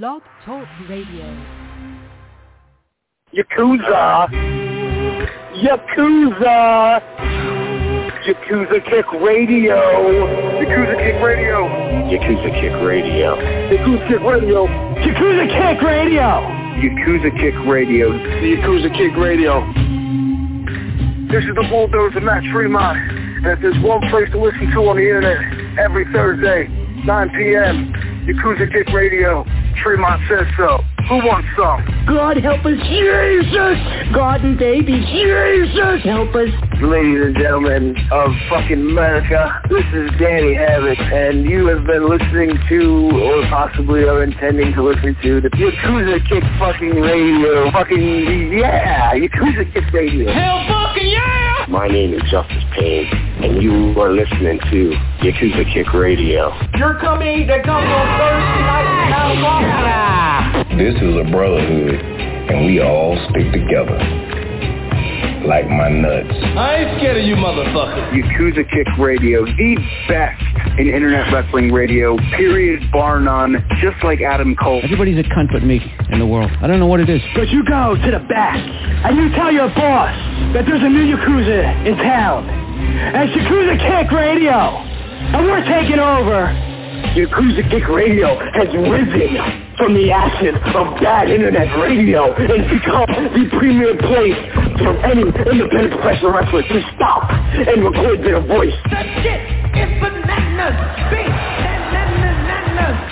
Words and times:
Blog 0.00 0.22
Talk 0.46 0.66
Radio. 0.88 1.36
Yakuza. 3.36 4.26
Yakuza. 5.60 7.02
Yakuza 8.26 8.80
Kick 8.88 9.12
Radio. 9.20 9.76
Yakuza 10.60 10.96
Kick 10.96 11.20
Radio. 11.20 11.68
Yakuza 12.08 12.50
Kick 12.58 12.72
Radio. 12.80 13.36
Yakuza 13.68 14.08
Kick 14.08 14.22
Radio. 14.22 14.66
Yakuza 15.04 15.46
Kick 15.52 15.82
Radio. 15.82 16.40
Yakuza 16.80 17.30
Kick 17.38 17.66
Radio. 17.66 18.12
The 18.12 18.56
Yakuza 18.56 18.96
Kick 18.96 19.16
Radio. 19.18 19.60
This 21.30 21.44
is 21.44 21.54
the 21.54 21.66
bulldozer 21.68 22.22
Matt 22.22 22.44
Tremont. 22.50 22.96
And 22.96 23.46
if 23.46 23.60
there's 23.60 23.84
one 23.84 24.00
place 24.08 24.30
to 24.30 24.40
listen 24.40 24.70
to 24.70 24.88
on 24.88 24.96
the 24.96 25.02
internet 25.02 25.78
every 25.78 26.06
Thursday, 26.14 26.68
9 27.04 27.30
p.m., 27.36 28.11
Yakuza 28.26 28.70
Kick 28.72 28.88
Radio. 28.94 29.44
Tremont 29.82 30.22
says 30.28 30.46
so. 30.56 30.78
Who 31.08 31.16
wants 31.26 31.48
some? 31.58 31.82
God 32.06 32.36
help 32.38 32.64
us, 32.64 32.78
Jesus! 32.86 33.76
God 34.14 34.44
and 34.44 34.56
baby, 34.56 35.02
Jesus 35.10 35.98
help 36.06 36.30
us! 36.38 36.48
Ladies 36.80 37.20
and 37.26 37.36
gentlemen 37.36 37.96
of 38.12 38.30
fucking 38.48 38.78
America, 38.78 39.60
this 39.68 39.84
is 39.92 40.10
Danny 40.20 40.54
Havoc, 40.54 40.98
and 40.98 41.44
you 41.44 41.66
have 41.66 41.84
been 41.84 42.08
listening 42.08 42.54
to, 42.68 43.10
or 43.18 43.42
possibly 43.50 44.04
are 44.04 44.22
intending 44.22 44.72
to 44.74 44.82
listen 44.82 45.16
to, 45.22 45.40
the 45.40 45.50
Yakuza 45.50 46.22
Kick 46.28 46.44
fucking 46.62 46.94
radio. 46.94 47.70
Fucking, 47.72 48.52
yeah! 48.52 49.12
Yakuza 49.14 49.66
Kick 49.74 49.92
radio. 49.92 50.32
Hell 50.32 50.62
fucking 50.68 51.08
yeah! 51.08 51.66
My 51.68 51.88
name 51.88 52.14
is 52.14 52.22
Justice 52.30 52.62
Payne, 52.78 53.10
and 53.42 53.60
you 53.60 53.98
are 54.00 54.12
listening 54.12 54.60
to 54.70 54.90
Yakuza 55.18 55.66
Kick 55.74 55.92
Radio. 55.92 56.54
Your 56.78 56.98
company 57.00 57.44
that 57.46 57.64
comes 57.64 57.86
on 57.90 58.06
Thursday 58.18 58.62
night 58.62 58.86
at 58.86 59.34
9 59.42 60.62
o'clock. 60.62 60.78
This 60.78 60.94
is 60.94 61.16
a 61.18 61.26
brotherhood, 61.30 61.98
and 62.50 62.66
we 62.66 62.80
all 62.80 63.18
stick 63.30 63.50
together. 63.52 63.98
Like 65.42 65.66
my 65.68 65.88
nuts. 65.88 66.30
I 66.54 66.86
ain't 66.86 66.98
scared 66.98 67.16
of 67.18 67.24
you 67.24 67.34
motherfuckers. 67.34 68.14
Yakuza 68.14 68.62
Kick 68.70 68.86
Radio, 68.96 69.44
the 69.44 69.76
best 70.06 70.40
in 70.78 70.86
internet 70.86 71.32
wrestling 71.32 71.72
radio, 71.72 72.16
period, 72.38 72.80
bar 72.92 73.18
none, 73.18 73.56
just 73.80 73.96
like 74.04 74.20
Adam 74.20 74.54
Cole. 74.54 74.80
Everybody's 74.84 75.18
a 75.18 75.28
cunt 75.28 75.50
but 75.50 75.64
me 75.64 75.82
in 76.10 76.20
the 76.20 76.26
world. 76.26 76.50
I 76.62 76.68
don't 76.68 76.78
know 76.78 76.86
what 76.86 77.00
it 77.00 77.10
is. 77.10 77.20
But 77.34 77.48
you 77.48 77.64
go 77.64 77.96
to 77.96 78.10
the 78.12 78.24
back, 78.28 78.56
and 79.04 79.16
you 79.16 79.34
tell 79.34 79.50
your 79.50 79.66
boss 79.74 80.14
that 80.54 80.64
there's 80.64 80.82
a 80.82 80.88
new 80.88 81.16
Yakuza 81.16 81.86
in 81.88 81.96
town. 81.96 82.61
And 82.82 83.28
it's 83.28 83.34
Yakuza 83.36 83.76
Kick 83.78 84.10
Radio. 84.10 84.58
And 85.32 85.46
we're 85.46 85.64
taking 85.64 85.98
over. 85.98 86.50
Yakuza 87.14 87.62
Kick 87.70 87.86
Radio 87.88 88.38
has 88.54 88.68
risen 88.74 89.36
from 89.76 89.94
the 89.94 90.10
ashes 90.10 90.54
of 90.74 91.00
bad 91.00 91.30
internet 91.30 91.68
radio 91.78 92.32
and 92.34 92.62
become 92.70 93.06
the 93.34 93.48
premier 93.58 93.96
place 93.98 94.38
for 94.80 94.96
any 95.04 95.22
independent 95.22 95.92
professional 95.92 96.32
wrestler 96.32 96.62
to 96.62 96.82
stop 96.94 97.30
and 97.30 97.84
record 97.84 98.20
their 98.24 98.40
voice. 98.40 98.74
That 98.90 99.06
shit 99.22 99.40
is 99.76 99.90
bananas. 100.00 100.76
Big 101.10 101.26
bananas. 101.26 103.11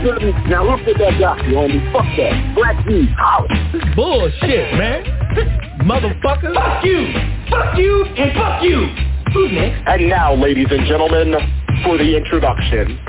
didn't. 0.03 0.49
Now 0.49 0.63
look 0.65 0.81
at 0.87 0.97
that 0.97 1.19
guy, 1.19 1.37
you 1.47 1.55
homie. 1.55 1.91
Fuck 1.93 2.05
that. 2.17 2.55
Black 2.55 2.85
dude, 2.87 3.09
holla. 3.17 3.47
Bullshit, 3.95 4.73
man. 4.77 5.03
Motherfucker. 5.85 6.53
Fuck 6.53 6.83
you. 6.85 7.13
Fuck 7.49 7.77
you 7.77 8.05
and 8.05 8.33
fuck 8.33 8.63
you. 8.63 8.87
Who's 9.33 9.51
next? 9.51 9.83
And 9.87 10.09
now, 10.09 10.33
ladies 10.35 10.67
and 10.69 10.85
gentlemen, 10.87 11.35
for 11.83 11.97
the 11.97 12.15
introduction. 12.17 12.99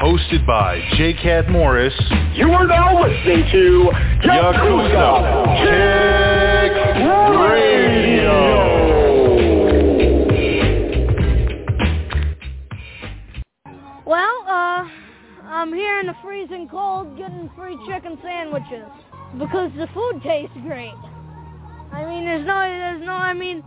Hosted 0.00 0.46
by 0.46 0.80
J. 0.96 1.12
Cat 1.12 1.50
Morris, 1.50 1.92
You 2.34 2.50
are 2.52 2.66
now 2.66 3.02
listening 3.02 3.44
to 3.52 3.90
Yakuza 4.24 5.44
Kick 5.60 6.72
Radio. 7.50 8.70
Well, 14.06 14.44
uh, 14.48 14.88
I'm 15.50 15.74
here 15.74 15.98
in 15.98 16.06
the 16.06 16.14
freezing 16.22 16.68
cold 16.68 17.18
getting 17.18 17.50
free 17.56 17.76
chicken 17.84 18.16
sandwiches 18.22 18.86
because 19.36 19.72
the 19.76 19.88
food 19.92 20.22
tastes 20.22 20.54
great. 20.62 20.94
I 21.92 22.06
mean, 22.06 22.24
there's 22.24 22.46
no, 22.46 22.60
there's 22.60 23.04
no, 23.04 23.12
I 23.12 23.34
mean, 23.34 23.64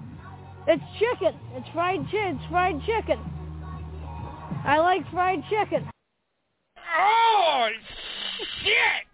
it's 0.66 0.83
chicken. 0.97 1.38
It's 1.55 1.67
fried 1.73 2.05
chicken. 2.05 2.39
It's 2.39 2.49
fried 2.49 2.79
chicken. 2.85 3.19
I 4.63 4.79
like 4.79 5.01
fried 5.11 5.43
chicken. 5.49 5.89
Oh, 6.97 7.67
shit! 8.63 9.07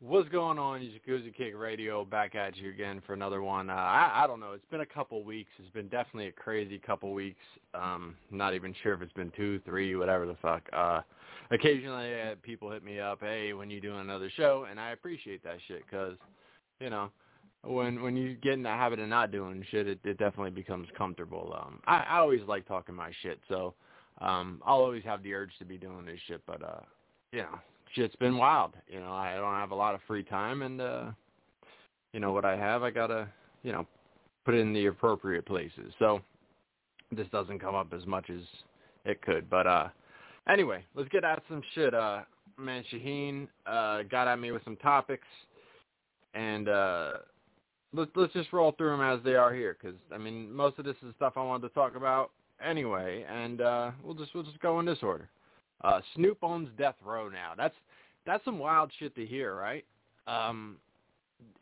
What's 0.00 0.28
going 0.28 0.58
on, 0.58 0.80
Yakuza 0.80 1.32
Kick 1.32 1.52
Radio? 1.56 2.04
Back 2.04 2.34
at 2.34 2.56
you 2.56 2.70
again 2.70 3.00
for 3.06 3.12
another 3.12 3.42
one. 3.42 3.70
Uh, 3.70 3.74
I, 3.74 4.24
I 4.24 4.26
don't 4.26 4.40
know. 4.40 4.54
It's 4.54 4.64
been 4.72 4.80
a 4.80 4.86
couple 4.86 5.22
weeks. 5.22 5.50
It's 5.58 5.70
been 5.70 5.88
definitely 5.88 6.28
a 6.28 6.32
crazy 6.32 6.78
couple 6.78 7.12
weeks. 7.12 7.44
Um, 7.74 8.16
not 8.32 8.54
even 8.54 8.74
sure 8.82 8.94
if 8.94 9.02
it's 9.02 9.12
been 9.12 9.30
two, 9.36 9.60
three, 9.64 9.94
whatever 9.94 10.26
the 10.26 10.36
fuck. 10.42 10.68
Uh, 10.72 11.02
occasionally, 11.50 12.20
uh, 12.20 12.34
people 12.42 12.70
hit 12.70 12.84
me 12.84 13.00
up, 13.00 13.20
hey, 13.20 13.52
when 13.52 13.70
you 13.70 13.80
doing 13.80 14.00
another 14.00 14.30
show? 14.36 14.66
And 14.70 14.78
I 14.78 14.90
appreciate 14.90 15.42
that 15.44 15.58
shit 15.68 15.82
because, 15.86 16.16
you 16.80 16.90
know, 16.90 17.10
when 17.62 18.00
when 18.02 18.16
you 18.16 18.36
get 18.36 18.54
in 18.54 18.62
the 18.62 18.70
habit 18.70 18.98
of 18.98 19.08
not 19.08 19.30
doing 19.30 19.64
shit, 19.70 19.86
it, 19.86 19.98
it 20.04 20.18
definitely 20.18 20.50
becomes 20.50 20.88
comfortable. 20.96 21.54
Um, 21.60 21.80
I, 21.86 22.04
I 22.08 22.18
always 22.18 22.40
like 22.46 22.66
talking 22.66 22.94
my 22.94 23.10
shit, 23.22 23.38
so 23.48 23.74
um, 24.20 24.62
I'll 24.64 24.78
always 24.78 25.04
have 25.04 25.22
the 25.22 25.34
urge 25.34 25.50
to 25.58 25.64
be 25.64 25.76
doing 25.76 26.06
this 26.06 26.18
shit. 26.26 26.40
But 26.46 26.62
uh, 26.62 26.80
you 27.32 27.40
know, 27.40 27.58
shit's 27.94 28.16
been 28.16 28.38
wild. 28.38 28.72
You 28.88 29.00
know, 29.00 29.12
I 29.12 29.34
don't 29.34 29.54
have 29.54 29.72
a 29.72 29.74
lot 29.74 29.94
of 29.94 30.00
free 30.06 30.24
time, 30.24 30.62
and 30.62 30.80
uh, 30.80 31.10
you 32.14 32.20
know 32.20 32.32
what 32.32 32.46
I 32.46 32.56
have, 32.56 32.82
I 32.82 32.90
gotta 32.90 33.28
you 33.62 33.72
know 33.72 33.86
put 34.46 34.54
it 34.54 34.60
in 34.60 34.72
the 34.72 34.86
appropriate 34.86 35.44
places. 35.44 35.92
So 35.98 36.22
this 37.12 37.28
doesn't 37.28 37.58
come 37.58 37.74
up 37.74 37.92
as 37.92 38.06
much 38.06 38.30
as 38.30 38.40
it 39.04 39.20
could. 39.20 39.50
But 39.50 39.66
uh, 39.66 39.88
anyway, 40.48 40.84
let's 40.94 41.08
get 41.08 41.24
at 41.24 41.42
some 41.48 41.62
shit. 41.74 41.94
Uh, 41.94 42.22
man, 42.58 42.84
Shaheen 42.92 43.48
uh, 43.66 44.02
got 44.02 44.28
at 44.28 44.38
me 44.38 44.52
with 44.52 44.64
some 44.64 44.76
topics, 44.76 45.26
and 46.34 46.68
uh, 46.68 47.12
let's 47.92 48.10
let's 48.14 48.32
just 48.32 48.52
roll 48.52 48.72
through 48.72 48.90
them 48.90 49.00
as 49.00 49.20
they 49.24 49.34
are 49.34 49.52
here, 49.54 49.76
because 49.80 49.98
I 50.12 50.18
mean 50.18 50.52
most 50.52 50.78
of 50.78 50.84
this 50.84 50.96
is 51.06 51.14
stuff 51.16 51.34
I 51.36 51.42
wanted 51.42 51.68
to 51.68 51.74
talk 51.74 51.96
about 51.96 52.30
anyway, 52.64 53.24
and 53.28 53.60
uh, 53.60 53.90
we'll 54.04 54.14
just 54.14 54.34
we'll 54.34 54.44
just 54.44 54.60
go 54.60 54.80
in 54.80 54.86
this 54.86 54.98
order. 55.02 55.28
Uh, 55.82 56.00
Snoop 56.14 56.38
owns 56.42 56.68
Death 56.76 56.96
Row 57.04 57.28
now. 57.28 57.52
That's 57.56 57.74
that's 58.26 58.44
some 58.44 58.58
wild 58.58 58.90
shit 58.98 59.14
to 59.16 59.26
hear, 59.26 59.54
right? 59.54 59.84
Um, 60.26 60.76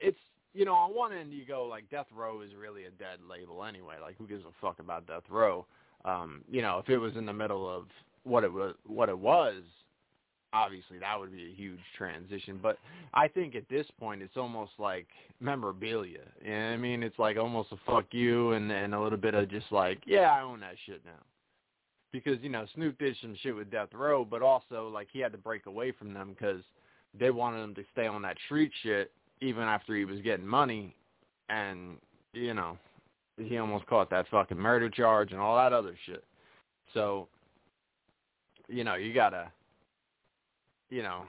it's 0.00 0.18
you 0.54 0.64
know 0.64 0.74
on 0.74 0.94
one 0.94 1.12
end 1.12 1.32
you 1.32 1.44
go 1.44 1.64
like 1.64 1.88
Death 1.90 2.06
Row 2.14 2.40
is 2.42 2.50
really 2.58 2.84
a 2.84 2.90
dead 2.90 3.18
label 3.28 3.64
anyway. 3.64 3.94
Like 4.00 4.16
who 4.18 4.26
gives 4.26 4.44
a 4.44 4.52
fuck 4.60 4.80
about 4.80 5.06
Death 5.06 5.24
Row? 5.30 5.66
Um, 6.04 6.42
you 6.50 6.62
know 6.62 6.78
if 6.78 6.88
it 6.88 6.98
was 6.98 7.16
in 7.16 7.26
the 7.26 7.32
middle 7.32 7.68
of 7.68 7.86
what 8.28 8.44
it 8.44 8.52
was 8.52 8.74
what 8.86 9.08
it 9.08 9.18
was 9.18 9.62
obviously 10.52 10.98
that 10.98 11.18
would 11.18 11.32
be 11.32 11.44
a 11.44 11.54
huge 11.54 11.80
transition. 11.96 12.58
But 12.62 12.78
I 13.14 13.28
think 13.28 13.54
at 13.54 13.68
this 13.68 13.86
point 13.98 14.22
it's 14.22 14.36
almost 14.36 14.72
like 14.78 15.06
memorabilia. 15.40 16.20
You 16.42 16.50
know 16.50 16.72
I 16.72 16.76
mean? 16.76 17.02
It's 17.02 17.18
like 17.18 17.36
almost 17.36 17.72
a 17.72 17.76
fuck 17.86 18.06
you 18.10 18.52
and 18.52 18.70
and 18.70 18.94
a 18.94 19.00
little 19.00 19.18
bit 19.18 19.34
of 19.34 19.50
just 19.50 19.70
like, 19.70 20.00
yeah, 20.06 20.32
I 20.32 20.42
own 20.42 20.60
that 20.60 20.76
shit 20.86 21.02
now. 21.04 21.22
Because 22.12 22.38
you 22.40 22.48
know 22.48 22.66
Snoop 22.74 22.98
did 22.98 23.16
some 23.20 23.36
shit 23.42 23.54
with 23.54 23.70
Death 23.70 23.92
Row, 23.92 24.24
but 24.24 24.42
also 24.42 24.88
like 24.88 25.08
he 25.12 25.20
had 25.20 25.32
to 25.32 25.38
break 25.38 25.66
away 25.66 25.92
from 25.92 26.14
them 26.14 26.30
because 26.30 26.62
they 27.18 27.30
wanted 27.30 27.62
him 27.62 27.74
to 27.74 27.84
stay 27.92 28.06
on 28.06 28.22
that 28.22 28.36
street 28.46 28.72
shit 28.82 29.10
even 29.40 29.62
after 29.62 29.94
he 29.94 30.04
was 30.04 30.20
getting 30.22 30.46
money, 30.46 30.94
and 31.48 31.96
you 32.32 32.54
know 32.54 32.78
he 33.36 33.58
almost 33.58 33.86
caught 33.86 34.10
that 34.10 34.26
fucking 34.30 34.58
murder 34.58 34.88
charge 34.88 35.32
and 35.32 35.40
all 35.40 35.56
that 35.56 35.72
other 35.72 35.94
shit. 36.06 36.24
So 36.94 37.28
you 38.68 38.84
know 38.84 38.94
you 38.94 39.14
gotta 39.14 39.50
you 40.90 41.02
know, 41.02 41.24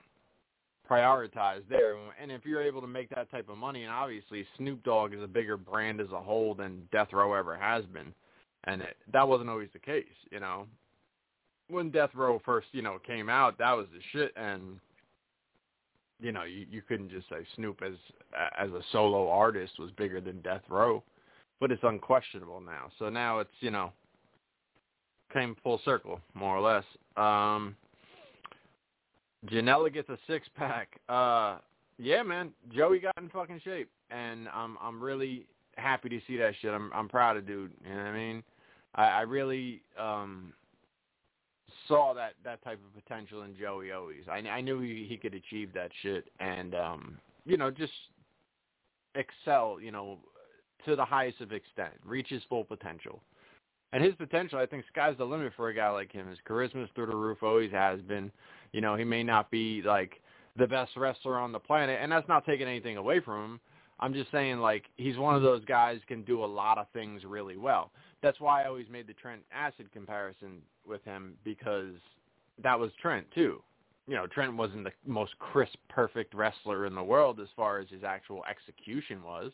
prioritize 0.90 1.62
there. 1.70 1.96
And 2.22 2.32
if 2.32 2.46
you're 2.46 2.62
able 2.62 2.82
to 2.82 2.88
make 2.88 3.10
that 3.10 3.30
type 3.32 3.50
of 3.50 3.58
money, 3.58 3.84
and 3.84 3.92
obviously 3.92 4.46
Snoop 4.58 4.84
Dogg 4.84 5.14
is 5.14 5.22
a 5.22 5.28
bigger 5.28 5.58
brand 5.58 6.02
as 6.02 6.12
a 6.12 6.20
whole 6.20 6.54
than 6.54 6.88
Death 6.92 7.10
Row 7.14 7.34
ever 7.34 7.56
has 7.56 7.86
been, 7.86 8.14
and 8.66 8.82
it, 8.82 8.98
that 9.14 9.28
wasn't 9.28 9.50
always 9.50 9.70
the 9.74 9.80
case, 9.80 10.06
you 10.32 10.40
know. 10.40 10.66
When 11.70 11.92
Death 11.92 12.12
Row 12.16 12.42
first, 12.44 12.68
you 12.72 12.82
know, 12.82 12.98
came 13.06 13.30
out, 13.30 13.58
that 13.60 13.74
was 13.74 13.86
the 13.94 14.00
shit, 14.12 14.34
and 14.36 14.80
you 16.20 16.32
know, 16.32 16.44
you, 16.44 16.66
you 16.70 16.82
couldn't 16.82 17.12
just 17.12 17.30
say 17.30 17.46
Snoop 17.56 17.82
as 17.86 17.94
as 18.60 18.70
a 18.72 18.82
solo 18.92 19.30
artist 19.30 19.74
was 19.80 19.92
bigger 19.92 20.20
than 20.20 20.42
Death 20.42 20.64
Row, 20.68 21.04
but 21.60 21.72
it's 21.72 21.84
unquestionable 21.84 22.60
now. 22.60 22.90
So 22.98 23.10
now 23.10 23.40
it's 23.40 23.52
you 23.60 23.72
know 23.72 23.92
came 25.32 25.56
full 25.64 25.80
circle 25.86 26.20
more 26.34 26.56
or 26.56 26.62
less. 26.62 26.84
Um, 27.18 27.76
Janela 29.48 29.94
gets 29.94 30.10
a 30.10 30.18
six 30.28 30.48
pack. 30.56 31.00
Uh, 31.08 31.60
yeah, 31.98 32.24
man, 32.24 32.52
Joey 32.74 33.00
got 33.00 33.18
in 33.18 33.30
fucking 33.30 33.62
shape, 33.64 33.90
and 34.12 34.48
I'm 34.50 34.78
I'm 34.82 35.02
really 35.02 35.48
happy 35.78 36.10
to 36.10 36.20
see 36.28 36.38
that 36.38 36.54
shit. 36.62 36.74
I'm 36.74 36.92
I'm 36.94 37.08
proud 37.08 37.38
of 37.38 37.48
dude. 37.48 37.72
You 37.84 37.90
know 37.90 37.98
what 37.98 38.08
I 38.08 38.14
mean? 38.14 38.44
I, 38.96 39.08
I 39.08 39.22
really 39.22 39.82
um 40.00 40.54
saw 41.88 42.14
that 42.14 42.34
that 42.44 42.64
type 42.64 42.80
of 42.86 43.04
potential 43.04 43.44
in 43.44 43.56
Joey 43.56 43.92
always. 43.92 44.24
I 44.30 44.38
I 44.38 44.62
knew 44.62 44.80
he 44.80 45.06
he 45.08 45.18
could 45.18 45.34
achieve 45.34 45.74
that 45.74 45.92
shit, 46.02 46.30
and 46.40 46.76
um 46.76 47.18
you 47.46 47.58
know 47.58 47.72
just 47.72 47.94
excel. 49.16 49.80
You 49.82 49.92
know 49.92 50.20
to 50.86 50.96
the 50.96 51.06
highest 51.06 51.42
of 51.42 51.52
extent, 51.52 51.94
reach 52.06 52.28
his 52.30 52.42
full 52.50 52.64
potential. 52.64 53.22
And 53.92 54.04
his 54.04 54.14
potential, 54.16 54.60
I 54.60 54.66
think, 54.66 54.86
sky's 54.92 55.18
the 55.18 55.26
limit 55.26 55.54
for 55.56 55.70
a 55.70 55.74
guy 55.74 55.90
like 55.90 56.12
him. 56.12 56.28
His 56.30 56.38
charisma's 56.48 56.90
through 56.94 57.08
the 57.08 57.16
roof, 57.16 57.42
always 57.42 57.72
has 57.72 58.02
been. 58.02 58.32
You 58.72 58.82
know, 58.82 58.96
he 58.96 59.04
may 59.04 59.24
not 59.24 59.50
be 59.50 59.82
like 59.82 60.22
the 60.58 60.68
best 60.68 60.92
wrestler 60.96 61.40
on 61.40 61.52
the 61.52 61.60
planet, 61.60 62.00
and 62.02 62.12
that's 62.12 62.28
not 62.28 62.46
taking 62.46 62.68
anything 62.68 62.98
away 62.98 63.20
from 63.20 63.44
him. 63.44 63.60
I'm 64.00 64.14
just 64.14 64.32
saying, 64.32 64.60
like, 64.60 64.86
he's 64.98 65.18
one 65.18 65.36
of 65.36 65.42
those 65.42 65.66
guys 65.66 66.00
can 66.08 66.24
do 66.24 66.44
a 66.44 66.46
lot 66.46 66.78
of 66.78 66.88
things 66.94 67.24
really 67.26 67.58
well. 67.58 67.92
That's 68.22 68.40
why 68.40 68.64
I 68.64 68.68
always 68.68 68.88
made 68.90 69.08
the 69.08 69.14
Trent 69.14 69.42
Acid 69.52 69.92
comparison 69.92 70.62
with 70.88 71.04
him 71.04 71.34
because 71.44 71.96
that 72.62 72.80
was 72.80 72.92
Trent 73.02 73.26
too. 73.34 73.62
You 74.08 74.16
know, 74.16 74.28
Trent 74.28 74.56
wasn't 74.56 74.86
the 74.86 74.92
most 75.06 75.38
crisp, 75.40 75.78
perfect 75.90 76.34
wrestler 76.34 76.86
in 76.86 76.96
the 76.96 77.04
world 77.04 77.40
as 77.40 77.48
far 77.56 77.80
as 77.80 77.90
his 77.90 78.04
actual 78.04 78.44
execution 78.50 79.22
was. 79.24 79.52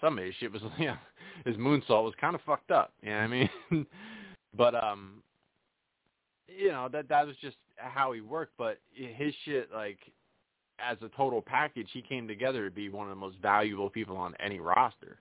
Some 0.00 0.18
of 0.18 0.24
his 0.24 0.34
shit 0.38 0.52
was, 0.52 0.62
you 0.78 0.86
know, 0.86 0.96
his 1.44 1.56
moonsault 1.56 2.04
was 2.04 2.14
kind 2.20 2.34
of 2.34 2.40
fucked 2.42 2.70
up. 2.70 2.92
You 3.02 3.10
know 3.10 3.16
what 3.16 3.22
I 3.22 3.26
mean? 3.26 3.50
but 4.56 4.74
um, 4.74 5.22
you 6.48 6.68
know 6.68 6.88
that 6.92 7.08
that 7.08 7.26
was 7.26 7.36
just 7.40 7.56
how 7.76 8.12
he 8.12 8.20
worked. 8.20 8.52
But 8.58 8.78
his 8.94 9.34
shit, 9.44 9.70
like 9.72 9.98
as 10.78 10.96
a 11.02 11.08
total 11.16 11.42
package, 11.42 11.88
he 11.92 12.02
came 12.02 12.28
together 12.28 12.68
to 12.68 12.74
be 12.74 12.88
one 12.88 13.06
of 13.06 13.10
the 13.10 13.20
most 13.20 13.36
valuable 13.40 13.90
people 13.90 14.16
on 14.16 14.34
any 14.44 14.60
roster. 14.60 15.18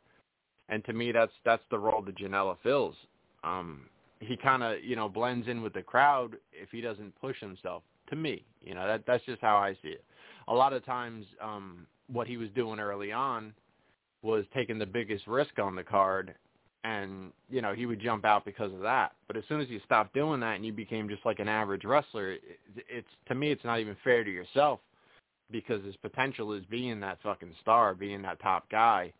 And 0.69 0.83
to 0.85 0.93
me, 0.93 1.11
that's 1.11 1.33
that's 1.43 1.63
the 1.69 1.79
role 1.79 2.01
that 2.03 2.17
Janela 2.17 2.57
fills. 2.63 2.95
Um, 3.43 3.81
he 4.19 4.37
kind 4.37 4.63
of 4.63 4.83
you 4.83 4.95
know 4.95 5.09
blends 5.09 5.47
in 5.47 5.61
with 5.61 5.73
the 5.73 5.81
crowd 5.81 6.37
if 6.51 6.69
he 6.71 6.81
doesn't 6.81 7.19
push 7.19 7.39
himself. 7.39 7.83
To 8.09 8.15
me, 8.15 8.45
you 8.63 8.73
know 8.75 8.87
that 8.87 9.03
that's 9.05 9.25
just 9.25 9.41
how 9.41 9.57
I 9.57 9.73
see 9.81 9.89
it. 9.89 10.03
A 10.47 10.53
lot 10.53 10.73
of 10.73 10.85
times, 10.85 11.25
um, 11.41 11.87
what 12.07 12.27
he 12.27 12.37
was 12.37 12.49
doing 12.55 12.79
early 12.79 13.11
on 13.11 13.53
was 14.25 14.43
taking 14.53 14.79
the 14.79 14.85
biggest 14.85 15.27
risk 15.27 15.59
on 15.59 15.75
the 15.75 15.83
card, 15.83 16.33
and 16.83 17.31
you 17.49 17.61
know 17.61 17.73
he 17.73 17.85
would 17.85 18.01
jump 18.01 18.25
out 18.25 18.43
because 18.43 18.73
of 18.73 18.79
that. 18.79 19.13
But 19.27 19.37
as 19.37 19.43
soon 19.47 19.61
as 19.61 19.69
you 19.69 19.79
stopped 19.85 20.13
doing 20.15 20.39
that 20.39 20.55
and 20.55 20.65
you 20.65 20.73
became 20.73 21.07
just 21.07 21.25
like 21.25 21.39
an 21.39 21.47
average 21.47 21.85
wrestler, 21.85 22.33
it, 22.33 22.41
it's 22.89 23.07
to 23.27 23.35
me 23.35 23.51
it's 23.51 23.63
not 23.63 23.79
even 23.79 23.95
fair 24.03 24.23
to 24.23 24.31
yourself 24.31 24.79
because 25.51 25.85
his 25.85 25.95
potential 25.97 26.53
is 26.53 26.65
being 26.65 26.99
that 27.01 27.19
fucking 27.21 27.53
star, 27.61 27.93
being 27.93 28.23
that 28.23 28.39
top 28.41 28.67
guy. 28.69 29.13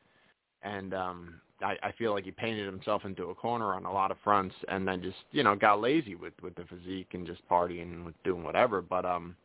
And 0.63 0.93
um 0.93 1.35
I, 1.61 1.75
I 1.83 1.91
feel 1.93 2.11
like 2.11 2.25
he 2.25 2.31
painted 2.31 2.65
himself 2.65 3.05
into 3.05 3.25
a 3.25 3.35
corner 3.35 3.75
on 3.75 3.85
a 3.85 3.93
lot 3.93 4.11
of 4.11 4.17
fronts 4.23 4.55
and 4.67 4.85
then 4.85 5.01
just, 5.01 5.15
you 5.31 5.41
know, 5.43 5.55
got 5.55 5.79
lazy 5.79 6.15
with 6.15 6.33
with 6.41 6.55
the 6.55 6.65
physique 6.65 7.09
and 7.13 7.27
just 7.27 7.47
partying 7.47 7.93
and 7.93 8.13
doing 8.23 8.43
whatever. 8.43 8.81
But 8.81 9.05
um 9.05 9.35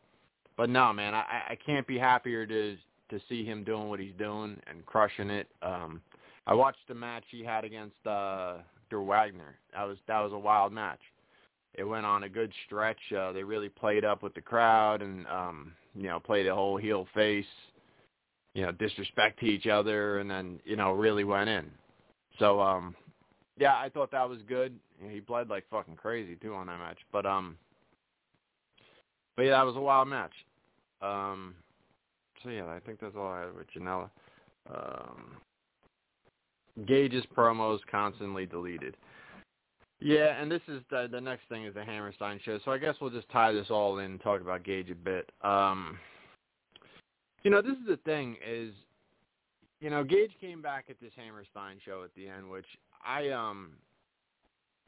but 0.57 0.71
no 0.71 0.91
man, 0.95 1.15
I, 1.15 1.43
I 1.51 1.59
can't 1.65 1.87
be 1.87 1.99
happier 1.99 2.47
to 2.47 2.77
to 3.11 3.21
see 3.29 3.45
him 3.45 3.65
doing 3.65 3.89
what 3.89 4.01
he's 4.01 4.15
doing 4.19 4.59
and 4.69 4.85
crushing 4.87 5.31
it. 5.31 5.49
Um 5.63 6.01
I 6.47 6.55
watched 6.55 6.89
the 6.89 6.95
match 6.95 7.25
he 7.31 7.45
had 7.45 7.65
against 7.65 8.07
uh 8.07 8.59
Drew 8.89 9.05
Wagner. 9.05 9.59
That 9.75 9.85
was 9.85 9.99
that 10.09 10.21
was 10.21 10.33
a 10.33 10.39
wild 10.39 10.73
match. 10.73 11.01
It 11.75 11.85
went 11.85 12.05
on 12.05 12.25
a 12.25 12.29
good 12.29 12.53
stretch. 12.67 12.99
Uh, 13.17 13.31
they 13.31 13.45
really 13.45 13.69
played 13.69 14.05
up 14.05 14.25
with 14.25 14.35
the 14.35 14.41
crowd 14.41 15.03
and 15.03 15.27
um 15.27 15.73
you 15.95 16.05
know, 16.05 16.21
played 16.21 16.47
the 16.47 16.55
whole 16.55 16.77
heel 16.77 17.07
face, 17.15 17.45
you 18.55 18.63
know, 18.63 18.73
disrespect 18.73 19.41
to 19.41 19.47
each 19.47 19.67
other, 19.67 20.19
and 20.19 20.31
then 20.31 20.61
you 20.65 20.77
know 20.77 20.93
really 20.93 21.25
went 21.25 21.49
in. 21.49 21.71
So 22.39 22.61
um, 22.61 22.95
yeah, 23.59 23.75
I 23.75 23.89
thought 23.89 24.11
that 24.13 24.29
was 24.29 24.39
good. 24.49 24.79
He 25.09 25.21
bled 25.21 25.49
like 25.49 25.65
fucking 25.71 25.97
crazy 25.97 26.37
too 26.37 26.55
on 26.55 26.67
that 26.67 26.79
match, 26.79 26.99
but 27.13 27.27
um, 27.27 27.57
but 29.37 29.43
yeah, 29.43 29.53
that 29.53 29.67
was 29.67 29.77
a 29.77 29.81
wild 29.81 30.09
match. 30.09 30.33
Um, 31.03 31.55
so 32.43 32.51
yeah, 32.51 32.67
I 32.67 32.79
think 32.81 33.01
that's 33.01 33.17
all 33.17 33.29
I 33.29 33.41
had 33.41 33.55
with 33.55 33.67
Janela. 33.77 34.11
Um, 34.73 35.37
Gage's 36.87 37.25
promos 37.37 37.81
constantly 37.91 38.47
deleted. 38.47 38.97
Yeah, 40.01 40.41
and 40.41 40.51
this 40.51 40.63
is 40.67 40.83
the 40.91 41.09
the 41.11 41.21
next 41.21 41.43
thing 41.49 41.67
is 41.67 41.75
the 41.75 41.85
Hammerstein 41.85 42.41
show. 42.43 42.59
So 42.65 42.71
I 42.71 42.79
guess 42.79 42.95
we'll 43.01 43.11
just 43.11 43.29
tie 43.29 43.53
this 43.53 43.67
all 43.71 43.99
in 43.99 44.13
and 44.13 44.21
talk 44.21 44.41
about 44.41 44.65
Gage 44.65 44.91
a 44.91 44.95
bit. 44.95 45.31
Um, 45.43 45.99
you 47.43 47.51
know, 47.51 47.61
this 47.61 47.73
is 47.73 47.87
the 47.87 47.99
thing 47.99 48.37
is, 48.47 48.73
you 49.81 49.91
know, 49.91 50.03
Gage 50.03 50.33
came 50.41 50.63
back 50.63 50.87
at 50.89 51.01
this 51.01 51.13
Hammerstein 51.17 51.77
show 51.85 52.03
at 52.03 52.15
the 52.15 52.29
end, 52.29 52.51
which 52.51 52.67
I 53.05 53.29
um, 53.29 53.73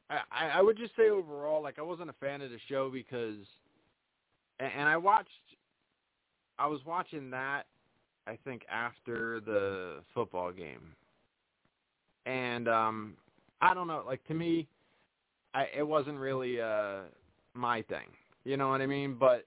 I 0.09 0.49
I 0.55 0.63
would 0.63 0.79
just 0.79 0.97
say 0.97 1.11
overall, 1.11 1.63
like 1.63 1.79
I 1.79 1.83
wasn't 1.83 2.09
a 2.09 2.15
fan 2.15 2.41
of 2.41 2.51
the 2.51 2.59
show 2.69 2.91
because, 2.91 3.47
and, 4.61 4.71
and 4.79 4.89
I 4.89 4.97
watched, 4.97 5.29
I 6.59 6.67
was 6.67 6.81
watching 6.87 7.31
that, 7.31 7.65
I 8.27 8.39
think 8.45 8.65
after 8.71 9.41
the 9.41 10.01
football 10.15 10.53
game, 10.53 10.95
and 12.27 12.69
um, 12.69 13.15
I 13.61 13.75
don't 13.75 13.89
know, 13.89 14.05
like 14.07 14.25
to 14.29 14.35
me 14.35 14.69
I, 15.55 15.67
it 15.77 15.83
wasn't 15.83 16.19
really 16.19 16.61
uh 16.61 17.01
my 17.55 17.83
thing. 17.83 18.07
You 18.45 18.57
know 18.57 18.69
what 18.69 18.81
I 18.81 18.87
mean? 18.87 19.17
But 19.19 19.47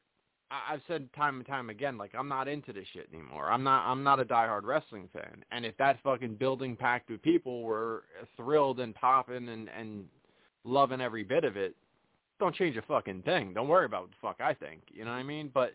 I, 0.52 0.74
I've 0.74 0.82
said 0.88 1.10
time 1.14 1.38
and 1.38 1.46
time 1.46 1.70
again, 1.70 1.98
like 1.98 2.12
I'm 2.18 2.28
not 2.28 2.48
into 2.48 2.74
this 2.74 2.88
shit 2.94 3.10
anymore. 3.14 3.52
I'm 3.52 3.64
not. 3.64 3.86
I'm 3.86 4.04
not 4.04 4.20
a 4.20 4.26
diehard 4.26 4.64
wrestling 4.64 5.10
fan. 5.14 5.44
And 5.52 5.66
if 5.66 5.76
that 5.78 5.98
fucking 6.04 6.36
building 6.36 6.76
packed 6.76 7.10
with 7.10 7.22
people 7.22 7.64
were 7.64 8.04
thrilled 8.38 8.80
and 8.80 8.94
popping 8.94 9.50
and 9.50 9.70
and 9.78 10.06
loving 10.64 11.02
every 11.02 11.24
bit 11.24 11.44
of 11.44 11.58
it, 11.58 11.76
don't 12.40 12.56
change 12.56 12.78
a 12.78 12.82
fucking 12.84 13.24
thing. 13.24 13.54
Don't 13.54 13.68
worry 13.68 13.86
about 13.86 14.04
what 14.04 14.12
the 14.12 14.18
fuck 14.22 14.42
I 14.42 14.54
think. 14.54 14.82
You 14.94 15.06
know 15.06 15.12
what 15.12 15.18
I 15.18 15.24
mean? 15.24 15.50
But 15.54 15.74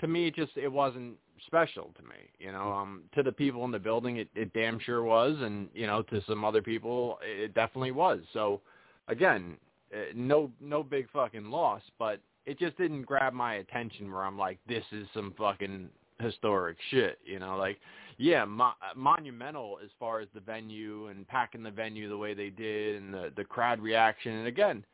to 0.00 0.06
me, 0.06 0.28
it 0.28 0.34
just 0.34 0.52
it 0.56 0.68
wasn't 0.68 1.14
special 1.46 1.90
to 1.96 2.02
me. 2.02 2.16
You 2.38 2.52
know, 2.52 2.72
um, 2.72 3.02
to 3.14 3.22
the 3.22 3.32
people 3.32 3.64
in 3.64 3.70
the 3.70 3.78
building, 3.78 4.18
it, 4.18 4.28
it 4.34 4.52
damn 4.52 4.78
sure 4.78 5.02
was, 5.02 5.36
and 5.40 5.68
you 5.74 5.86
know, 5.86 6.02
to 6.02 6.22
some 6.26 6.44
other 6.44 6.62
people, 6.62 7.18
it 7.22 7.54
definitely 7.54 7.92
was. 7.92 8.20
So 8.32 8.60
again, 9.08 9.56
uh, 9.94 10.12
no 10.14 10.50
no 10.60 10.82
big 10.82 11.08
fucking 11.10 11.50
loss, 11.50 11.82
but 11.98 12.20
it 12.44 12.58
just 12.58 12.76
didn't 12.76 13.02
grab 13.02 13.32
my 13.32 13.54
attention 13.54 14.12
where 14.12 14.24
I'm 14.24 14.38
like, 14.38 14.58
this 14.68 14.84
is 14.92 15.06
some 15.14 15.34
fucking 15.36 15.88
historic 16.20 16.76
shit, 16.90 17.18
you 17.24 17.38
know, 17.38 17.56
like 17.56 17.78
yeah, 18.18 18.44
mo- 18.44 18.72
monumental 18.94 19.78
as 19.84 19.90
far 19.98 20.20
as 20.20 20.28
the 20.34 20.40
venue 20.40 21.08
and 21.08 21.28
packing 21.28 21.62
the 21.62 21.70
venue 21.70 22.08
the 22.08 22.16
way 22.16 22.32
they 22.34 22.50
did 22.50 23.02
and 23.02 23.12
the 23.12 23.32
the 23.36 23.44
crowd 23.44 23.80
reaction 23.80 24.32
and 24.32 24.46
again, 24.46 24.84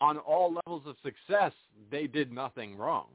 on 0.00 0.18
all 0.18 0.54
levels 0.66 0.82
of 0.86 0.96
success, 1.02 1.52
they 1.90 2.06
did 2.06 2.30
nothing 2.32 2.76
wrong. 2.76 3.06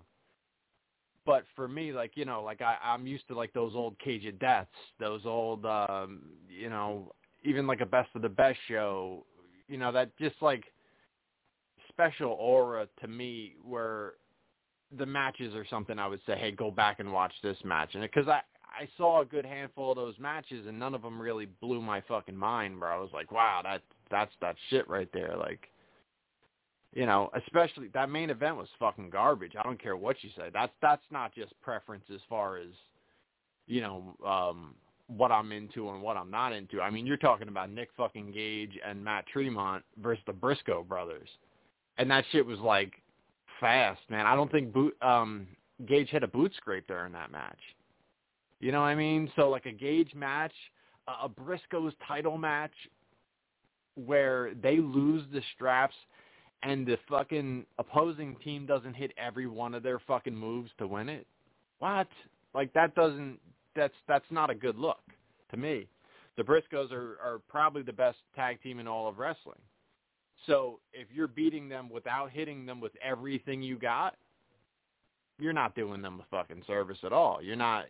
But 1.32 1.46
for 1.56 1.70
me, 1.70 1.94
like 1.94 2.12
you 2.16 2.26
know, 2.26 2.44
like 2.44 2.62
I, 2.62 2.76
I'm 2.84 3.08
used 3.08 3.26
to 3.30 3.36
like 3.36 3.54
those 3.54 3.72
old 3.74 3.98
Cage 4.00 4.26
of 4.26 4.38
Deaths, 4.38 4.68
those 5.00 5.22
old, 5.24 5.66
um, 5.66 6.24
you 6.50 6.70
know, 6.70 7.14
even 7.46 7.66
like 7.66 7.80
a 7.80 7.86
Best 7.86 8.10
of 8.16 8.22
the 8.22 8.28
Best 8.28 8.60
show, 8.68 9.26
you 9.70 9.78
know 9.78 9.94
that 9.94 10.12
just 10.18 10.36
like 10.42 10.66
special 11.88 12.32
aura 12.32 12.86
to 13.00 13.08
me 13.08 13.54
where 13.64 14.16
the 14.98 15.06
matches 15.06 15.56
are 15.56 15.66
something 15.70 15.98
I 15.98 16.08
would 16.10 16.20
say, 16.28 16.36
hey, 16.38 16.52
go 16.52 16.70
back 16.70 17.00
and 17.00 17.14
watch 17.14 17.32
this 17.42 17.56
match, 17.64 17.92
and 17.94 18.02
because 18.02 18.28
I 18.28 18.42
I 18.78 18.90
saw 18.98 19.22
a 19.22 19.26
good 19.26 19.46
handful 19.46 19.92
of 19.92 19.96
those 19.96 20.20
matches, 20.20 20.68
and 20.68 20.78
none 20.78 20.94
of 20.94 21.02
them 21.02 21.18
really 21.18 21.46
blew 21.62 21.82
my 21.82 22.02
fucking 22.10 22.36
mind. 22.36 22.78
Where 22.78 22.92
I 22.92 23.00
was 23.00 23.12
like, 23.14 23.32
wow, 23.32 23.62
that 23.64 23.84
that's 24.10 24.34
that 24.42 24.58
shit 24.70 24.86
right 24.90 25.10
there. 25.14 25.36
Like, 25.40 25.70
you 26.94 27.06
know, 27.06 27.30
especially 27.36 27.88
that 27.94 28.10
main 28.10 28.30
event 28.30 28.58
was 28.58 28.68
fucking 28.80 29.10
garbage. 29.10 29.54
I 29.58 29.64
don't 29.64 29.82
care 29.82 29.96
what 29.96 30.18
you 30.22 30.30
say. 30.36 30.50
That's 30.54 30.74
that's 30.82 31.04
not 31.10 31.34
just 31.34 31.60
preference 31.62 32.04
as 32.14 32.20
far 32.30 32.58
as 32.58 32.70
you 33.68 33.82
know 33.82 34.16
um 34.26 34.76
what 35.08 35.32
I'm 35.32 35.52
into 35.52 35.90
and 35.90 36.02
what 36.02 36.18
I'm 36.18 36.32
not 36.32 36.54
into. 36.54 36.82
I 36.82 36.90
mean, 36.90 37.06
you're 37.06 37.18
talking 37.18 37.48
about 37.48 37.70
Nick 37.70 37.90
fucking 37.98 38.32
Gage 38.32 38.78
and 38.86 39.04
Matt 39.04 39.26
Tremont 39.28 39.84
versus 40.02 40.24
the 40.26 40.34
Briscoe 40.34 40.84
brothers, 40.84 41.30
and 41.98 42.10
that 42.12 42.26
shit 42.32 42.46
was 42.46 42.60
like 42.60 42.94
fast, 43.60 44.02
man. 44.10 44.26
I 44.26 44.36
don't 44.36 44.52
think 44.52 44.74
boot, 44.74 44.96
um, 45.02 45.48
Gage 45.86 46.10
had 46.10 46.24
a 46.24 46.28
boot 46.28 46.52
scrape 46.58 46.88
during 46.88 47.14
that 47.14 47.32
match. 47.32 47.60
You 48.60 48.72
know 48.72 48.82
what 48.82 48.88
I 48.88 48.96
mean? 48.96 49.32
So 49.36 49.50
like 49.50 49.66
a 49.66 49.72
Gage 49.72 50.14
match, 50.14 50.54
a 51.22 51.28
Briscoe's 51.28 51.94
title 52.08 52.38
match, 52.38 52.74
where 53.96 54.54
they 54.62 54.78
lose 54.78 55.24
the 55.34 55.42
straps 55.56 55.96
and 56.64 56.86
the 56.86 56.98
fucking 57.10 57.66
opposing 57.80 58.36
team 58.44 58.66
doesn't 58.66 58.94
hit 58.94 59.12
every 59.18 59.48
one 59.48 59.74
of 59.74 59.84
their 59.84 60.00
fucking 60.00 60.36
moves 60.36 60.70
to 60.78 60.88
win 60.88 61.10
it. 61.10 61.26
what? 61.80 62.08
Like 62.54 62.74
that 62.74 62.96
doesn't 62.96 63.40
that's 63.76 63.94
that's 64.08 64.26
not 64.30 64.50
a 64.50 64.56
good 64.56 64.78
look 64.78 65.00
to 65.52 65.58
me. 65.58 65.88
The 66.38 66.44
Briscoes 66.44 66.92
are 66.92 67.18
are 67.24 67.42
probably 67.48 67.82
the 67.82 67.94
best 67.94 68.18
tag 68.36 68.62
team 68.62 68.80
in 68.80 68.88
all 68.88 69.08
of 69.08 69.20
wrestling. 69.20 69.60
So 70.48 70.80
if 70.94 71.08
you're 71.14 71.28
beating 71.28 71.70
them 71.70 71.90
without 71.90 72.32
hitting 72.32 72.66
them 72.66 72.82
with 72.82 72.94
everything 73.04 73.62
you 73.62 73.78
got, 73.78 74.16
you're 75.40 75.54
not 75.54 75.76
doing 75.76 76.02
them 76.02 76.22
a 76.22 76.36
fucking 76.36 76.64
service 76.68 76.98
at 77.04 77.14
all. 77.14 77.42
You're 77.42 77.56
not, 77.56 77.86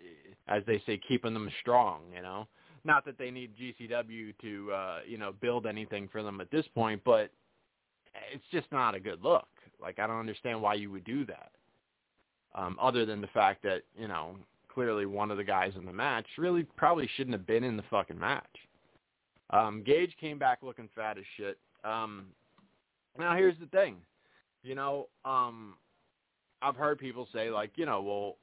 as 0.48 0.64
they 0.68 0.82
say, 0.86 1.00
keeping 1.08 1.34
them 1.34 1.50
strong. 1.62 2.02
You 2.16 2.22
know, 2.22 2.48
not 2.84 3.06
that 3.06 3.18
they 3.18 3.32
need 3.32 3.52
GCW 3.58 4.34
to, 4.42 4.72
uh, 4.72 5.00
you 5.08 5.18
know, 5.18 5.34
build 5.40 5.66
anything 5.66 6.10
for 6.12 6.24
them 6.24 6.42
at 6.42 6.52
this 6.52 6.66
point, 6.74 7.02
but 7.06 7.32
it's 8.34 8.44
just 8.52 8.72
not 8.72 8.96
a 8.96 9.00
good 9.00 9.24
look. 9.24 9.48
Like 9.82 10.00
I 10.00 10.08
don't 10.08 10.20
understand 10.20 10.62
why 10.62 10.76
you 10.76 10.92
would 10.92 11.04
do 11.04 11.26
that. 11.26 11.52
Um, 12.54 12.78
other 12.82 13.06
than 13.06 13.22
the 13.22 13.28
fact 13.28 13.64
that 13.64 13.82
you 13.98 14.08
know 14.08 14.36
clearly 14.74 15.06
one 15.06 15.32
of 15.32 15.38
the 15.38 15.44
guys 15.44 15.74
in 15.76 15.86
the 15.86 15.94
match 15.94 16.26
really 16.38 16.64
probably 16.64 17.10
shouldn't 17.16 17.36
have 17.36 17.48
been 17.48 17.64
in 17.64 17.78
the 17.78 17.84
fucking 17.90 18.20
match. 18.20 18.46
Um, 19.50 19.84
Gage 19.86 20.16
came 20.20 20.40
back 20.40 20.60
looking 20.62 20.90
fat 20.96 21.18
as 21.18 21.26
shit. 21.36 21.58
Um, 21.84 22.28
now 23.20 23.36
here's 23.36 23.58
the 23.60 23.66
thing, 23.68 23.98
you 24.64 24.76
know, 24.76 25.08
um, 25.26 25.76
I've 26.62 26.76
heard 26.76 27.00
people 27.00 27.28
say 27.34 27.50
like, 27.50 27.72
you 27.76 27.86
know, 27.86 28.02
well, 28.02 28.38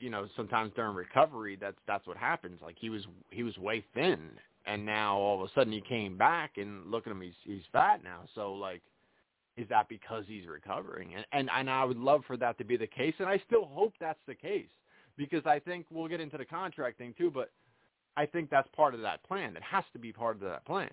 you 0.00 0.10
know, 0.10 0.28
sometimes 0.36 0.72
during 0.76 0.94
recovery, 0.94 1.56
that's 1.58 1.78
that's 1.86 2.06
what 2.06 2.16
happens. 2.16 2.60
Like 2.62 2.76
he 2.78 2.90
was 2.90 3.06
he 3.30 3.42
was 3.42 3.56
way 3.58 3.84
thin, 3.94 4.30
and 4.66 4.84
now 4.84 5.16
all 5.16 5.42
of 5.42 5.48
a 5.48 5.52
sudden 5.54 5.72
he 5.72 5.80
came 5.80 6.18
back, 6.18 6.52
and 6.56 6.90
look 6.90 7.06
at 7.06 7.10
him, 7.10 7.22
he's 7.22 7.32
he's 7.44 7.62
fat 7.72 8.04
now. 8.04 8.20
So 8.34 8.52
like, 8.52 8.82
is 9.56 9.68
that 9.68 9.88
because 9.88 10.24
he's 10.26 10.46
recovering? 10.46 11.14
And 11.14 11.24
and 11.32 11.50
and 11.54 11.70
I 11.70 11.84
would 11.84 11.98
love 11.98 12.22
for 12.26 12.36
that 12.38 12.58
to 12.58 12.64
be 12.64 12.76
the 12.76 12.86
case, 12.86 13.14
and 13.18 13.28
I 13.28 13.40
still 13.46 13.66
hope 13.66 13.94
that's 14.00 14.20
the 14.26 14.34
case 14.34 14.68
because 15.16 15.46
I 15.46 15.58
think 15.58 15.86
we'll 15.90 16.08
get 16.08 16.20
into 16.20 16.38
the 16.38 16.44
contract 16.44 16.98
thing 16.98 17.14
too, 17.16 17.30
but 17.30 17.50
I 18.16 18.26
think 18.26 18.50
that's 18.50 18.68
part 18.74 18.94
of 18.94 19.00
that 19.02 19.22
plan. 19.22 19.56
It 19.56 19.62
has 19.62 19.84
to 19.92 19.98
be 19.98 20.12
part 20.12 20.36
of 20.36 20.42
that 20.42 20.64
plan. 20.64 20.90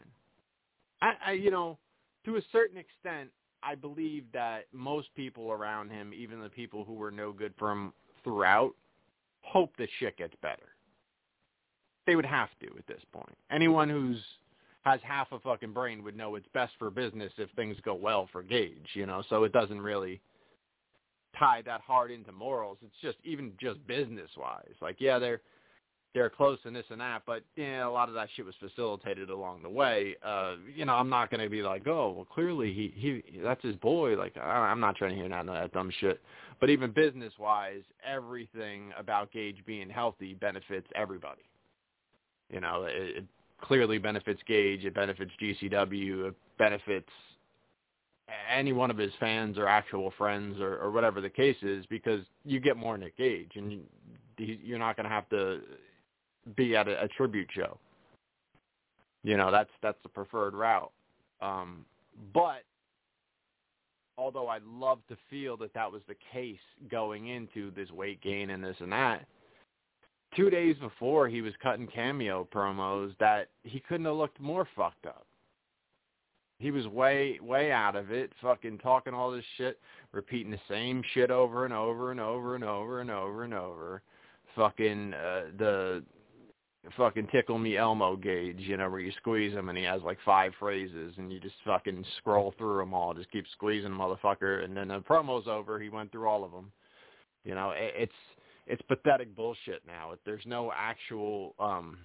I, 1.01 1.13
I 1.27 1.32
you 1.34 1.51
know, 1.51 1.77
to 2.25 2.38
a 2.38 2.41
certain 2.51 2.77
extent, 2.77 3.30
I 3.63 3.75
believe 3.75 4.25
that 4.34 4.65
most 4.72 5.13
people 5.15 5.51
around 5.51 5.89
him, 5.89 6.13
even 6.13 6.41
the 6.41 6.50
people 6.50 6.84
who 6.84 6.94
were 6.94 7.12
no 7.12 7.32
good 7.32 7.53
for 7.58 7.72
him 7.72 7.94
throughout, 8.24 8.74
hope 9.41 9.75
that 9.77 9.89
shit 10.00 10.18
gets 10.18 10.36
better. 10.41 10.70
They 12.08 12.15
would 12.15 12.25
have 12.25 12.50
to 12.62 12.68
at 12.77 12.88
this 12.88 13.01
point. 13.12 13.38
Anyone 13.51 13.89
who's 13.89 14.20
has 14.82 15.00
half 15.04 15.32
a 15.32 15.40
fucking 15.40 15.74
brain 15.74 16.04
would 16.04 16.18
know 16.18 16.36
it's 16.36 16.48
best 16.54 16.74
for 16.80 16.90
business 16.90 17.32
if 17.38 17.50
things 17.52 17.78
go 17.84 17.94
well 17.94 18.28
for 18.32 18.42
Gage, 18.42 18.90
you 18.94 19.06
know, 19.06 19.24
so 19.30 19.44
it 19.44 19.54
doesn't 19.54 19.82
really 19.82 20.22
tie 21.38 21.62
that 21.66 21.82
hard 21.82 22.12
into 22.12 22.32
morals. 22.32 22.78
It's 22.82 22.96
just 23.02 23.18
even 23.24 23.54
just 23.60 23.86
business 23.88 24.30
wise. 24.38 24.74
Like, 24.82 24.98
yeah, 25.00 25.20
they're 25.20 25.42
they're 26.14 26.30
close 26.30 26.60
and 26.66 26.76
this 26.76 26.84
and 26.90 27.00
that, 27.00 27.22
but 27.26 27.42
yeah, 27.56 27.88
a 27.88 27.90
lot 27.90 28.10
of 28.10 28.16
that 28.16 28.28
shit 28.36 28.46
was 28.46 28.56
facilitated 28.60 29.30
along 29.30 29.64
the 29.64 29.70
way. 29.70 30.16
Uh, 30.26 30.56
you 30.76 30.84
know, 30.84 30.94
I'm 30.94 31.10
not 31.10 31.32
to 31.32 31.50
be 31.50 31.62
like, 31.62 31.88
oh, 31.88 32.12
well, 32.12 32.26
clearly 32.26 32.74
he 32.74 32.94
he 32.96 33.40
that's 33.42 33.64
his 33.64 33.78
boy. 33.78 34.18
Like, 34.18 34.36
I, 34.36 34.42
I'm 34.42 34.82
not 34.82 34.98
trying 34.98 35.12
to 35.12 35.16
hear 35.16 35.30
none 35.30 35.48
of 35.48 35.56
that 35.56 35.72
dumb 35.72 35.92
shit. 36.00 36.20
But 36.60 36.70
even 36.70 36.92
business 36.92 37.34
wise, 37.40 37.84
everything 38.06 38.92
about 38.98 39.32
Gage 39.32 39.64
being 39.66 39.90
healthy 39.90 40.34
benefits 40.34 40.88
everybody. 40.96 41.44
You 42.50 42.60
know, 42.60 42.84
it, 42.84 43.18
it 43.18 43.26
clearly 43.62 43.98
benefits 43.98 44.41
Gage. 44.48 44.86
It 44.86 44.94
benefits 44.94 45.32
GCW. 45.41 46.30
It 46.30 46.36
benefits 46.58 47.10
any 48.50 48.74
one 48.74 48.91
of 48.91 48.98
his 48.98 49.12
fans 49.20 49.58
or 49.58 49.68
actual 49.68 50.13
friends 50.18 50.60
or, 50.60 50.77
or 50.77 50.91
whatever 50.91 51.22
the 51.22 51.30
case 51.30 51.58
is 51.62 51.86
because 51.88 52.22
you 52.46 52.60
get 52.60 52.77
more 52.77 52.98
Nick 52.98 53.18
Gage 53.18 53.51
and 53.56 53.82
you're 54.38 54.80
not 54.80 54.96
going 54.96 55.03
to 55.06 55.10
have 55.10 55.30
to 55.30 55.62
be 56.56 56.75
at 56.75 56.88
a, 56.88 57.03
a 57.03 57.08
tribute 57.10 57.50
show. 57.53 57.77
You 59.24 59.38
know, 59.38 59.51
that's 59.51 59.70
that's 59.84 60.00
the 60.03 60.10
preferred 60.10 60.53
route. 60.53 60.91
Um, 61.41 61.86
but 62.34 62.63
although 64.18 64.48
I'd 64.48 64.63
love 64.63 65.00
to 65.10 65.18
feel 65.30 65.58
that 65.58 65.74
that 65.74 65.91
was 65.91 66.01
the 66.08 66.15
case 66.32 66.60
going 66.89 67.27
into 67.27 67.72
this 67.72 67.89
weight 67.91 68.22
gain 68.22 68.50
and 68.50 68.63
this 68.63 68.75
and 68.80 68.91
that, 68.91 69.25
two 70.36 70.50
days 70.50 70.76
before 70.80 71.28
he 71.28 71.42
was 71.42 71.54
cutting 71.62 71.88
cameo 71.88 72.48
promos 72.54 73.16
that 73.20 73.50
he 73.64 73.80
couldn't 73.80 74.06
have 74.06 74.16
looked 74.16 74.40
more 74.40 74.68
fucked 74.76 75.06
up. 75.06 75.26
He 76.60 76.70
was 76.70 76.86
way 76.88 77.40
way 77.42 77.72
out 77.72 77.96
of 77.96 78.12
it, 78.12 78.32
fucking 78.42 78.78
talking 78.80 79.14
all 79.14 79.32
this 79.32 79.46
shit, 79.58 79.80
repeating 80.12 80.52
the 80.52 80.60
same 80.70 81.02
shit 81.14 81.32
over 81.32 81.66
and 81.66 81.74
over 81.74 82.12
and 82.12 82.20
over 82.20 82.56
and 82.56 82.64
over 82.64 83.02
and 83.02 83.10
over 83.10 83.44
and 83.44 83.54
over. 83.54 84.04
Fucking 84.56 85.14
uh, 85.14 85.44
the 85.58 86.04
fucking 86.98 87.28
tickle 87.32 87.58
me 87.58 87.78
Elmo 87.78 88.16
Gage, 88.16 88.60
you 88.60 88.78
know, 88.78 88.90
where 88.90 89.00
you 89.00 89.12
squeeze 89.18 89.54
him 89.54 89.70
and 89.70 89.78
he 89.78 89.84
has 89.84 90.02
like 90.02 90.18
five 90.26 90.52
phrases 90.60 91.14
and 91.18 91.32
you 91.32 91.40
just 91.40 91.56
fucking 91.66 92.04
scroll 92.18 92.54
through 92.58 92.78
them 92.78 92.94
all, 92.94 93.14
just 93.14 93.32
keep 93.32 93.46
squeezing 93.54 93.92
the 93.92 93.98
motherfucker. 93.98 94.64
And 94.64 94.76
then 94.76 94.90
the 94.90 95.00
promo's 95.00 95.48
over, 95.48 95.80
he 95.80 95.90
went 95.90 96.12
through 96.12 96.28
all 96.28 96.44
of 96.44 96.52
them. 96.52 96.72
You 97.44 97.56
know, 97.56 97.72
it, 97.72 97.94
it's 97.96 98.14
it's 98.68 98.82
pathetic 98.84 99.36
bullshit 99.36 99.82
now. 99.86 100.13
There's 100.25 100.46
no 100.46 100.72
actual 100.75 101.56
um 101.60 101.98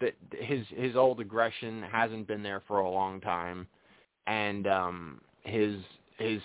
that 0.00 0.14
his 0.32 0.64
his 0.76 0.96
old 0.96 1.20
aggression 1.20 1.82
hasn't 1.82 2.26
been 2.26 2.42
there 2.42 2.62
for 2.68 2.80
a 2.80 2.90
long 2.90 3.20
time, 3.20 3.66
and 4.26 4.66
um 4.66 5.20
his 5.42 5.76
his 6.18 6.40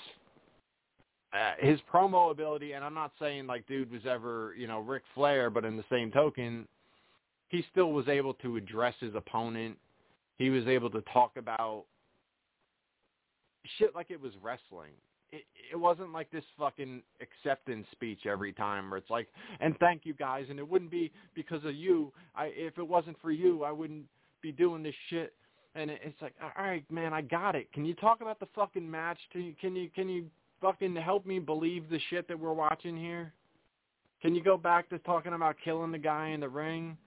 uh, 1.34 1.54
his 1.60 1.80
promo 1.92 2.32
ability, 2.32 2.74
and 2.74 2.86
I'm 2.86 2.94
not 2.94 3.12
saying 3.20 3.48
like 3.48 3.66
dude 3.68 3.92
was 3.92 4.06
ever, 4.08 4.54
you 4.58 4.68
know, 4.68 4.80
Ric 4.80 5.02
Flair, 5.16 5.50
but 5.50 5.66
in 5.66 5.76
the 5.76 5.84
same 5.90 6.12
token, 6.12 6.68
he 7.50 7.66
still 7.72 7.92
was 7.92 8.08
able 8.08 8.36
to 8.36 8.56
address 8.56 8.94
his 9.00 9.16
opponent. 9.16 9.78
He 10.38 10.50
was 10.50 10.68
able 10.68 10.90
to 10.92 11.02
talk 11.14 11.32
about 11.38 11.86
shit 13.78 13.96
like 13.96 14.12
it 14.12 14.22
was 14.22 14.34
wrestling. 14.42 14.92
It, 15.72 15.76
wasn't 15.76 16.14
like 16.14 16.30
this 16.32 16.44
fucking 16.58 17.02
acceptance 17.20 17.88
speech 17.92 18.28
every 18.28 18.54
time 18.54 18.90
where 18.90 19.00
it's 19.00 19.10
like, 19.10 19.28
and 19.60 19.76
thank 19.80 20.06
you 20.06 20.14
guys, 20.14 20.46
and 20.50 20.60
it 20.60 20.68
wouldn't 20.68 20.92
be 20.92 21.12
because 21.34 21.66
of 21.66 21.74
you. 21.74 22.14
I 22.36 22.52
if 22.56 22.78
it 22.78 22.88
wasn't 22.88 23.20
for 23.22 23.32
you, 23.32 23.64
I 23.64 23.72
wouldn't 23.72 24.06
be 24.42 24.52
doing 24.52 24.84
this 24.84 24.96
shit. 25.10 25.34
And 25.76 25.90
it's 25.90 26.22
like, 26.22 26.36
all 26.42 26.64
right, 26.64 26.90
man, 26.92 27.14
I 27.14 27.22
got 27.22 27.56
it. 27.56 27.72
Can 27.74 27.84
you 27.84 27.96
talk 27.96 28.22
about 28.22 28.40
the 28.40 28.48
fucking 28.54 28.90
match? 28.90 29.18
Can 29.32 29.42
you 29.42 29.56
can 29.60 29.76
you 29.76 29.90
can 29.90 30.08
you 30.08 30.26
fucking 30.62 30.96
help 30.96 31.26
me 31.26 31.40
believe 31.40 31.90
the 31.90 32.00
shit 32.10 32.28
that 32.28 32.40
we're 32.40 32.54
watching 32.54 32.96
here? 32.96 33.34
Can 34.22 34.36
you 34.36 34.44
go 34.44 34.56
back 34.56 34.90
to 34.90 35.00
talking 35.00 35.34
about 35.34 35.56
killing 35.66 35.92
the 35.92 35.98
guy 35.98 36.30
in 36.30 36.40
the 36.40 36.50
ring? 36.50 36.98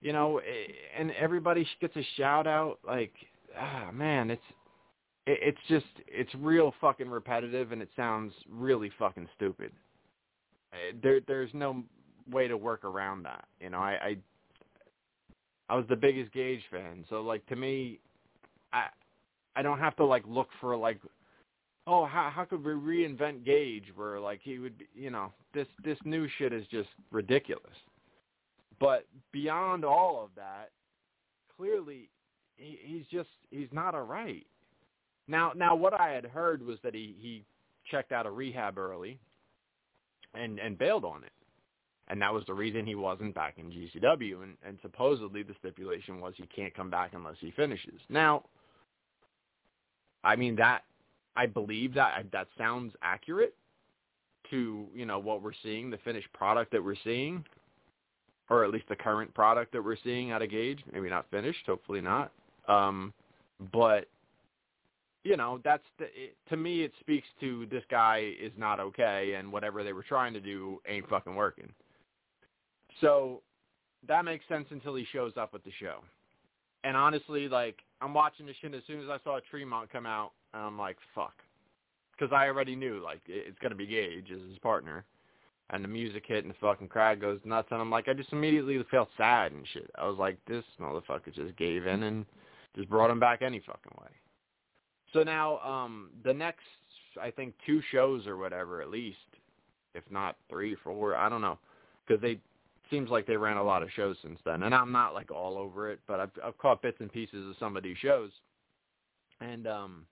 you 0.00 0.12
know, 0.12 0.38
eh, 0.38 0.72
and 0.98 1.10
everybody 1.12 1.66
gets 1.80 1.96
a 1.96 2.06
shout 2.16 2.46
out. 2.46 2.78
Like, 2.86 3.12
ah, 3.58 3.90
man, 3.92 4.30
it's 4.30 4.42
it's 5.26 5.58
just 5.68 5.86
it's 6.06 6.32
real 6.36 6.72
fucking 6.80 7.08
repetitive, 7.08 7.72
and 7.72 7.82
it 7.82 7.90
sounds 7.96 8.32
really 8.48 8.90
fucking 8.98 9.28
stupid. 9.34 9.72
Eh, 10.72 10.96
there 11.02 11.20
there's 11.26 11.50
no 11.52 11.82
way 12.30 12.48
to 12.48 12.56
work 12.56 12.84
around 12.84 13.24
that. 13.24 13.44
You 13.60 13.70
know, 13.70 13.78
I 13.78 13.98
I, 14.02 14.16
I 15.68 15.76
was 15.76 15.84
the 15.88 15.96
biggest 15.96 16.32
Gage 16.32 16.62
fan, 16.70 17.04
so 17.10 17.22
like 17.22 17.44
to 17.46 17.56
me, 17.56 17.98
I 18.72 18.86
I 19.56 19.62
don't 19.62 19.80
have 19.80 19.96
to 19.96 20.04
like 20.04 20.22
look 20.28 20.48
for 20.60 20.76
like 20.76 21.00
oh 21.88 22.06
how 22.06 22.30
how 22.32 22.44
could 22.44 22.64
we 22.64 22.72
reinvent 22.72 23.44
Gage 23.44 23.86
where 23.96 24.20
like 24.20 24.40
he 24.42 24.58
would 24.58 24.78
be, 24.78 24.86
you 24.94 25.10
know 25.10 25.32
this 25.54 25.66
this 25.84 25.98
new 26.04 26.28
shit 26.38 26.52
is 26.52 26.66
just 26.70 26.88
ridiculous. 27.10 27.64
But 28.78 29.06
beyond 29.32 29.84
all 29.84 30.22
of 30.22 30.30
that, 30.36 30.70
clearly 31.56 32.10
he, 32.56 32.78
he's 32.84 33.06
just 33.10 33.30
he's 33.50 33.68
not 33.72 33.94
a 33.94 34.00
right. 34.00 34.46
Now 35.28 35.52
now 35.54 35.74
what 35.74 35.98
I 35.98 36.10
had 36.10 36.24
heard 36.24 36.64
was 36.64 36.78
that 36.82 36.94
he 36.94 37.14
he 37.18 37.44
checked 37.90 38.12
out 38.12 38.26
of 38.26 38.36
rehab 38.36 38.78
early 38.78 39.18
and 40.34 40.58
and 40.58 40.78
bailed 40.78 41.04
on 41.04 41.24
it. 41.24 41.32
And 42.08 42.22
that 42.22 42.32
was 42.32 42.44
the 42.46 42.54
reason 42.54 42.86
he 42.86 42.94
wasn't 42.94 43.34
back 43.34 43.54
in 43.58 43.70
GCW 43.70 44.44
and, 44.44 44.56
and 44.64 44.78
supposedly 44.80 45.42
the 45.42 45.54
stipulation 45.58 46.20
was 46.20 46.34
he 46.36 46.46
can't 46.54 46.74
come 46.74 46.90
back 46.90 47.12
unless 47.14 47.36
he 47.40 47.50
finishes. 47.50 48.00
Now 48.08 48.44
I 50.22 50.36
mean 50.36 50.56
that 50.56 50.82
I 51.36 51.46
believe 51.46 51.94
that 51.94 52.26
that 52.32 52.48
sounds 52.56 52.94
accurate 53.02 53.54
to, 54.50 54.86
you 54.94 55.04
know, 55.04 55.18
what 55.18 55.42
we're 55.42 55.52
seeing, 55.62 55.90
the 55.90 55.98
finished 55.98 56.32
product 56.32 56.70
that 56.72 56.82
we're 56.82 56.96
seeing 57.02 57.44
or 58.48 58.64
at 58.64 58.70
least 58.70 58.88
the 58.88 58.96
current 58.96 59.32
product 59.34 59.72
that 59.72 59.82
we're 59.82 59.96
seeing 60.04 60.30
out 60.30 60.42
of 60.42 60.50
Gage. 60.50 60.80
Maybe 60.92 61.08
not 61.08 61.26
finished, 61.30 61.66
hopefully 61.66 62.00
not. 62.00 62.32
Um, 62.68 63.12
but 63.72 64.06
you 65.26 65.36
know, 65.36 65.60
that's 65.64 65.82
the, 65.98 66.04
it, 66.04 66.36
to 66.50 66.56
me 66.56 66.82
it 66.84 66.92
speaks 67.00 67.26
to 67.40 67.66
this 67.70 67.82
guy 67.90 68.32
is 68.40 68.52
not 68.56 68.78
okay, 68.78 69.34
and 69.36 69.50
whatever 69.52 69.82
they 69.82 69.92
were 69.92 70.04
trying 70.04 70.32
to 70.34 70.40
do 70.40 70.80
ain't 70.88 71.08
fucking 71.08 71.34
working. 71.34 71.68
So 73.00 73.42
that 74.06 74.24
makes 74.24 74.46
sense 74.48 74.66
until 74.70 74.94
he 74.94 75.04
shows 75.12 75.32
up 75.36 75.50
at 75.54 75.64
the 75.64 75.72
show. 75.80 75.98
And 76.84 76.96
honestly, 76.96 77.48
like 77.48 77.78
I'm 78.00 78.14
watching 78.14 78.46
the 78.46 78.54
shit. 78.60 78.72
As 78.72 78.82
soon 78.86 79.02
as 79.02 79.08
I 79.10 79.18
saw 79.24 79.40
Tremont 79.50 79.90
come 79.90 80.06
out, 80.06 80.30
I'm 80.54 80.78
like, 80.78 80.96
fuck, 81.14 81.34
because 82.12 82.32
I 82.32 82.46
already 82.46 82.76
knew 82.76 83.02
like 83.02 83.20
it's 83.26 83.58
gonna 83.60 83.74
be 83.74 83.86
Gage 83.86 84.30
as 84.32 84.48
his 84.48 84.58
partner. 84.58 85.04
and 85.70 85.82
the 85.82 85.88
music 85.88 86.24
hit 86.26 86.44
and 86.44 86.54
the 86.54 86.58
fucking 86.60 86.88
crowd 86.88 87.20
goes 87.20 87.40
nuts 87.44 87.68
and 87.70 87.80
I'm 87.80 87.90
like 87.90 88.08
I 88.08 88.12
just 88.12 88.32
immediately 88.32 88.78
felt 88.90 89.08
sad 89.16 89.52
and 89.52 89.66
shit. 89.72 89.90
I 89.98 90.06
was 90.06 90.18
like 90.18 90.38
this 90.46 90.64
motherfucker 90.80 91.34
just 91.34 91.56
gave 91.56 91.86
in 91.86 92.04
and 92.04 92.24
just 92.76 92.88
brought 92.88 93.10
him 93.10 93.18
back 93.18 93.42
any 93.42 93.60
fucking 93.60 93.98
way. 94.00 94.10
So 95.16 95.22
now 95.22 95.58
um 95.60 96.10
the 96.24 96.34
next 96.34 96.66
I 97.20 97.30
think 97.30 97.54
two 97.64 97.80
shows 97.90 98.26
or 98.26 98.36
whatever 98.36 98.82
at 98.82 98.90
least 98.90 99.16
if 99.94 100.04
not 100.10 100.36
three, 100.50 100.76
four, 100.84 101.16
I 101.16 101.30
don't 101.30 101.40
know, 101.40 101.58
because 102.06 102.20
they 102.20 102.38
seems 102.90 103.08
like 103.08 103.26
they 103.26 103.36
ran 103.36 103.56
a 103.56 103.64
lot 103.64 103.82
of 103.82 103.90
shows 103.96 104.16
since 104.22 104.38
then. 104.44 104.62
And 104.62 104.74
I'm 104.74 104.92
not 104.92 105.14
like 105.14 105.30
all 105.30 105.56
over 105.56 105.90
it, 105.90 106.00
but 106.06 106.20
I've 106.20 106.30
I've 106.44 106.58
caught 106.58 106.82
bits 106.82 106.98
and 107.00 107.10
pieces 107.10 107.48
of 107.48 107.56
some 107.58 107.78
of 107.78 107.82
these 107.82 107.96
shows, 107.96 108.30
and 109.40 109.66
um, 109.66 110.06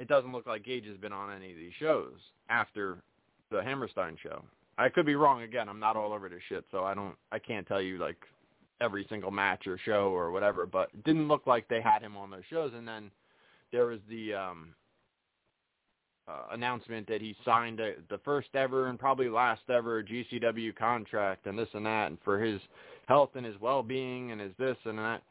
it 0.00 0.08
doesn't 0.08 0.32
look 0.32 0.46
like 0.48 0.64
Gage 0.64 0.86
has 0.86 0.96
been 0.96 1.12
on 1.12 1.32
any 1.32 1.52
of 1.52 1.56
these 1.56 1.72
shows 1.78 2.14
after 2.50 2.98
the 3.52 3.62
Hammerstein 3.62 4.16
show. 4.20 4.42
I 4.78 4.88
could 4.88 5.06
be 5.06 5.14
wrong 5.14 5.42
again. 5.42 5.68
I'm 5.68 5.78
not 5.78 5.96
all 5.96 6.12
over 6.12 6.28
this 6.28 6.42
shit, 6.48 6.64
so 6.72 6.82
I 6.82 6.92
don't 6.92 7.14
I 7.30 7.38
can't 7.38 7.68
tell 7.68 7.80
you 7.80 7.98
like 7.98 8.18
every 8.80 9.06
single 9.08 9.30
match 9.30 9.68
or 9.68 9.78
show 9.78 10.10
or 10.10 10.32
whatever, 10.32 10.66
but 10.66 10.88
it 10.92 11.04
didn't 11.04 11.28
look 11.28 11.46
like 11.46 11.68
they 11.68 11.80
had 11.80 12.02
him 12.02 12.16
on 12.16 12.30
those 12.30 12.42
shows. 12.50 12.72
And 12.74 12.86
then 12.86 13.12
there 13.72 13.86
was 13.86 14.00
the 14.08 14.34
um 14.34 14.74
uh, 16.28 16.42
announcement 16.52 17.06
that 17.08 17.20
he 17.20 17.34
signed 17.44 17.80
a, 17.80 17.94
the 18.08 18.18
first 18.24 18.48
ever 18.54 18.88
and 18.88 18.98
probably 18.98 19.28
last 19.28 19.62
ever 19.68 20.02
GCW 20.02 20.74
contract 20.76 21.46
and 21.46 21.58
this 21.58 21.68
and 21.74 21.84
that, 21.84 22.06
and 22.08 22.18
for 22.24 22.38
his 22.38 22.60
health 23.06 23.30
and 23.34 23.44
his 23.44 23.60
well-being 23.60 24.30
and 24.30 24.40
his 24.40 24.52
this 24.58 24.76
and 24.84 24.98
that, 24.98 25.22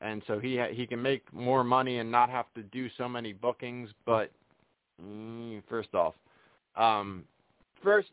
and 0.00 0.22
so 0.26 0.40
he 0.40 0.56
ha- 0.56 0.72
he 0.72 0.86
can 0.86 1.00
make 1.00 1.32
more 1.32 1.62
money 1.62 1.98
and 1.98 2.10
not 2.10 2.28
have 2.28 2.46
to 2.54 2.62
do 2.64 2.88
so 2.98 3.08
many 3.08 3.32
bookings. 3.32 3.88
But 4.04 4.32
mm, 5.00 5.62
first 5.68 5.94
off, 5.94 6.14
um, 6.76 7.24
first 7.82 8.08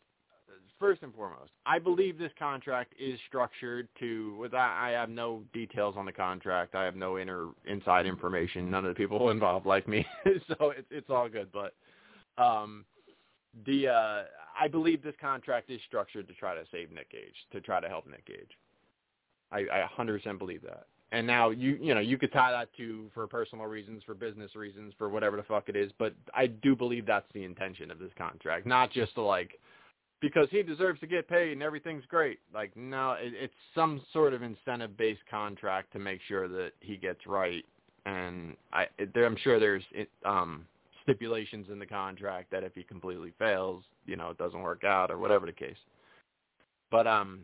first 0.80 1.02
and 1.02 1.14
foremost, 1.14 1.52
I 1.66 1.78
believe 1.78 2.18
this 2.18 2.32
contract 2.38 2.94
is 2.98 3.20
structured 3.28 3.88
to. 4.00 4.34
With 4.36 4.50
that, 4.52 4.76
I 4.80 4.90
have 4.90 5.10
no 5.10 5.42
details 5.52 5.94
on 5.96 6.06
the 6.06 6.12
contract. 6.12 6.74
I 6.74 6.84
have 6.84 6.96
no 6.96 7.18
inner 7.18 7.48
inside 7.66 8.06
information. 8.06 8.70
None 8.70 8.84
of 8.84 8.94
the 8.94 8.98
people 8.98 9.30
involved 9.30 9.66
like 9.66 9.86
me, 9.86 10.04
so 10.48 10.70
it's 10.70 10.88
it's 10.90 11.10
all 11.10 11.28
good. 11.28 11.50
But 11.52 11.74
um, 12.42 12.84
the 13.66 13.88
uh, 13.88 14.22
I 14.60 14.66
believe 14.68 15.02
this 15.02 15.14
contract 15.20 15.70
is 15.70 15.80
structured 15.86 16.26
to 16.28 16.34
try 16.34 16.54
to 16.54 16.62
save 16.72 16.90
Nick 16.90 17.10
Gage, 17.10 17.36
to 17.52 17.60
try 17.60 17.80
to 17.80 17.88
help 17.88 18.06
Nick 18.06 18.26
Gage. 18.26 18.50
I, 19.52 19.60
I 19.60 19.88
100% 19.98 20.38
believe 20.38 20.62
that. 20.62 20.86
And 21.12 21.26
now 21.26 21.50
you 21.50 21.76
you 21.80 21.92
know 21.92 22.00
you 22.00 22.16
could 22.16 22.32
tie 22.32 22.52
that 22.52 22.68
to 22.76 23.10
for 23.12 23.26
personal 23.26 23.66
reasons, 23.66 24.02
for 24.04 24.14
business 24.14 24.54
reasons, 24.54 24.94
for 24.96 25.08
whatever 25.08 25.36
the 25.36 25.42
fuck 25.42 25.68
it 25.68 25.74
is. 25.74 25.90
But 25.98 26.14
I 26.34 26.46
do 26.46 26.76
believe 26.76 27.04
that's 27.04 27.26
the 27.34 27.42
intention 27.42 27.90
of 27.90 27.98
this 27.98 28.12
contract, 28.16 28.64
not 28.64 28.92
just 28.92 29.14
to 29.16 29.22
like 29.22 29.58
because 30.20 30.48
he 30.50 30.62
deserves 30.62 31.00
to 31.00 31.06
get 31.06 31.28
paid 31.28 31.52
and 31.52 31.62
everything's 31.62 32.04
great. 32.06 32.38
Like 32.54 32.76
no, 32.76 33.12
it, 33.12 33.32
it's 33.34 33.54
some 33.74 34.02
sort 34.12 34.34
of 34.34 34.42
incentive 34.42 34.96
based 34.96 35.22
contract 35.30 35.92
to 35.92 35.98
make 35.98 36.20
sure 36.28 36.48
that 36.48 36.72
he 36.80 36.96
gets 36.96 37.26
right. 37.26 37.64
And 38.06 38.56
I 38.72 38.86
it, 38.98 39.10
I'm 39.16 39.36
sure 39.36 39.58
there's 39.58 39.84
um 40.24 40.66
stipulations 41.02 41.66
in 41.70 41.78
the 41.78 41.86
contract 41.86 42.50
that 42.50 42.62
if 42.62 42.74
he 42.74 42.82
completely 42.82 43.32
fails, 43.38 43.82
you 44.06 44.16
know, 44.16 44.30
it 44.30 44.38
doesn't 44.38 44.60
work 44.60 44.84
out 44.84 45.10
or 45.10 45.18
whatever 45.18 45.46
the 45.46 45.52
case. 45.52 45.76
But 46.90 47.06
um 47.06 47.40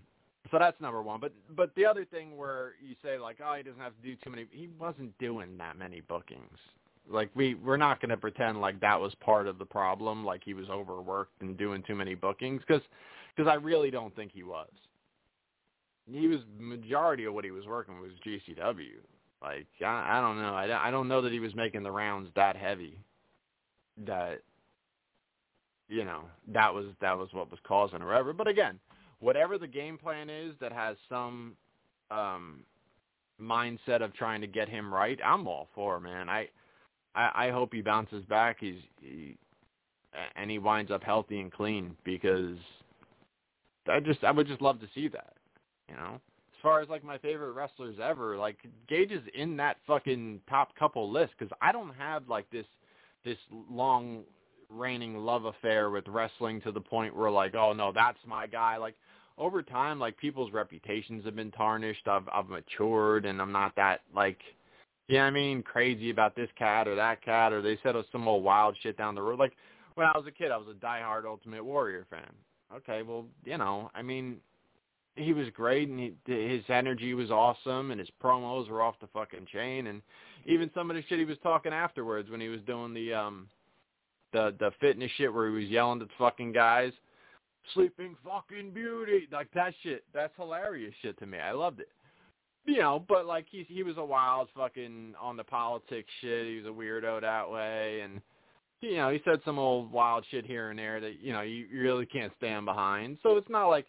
so 0.50 0.58
that's 0.58 0.80
number 0.80 1.02
one. 1.02 1.20
But 1.20 1.32
but 1.56 1.74
the 1.74 1.86
other 1.86 2.04
thing 2.04 2.36
where 2.36 2.72
you 2.86 2.94
say 3.02 3.18
like, 3.18 3.38
oh, 3.44 3.54
he 3.54 3.62
doesn't 3.62 3.80
have 3.80 3.96
to 3.96 4.02
do 4.02 4.16
too 4.22 4.30
many 4.30 4.46
he 4.50 4.68
wasn't 4.78 5.16
doing 5.18 5.56
that 5.58 5.78
many 5.78 6.00
bookings. 6.02 6.58
Like 7.08 7.30
we 7.34 7.54
we're 7.54 7.76
not 7.76 8.00
going 8.00 8.10
to 8.10 8.16
pretend 8.16 8.60
like 8.60 8.80
that 8.80 9.00
was 9.00 9.14
part 9.16 9.46
of 9.46 9.58
the 9.58 9.64
problem, 9.64 10.24
like 10.24 10.42
he 10.44 10.54
was 10.54 10.68
overworked 10.68 11.40
and 11.40 11.56
doing 11.56 11.82
too 11.86 11.94
many 11.94 12.14
bookings 12.14 12.62
cuz 12.66 12.82
cuz 13.36 13.46
I 13.46 13.54
really 13.54 13.90
don't 13.90 14.14
think 14.16 14.32
he 14.32 14.42
was. 14.42 14.70
He 16.10 16.28
was 16.28 16.40
majority 16.58 17.24
of 17.24 17.34
what 17.34 17.44
he 17.44 17.50
was 17.50 17.66
working 17.66 18.00
was 18.00 18.12
GCW. 18.24 18.98
Like 19.42 19.66
I, 19.84 20.18
I 20.18 20.20
don't 20.20 20.40
know. 20.40 20.54
I, 20.54 20.88
I 20.88 20.90
don't 20.90 21.08
know 21.08 21.22
that 21.22 21.32
he 21.32 21.40
was 21.40 21.54
making 21.54 21.82
the 21.82 21.90
rounds 21.90 22.30
that 22.34 22.56
heavy 22.56 22.98
that 24.06 24.42
you 25.88 26.04
know 26.04 26.24
that 26.48 26.72
was 26.72 26.86
that 27.00 27.16
was 27.16 27.28
what 27.32 27.50
was 27.50 27.60
causing 27.66 28.02
or 28.02 28.06
whatever. 28.06 28.32
But 28.32 28.48
again, 28.48 28.78
whatever 29.20 29.58
the 29.58 29.66
game 29.68 29.98
plan 29.98 30.28
is 30.30 30.54
that 30.60 30.72
has 30.72 30.96
some 31.08 31.56
um 32.10 32.64
mindset 33.40 34.02
of 34.02 34.14
trying 34.14 34.40
to 34.40 34.46
get 34.46 34.68
him 34.68 34.92
right, 34.92 35.18
I'm 35.24 35.46
all 35.46 35.68
for 35.74 36.00
man. 36.00 36.28
I 36.28 36.48
I, 37.16 37.46
I 37.46 37.50
hope 37.50 37.72
he 37.72 37.80
bounces 37.80 38.24
back. 38.26 38.58
He's 38.60 38.76
he, 39.00 39.36
and 40.36 40.50
he 40.50 40.58
winds 40.58 40.90
up 40.90 41.02
healthy 41.02 41.40
and 41.40 41.50
clean 41.50 41.96
because 42.04 42.56
I 43.88 44.00
just 44.00 44.22
I 44.22 44.30
would 44.30 44.46
just 44.46 44.62
love 44.62 44.80
to 44.80 44.88
see 44.94 45.08
that. 45.08 45.32
You 45.88 45.96
know, 45.96 46.14
as 46.14 46.62
far 46.62 46.80
as 46.80 46.88
like 46.88 47.02
my 47.02 47.18
favorite 47.18 47.52
wrestlers 47.52 47.96
ever, 48.02 48.36
like 48.36 48.58
Gage 48.88 49.12
is 49.12 49.22
in 49.34 49.56
that 49.56 49.78
fucking 49.86 50.40
top 50.48 50.76
couple 50.76 51.10
list 51.10 51.32
because 51.38 51.52
I 51.60 51.72
don't 51.72 51.94
have 51.94 52.28
like 52.28 52.48
this 52.50 52.66
this 53.24 53.38
long 53.70 54.22
reigning 54.68 55.16
love 55.16 55.44
affair 55.44 55.90
with 55.90 56.06
wrestling 56.08 56.60
to 56.62 56.72
the 56.72 56.80
point 56.80 57.16
where 57.16 57.30
like, 57.30 57.54
oh 57.54 57.72
no, 57.72 57.92
that's 57.92 58.18
my 58.26 58.46
guy. 58.46 58.76
Like 58.76 58.96
over 59.38 59.62
time, 59.62 59.98
like 59.98 60.16
people's 60.18 60.52
reputations 60.52 61.24
have 61.24 61.36
been 61.36 61.52
tarnished. 61.52 62.06
I've 62.08 62.28
I've 62.32 62.48
matured 62.48 63.24
and 63.24 63.40
I'm 63.40 63.52
not 63.52 63.74
that 63.76 64.00
like 64.14 64.38
yeah, 65.08 65.22
I 65.22 65.30
mean, 65.30 65.62
crazy 65.62 66.10
about 66.10 66.34
this 66.34 66.50
cat 66.58 66.88
or 66.88 66.94
that 66.96 67.24
cat 67.24 67.52
or 67.52 67.62
they 67.62 67.78
said 67.82 67.94
some 68.10 68.26
old 68.26 68.42
wild 68.42 68.76
shit 68.82 68.96
down 68.96 69.14
the 69.14 69.22
road. 69.22 69.38
Like 69.38 69.52
when 69.94 70.06
I 70.06 70.16
was 70.16 70.26
a 70.26 70.32
kid, 70.32 70.50
I 70.50 70.56
was 70.56 70.68
a 70.68 70.84
diehard 70.84 71.24
Ultimate 71.24 71.64
Warrior 71.64 72.06
fan. 72.10 72.32
Okay, 72.74 73.02
well, 73.02 73.26
you 73.44 73.56
know, 73.58 73.90
I 73.94 74.02
mean, 74.02 74.38
he 75.16 75.32
was 75.32 75.48
great 75.54 75.88
and 75.88 75.98
he, 75.98 76.14
his 76.26 76.62
energy 76.68 77.14
was 77.14 77.30
awesome 77.30 77.90
and 77.90 77.98
his 77.98 78.10
promos 78.22 78.68
were 78.68 78.82
off 78.82 79.00
the 79.00 79.06
fucking 79.08 79.46
chain 79.52 79.88
and 79.88 80.02
even 80.44 80.70
some 80.74 80.90
of 80.90 80.96
the 80.96 81.02
shit 81.08 81.18
he 81.18 81.24
was 81.24 81.38
talking 81.42 81.72
afterwards 81.72 82.30
when 82.30 82.40
he 82.40 82.48
was 82.48 82.60
doing 82.62 82.92
the 82.92 83.12
um 83.12 83.48
the 84.32 84.54
the 84.60 84.70
fitness 84.80 85.10
shit 85.16 85.32
where 85.32 85.48
he 85.48 85.54
was 85.54 85.64
yelling 85.64 86.00
at 86.00 86.08
the 86.08 86.14
fucking 86.18 86.52
guys 86.52 86.92
sleeping 87.72 88.14
fucking 88.24 88.70
beauty 88.70 89.26
like 89.32 89.48
that 89.54 89.72
shit 89.82 90.04
that's 90.12 90.34
hilarious 90.36 90.94
shit 91.02 91.18
to 91.18 91.26
me 91.26 91.38
i 91.38 91.50
loved 91.50 91.80
it 91.80 91.88
you 92.66 92.78
know 92.78 93.04
but 93.08 93.26
like 93.26 93.46
he 93.50 93.64
he 93.68 93.82
was 93.82 93.96
a 93.96 94.04
wild 94.04 94.48
fucking 94.56 95.14
on 95.20 95.36
the 95.36 95.44
politics 95.44 96.10
shit 96.20 96.46
he 96.46 96.56
was 96.56 96.66
a 96.66 96.68
weirdo 96.68 97.20
that 97.20 97.50
way 97.50 98.00
and 98.00 98.20
you 98.80 98.96
know 98.96 99.10
he 99.10 99.20
said 99.24 99.40
some 99.44 99.58
old 99.58 99.90
wild 99.90 100.24
shit 100.30 100.44
here 100.44 100.70
and 100.70 100.78
there 100.78 101.00
that 101.00 101.20
you 101.20 101.32
know 101.32 101.42
you 101.42 101.66
really 101.72 102.06
can't 102.06 102.32
stand 102.36 102.66
behind 102.66 103.18
so 103.22 103.36
it's 103.36 103.48
not 103.48 103.68
like 103.68 103.86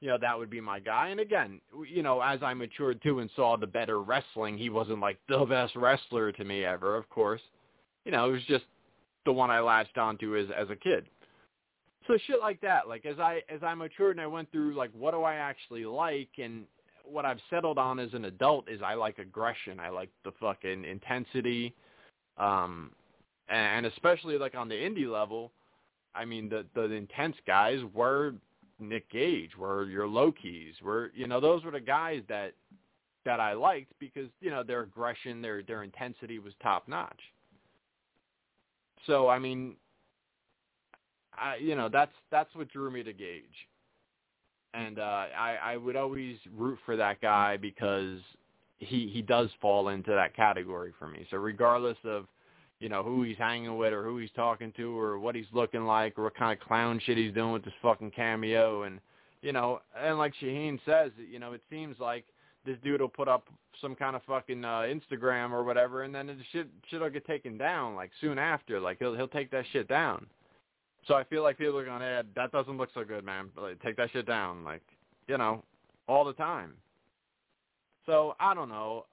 you 0.00 0.08
know, 0.08 0.18
that 0.20 0.38
would 0.38 0.50
be 0.50 0.60
my 0.60 0.78
guy. 0.78 1.08
And 1.08 1.20
again, 1.20 1.60
you 1.88 2.02
know, 2.02 2.20
as 2.20 2.40
I 2.42 2.54
matured 2.54 3.02
too 3.02 3.18
and 3.18 3.30
saw 3.34 3.56
the 3.56 3.66
better 3.66 4.00
wrestling, 4.00 4.56
he 4.56 4.70
wasn't 4.70 5.00
like 5.00 5.18
the 5.28 5.44
best 5.44 5.74
wrestler 5.74 6.30
to 6.32 6.44
me 6.44 6.64
ever, 6.64 6.96
of 6.96 7.08
course. 7.10 7.40
You 8.04 8.12
know, 8.12 8.28
it 8.28 8.32
was 8.32 8.44
just 8.44 8.64
the 9.26 9.32
one 9.32 9.50
I 9.50 9.60
latched 9.60 9.98
onto 9.98 10.36
as 10.36 10.46
as 10.56 10.70
a 10.70 10.76
kid. 10.76 11.06
So 12.06 12.16
shit 12.26 12.40
like 12.40 12.60
that. 12.60 12.88
Like 12.88 13.06
as 13.06 13.18
I 13.18 13.42
as 13.48 13.62
I 13.62 13.74
matured 13.74 14.16
and 14.16 14.20
I 14.20 14.26
went 14.26 14.50
through 14.52 14.74
like 14.74 14.90
what 14.92 15.12
do 15.12 15.22
I 15.22 15.34
actually 15.34 15.84
like 15.84 16.30
and 16.38 16.64
what 17.10 17.24
I've 17.24 17.40
settled 17.50 17.78
on 17.78 17.98
as 17.98 18.12
an 18.14 18.24
adult 18.24 18.68
is 18.68 18.80
I 18.82 18.94
like 18.94 19.18
aggression. 19.18 19.80
I 19.80 19.88
like 19.88 20.10
the 20.24 20.32
fucking 20.40 20.84
intensity. 20.84 21.74
Um 22.36 22.92
and 23.48 23.86
especially 23.86 24.36
like 24.36 24.54
on 24.54 24.68
the 24.68 24.74
indie 24.74 25.10
level, 25.10 25.52
I 26.14 26.24
mean 26.24 26.48
the 26.48 26.66
the 26.74 26.90
intense 26.90 27.36
guys 27.46 27.80
were 27.94 28.34
Nick 28.80 29.10
Gage, 29.10 29.56
were 29.56 29.84
your 29.86 30.06
Low 30.06 30.30
Kis, 30.30 30.80
were 30.82 31.10
you 31.14 31.26
know 31.26 31.40
those 31.40 31.64
were 31.64 31.70
the 31.70 31.80
guys 31.80 32.22
that 32.28 32.52
that 33.24 33.40
I 33.40 33.52
liked 33.52 33.92
because 33.98 34.28
you 34.40 34.50
know 34.50 34.62
their 34.62 34.82
aggression, 34.82 35.42
their 35.42 35.62
their 35.62 35.82
intensity 35.82 36.38
was 36.38 36.52
top 36.62 36.88
notch. 36.88 37.20
So 39.06 39.28
I 39.28 39.38
mean, 39.38 39.76
I 41.34 41.56
you 41.56 41.74
know 41.74 41.88
that's 41.88 42.12
that's 42.30 42.54
what 42.54 42.70
drew 42.70 42.90
me 42.90 43.02
to 43.02 43.12
Gage, 43.12 43.44
and 44.74 44.98
uh, 44.98 45.26
I 45.36 45.58
I 45.62 45.76
would 45.76 45.96
always 45.96 46.36
root 46.56 46.78
for 46.84 46.96
that 46.96 47.20
guy 47.20 47.56
because 47.56 48.18
he 48.78 49.10
he 49.12 49.22
does 49.22 49.48
fall 49.60 49.88
into 49.88 50.10
that 50.12 50.34
category 50.34 50.92
for 50.98 51.08
me. 51.08 51.26
So 51.30 51.36
regardless 51.36 51.98
of 52.04 52.26
you 52.80 52.88
know, 52.88 53.02
who 53.02 53.22
he's 53.22 53.36
hanging 53.38 53.76
with 53.76 53.92
or 53.92 54.04
who 54.04 54.18
he's 54.18 54.30
talking 54.36 54.72
to 54.76 54.98
or 54.98 55.18
what 55.18 55.34
he's 55.34 55.46
looking 55.52 55.84
like 55.84 56.18
or 56.18 56.24
what 56.24 56.36
kind 56.36 56.56
of 56.56 56.64
clown 56.64 57.00
shit 57.04 57.18
he's 57.18 57.34
doing 57.34 57.52
with 57.52 57.64
this 57.64 57.74
fucking 57.82 58.12
cameo 58.12 58.84
and 58.84 59.00
you 59.40 59.52
know, 59.52 59.80
and 59.96 60.18
like 60.18 60.32
Shaheen 60.42 60.80
says, 60.84 61.12
you 61.30 61.38
know, 61.38 61.52
it 61.52 61.62
seems 61.70 61.96
like 62.00 62.24
this 62.66 62.76
dude 62.82 63.00
will 63.00 63.08
put 63.08 63.28
up 63.28 63.48
some 63.80 63.94
kind 63.94 64.16
of 64.16 64.22
fucking 64.24 64.64
uh, 64.64 64.82
Instagram 64.82 65.52
or 65.52 65.62
whatever 65.62 66.02
and 66.02 66.14
then 66.14 66.26
the 66.26 66.36
shit 66.52 66.68
shit'll 66.90 67.10
get 67.10 67.26
taken 67.26 67.58
down 67.58 67.94
like 67.94 68.10
soon 68.20 68.38
after. 68.38 68.80
Like 68.80 68.98
he'll 68.98 69.14
he'll 69.14 69.28
take 69.28 69.50
that 69.50 69.64
shit 69.72 69.88
down. 69.88 70.26
So 71.06 71.14
I 71.14 71.24
feel 71.24 71.42
like 71.42 71.56
people 71.58 71.78
are 71.78 71.84
going, 71.84 72.00
"Hey, 72.00 72.22
that 72.34 72.52
doesn't 72.52 72.76
look 72.76 72.90
so 72.92 73.04
good, 73.04 73.24
man. 73.24 73.50
Like, 73.56 73.80
take 73.82 73.96
that 73.96 74.10
shit 74.10 74.26
down." 74.26 74.64
Like, 74.64 74.82
you 75.26 75.38
know, 75.38 75.62
all 76.06 76.24
the 76.24 76.32
time. 76.34 76.74
So 78.06 78.34
I 78.40 78.54
don't 78.54 78.68
know. 78.68 79.06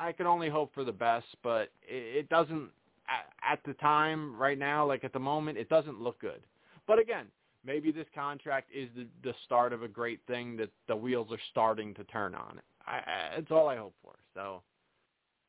I, 0.00 0.12
can 0.12 0.26
only 0.26 0.48
hope 0.48 0.72
for 0.74 0.84
the 0.84 0.92
best, 0.92 1.26
but 1.42 1.70
it, 1.82 2.18
it 2.18 2.28
doesn't 2.28 2.70
at, 3.08 3.52
at 3.52 3.60
the 3.64 3.74
time 3.74 4.36
right 4.36 4.58
now, 4.58 4.86
like 4.86 5.02
at 5.02 5.12
the 5.12 5.18
moment, 5.18 5.58
it 5.58 5.68
doesn't 5.68 6.00
look 6.00 6.20
good. 6.20 6.40
But 6.86 7.00
again, 7.00 7.26
maybe 7.64 7.90
this 7.90 8.06
contract 8.14 8.70
is 8.72 8.88
the 8.96 9.06
the 9.24 9.34
start 9.44 9.72
of 9.72 9.82
a 9.82 9.88
great 9.88 10.20
thing 10.26 10.56
that 10.58 10.70
the 10.86 10.96
wheels 10.96 11.28
are 11.32 11.40
starting 11.50 11.94
to 11.94 12.04
turn 12.04 12.34
on. 12.34 12.60
I, 12.86 12.96
I 12.96 13.36
it's 13.38 13.50
all 13.50 13.68
I 13.68 13.76
hope 13.76 13.94
for. 14.02 14.14
So, 14.34 14.62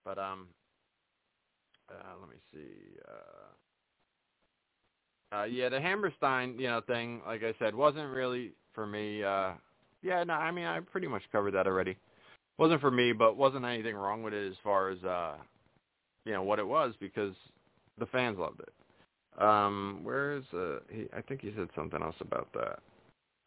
but 0.04 0.18
um, 0.18 0.48
uh, 1.90 2.16
let 2.20 2.30
me 2.30 2.38
see. 2.52 2.98
Uh, 3.08 3.54
uh, 5.32 5.44
yeah, 5.44 5.70
the 5.70 5.80
Hammerstein, 5.80 6.56
you 6.58 6.68
know, 6.68 6.82
thing, 6.88 7.22
like 7.26 7.44
I 7.44 7.54
said, 7.60 7.76
wasn't 7.76 8.10
really 8.10 8.54
for 8.74 8.86
me. 8.88 9.24
Uh, 9.24 9.52
yeah, 10.02 10.24
no, 10.24 10.34
I 10.34 10.52
mean, 10.52 10.66
I 10.66 10.80
pretty 10.80 11.08
much 11.08 11.24
covered 11.32 11.54
that 11.54 11.68
already. 11.68 11.98
Wasn't 12.58 12.82
for 12.82 12.92
me, 12.92 13.13
but 13.13 13.38
wasn't 13.38 13.66
anything 13.66 13.96
wrong 13.96 14.24
with 14.24 14.34
it 14.34 14.50
as 14.50 14.56
far 14.63 14.90
as, 14.90 15.04
uh, 15.04 15.36
you 16.26 16.34
know, 16.34 16.44
what 16.44 16.60
it 16.60 16.68
was 16.68 16.94
because 17.00 17.34
the 18.00 18.06
fans 18.08 18.38
loved 18.38 18.62
it. 18.62 18.70
Um, 19.42 20.00
where's 20.02 20.44
uh 20.54 20.80
he 20.90 21.06
I 21.16 21.22
think 21.22 21.42
he 21.42 21.54
said 21.56 21.68
something 21.76 22.02
else 22.02 22.16
about 22.22 22.48
that. 22.54 22.80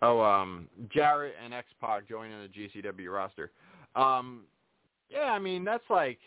Oh, 0.03 0.21
um 0.21 0.69
Jarrett 0.88 1.35
and 1.43 1.53
X 1.53 1.66
Pac 1.81 2.09
joining 2.09 2.40
the 2.40 2.49
GCW 2.49 3.12
roster. 3.12 3.51
Um 3.97 4.45
yeah, 5.09 5.33
I 5.33 5.40
mean 5.40 5.64
that's 5.64 5.88
like 5.90 6.19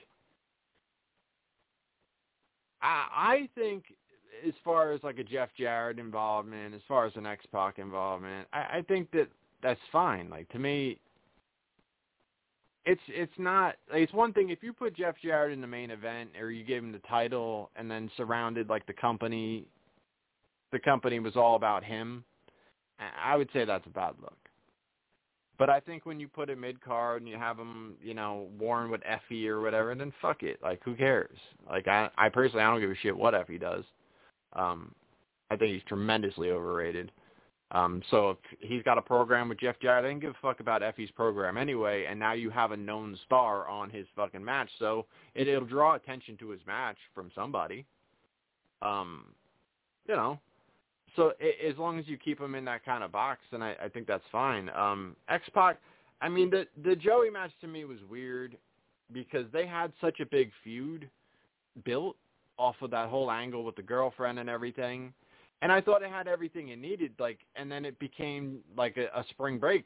I 2.81 3.07
I 3.15 3.49
think 3.55 3.85
as 4.47 4.53
far 4.63 4.91
as 4.91 5.03
like 5.03 5.19
a 5.19 5.23
Jeff 5.23 5.49
Jarrett 5.57 5.99
involvement, 5.99 6.73
as 6.73 6.81
far 6.87 7.05
as 7.05 7.13
an 7.15 7.25
X 7.25 7.45
Pac 7.51 7.79
involvement, 7.79 8.47
I, 8.53 8.77
I 8.77 8.85
think 8.87 9.11
that 9.11 9.27
that's 9.61 9.79
fine. 9.91 10.29
Like 10.29 10.49
to 10.49 10.59
me 10.59 10.99
it's 12.85 13.01
it's 13.07 13.31
not 13.37 13.75
it's 13.91 14.13
one 14.13 14.33
thing 14.33 14.49
if 14.49 14.61
you 14.61 14.73
put 14.73 14.95
Jeff 14.95 15.15
Jarrett 15.23 15.53
in 15.53 15.61
the 15.61 15.67
main 15.67 15.91
event 15.91 16.31
or 16.39 16.51
you 16.51 16.63
give 16.63 16.83
him 16.83 16.91
the 16.91 16.99
title 16.99 17.69
and 17.75 17.89
then 17.89 18.11
surrounded 18.17 18.69
like 18.69 18.85
the 18.85 18.93
company 18.93 19.65
the 20.71 20.79
company 20.79 21.19
was 21.19 21.35
all 21.35 21.55
about 21.55 21.83
him 21.83 22.25
I 22.99 23.35
would 23.35 23.49
say 23.53 23.65
that's 23.65 23.85
a 23.85 23.89
bad 23.89 24.13
look. 24.21 24.37
But 25.57 25.69
I 25.69 25.79
think 25.79 26.05
when 26.05 26.19
you 26.19 26.27
put 26.27 26.49
a 26.49 26.55
mid 26.55 26.81
card 26.81 27.21
and 27.21 27.29
you 27.29 27.37
have 27.37 27.57
him, 27.57 27.93
you 28.01 28.13
know, 28.13 28.47
worn 28.59 28.89
with 28.89 29.01
Effy 29.01 29.47
or 29.47 29.61
whatever, 29.61 29.93
then 29.93 30.11
fuck 30.21 30.43
it. 30.43 30.59
Like 30.61 30.81
who 30.83 30.95
cares? 30.95 31.37
Like 31.69 31.87
I 31.87 32.09
I 32.17 32.29
personally 32.29 32.63
I 32.63 32.71
don't 32.71 32.81
give 32.81 32.89
a 32.89 32.95
shit 32.95 33.15
what 33.15 33.33
Effy 33.33 33.59
does. 33.59 33.83
Um 34.55 34.93
I 35.51 35.55
think 35.55 35.73
he's 35.73 35.83
tremendously 35.87 36.49
overrated. 36.49 37.11
Um, 37.71 38.03
so 38.11 38.31
if 38.31 38.37
he's 38.59 38.83
got 38.83 38.97
a 38.97 39.01
program 39.01 39.49
with 39.49 39.59
Jeff 39.59 39.79
Jarrett, 39.81 40.05
I 40.05 40.09
didn't 40.09 40.21
give 40.21 40.31
a 40.31 40.41
fuck 40.41 40.59
about 40.59 40.83
Effy's 40.83 41.09
program 41.11 41.57
anyway, 41.57 42.05
and 42.07 42.19
now 42.19 42.33
you 42.33 42.51
have 42.51 42.71
a 42.71 42.77
known 42.77 43.17
star 43.25 43.67
on 43.67 43.89
his 43.89 44.05
fucking 44.15 44.43
match, 44.43 44.69
so 44.77 45.05
it, 45.33 45.47
it'll 45.47 45.65
draw 45.65 45.95
attention 45.95 46.37
to 46.37 46.49
his 46.49 46.61
match 46.67 46.97
from 47.15 47.31
somebody. 47.33 47.85
Um, 48.83 49.25
you 50.07 50.15
know, 50.15 50.39
so 51.15 51.33
it, 51.39 51.71
as 51.71 51.77
long 51.79 51.97
as 51.97 52.07
you 52.07 52.17
keep 52.17 52.39
him 52.39 52.53
in 52.53 52.65
that 52.65 52.85
kind 52.85 53.03
of 53.03 53.11
box, 53.11 53.41
then 53.51 53.63
I, 53.63 53.73
I 53.83 53.89
think 53.89 54.05
that's 54.05 54.23
fine. 54.31 54.69
Um, 54.69 55.15
X 55.29 55.43
Pac, 55.53 55.79
I 56.21 56.29
mean 56.29 56.51
the 56.51 56.67
the 56.83 56.95
Joey 56.95 57.31
match 57.31 57.51
to 57.61 57.67
me 57.67 57.85
was 57.85 57.99
weird 58.09 58.55
because 59.11 59.45
they 59.51 59.65
had 59.65 59.91
such 59.99 60.19
a 60.19 60.25
big 60.25 60.51
feud 60.63 61.09
built 61.85 62.17
off 62.57 62.75
of 62.81 62.91
that 62.91 63.09
whole 63.09 63.31
angle 63.31 63.63
with 63.63 63.75
the 63.75 63.81
girlfriend 63.81 64.39
and 64.39 64.49
everything 64.49 65.13
and 65.63 65.71
I 65.71 65.79
thought 65.79 66.03
it 66.03 66.09
had 66.09 66.27
everything 66.27 66.69
it 66.69 66.79
needed. 66.79 67.13
Like, 67.17 67.39
and 67.55 67.71
then 67.71 67.85
it 67.85 67.97
became 67.97 68.59
like 68.77 68.97
a, 68.97 69.05
a 69.17 69.23
spring 69.29 69.57
break, 69.57 69.85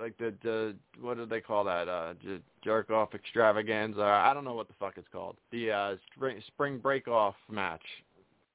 like 0.00 0.16
the 0.18 0.32
the 0.42 0.76
what 1.00 1.16
do 1.16 1.26
they 1.26 1.40
call 1.40 1.64
that? 1.64 1.88
Uh, 1.88 2.14
jerk 2.62 2.88
off 2.88 3.12
extravaganza. 3.12 4.02
I 4.02 4.32
don't 4.32 4.44
know 4.44 4.54
what 4.54 4.68
the 4.68 4.74
fuck 4.78 4.94
it's 4.96 5.08
called. 5.12 5.36
The 5.50 5.72
uh, 5.72 5.96
spring 6.14 6.40
spring 6.46 6.78
break 6.78 7.08
off 7.08 7.34
match. 7.50 7.82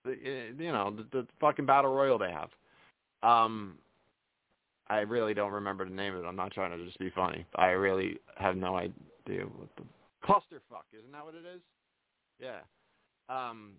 The, 0.05 0.15
you 0.57 0.71
know, 0.71 0.95
the, 0.95 1.05
the 1.11 1.27
fucking 1.41 1.65
battle 1.65 1.93
royal 1.93 2.17
they 2.17 2.31
have. 2.31 2.49
Um, 3.21 3.77
I 4.89 4.99
really 4.99 5.33
don't 5.33 5.51
remember 5.51 5.83
the 5.85 5.95
name 5.95 6.15
of 6.15 6.23
it. 6.23 6.27
I'm 6.27 6.35
not 6.35 6.53
trying 6.53 6.77
to 6.77 6.85
just 6.85 6.99
be 6.99 7.09
funny. 7.09 7.45
I 7.55 7.67
really 7.67 8.17
have 8.37 8.55
no 8.55 8.77
idea 8.77 9.45
what 9.57 9.69
the 9.75 9.83
clusterfuck 10.25 10.87
isn't 10.97 11.11
that 11.11 11.25
what 11.25 11.35
it 11.35 11.45
is? 11.53 11.61
Yeah. 12.39 12.59
Um, 13.29 13.73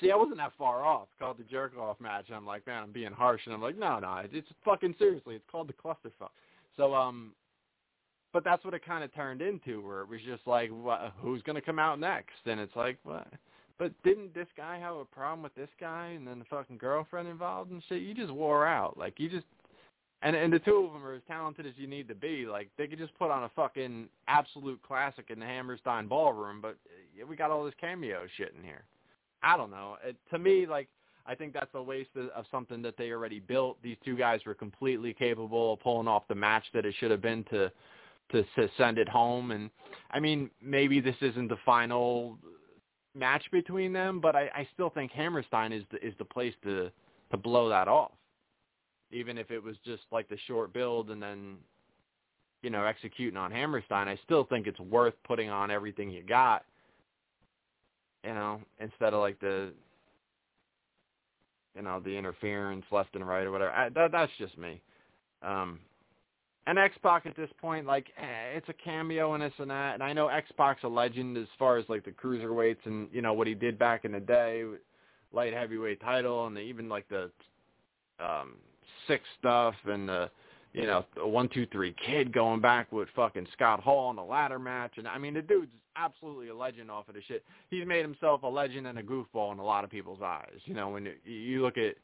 See, 0.00 0.12
I 0.12 0.16
wasn't 0.16 0.36
that 0.36 0.52
far 0.56 0.84
off. 0.84 1.08
It's 1.10 1.18
called 1.18 1.38
the 1.38 1.44
jerk 1.44 1.76
off 1.76 2.00
match. 2.00 2.26
and 2.28 2.36
I'm 2.36 2.46
like, 2.46 2.66
man, 2.66 2.82
I'm 2.82 2.92
being 2.92 3.12
harsh, 3.12 3.40
and 3.46 3.54
I'm 3.54 3.62
like, 3.62 3.76
no, 3.76 3.98
no, 3.98 4.22
it's 4.30 4.46
fucking 4.64 4.94
seriously. 4.98 5.34
It's 5.34 5.44
called 5.50 5.68
the 5.68 5.72
clusterfuck. 5.72 6.30
So, 6.76 6.94
um, 6.94 7.32
but 8.32 8.44
that's 8.44 8.64
what 8.64 8.74
it 8.74 8.84
kind 8.84 9.02
of 9.02 9.12
turned 9.14 9.42
into, 9.42 9.84
where 9.84 10.02
it 10.02 10.08
was 10.08 10.20
just 10.26 10.46
like, 10.46 10.70
what, 10.70 11.12
who's 11.18 11.42
gonna 11.42 11.60
come 11.60 11.78
out 11.78 11.98
next? 11.98 12.36
And 12.46 12.60
it's 12.60 12.76
like, 12.76 12.98
what? 13.02 13.26
But 13.78 13.92
didn't 14.02 14.34
this 14.34 14.48
guy 14.56 14.78
have 14.78 14.96
a 14.96 15.04
problem 15.04 15.42
with 15.42 15.54
this 15.54 15.70
guy, 15.80 16.08
and 16.08 16.26
then 16.26 16.38
the 16.38 16.44
fucking 16.44 16.78
girlfriend 16.78 17.28
involved 17.28 17.70
and 17.70 17.82
shit? 17.88 18.02
You 18.02 18.14
just 18.14 18.32
wore 18.32 18.66
out. 18.66 18.96
Like 18.96 19.18
you 19.18 19.28
just, 19.28 19.46
and 20.22 20.34
and 20.34 20.52
the 20.52 20.58
two 20.58 20.86
of 20.86 20.92
them 20.92 21.04
are 21.04 21.14
as 21.14 21.22
talented 21.28 21.66
as 21.66 21.72
you 21.76 21.86
need 21.86 22.08
to 22.08 22.14
be. 22.14 22.46
Like 22.46 22.70
they 22.76 22.86
could 22.86 22.98
just 22.98 23.16
put 23.18 23.30
on 23.30 23.44
a 23.44 23.50
fucking 23.54 24.08
absolute 24.26 24.80
classic 24.82 25.26
in 25.30 25.38
the 25.38 25.46
Hammerstein 25.46 26.08
Ballroom, 26.08 26.60
but 26.60 26.76
uh, 27.20 27.26
we 27.26 27.36
got 27.36 27.50
all 27.50 27.64
this 27.64 27.74
cameo 27.80 28.22
shit 28.36 28.54
in 28.56 28.64
here. 28.64 28.84
I 29.42 29.56
don't 29.56 29.70
know. 29.70 29.96
It, 30.04 30.16
to 30.30 30.38
me, 30.38 30.66
like 30.66 30.88
I 31.26 31.34
think 31.34 31.52
that's 31.52 31.70
a 31.74 31.82
waste 31.82 32.10
of, 32.16 32.28
of 32.30 32.46
something 32.50 32.82
that 32.82 32.96
they 32.96 33.10
already 33.10 33.38
built. 33.38 33.80
These 33.82 33.96
two 34.04 34.16
guys 34.16 34.40
were 34.44 34.54
completely 34.54 35.14
capable 35.14 35.74
of 35.74 35.80
pulling 35.80 36.08
off 36.08 36.24
the 36.28 36.34
match 36.34 36.64
that 36.74 36.84
it 36.84 36.94
should 36.98 37.10
have 37.10 37.22
been 37.22 37.44
to 37.44 37.70
to, 38.32 38.42
to 38.42 38.68
send 38.76 38.98
it 38.98 39.08
home. 39.08 39.52
And 39.52 39.70
I 40.10 40.20
mean, 40.20 40.50
maybe 40.62 41.00
this 41.00 41.16
isn't 41.20 41.48
the 41.48 41.56
final 41.64 42.38
match 43.14 43.44
between 43.52 43.92
them, 43.92 44.20
but 44.20 44.36
I, 44.36 44.50
I 44.54 44.68
still 44.74 44.90
think 44.90 45.12
Hammerstein 45.12 45.72
is 45.72 45.84
the, 45.90 46.04
is 46.04 46.14
the 46.18 46.24
place 46.24 46.54
to 46.64 46.90
to 47.30 47.36
blow 47.36 47.68
that 47.68 47.88
off. 47.88 48.12
Even 49.10 49.38
if 49.38 49.50
it 49.50 49.62
was 49.62 49.76
just 49.84 50.02
like 50.10 50.28
the 50.28 50.38
short 50.46 50.72
build 50.72 51.10
and 51.10 51.22
then 51.22 51.56
you 52.62 52.70
know 52.70 52.84
executing 52.84 53.36
on 53.36 53.50
Hammerstein, 53.50 54.08
I 54.08 54.18
still 54.24 54.44
think 54.44 54.66
it's 54.66 54.80
worth 54.80 55.14
putting 55.26 55.50
on 55.50 55.70
everything 55.70 56.10
you 56.10 56.22
got 56.22 56.64
you 58.24 58.34
know, 58.34 58.60
instead 58.80 59.14
of 59.14 59.20
like 59.20 59.38
the, 59.40 59.72
you 61.74 61.82
know, 61.82 62.00
the 62.00 62.10
interference 62.10 62.84
left 62.90 63.14
and 63.14 63.26
right 63.26 63.44
or 63.46 63.50
whatever. 63.50 63.70
I, 63.70 63.88
that 63.90 64.12
that's 64.12 64.32
just 64.38 64.58
me. 64.58 64.80
Um, 65.42 65.78
and 66.66 66.78
X 66.78 66.96
Pac 67.02 67.24
at 67.24 67.36
this 67.36 67.48
point, 67.60 67.86
like, 67.86 68.08
eh, 68.18 68.56
it's 68.56 68.68
a 68.68 68.74
cameo 68.74 69.32
and 69.34 69.42
this 69.42 69.52
and 69.58 69.70
that. 69.70 69.94
And 69.94 70.02
I 70.02 70.12
know 70.12 70.28
X 70.28 70.50
Pac's 70.56 70.82
a 70.84 70.88
legend 70.88 71.38
as 71.38 71.46
far 71.58 71.78
as 71.78 71.86
like 71.88 72.04
the 72.04 72.10
cruiserweights 72.10 72.84
and 72.84 73.08
you 73.12 73.22
know 73.22 73.32
what 73.32 73.46
he 73.46 73.54
did 73.54 73.78
back 73.78 74.04
in 74.04 74.12
the 74.12 74.20
day, 74.20 74.64
light 75.32 75.54
heavyweight 75.54 76.00
title, 76.00 76.46
and 76.46 76.56
the, 76.56 76.60
even 76.60 76.88
like 76.88 77.08
the 77.08 77.30
um 78.20 78.54
six 79.08 79.24
stuff 79.40 79.74
and 79.84 80.08
the 80.08 80.30
you 80.72 80.86
know, 80.86 81.04
a 81.20 81.26
one 81.26 81.48
two 81.48 81.66
three 81.72 81.94
kid 82.06 82.32
going 82.32 82.60
back 82.60 82.92
with 82.92 83.08
fucking 83.16 83.46
Scott 83.52 83.80
Hall 83.80 84.10
in 84.10 84.16
the 84.16 84.22
ladder 84.22 84.58
match, 84.58 84.92
and 84.96 85.08
I 85.08 85.18
mean 85.18 85.34
the 85.34 85.42
dude's 85.42 85.72
absolutely 85.96 86.48
a 86.48 86.54
legend 86.54 86.90
off 86.90 87.08
of 87.08 87.14
the 87.14 87.22
shit. 87.26 87.44
He's 87.70 87.86
made 87.86 88.02
himself 88.02 88.42
a 88.42 88.46
legend 88.46 88.86
and 88.86 88.98
a 88.98 89.02
goofball 89.02 89.52
in 89.52 89.58
a 89.58 89.64
lot 89.64 89.82
of 89.82 89.90
people's 89.90 90.20
eyes. 90.22 90.58
You 90.64 90.74
know, 90.74 90.90
when 90.90 91.08
you 91.24 91.62
look 91.62 91.78
at 91.78 91.96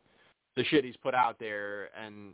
the 0.56 0.64
shit 0.64 0.84
he's 0.84 0.96
put 0.96 1.14
out 1.14 1.38
there 1.38 1.90
and 2.04 2.32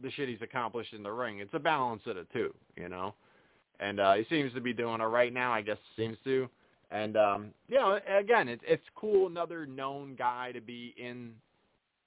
the 0.00 0.10
shit 0.12 0.28
he's 0.28 0.42
accomplished 0.42 0.92
in 0.92 1.02
the 1.02 1.10
ring, 1.10 1.40
it's 1.40 1.54
a 1.54 1.58
balance 1.58 2.02
of 2.06 2.16
the 2.16 2.26
two. 2.32 2.54
You 2.76 2.88
know, 2.88 3.14
and 3.80 3.98
uh, 4.00 4.14
he 4.14 4.26
seems 4.28 4.52
to 4.52 4.60
be 4.60 4.72
doing 4.72 5.00
it 5.00 5.04
right 5.04 5.32
now. 5.32 5.52
I 5.52 5.62
guess 5.62 5.78
seems 5.96 6.18
to. 6.24 6.48
And 6.90 7.16
um, 7.16 7.48
you 7.68 7.76
know, 7.76 7.98
again, 8.06 8.48
it's 8.48 8.62
it's 8.66 8.84
cool 8.94 9.26
another 9.26 9.66
known 9.66 10.14
guy 10.14 10.52
to 10.52 10.60
be 10.60 10.94
in 10.96 11.32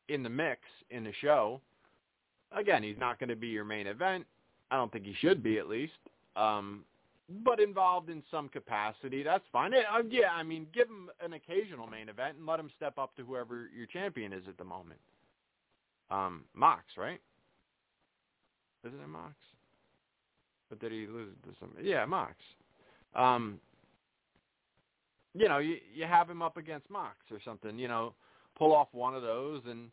in 0.10 0.22
the 0.24 0.30
mix 0.30 0.62
in 0.92 1.04
the 1.04 1.14
show 1.22 1.60
Again, 2.56 2.84
he's 2.84 2.98
not 3.00 3.20
going 3.20 3.30
to 3.30 3.36
be 3.36 3.48
your 3.48 3.64
main 3.64 3.88
event. 3.88 4.26
I 4.70 4.76
don't 4.76 4.92
think 4.92 5.06
he 5.06 5.16
should 5.20 5.42
be 5.44 5.58
at 5.58 5.68
least. 5.68 5.94
Um, 6.36 6.84
but 7.44 7.60
involved 7.60 8.10
in 8.10 8.24
some 8.30 8.50
capacity, 8.50 9.24
that's 9.24 9.44
fine. 9.52 9.74
Uh, 9.74 10.04
yeah, 10.10 10.32
I 10.34 10.44
mean, 10.44 10.68
give 10.74 10.88
him 10.88 11.10
an 11.24 11.34
occasional 11.34 11.88
main 11.88 12.10
event 12.10 12.38
and 12.38 12.46
let 12.46 12.60
him 12.60 12.70
step 12.76 12.98
up 12.98 13.16
to 13.16 13.24
whoever 13.24 13.70
your 13.76 13.86
champion 13.86 14.34
is 14.34 14.44
at 14.48 14.58
the 14.58 14.64
moment. 14.64 15.00
Um, 16.10 16.44
Mox, 16.54 16.84
right? 16.98 17.22
Isn't 18.86 19.00
it 19.00 19.08
Mox? 19.08 19.34
But 20.70 20.80
did 20.80 20.92
he 20.92 21.08
lose 21.08 21.34
to 21.44 21.50
some? 21.60 21.72
Yeah, 21.82 22.06
Mox. 22.06 22.36
Um, 23.16 23.60
you 25.34 25.48
know, 25.48 25.60
you 25.60 25.78
you 25.94 26.06
have 26.06 26.30
him 26.30 26.42
up 26.42 26.58
against 26.58 26.90
Mox 26.90 27.16
or 27.30 27.40
something. 27.44 27.78
You 27.78 27.88
know, 27.88 28.14
pull 28.58 28.74
off 28.74 28.88
one 28.92 29.16
of 29.16 29.22
those 29.22 29.62
and 29.68 29.90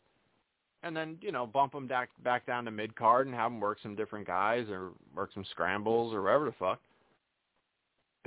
and 0.83 0.97
then 0.97 1.17
you 1.21 1.33
know 1.33 1.47
bump 1.47 1.73
them 1.73 1.87
back 1.87 2.11
back 2.23 2.47
down 2.47 2.65
to 2.65 2.71
mid 2.71 2.95
card 2.97 3.27
and 3.27 3.35
have 3.35 3.51
them 3.51 3.61
work 3.61 3.79
some 3.83 3.95
different 3.95 4.27
guys 4.27 4.67
or 4.69 4.91
work 5.15 5.31
some 5.35 5.45
scrambles 5.51 6.13
or 6.13 6.23
whatever 6.23 6.47
the 6.47 6.53
fuck. 6.59 6.81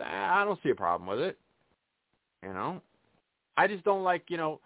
I 0.04 0.44
don't 0.44 0.60
see 0.64 0.70
a 0.70 0.76
problem 0.76 1.08
with 1.10 1.20
it. 1.20 1.38
You 2.44 2.54
know, 2.54 2.82
I 3.58 3.68
just 3.68 3.84
don't 3.84 4.04
like 4.04 4.24
you 4.28 4.38
know 4.38 4.60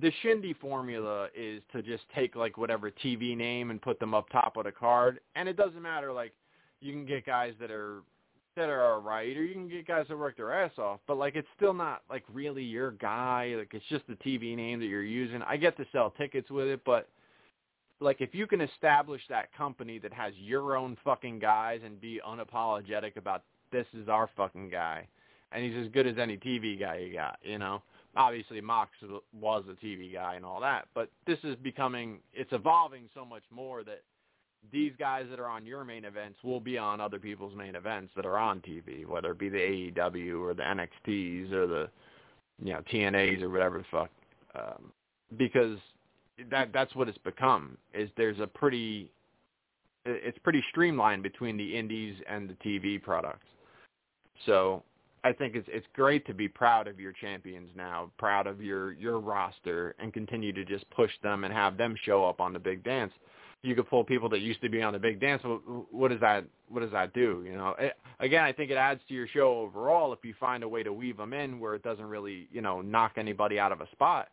the 0.00 0.12
Shindy 0.22 0.54
formula 0.54 1.28
is 1.34 1.62
to 1.72 1.82
just 1.82 2.02
take 2.14 2.34
like 2.36 2.58
whatever 2.58 2.90
TV 2.90 3.36
name 3.36 3.70
and 3.70 3.80
put 3.80 4.00
them 4.00 4.12
up 4.14 4.28
top 4.30 4.56
of 4.56 4.64
the 4.64 4.72
card, 4.72 5.20
and 5.36 5.48
it 5.48 5.56
doesn't 5.56 5.80
matter. 5.80 6.12
Like 6.12 6.32
you 6.80 6.92
can 6.92 7.06
get 7.06 7.24
guys 7.24 7.54
that 7.60 7.70
are 7.70 8.02
that 8.56 8.68
are 8.68 8.94
alright, 8.94 9.36
or 9.36 9.44
you 9.44 9.54
can 9.54 9.68
get 9.68 9.86
guys 9.86 10.06
that 10.08 10.16
work 10.16 10.36
their 10.36 10.52
ass 10.52 10.72
off, 10.78 11.00
but 11.06 11.16
like 11.16 11.36
it's 11.36 11.48
still 11.56 11.74
not 11.74 12.02
like 12.08 12.24
really 12.32 12.62
your 12.62 12.92
guy. 12.92 13.54
Like 13.56 13.72
it's 13.74 13.84
just 13.88 14.06
the 14.06 14.14
TV 14.14 14.56
name 14.56 14.80
that 14.80 14.86
you're 14.86 15.02
using. 15.02 15.42
I 15.42 15.56
get 15.56 15.76
to 15.78 15.86
sell 15.92 16.10
tickets 16.10 16.50
with 16.50 16.66
it, 16.66 16.80
but 16.84 17.08
like 18.00 18.20
if 18.20 18.34
you 18.34 18.46
can 18.46 18.60
establish 18.60 19.22
that 19.28 19.52
company 19.56 19.98
that 19.98 20.12
has 20.12 20.32
your 20.36 20.76
own 20.76 20.96
fucking 21.04 21.38
guys 21.38 21.80
and 21.84 22.00
be 22.00 22.20
unapologetic 22.26 23.16
about 23.16 23.42
this 23.72 23.86
is 23.94 24.08
our 24.08 24.30
fucking 24.36 24.68
guy, 24.68 25.06
and 25.52 25.64
he's 25.64 25.84
as 25.84 25.90
good 25.92 26.06
as 26.06 26.18
any 26.18 26.36
TV 26.36 26.78
guy 26.78 26.98
you 26.98 27.12
got, 27.12 27.38
you 27.42 27.58
know. 27.58 27.82
Obviously, 28.16 28.60
Mox 28.60 28.90
was 29.40 29.64
a 29.68 29.84
TV 29.84 30.12
guy 30.12 30.36
and 30.36 30.44
all 30.44 30.60
that, 30.60 30.86
but 30.94 31.10
this 31.26 31.38
is 31.42 31.56
becoming, 31.56 32.18
it's 32.32 32.52
evolving 32.52 33.08
so 33.12 33.24
much 33.24 33.42
more 33.50 33.82
that 33.82 34.02
these 34.72 34.92
guys 34.98 35.26
that 35.30 35.38
are 35.38 35.48
on 35.48 35.66
your 35.66 35.84
main 35.84 36.04
events 36.04 36.38
will 36.42 36.60
be 36.60 36.78
on 36.78 37.00
other 37.00 37.18
people's 37.18 37.54
main 37.54 37.74
events 37.74 38.12
that 38.16 38.26
are 38.26 38.38
on 38.38 38.60
TV, 38.60 39.06
whether 39.06 39.32
it 39.32 39.38
be 39.38 39.48
the 39.48 39.58
AEW 39.58 40.40
or 40.40 40.54
the 40.54 40.62
NXTs 40.62 41.52
or 41.52 41.66
the, 41.66 41.88
you 42.62 42.72
know, 42.72 42.80
TNAs 42.92 43.42
or 43.42 43.50
whatever 43.50 43.78
the 43.78 43.84
fuck, 43.90 44.10
um, 44.54 44.92
because 45.36 45.78
that 46.50 46.70
that's 46.72 46.94
what 46.94 47.08
it's 47.08 47.18
become. 47.18 47.76
Is 47.92 48.10
there's 48.16 48.40
a 48.40 48.46
pretty, 48.46 49.10
it's 50.04 50.38
pretty 50.38 50.62
streamlined 50.70 51.22
between 51.22 51.56
the 51.56 51.76
indies 51.76 52.16
and 52.28 52.48
the 52.48 52.54
TV 52.54 53.02
products. 53.02 53.46
So 54.46 54.82
I 55.24 55.32
think 55.32 55.54
it's 55.54 55.68
it's 55.70 55.86
great 55.94 56.26
to 56.26 56.34
be 56.34 56.48
proud 56.48 56.86
of 56.86 57.00
your 57.00 57.12
champions 57.12 57.70
now, 57.74 58.10
proud 58.18 58.46
of 58.46 58.62
your 58.62 58.92
your 58.92 59.20
roster, 59.20 59.94
and 59.98 60.12
continue 60.12 60.52
to 60.52 60.64
just 60.64 60.88
push 60.90 61.10
them 61.22 61.44
and 61.44 61.52
have 61.52 61.76
them 61.76 61.96
show 62.04 62.24
up 62.24 62.40
on 62.40 62.52
the 62.52 62.58
big 62.58 62.84
dance. 62.84 63.12
You 63.64 63.74
could 63.74 63.88
pull 63.88 64.04
people 64.04 64.28
that 64.28 64.40
used 64.40 64.60
to 64.60 64.68
be 64.68 64.82
on 64.82 64.92
the 64.92 64.98
big 64.98 65.20
dance. 65.20 65.42
What 65.90 66.10
does 66.10 66.20
that 66.20 66.44
What 66.68 66.80
does 66.80 66.92
that 66.92 67.14
do? 67.14 67.42
You 67.46 67.56
know, 67.56 67.74
it, 67.78 67.94
again, 68.20 68.44
I 68.44 68.52
think 68.52 68.70
it 68.70 68.76
adds 68.76 69.00
to 69.08 69.14
your 69.14 69.26
show 69.26 69.60
overall 69.60 70.12
if 70.12 70.18
you 70.22 70.34
find 70.38 70.62
a 70.62 70.68
way 70.68 70.82
to 70.82 70.92
weave 70.92 71.16
them 71.16 71.32
in 71.32 71.58
where 71.58 71.74
it 71.74 71.82
doesn't 71.82 72.04
really 72.04 72.46
you 72.52 72.60
know 72.60 72.82
knock 72.82 73.12
anybody 73.16 73.58
out 73.58 73.72
of 73.72 73.80
a 73.80 73.90
spot, 73.90 74.28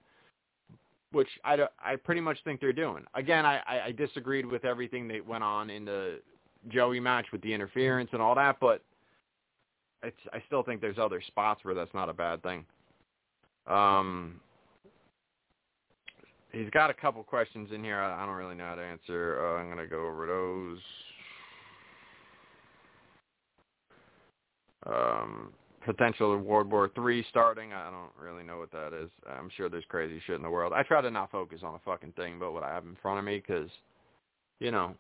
which 1.13 1.29
I 1.45 1.57
I 1.83 1.95
pretty 1.95 2.21
much 2.21 2.37
think 2.43 2.59
they're 2.59 2.73
doing. 2.73 3.05
Again, 3.15 3.45
I 3.45 3.61
I 3.85 3.91
disagreed 3.93 4.45
with 4.45 4.65
everything 4.65 5.07
that 5.07 5.25
went 5.25 5.43
on 5.43 5.69
in 5.69 5.85
the 5.85 6.19
Joey 6.67 6.99
match 6.99 7.27
with 7.31 7.41
the 7.41 7.53
interference 7.53 8.09
and 8.13 8.21
all 8.21 8.35
that, 8.35 8.57
but 8.59 8.83
it's, 10.03 10.17
I 10.33 10.43
still 10.47 10.63
think 10.63 10.81
there's 10.81 10.97
other 10.97 11.21
spots 11.21 11.63
where 11.63 11.73
that's 11.73 11.93
not 11.93 12.09
a 12.09 12.13
bad 12.13 12.43
thing. 12.43 12.65
Um, 13.67 14.39
he's 16.51 16.69
got 16.71 16.89
a 16.89 16.93
couple 16.93 17.23
questions 17.23 17.69
in 17.73 17.83
here. 17.83 17.99
I, 17.99 18.23
I 18.23 18.25
don't 18.25 18.35
really 18.35 18.55
know 18.55 18.65
how 18.65 18.75
to 18.75 18.81
answer. 18.81 19.39
Uh, 19.41 19.61
I'm 19.61 19.69
gonna 19.69 19.87
go 19.87 20.07
over 20.07 20.27
those. 20.27 20.79
Um, 24.83 25.53
potential 25.85 26.33
of 26.33 26.43
World 26.43 26.71
War 26.71 26.89
Three 26.93 27.25
starting. 27.29 27.73
I 27.73 27.89
don't 27.89 28.11
really 28.19 28.43
know 28.43 28.57
what 28.57 28.71
that 28.71 28.93
is. 28.93 29.09
I'm 29.29 29.49
sure 29.55 29.69
there's 29.69 29.83
crazy 29.89 30.21
shit 30.25 30.35
in 30.35 30.41
the 30.41 30.49
world. 30.49 30.73
I 30.73 30.83
try 30.83 31.01
to 31.01 31.11
not 31.11 31.31
focus 31.31 31.61
on 31.63 31.75
a 31.75 31.79
fucking 31.79 32.13
thing, 32.13 32.37
but 32.39 32.53
what 32.53 32.63
I 32.63 32.73
have 32.73 32.85
in 32.85 32.97
front 33.01 33.19
of 33.19 33.25
me, 33.25 33.43
because 33.45 33.69
you 34.59 34.71
know, 34.71 34.93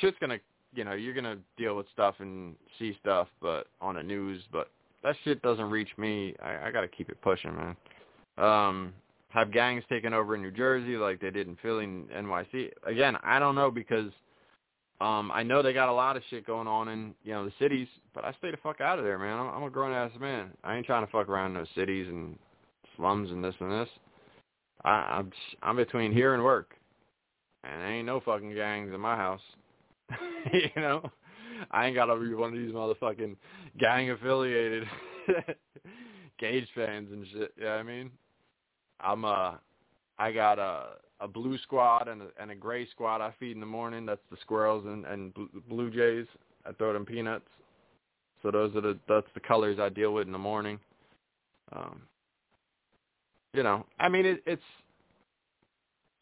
shit's 0.00 0.16
gonna 0.20 0.38
you 0.74 0.84
know, 0.84 0.92
you're 0.92 1.14
gonna 1.14 1.38
deal 1.56 1.76
with 1.76 1.86
stuff 1.92 2.16
and 2.18 2.54
see 2.78 2.96
stuff, 3.00 3.28
but 3.40 3.66
on 3.80 3.94
the 3.94 4.02
news, 4.02 4.42
but 4.52 4.70
that 5.02 5.16
shit 5.24 5.40
doesn't 5.42 5.70
reach 5.70 5.90
me. 5.96 6.34
I, 6.42 6.68
I 6.68 6.70
gotta 6.70 6.88
keep 6.88 7.08
it 7.08 7.20
pushing, 7.22 7.54
man. 7.54 7.76
Um, 8.38 8.92
have 9.36 9.52
gangs 9.52 9.84
taken 9.90 10.14
over 10.14 10.34
in 10.34 10.40
New 10.40 10.50
Jersey 10.50 10.96
like 10.96 11.20
they 11.20 11.30
did 11.30 11.46
in 11.46 11.56
Philly 11.56 11.84
and 11.84 12.08
NYC? 12.08 12.70
Again, 12.84 13.18
I 13.22 13.38
don't 13.38 13.54
know 13.54 13.70
because 13.70 14.10
um, 15.02 15.30
I 15.30 15.42
know 15.42 15.62
they 15.62 15.74
got 15.74 15.90
a 15.90 15.92
lot 15.92 16.16
of 16.16 16.22
shit 16.30 16.46
going 16.46 16.66
on 16.66 16.88
in 16.88 17.14
you 17.22 17.34
know 17.34 17.44
the 17.44 17.52
cities, 17.58 17.86
but 18.14 18.24
I 18.24 18.32
stay 18.38 18.50
the 18.50 18.56
fuck 18.56 18.80
out 18.80 18.98
of 18.98 19.04
there, 19.04 19.18
man. 19.18 19.38
I'm, 19.38 19.48
I'm 19.48 19.62
a 19.64 19.70
grown 19.70 19.92
ass 19.92 20.10
man. 20.18 20.52
I 20.64 20.76
ain't 20.76 20.86
trying 20.86 21.04
to 21.04 21.12
fuck 21.12 21.28
around 21.28 21.50
in 21.50 21.58
those 21.58 21.68
cities 21.76 22.06
and 22.08 22.38
slums 22.96 23.30
and 23.30 23.44
this 23.44 23.54
and 23.60 23.70
this. 23.70 23.88
I, 24.84 25.18
I'm 25.18 25.30
I'm 25.62 25.76
between 25.76 26.12
here 26.12 26.32
and 26.32 26.42
work, 26.42 26.72
and 27.62 27.82
there 27.82 27.92
ain't 27.92 28.06
no 28.06 28.20
fucking 28.20 28.54
gangs 28.54 28.94
in 28.94 29.00
my 29.00 29.16
house. 29.16 29.42
you 30.50 30.70
know, 30.80 31.10
I 31.72 31.86
ain't 31.86 31.94
gotta 31.94 32.16
be 32.16 32.32
one 32.32 32.54
of 32.54 32.58
these 32.58 32.72
motherfucking 32.72 33.36
gang 33.78 34.10
affiliated 34.10 34.88
Gage 36.38 36.68
fans 36.74 37.08
and 37.12 37.26
shit. 37.32 37.52
Yeah, 37.58 37.64
you 37.64 37.66
know 37.66 37.74
I 37.74 37.82
mean, 37.82 38.10
I'm 39.00 39.24
uh, 39.24 39.54
I 40.18 40.32
got 40.32 40.58
a 40.58 40.96
a 41.20 41.28
blue 41.28 41.56
squad 41.58 42.08
and 42.08 42.22
a, 42.22 42.26
and 42.40 42.50
a 42.50 42.54
gray 42.54 42.86
squad 42.90 43.20
I 43.20 43.32
feed 43.38 43.52
in 43.52 43.60
the 43.60 43.66
morning. 43.66 44.06
That's 44.06 44.20
the 44.30 44.36
squirrels 44.40 44.84
and 44.86 45.04
and 45.06 45.32
blue 45.68 45.90
jays. 45.90 46.26
I 46.66 46.72
throw 46.72 46.92
them 46.92 47.06
peanuts. 47.06 47.48
So 48.42 48.50
those 48.50 48.74
are 48.76 48.80
the 48.80 48.98
that's 49.08 49.26
the 49.34 49.40
colors 49.40 49.78
I 49.80 49.88
deal 49.88 50.12
with 50.12 50.26
in 50.26 50.32
the 50.32 50.38
morning. 50.38 50.78
Um, 51.72 52.02
you 53.54 53.62
know, 53.62 53.86
I 53.98 54.08
mean 54.08 54.26
it, 54.26 54.42
it's 54.46 54.62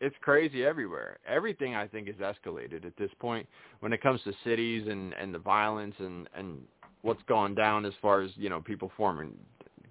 it's 0.01 0.17
crazy 0.21 0.65
everywhere. 0.65 1.19
Everything 1.27 1.75
I 1.75 1.87
think 1.87 2.09
is 2.09 2.17
escalated 2.17 2.85
at 2.85 2.97
this 2.97 3.11
point 3.19 3.47
when 3.81 3.93
it 3.93 4.03
comes 4.03 4.21
to 4.25 4.33
cities 4.45 4.87
and 4.89 5.13
and 5.15 5.35
the 5.35 5.39
violence 5.39 5.95
and 5.99 6.29
and 6.37 6.61
what's 7.03 7.23
gone 7.25 7.55
down 7.55 7.85
as 7.85 7.93
far 8.01 8.23
as 8.23 8.31
you 8.37 8.49
know 8.49 8.61
people 8.61 8.91
forming 8.97 9.33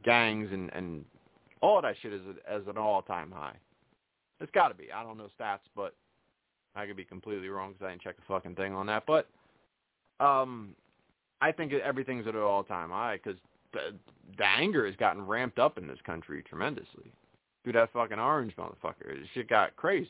gangs 0.04 0.50
and 0.52 0.72
and 0.74 1.06
all 1.64 1.82
that 1.82 1.96
shit 2.02 2.12
is 2.12 2.22
as 2.48 2.62
an 2.68 2.78
all 2.78 3.02
time 3.02 3.32
high. 3.32 3.56
It's 4.42 4.52
got 4.52 4.68
to 4.68 4.76
be. 4.76 4.92
I 4.92 5.02
don't 5.02 5.18
know 5.18 5.30
stats, 5.40 5.60
but 5.76 5.96
I 6.76 6.86
could 6.86 6.98
be 6.98 7.06
completely 7.06 7.48
wrong 7.48 7.72
because 7.72 7.86
I 7.86 7.90
didn't 7.92 8.02
check 8.02 8.18
the 8.18 8.24
fucking 8.28 8.56
thing 8.56 8.74
on 8.74 8.86
that. 8.88 9.06
But 9.08 9.30
um, 10.20 10.76
I 11.42 11.54
think 11.54 11.72
everything's 11.72 12.28
at 12.28 12.36
an 12.36 12.42
all 12.42 12.64
time 12.64 12.90
high 12.90 13.20
because 13.24 13.40
the 13.72 13.96
the 14.38 14.46
anger 14.46 14.86
has 14.86 14.96
gotten 14.98 15.26
ramped 15.26 15.58
up 15.58 15.78
in 15.78 15.88
this 15.88 16.00
country 16.06 16.44
tremendously 16.44 17.12
Dude, 17.64 17.76
that 17.76 17.94
fucking 17.94 18.20
orange 18.20 18.54
motherfucker. 18.58 19.20
This 19.20 19.28
shit 19.34 19.48
got 19.48 19.74
crazy. 19.78 20.10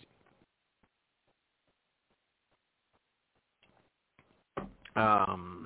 Um, 4.96 5.63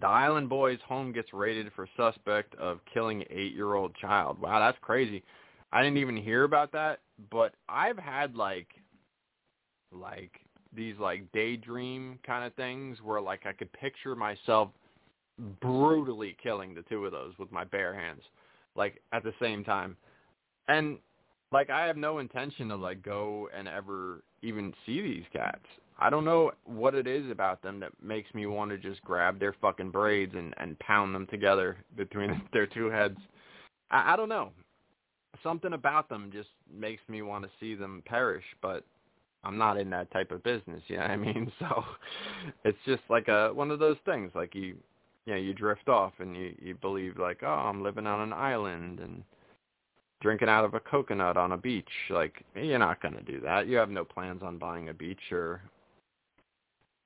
the 0.00 0.06
Island 0.06 0.48
Boys 0.48 0.78
home 0.86 1.12
gets 1.12 1.32
raided 1.32 1.72
for 1.74 1.88
suspect 1.96 2.54
of 2.56 2.80
killing 2.92 3.24
eight-year-old 3.30 3.94
child. 3.96 4.40
Wow, 4.40 4.60
that's 4.60 4.78
crazy. 4.80 5.22
I 5.72 5.82
didn't 5.82 5.98
even 5.98 6.16
hear 6.16 6.44
about 6.44 6.72
that, 6.72 7.00
but 7.30 7.54
I've 7.68 7.98
had 7.98 8.34
like, 8.36 8.68
like 9.92 10.32
these 10.74 10.94
like 10.98 11.30
daydream 11.32 12.18
kind 12.26 12.44
of 12.44 12.54
things 12.54 12.98
where 13.02 13.20
like 13.20 13.46
I 13.46 13.52
could 13.52 13.72
picture 13.72 14.14
myself 14.14 14.68
brutally 15.60 16.36
killing 16.42 16.74
the 16.74 16.82
two 16.82 17.04
of 17.06 17.12
those 17.12 17.32
with 17.38 17.50
my 17.52 17.64
bare 17.64 17.94
hands, 17.94 18.22
like 18.76 19.00
at 19.12 19.24
the 19.24 19.32
same 19.40 19.64
time. 19.64 19.96
And 20.68 20.98
like 21.52 21.70
I 21.70 21.86
have 21.86 21.96
no 21.96 22.18
intention 22.18 22.68
to 22.68 22.76
like 22.76 23.02
go 23.02 23.48
and 23.56 23.66
ever 23.66 24.22
even 24.42 24.72
see 24.84 25.00
these 25.00 25.24
cats. 25.32 25.64
I 25.98 26.10
don't 26.10 26.24
know 26.24 26.52
what 26.64 26.94
it 26.94 27.06
is 27.06 27.30
about 27.30 27.62
them 27.62 27.80
that 27.80 27.92
makes 28.02 28.32
me 28.32 28.46
want 28.46 28.70
to 28.70 28.78
just 28.78 29.02
grab 29.02 29.40
their 29.40 29.54
fucking 29.60 29.90
braids 29.90 30.34
and 30.36 30.54
and 30.58 30.78
pound 30.78 31.14
them 31.14 31.26
together 31.26 31.76
between 31.96 32.42
their 32.52 32.66
two 32.66 32.90
heads. 32.90 33.18
I, 33.90 34.14
I 34.14 34.16
don't 34.16 34.28
know. 34.28 34.50
Something 35.42 35.72
about 35.72 36.08
them 36.08 36.30
just 36.32 36.48
makes 36.72 37.02
me 37.08 37.22
want 37.22 37.44
to 37.44 37.50
see 37.60 37.74
them 37.74 38.02
perish, 38.06 38.44
but 38.62 38.84
I'm 39.44 39.58
not 39.58 39.78
in 39.78 39.90
that 39.90 40.10
type 40.10 40.32
of 40.32 40.42
business, 40.42 40.82
you 40.88 40.96
know 40.96 41.02
what 41.02 41.10
I 41.10 41.16
mean? 41.16 41.52
So 41.58 41.84
it's 42.64 42.78
just 42.86 43.02
like 43.08 43.28
a 43.28 43.52
one 43.52 43.70
of 43.70 43.78
those 43.78 43.98
things 44.04 44.30
like 44.34 44.54
you 44.54 44.76
you 45.26 45.34
know, 45.34 45.40
you 45.40 45.52
drift 45.52 45.88
off 45.88 46.12
and 46.20 46.36
you 46.36 46.54
you 46.60 46.74
believe 46.74 47.18
like, 47.18 47.40
"Oh, 47.42 47.46
I'm 47.46 47.82
living 47.82 48.06
on 48.06 48.20
an 48.20 48.32
island 48.32 49.00
and 49.00 49.22
drinking 50.20 50.48
out 50.48 50.64
of 50.64 50.74
a 50.74 50.80
coconut 50.80 51.36
on 51.36 51.52
a 51.52 51.56
beach. 51.56 51.88
Like, 52.10 52.44
you're 52.54 52.78
not 52.78 53.00
going 53.00 53.14
to 53.14 53.22
do 53.22 53.40
that. 53.40 53.66
You 53.66 53.76
have 53.76 53.90
no 53.90 54.04
plans 54.04 54.42
on 54.42 54.58
buying 54.58 54.88
a 54.88 54.94
beach 54.94 55.30
or 55.30 55.62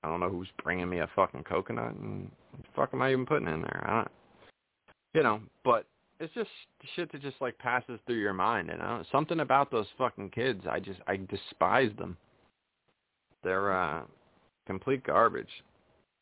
I 0.02 0.08
don't 0.08 0.20
know 0.20 0.30
who's 0.30 0.48
bringing 0.62 0.88
me 0.88 0.98
a 0.98 1.10
fucking 1.14 1.44
coconut 1.44 1.94
and 1.94 2.30
what 2.50 2.62
the 2.62 2.68
fuck 2.74 2.90
am 2.92 3.02
I 3.02 3.12
even 3.12 3.26
putting 3.26 3.48
in 3.48 3.62
there? 3.62 3.84
I 3.86 3.94
don't, 3.94 4.10
you 5.14 5.22
know, 5.22 5.40
but 5.64 5.86
it's 6.20 6.34
just 6.34 6.50
shit 6.94 7.10
that 7.12 7.22
just 7.22 7.40
like 7.40 7.58
passes 7.58 7.98
through 8.06 8.20
your 8.20 8.32
mind, 8.32 8.68
you 8.72 8.78
know. 8.78 9.02
Something 9.10 9.40
about 9.40 9.70
those 9.70 9.86
fucking 9.98 10.30
kids, 10.30 10.62
I 10.70 10.80
just 10.80 11.00
I 11.06 11.16
despise 11.16 11.90
them. 11.98 12.16
They're 13.42 13.72
uh 13.72 14.02
complete 14.66 15.04
garbage. 15.04 15.50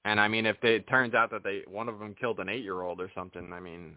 And 0.05 0.19
I 0.19 0.29
mean, 0.29 0.47
if 0.47 0.57
they, 0.63 0.77
it 0.77 0.89
turns 0.89 1.15
out 1.15 1.31
that 1.31 1.45
they 1.45 1.63
one 1.69 1.89
of 1.89 1.99
them 1.99 2.15
killed 2.19 2.41
an 2.41 2.49
eight 2.49 2.65
year 2.65 2.83
old 2.83 3.01
or 3.01 3.11
something, 3.15 3.53
I 3.53 3.61
mean, 3.61 3.95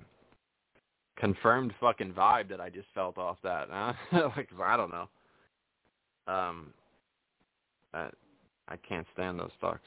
confirmed 1.17 1.73
fucking 1.79 2.13
vibe 2.13 2.49
that 2.49 2.59
I 2.59 2.69
just 2.69 2.87
felt 2.93 3.17
off 3.17 3.37
that. 3.43 3.67
Huh? 3.71 3.93
like 4.35 4.49
I 4.61 4.77
don't 4.77 4.91
know. 4.91 5.09
Um, 6.27 6.73
I, 7.93 8.09
I 8.67 8.77
can't 8.77 9.07
stand 9.13 9.39
those 9.39 9.51
talks. 9.59 9.81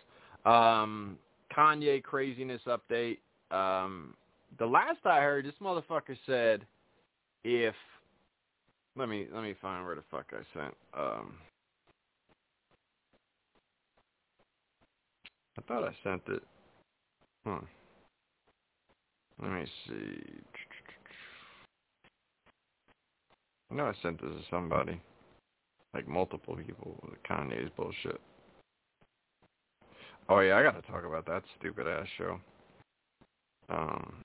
Um, 0.45 1.19
Kanye 1.57 2.03
craziness 2.03 2.61
update. 2.67 3.19
Um, 3.51 4.15
the 4.59 4.67
last 4.67 4.99
I 5.05 5.21
heard, 5.21 5.47
this 5.47 5.55
motherfucker 5.61 6.17
said, 6.27 6.65
if 7.45 7.75
let 8.97 9.09
me 9.09 9.27
let 9.33 9.43
me 9.43 9.55
find 9.61 9.85
where 9.85 9.95
the 9.95 10.03
fuck 10.11 10.33
I 10.33 10.59
sent. 10.59 10.75
Um, 10.97 11.35
I 15.59 15.63
thought 15.69 15.85
I 15.85 15.95
sent 16.03 16.23
it. 16.29 16.43
Huh. 17.45 17.61
Let 19.43 19.53
me 19.53 19.65
see. 19.87 20.23
I 23.71 23.75
know 23.75 23.87
I 23.87 23.93
sent 24.03 24.21
this 24.21 24.31
to 24.31 24.43
somebody. 24.51 25.01
Like 25.95 26.09
multiple 26.09 26.57
people. 26.57 26.99
With 27.03 27.23
Kanye's 27.23 27.71
bullshit. 27.77 28.21
Oh 30.29 30.41
yeah, 30.41 30.57
I 30.57 30.63
gotta 30.63 30.83
talk 30.83 31.05
about 31.05 31.27
that 31.27 31.43
stupid 31.59 31.87
ass 31.87 32.07
show. 32.19 32.41
Um, 33.69 34.17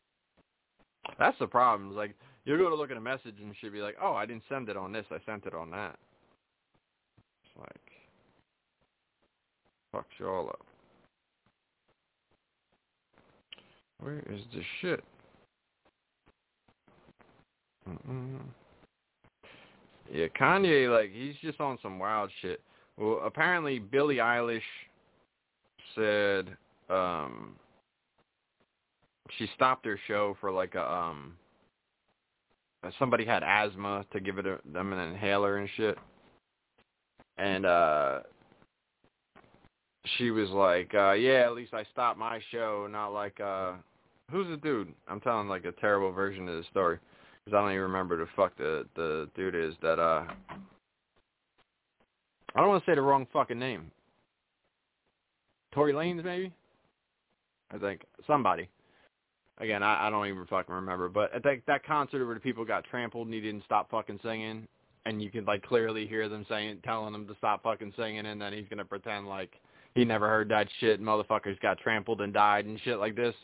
that's 1.20 1.38
the 1.40 1.48
problem. 1.48 1.92
Is 1.92 1.96
like 1.96 2.16
you 2.46 2.58
go 2.58 2.70
to 2.70 2.76
look 2.76 2.92
at 2.92 2.98
a 2.98 3.02
message 3.02 3.36
and 3.42 3.54
she'd 3.60 3.74
be 3.74 3.82
like, 3.82 3.96
"Oh, 4.02 4.14
I 4.14 4.26
didn't 4.26 4.44
send 4.50 4.70
it 4.70 4.78
on 4.78 4.92
this. 4.92 5.06
I 5.12 5.18
sent 5.26 5.46
it 5.46 5.54
on 5.54 5.70
that." 5.72 5.96
It's 7.44 7.60
like 7.60 7.92
fucks 9.96 10.20
you 10.20 10.28
all 10.28 10.50
up. 10.50 10.66
Where 14.00 14.20
is 14.20 14.42
the 14.54 14.62
shit? 14.82 15.04
Mm-mm. 17.88 18.40
Yeah, 20.12 20.28
Kanye, 20.40 20.92
like, 20.92 21.12
he's 21.12 21.36
just 21.42 21.60
on 21.60 21.78
some 21.82 22.00
wild 22.00 22.32
shit. 22.42 22.62
Well, 22.98 23.22
apparently 23.24 23.80
Billie 23.80 24.18
Eilish 24.18 24.62
said 25.96 26.56
um 26.90 27.56
she 29.38 29.48
stopped 29.56 29.86
her 29.86 30.00
show 30.08 30.36
for 30.40 30.52
like 30.52 30.76
a 30.76 30.92
um 30.92 31.34
somebody 33.00 33.26
had 33.26 33.44
asthma 33.44 34.06
to 34.12 34.20
give 34.20 34.38
it 34.38 34.46
a, 34.46 34.60
them 34.74 34.94
an 34.94 35.00
inhaler 35.00 35.58
and 35.58 35.70
shit. 35.78 35.98
And 37.38 37.66
uh 37.66 38.20
she 40.18 40.32
was 40.32 40.50
like, 40.50 40.94
uh 40.94 41.14
yeah, 41.14 41.44
at 41.46 41.54
least 41.54 41.74
I 41.74 41.84
stopped 41.92 42.20
my 42.20 42.40
show, 42.52 42.88
not 42.90 43.10
like 43.10 43.40
uh 43.40 43.74
who's 44.32 44.48
the 44.48 44.58
dude? 44.58 44.94
I'm 45.08 45.22
telling 45.22 45.48
like 45.48 45.66
a 45.66 45.72
terrible 45.74 46.12
version 46.12 46.48
of 46.50 46.56
the 46.56 46.64
story 46.70 47.00
because 47.44 47.56
I 47.56 47.62
don't 47.62 47.72
even 47.72 47.82
remember 47.84 48.18
the 48.18 48.28
fuck 48.36 48.58
the 48.58 48.86
the 48.96 49.30
dude 49.36 49.56
is 49.56 49.76
that 49.82 50.00
uh 50.00 50.26
I 52.54 52.60
don't 52.60 52.70
want 52.70 52.84
to 52.84 52.92
say 52.92 52.96
the 52.96 53.02
wrong 53.02 53.28
fucking 53.32 53.60
name. 53.60 53.92
Tory 55.74 55.94
Lanez 55.94 56.24
maybe? 56.24 56.52
I 57.74 57.78
think 57.78 58.06
somebody. 58.28 58.70
Again, 59.58 59.84
I, 59.84 60.08
I 60.08 60.10
don't 60.10 60.28
even 60.28 60.46
fucking 60.48 60.74
remember, 60.74 61.08
but 61.08 61.34
at 61.34 61.44
that 61.44 61.62
that 61.68 61.86
concert 61.86 62.26
where 62.26 62.34
the 62.34 62.42
people 62.42 62.66
got 62.66 62.84
trampled 62.86 63.28
and 63.28 63.34
he 63.34 63.42
didn't 63.42 63.64
stop 63.64 63.90
fucking 63.92 64.20
singing, 64.24 64.68
and 65.06 65.22
you 65.22 65.30
can 65.30 65.46
like 65.46 65.64
clearly 65.64 66.08
hear 66.08 66.28
them 66.28 66.46
saying, 66.50 66.80
telling 66.84 67.14
him 67.14 67.28
to 67.28 67.36
stop 67.36 67.64
fucking 67.64 67.94
singing, 67.96 68.26
and 68.26 68.42
then 68.42 68.54
he's 68.54 68.66
gonna 68.70 68.86
pretend 68.86 69.28
like 69.28 69.54
he 69.94 70.04
never 70.04 70.28
heard 70.28 70.50
that 70.50 70.68
shit. 70.80 71.00
And 71.00 71.08
motherfuckers 71.08 71.60
got 71.60 71.78
trampled 71.80 72.22
and 72.22 72.34
died 72.34 72.66
and 72.66 72.80
shit 72.82 72.98
like 72.98 73.16
this. 73.16 73.36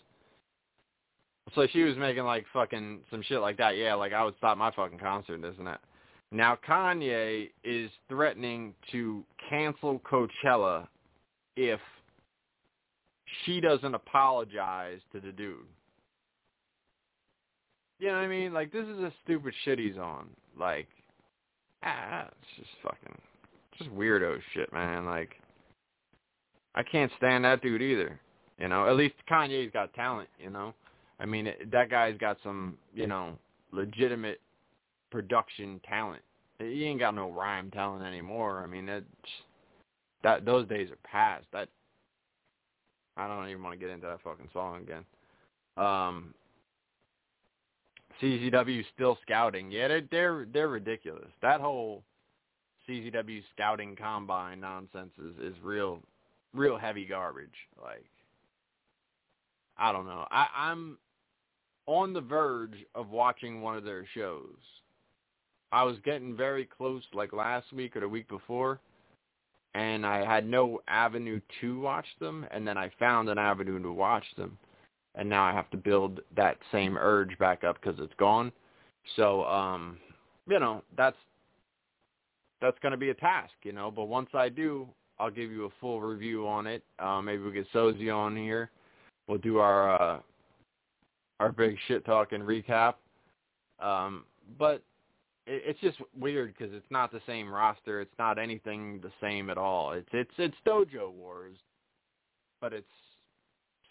So 1.56 1.68
she 1.72 1.84
was 1.84 1.96
making 1.98 2.24
like 2.24 2.46
fucking 2.52 3.02
some 3.12 3.22
shit 3.22 3.40
like 3.40 3.58
that. 3.58 3.78
Yeah, 3.78 3.94
like 3.94 4.14
I 4.14 4.24
would 4.24 4.36
stop 4.38 4.58
my 4.58 4.72
fucking 4.72 5.00
concert 5.00 5.44
isn't 5.46 5.66
that. 5.66 5.82
Now 6.32 6.58
Kanye 6.68 7.50
is 7.64 7.90
threatening 8.10 8.74
to 8.92 9.24
cancel 9.50 10.00
Coachella 10.00 10.88
if 11.56 11.80
she 13.46 13.60
doesn't 13.60 13.94
apologize 13.94 15.00
to 15.12 15.20
the 15.20 15.32
dude. 15.32 15.58
You 18.00 18.08
know 18.08 18.14
what 18.14 18.22
I 18.22 18.28
mean? 18.28 18.54
Like 18.54 18.72
this 18.72 18.86
is 18.86 19.00
a 19.00 19.12
stupid 19.24 19.54
shit 19.64 19.80
he's 19.80 19.98
on. 19.98 20.28
Like 20.60 20.88
ah, 21.84 22.28
it's 22.28 22.58
just 22.58 22.70
fucking 22.84 23.18
just 23.78 23.90
weirdo 23.92 24.40
shit, 24.54 24.72
man. 24.72 25.06
Like 25.06 25.36
I 26.76 26.84
can't 26.84 27.12
stand 27.18 27.44
that 27.46 27.62
dude 27.62 27.82
either. 27.82 28.20
You 28.60 28.68
know, 28.68 28.88
at 28.88 28.96
least 28.96 29.16
Kanye's 29.30 29.72
got 29.72 29.94
talent, 29.94 30.30
you 30.40 30.50
know. 30.50 30.74
I 31.20 31.26
mean, 31.26 31.52
that 31.72 31.90
guy's 31.90 32.18
got 32.18 32.38
some, 32.44 32.78
you 32.94 33.08
know, 33.08 33.38
legitimate 33.72 34.40
production 35.12 35.80
talent. 35.88 36.22
He 36.60 36.86
ain't 36.86 37.00
got 37.00 37.16
no 37.16 37.32
rhyme 37.32 37.72
talent 37.72 38.04
anymore. 38.04 38.64
I 38.64 38.68
mean, 38.68 38.86
that 38.88 39.04
that 40.24 40.46
those 40.46 40.68
days 40.68 40.90
are 40.90 40.98
past. 41.10 41.46
That 41.54 41.70
I 43.18 43.28
don't 43.28 43.50
even 43.50 43.64
want 43.64 43.74
to 43.74 43.80
get 43.80 43.94
into 43.94 44.08
that 44.08 44.22
fucking 44.24 44.50
song 44.54 44.82
again. 44.82 45.04
Um, 45.76 46.34
CZW 48.22 48.84
still 48.94 49.18
scouting. 49.24 49.72
Yeah, 49.72 49.88
they're 49.88 50.02
they're 50.12 50.48
they're 50.52 50.68
ridiculous. 50.70 51.30
That 51.42 51.62
whole 51.62 52.04
CZW 52.88 53.42
scouting 53.54 53.96
combine 53.96 54.60
nonsense 54.60 55.12
is 55.20 55.54
is 55.54 55.56
real 55.64 56.00
real 56.54 56.78
heavy 56.78 57.06
garbage. 57.06 57.50
Like 57.82 58.06
I 59.78 59.92
don't 59.92 60.06
know. 60.06 60.26
I, 60.32 60.48
I'm 60.56 60.98
on 61.86 62.14
the 62.14 62.22
verge 62.22 62.86
of 62.96 63.10
watching 63.10 63.62
one 63.62 63.78
of 63.78 63.84
their 63.84 64.06
shows. 64.14 64.58
I 65.72 65.84
was 65.84 65.98
getting 66.04 66.36
very 66.36 66.66
close 66.66 67.04
like 67.14 67.34
last 67.34 67.72
week 67.74 67.96
or 67.96 68.00
the 68.00 68.10
week 68.10 68.28
before 68.28 68.80
and 69.78 70.08
I 70.08 70.26
had 70.26 70.48
no 70.48 70.82
avenue 70.88 71.40
to 71.62 71.80
watch 71.80 72.08
them 72.20 72.48
and 72.50 72.68
then 72.68 72.78
I 72.78 72.92
found 72.98 73.30
an 73.30 73.38
avenue 73.38 73.82
to 73.82 73.92
watch 73.92 74.26
them 74.36 74.58
and 75.14 75.30
now 75.30 75.44
I 75.44 75.54
have 75.54 75.70
to 75.70 75.78
build 75.78 76.20
that 76.36 76.58
same 76.72 76.98
urge 76.98 77.38
back 77.38 77.64
up 77.64 77.80
cuz 77.82 77.96
it's 78.00 78.14
gone. 78.16 78.52
So 79.16 79.46
um 79.46 80.00
you 80.48 80.60
know, 80.60 80.84
that's 80.96 81.18
that's 82.60 82.80
going 82.80 82.92
to 82.92 82.98
be 82.98 83.12
a 83.12 83.14
task, 83.14 83.54
you 83.64 83.72
know, 83.72 83.92
but 83.92 84.06
once 84.06 84.30
I 84.34 84.50
do, 84.50 84.88
I'll 85.20 85.30
give 85.30 85.52
you 85.52 85.66
a 85.66 85.70
full 85.80 86.02
review 86.02 86.48
on 86.48 86.66
it. 86.66 86.84
Uh, 86.98 87.22
maybe 87.22 87.44
we'll 87.44 87.52
get 87.52 87.72
Sozi 87.72 88.14
on 88.14 88.36
here. 88.36 88.72
We'll 89.28 89.38
do 89.38 89.60
our 89.60 90.02
uh, 90.02 90.20
our 91.40 91.52
big 91.52 91.78
shit 91.88 92.04
talking 92.04 92.42
recap. 92.42 92.96
Um, 93.80 94.26
but 94.58 94.82
it's 95.48 95.80
just 95.80 95.98
weird 96.20 96.54
because 96.58 96.74
it's 96.74 96.90
not 96.90 97.12
the 97.12 97.22
same 97.26 97.52
roster. 97.52 98.02
It's 98.02 98.14
not 98.20 98.38
anything 98.38 99.00
the 99.02 99.12
same 99.22 99.50
at 99.50 99.58
all. 99.58 99.94
It's 99.94 100.10
it's 100.12 100.32
it's 100.38 100.56
Dojo 100.66 101.12
Wars, 101.12 101.56
but 102.62 102.74
it's 102.74 102.88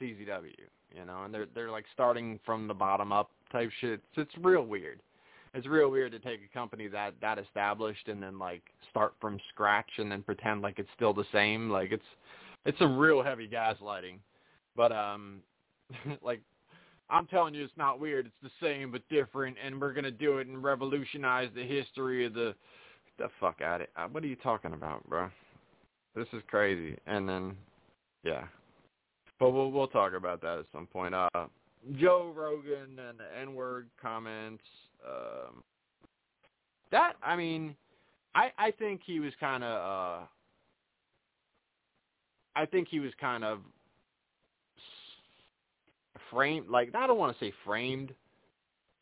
CZW, 0.00 0.52
you 0.94 1.04
know, 1.04 1.24
and 1.24 1.32
they're 1.32 1.46
they're 1.54 1.70
like 1.70 1.86
starting 1.92 2.38
from 2.44 2.68
the 2.68 2.74
bottom 2.74 3.12
up 3.12 3.30
type 3.50 3.70
shit. 3.80 4.00
It's, 4.16 4.28
it's 4.28 4.44
real 4.44 4.64
weird. 4.64 5.00
It's 5.54 5.66
real 5.66 5.90
weird 5.90 6.12
to 6.12 6.18
take 6.18 6.40
a 6.44 6.54
company 6.54 6.88
that 6.88 7.14
that 7.22 7.38
established 7.38 8.08
and 8.08 8.22
then 8.22 8.38
like 8.38 8.62
start 8.90 9.14
from 9.20 9.40
scratch 9.48 9.90
and 9.96 10.12
then 10.12 10.22
pretend 10.22 10.60
like 10.60 10.78
it's 10.78 10.90
still 10.94 11.14
the 11.14 11.24
same. 11.32 11.70
Like 11.70 11.92
it's 11.92 12.04
it's 12.66 12.78
some 12.78 12.98
real 12.98 13.22
heavy 13.22 13.48
gaslighting. 13.48 14.18
But 14.76 14.92
um 14.92 15.40
like 16.22 16.42
I'm 17.08 17.26
telling 17.26 17.54
you, 17.54 17.64
it's 17.64 17.72
not 17.76 18.00
weird. 18.00 18.26
It's 18.26 18.34
the 18.42 18.66
same 18.66 18.90
but 18.90 19.02
different, 19.08 19.56
and 19.64 19.80
we're 19.80 19.92
gonna 19.92 20.10
do 20.10 20.38
it 20.38 20.46
and 20.46 20.62
revolutionize 20.62 21.48
the 21.54 21.64
history 21.64 22.26
of 22.26 22.34
the 22.34 22.54
the 23.18 23.28
fuck 23.40 23.60
at 23.60 23.80
it. 23.80 23.90
Uh, 23.96 24.06
what 24.08 24.22
are 24.22 24.26
you 24.26 24.36
talking 24.36 24.72
about, 24.74 25.08
bro? 25.08 25.30
This 26.14 26.26
is 26.32 26.42
crazy. 26.48 26.96
And 27.06 27.28
then, 27.28 27.56
yeah, 28.24 28.44
but 29.38 29.50
we'll 29.50 29.70
we'll 29.70 29.88
talk 29.88 30.12
about 30.14 30.40
that 30.42 30.58
at 30.58 30.66
some 30.72 30.86
point. 30.86 31.14
Uh, 31.14 31.28
Joe 31.98 32.32
Rogan 32.34 32.98
and 32.98 33.18
the 33.18 33.40
N 33.40 33.54
word 33.54 33.88
comments. 34.00 34.64
Um, 35.06 35.62
that 36.90 37.14
I 37.22 37.36
mean, 37.36 37.76
I 38.34 38.50
I 38.58 38.70
think 38.72 39.00
he 39.04 39.20
was 39.20 39.32
kind 39.38 39.62
of. 39.62 40.22
uh 40.22 40.26
I 42.56 42.64
think 42.64 42.88
he 42.88 43.00
was 43.00 43.12
kind 43.20 43.44
of 43.44 43.58
framed 46.30 46.68
like 46.68 46.94
I 46.94 47.06
don't 47.06 47.18
want 47.18 47.36
to 47.36 47.44
say 47.44 47.52
framed, 47.64 48.12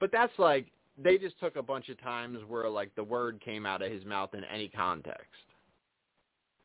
but 0.00 0.10
that's 0.12 0.32
like 0.38 0.66
they 1.02 1.18
just 1.18 1.38
took 1.40 1.56
a 1.56 1.62
bunch 1.62 1.88
of 1.88 2.00
times 2.00 2.38
where 2.48 2.68
like 2.68 2.94
the 2.94 3.04
word 3.04 3.40
came 3.44 3.66
out 3.66 3.82
of 3.82 3.90
his 3.90 4.04
mouth 4.04 4.34
in 4.34 4.44
any 4.44 4.68
context. 4.68 5.24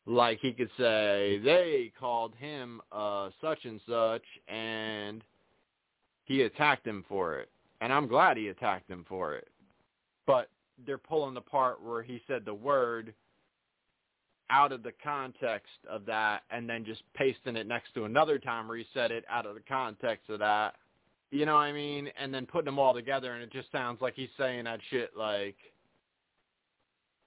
Like 0.06 0.38
he 0.40 0.52
could 0.52 0.70
say 0.78 1.40
they 1.44 1.92
called 1.98 2.34
him 2.36 2.80
uh 2.92 3.30
such 3.40 3.64
and 3.64 3.80
such 3.88 4.24
and 4.48 5.22
he 6.24 6.42
attacked 6.42 6.86
him 6.86 7.04
for 7.08 7.38
it. 7.38 7.48
And 7.80 7.92
I'm 7.92 8.06
glad 8.06 8.36
he 8.36 8.48
attacked 8.48 8.88
him 8.90 9.04
for 9.08 9.34
it. 9.34 9.48
But 10.26 10.48
they're 10.86 10.98
pulling 10.98 11.34
the 11.34 11.40
part 11.40 11.82
where 11.82 12.02
he 12.02 12.22
said 12.26 12.44
the 12.44 12.54
word 12.54 13.14
out 14.50 14.72
of 14.72 14.82
the 14.82 14.92
context 15.02 15.72
of 15.88 16.04
that 16.06 16.42
and 16.50 16.68
then 16.68 16.84
just 16.84 17.02
pasting 17.14 17.56
it 17.56 17.66
next 17.66 17.94
to 17.94 18.04
another 18.04 18.38
time 18.38 18.68
said 18.92 19.10
it 19.10 19.24
out 19.30 19.46
of 19.46 19.54
the 19.54 19.62
context 19.68 20.28
of 20.28 20.40
that. 20.40 20.74
You 21.30 21.46
know 21.46 21.54
what 21.54 21.60
I 21.60 21.72
mean? 21.72 22.10
And 22.18 22.34
then 22.34 22.46
putting 22.46 22.66
them 22.66 22.78
all 22.78 22.92
together 22.92 23.34
and 23.34 23.42
it 23.42 23.52
just 23.52 23.70
sounds 23.70 24.00
like 24.00 24.14
he's 24.14 24.28
saying 24.36 24.64
that 24.64 24.80
shit 24.90 25.10
like 25.16 25.56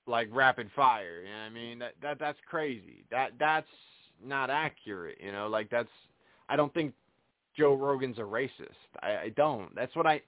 like 0.05 0.27
rapid 0.31 0.69
fire, 0.75 1.21
you 1.21 1.29
know 1.29 1.39
what 1.39 1.45
I 1.45 1.49
mean? 1.49 1.79
That 1.79 1.93
that 2.01 2.19
that's 2.19 2.39
crazy. 2.49 3.05
That 3.09 3.31
that's 3.39 3.67
not 4.23 4.49
accurate, 4.49 5.17
you 5.23 5.31
know? 5.31 5.47
Like 5.47 5.69
that's 5.69 5.89
I 6.49 6.57
don't 6.57 6.73
think 6.73 6.93
Joe 7.57 7.75
Rogan's 7.75 8.17
a 8.17 8.21
racist. 8.21 8.49
I, 9.01 9.07
I 9.11 9.29
don't. 9.37 9.73
That's 9.75 9.95
what 9.95 10.05
I 10.05 10.21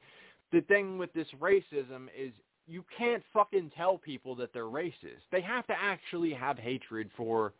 the 0.51 0.61
thing 0.61 0.97
with 0.97 1.11
this 1.13 1.27
racism 1.41 2.07
is 2.17 2.31
you 2.67 2.83
can't 2.97 3.23
fucking 3.33 3.71
tell 3.75 3.97
people 3.97 4.35
that 4.35 4.53
they're 4.53 4.63
racist. 4.63 5.21
They 5.31 5.41
have 5.41 5.67
to 5.67 5.73
actually 5.79 6.33
have 6.33 6.57
hatred 6.57 7.09
for 7.15 7.53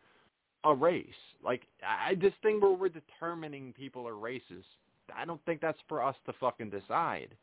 a 0.64 0.74
race. 0.74 1.06
Like 1.44 1.64
I, 1.88 2.16
this 2.16 2.34
thing 2.42 2.60
where 2.60 2.72
we're 2.72 2.90
determining 2.90 3.74
people 3.74 4.08
are 4.08 4.14
racist 4.14 4.64
I 5.14 5.26
don't 5.26 5.44
think 5.46 5.62
that's 5.62 5.80
for 5.88 6.04
us 6.04 6.16
to 6.26 6.34
fucking 6.40 6.70
decide. 6.70 7.36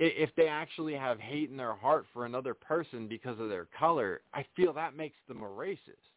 If 0.00 0.30
they 0.36 0.48
actually 0.48 0.94
have 0.94 1.20
hate 1.20 1.50
in 1.50 1.56
their 1.56 1.74
heart 1.74 2.04
for 2.12 2.26
another 2.26 2.52
person 2.52 3.06
because 3.06 3.38
of 3.38 3.48
their 3.48 3.68
color, 3.78 4.22
I 4.32 4.44
feel 4.56 4.72
that 4.72 4.96
makes 4.96 5.16
them 5.28 5.42
a 5.42 5.46
racist. 5.46 6.13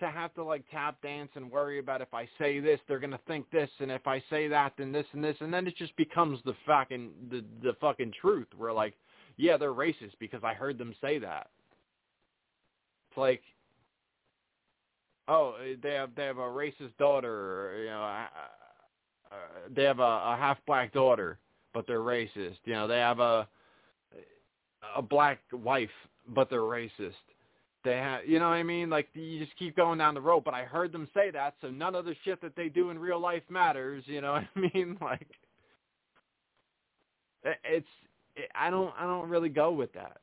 To 0.00 0.10
have 0.10 0.34
to 0.34 0.42
like 0.42 0.64
tap 0.70 1.00
dance 1.02 1.30
and 1.34 1.50
worry 1.50 1.78
about 1.78 2.00
if 2.00 2.14
I 2.14 2.28
say 2.38 2.58
this, 2.58 2.80
they're 2.88 2.98
gonna 2.98 3.20
think 3.28 3.50
this, 3.50 3.68
and 3.80 3.90
if 3.90 4.06
I 4.06 4.22
say 4.30 4.48
that, 4.48 4.72
then 4.78 4.92
this 4.92 5.06
and 5.12 5.22
this, 5.22 5.36
and 5.40 5.52
then 5.52 5.66
it 5.66 5.76
just 5.76 5.94
becomes 5.96 6.40
the 6.44 6.54
fucking 6.66 7.10
the 7.30 7.44
the 7.62 7.74
fucking 7.80 8.14
truth. 8.18 8.48
Where 8.56 8.72
like, 8.72 8.94
yeah, 9.36 9.56
they're 9.58 9.74
racist 9.74 10.12
because 10.18 10.42
I 10.42 10.54
heard 10.54 10.78
them 10.78 10.94
say 11.02 11.18
that. 11.18 11.48
It's 13.10 13.18
like, 13.18 13.42
oh, 15.28 15.54
they 15.82 15.94
have 15.94 16.14
they 16.14 16.24
have 16.24 16.38
a 16.38 16.42
racist 16.42 16.96
daughter, 16.98 17.76
you 17.80 17.90
know, 17.90 18.02
uh, 19.30 19.36
they 19.74 19.84
have 19.84 20.00
a, 20.00 20.02
a 20.02 20.36
half 20.38 20.58
black 20.66 20.92
daughter, 20.92 21.38
but 21.72 21.86
they're 21.86 22.00
racist. 22.00 22.58
You 22.64 22.74
know, 22.74 22.88
they 22.88 22.98
have 22.98 23.20
a 23.20 23.46
a 24.96 25.02
black 25.02 25.40
wife, 25.52 25.90
but 26.28 26.50
they're 26.50 26.60
racist. 26.60 27.14
They 27.82 27.96
have, 27.96 28.26
you 28.26 28.38
know 28.38 28.48
what 28.48 28.56
I 28.56 28.62
mean? 28.62 28.90
Like 28.90 29.08
you 29.14 29.38
just 29.38 29.56
keep 29.58 29.76
going 29.76 29.98
down 29.98 30.14
the 30.14 30.20
road. 30.20 30.44
But 30.44 30.54
I 30.54 30.64
heard 30.64 30.92
them 30.92 31.08
say 31.14 31.30
that, 31.30 31.54
so 31.60 31.68
none 31.70 31.94
of 31.94 32.04
the 32.04 32.14
shit 32.24 32.40
that 32.42 32.54
they 32.56 32.68
do 32.68 32.90
in 32.90 32.98
real 32.98 33.20
life 33.20 33.42
matters. 33.48 34.04
You 34.06 34.20
know 34.20 34.32
what 34.32 34.44
I 34.54 34.60
mean? 34.74 34.98
Like 35.00 35.28
it's, 37.64 37.86
it, 38.36 38.50
I 38.54 38.70
don't, 38.70 38.92
I 38.98 39.04
don't 39.04 39.28
really 39.28 39.48
go 39.48 39.72
with 39.72 39.92
that. 39.94 40.18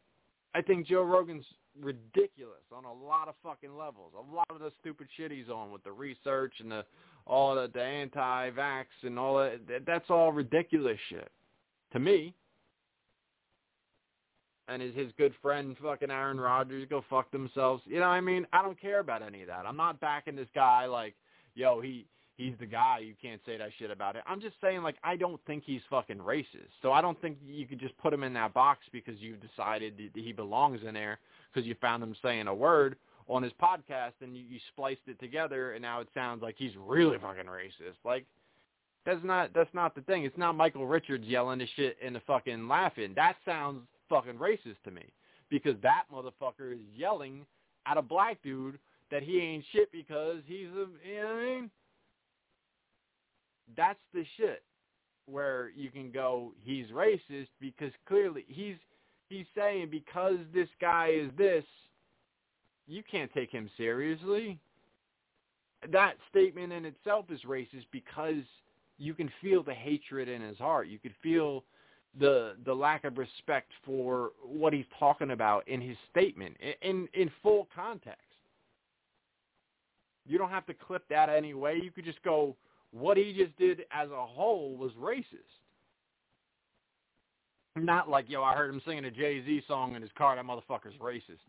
I 0.53 0.62
think 0.62 0.88
Joe 0.88 1.03
Rogan's 1.03 1.45
ridiculous 1.82 2.64
on 2.76 2.86
a 2.86 2.93
lot 2.93 3.28
of 3.28 3.36
fucking 3.43 3.76
levels. 3.76 4.14
A 4.18 4.36
lot 4.36 4.47
of 4.49 4.60
the 4.60 4.72
stupid 4.80 5.08
shit 5.16 5.32
he's 5.32 5.49
on 5.49 5.72
with 5.72 5.84
the 5.84 5.91
research 5.91 6.53
and 6.60 6.72
the 6.72 6.86
all 7.26 7.55
the, 7.55 7.70
the 7.74 7.82
anti-vax 7.82 8.86
and 9.03 9.20
all 9.20 9.38
that. 9.38 9.60
That's 9.86 10.10
all 10.10 10.32
ridiculous 10.32 10.97
shit 11.10 11.30
to 11.93 11.99
me. 11.99 12.34
And 14.68 14.82
his 14.82 14.93
his 14.95 15.11
good 15.18 15.34
friend 15.41 15.76
fucking 15.82 16.11
Aaron 16.11 16.39
Rodgers 16.39 16.86
go 16.89 17.03
fuck 17.09 17.32
themselves. 17.32 17.84
You 17.86 17.95
know 17.95 18.01
what 18.01 18.15
I 18.15 18.22
mean? 18.22 18.45
I 18.51 18.61
don't 18.61 18.80
care 18.80 18.99
about 18.99 19.22
any 19.22 19.41
of 19.41 19.47
that. 19.47 19.65
I'm 19.65 19.78
not 19.78 19.99
backing 20.01 20.36
this 20.36 20.49
guy 20.53 20.86
like, 20.86 21.15
yo, 21.55 21.80
he 21.80 22.05
he's 22.38 22.53
the 22.59 22.65
guy. 22.65 22.99
You 22.99 23.13
can't 23.22 23.41
say 23.45 23.57
that 23.57 23.70
shit 23.78 23.91
about 23.91 24.15
it. 24.15 24.24
I'm 24.28 24.39
just 24.39 24.55
saying, 24.61 24.84
like, 24.84 24.95
I 25.03 25.15
don't 25.15 25.41
think 25.45 25.63
he's 25.65 25.82
fucking 25.89 26.18
racist. 26.18 26.70
So 26.82 26.91
I 26.91 27.01
don't 27.01 27.20
think 27.22 27.38
you 27.45 27.65
could 27.65 27.80
just 27.80 27.97
put 27.97 28.13
him 28.13 28.24
in 28.24 28.34
that 28.34 28.53
box 28.53 28.82
because 28.91 29.15
you've 29.20 29.39
decided 29.41 30.11
that 30.13 30.22
he 30.22 30.32
belongs 30.32 30.82
in 30.88 30.93
there 30.93 31.20
because 31.51 31.68
you 31.68 31.76
found 31.82 32.03
him 32.03 32.15
saying 32.22 32.47
a 32.47 32.53
word 32.53 32.95
on 33.28 33.43
his 33.43 33.51
podcast 33.61 34.13
and 34.22 34.38
you, 34.38 34.43
you 34.47 34.59
spliced 34.72 35.01
it 35.07 35.20
together 35.20 35.74
and 35.74 35.82
now 35.82 35.99
it 35.99 36.07
sounds 36.13 36.41
like 36.41 36.55
he's 36.57 36.72
really 36.78 37.18
fucking 37.18 37.45
racist. 37.45 37.97
Like, 38.05 38.26
that's 39.05 39.24
not 39.24 39.51
that's 39.53 39.74
not 39.74 39.95
the 39.95 40.01
thing. 40.01 40.26
It's 40.26 40.38
not 40.38 40.55
Michael 40.55 40.86
Richards 40.86 41.26
yelling 41.26 41.59
this 41.59 41.70
shit 41.76 41.97
and 42.03 42.13
the 42.13 42.22
fucking 42.28 42.68
laughing. 42.68 43.13
That 43.15 43.38
sounds 43.45 43.82
fucking 44.10 44.36
racist 44.36 44.82
to 44.86 44.91
me. 44.91 45.05
Because 45.49 45.76
that 45.82 46.03
motherfucker 46.14 46.74
is 46.74 46.80
yelling 46.95 47.45
at 47.86 47.97
a 47.97 48.01
black 48.01 48.41
dude 48.43 48.80
that 49.12 49.24
he 49.24 49.39
ain't 49.39 49.64
shit 49.72 49.91
because 49.91 50.38
he's 50.45 50.68
a 50.68 50.88
you 51.08 51.22
know 51.22 51.28
what 51.28 51.36
I 51.36 51.45
mean? 51.45 51.72
That's 53.76 53.99
the 54.14 54.26
shit 54.38 54.64
where 55.26 55.72
you 55.76 55.89
can 55.89 56.12
go 56.12 56.53
he's 56.64 56.88
racist 56.88 57.47
because 57.60 57.91
clearly 58.08 58.45
he's 58.47 58.76
he's 59.30 59.45
saying 59.55 59.89
because 59.89 60.38
this 60.53 60.70
guy 60.80 61.12
is 61.14 61.30
this 61.38 61.64
you 62.88 63.03
can't 63.10 63.34
take 63.34 63.51
him 63.51 63.70
seriously. 63.78 64.60
That 65.91 66.16
statement 66.30 66.74
in 66.74 66.86
itself 66.86 67.26
is 67.30 67.41
racist 67.47 67.86
because 67.91 68.43
you 68.97 69.14
can 69.14 69.30
feel 69.41 69.62
the 69.62 69.74
hatred 69.74 70.28
in 70.28 70.41
his 70.41 70.58
heart. 70.58 70.88
You 70.88 70.97
could 70.97 71.14
feel 71.22 71.64
the 72.20 72.55
the 72.66 72.74
lack 72.74 73.03
of 73.03 73.18
respect 73.18 73.72
for 73.86 74.32
what 74.43 74.74
he's 74.74 74.86
talking 74.99 75.32
about 75.32 75.68
in 75.68 75.82
his 75.82 75.97
statement 76.10 76.55
in 76.82 77.08
in 77.14 77.32
full 77.43 77.68
context 77.76 78.22
you 80.26 80.38
don't 80.38 80.49
have 80.49 80.66
to 80.66 80.74
clip 80.74 81.08
that 81.10 81.30
anyway 81.30 81.80
you 81.82 81.91
could 81.91 82.05
just 82.05 82.22
go 82.24 82.55
what 82.91 83.18
he 83.18 83.34
just 83.34 83.55
did 83.58 83.82
as 83.91 84.10
a 84.10 84.26
whole 84.26 84.76
was 84.76 84.91
racist. 84.93 85.24
Not 87.76 88.10
like, 88.10 88.26
yo, 88.28 88.41
I 88.43 88.55
heard 88.55 88.74
him 88.74 88.82
singing 88.86 89.05
a 89.05 89.12
Jay-Z 89.12 89.64
song 89.68 89.95
in 89.95 90.01
his 90.01 90.12
car. 90.18 90.36
That 90.36 90.45
motherfucker's 90.45 90.97
racist. 90.99 91.45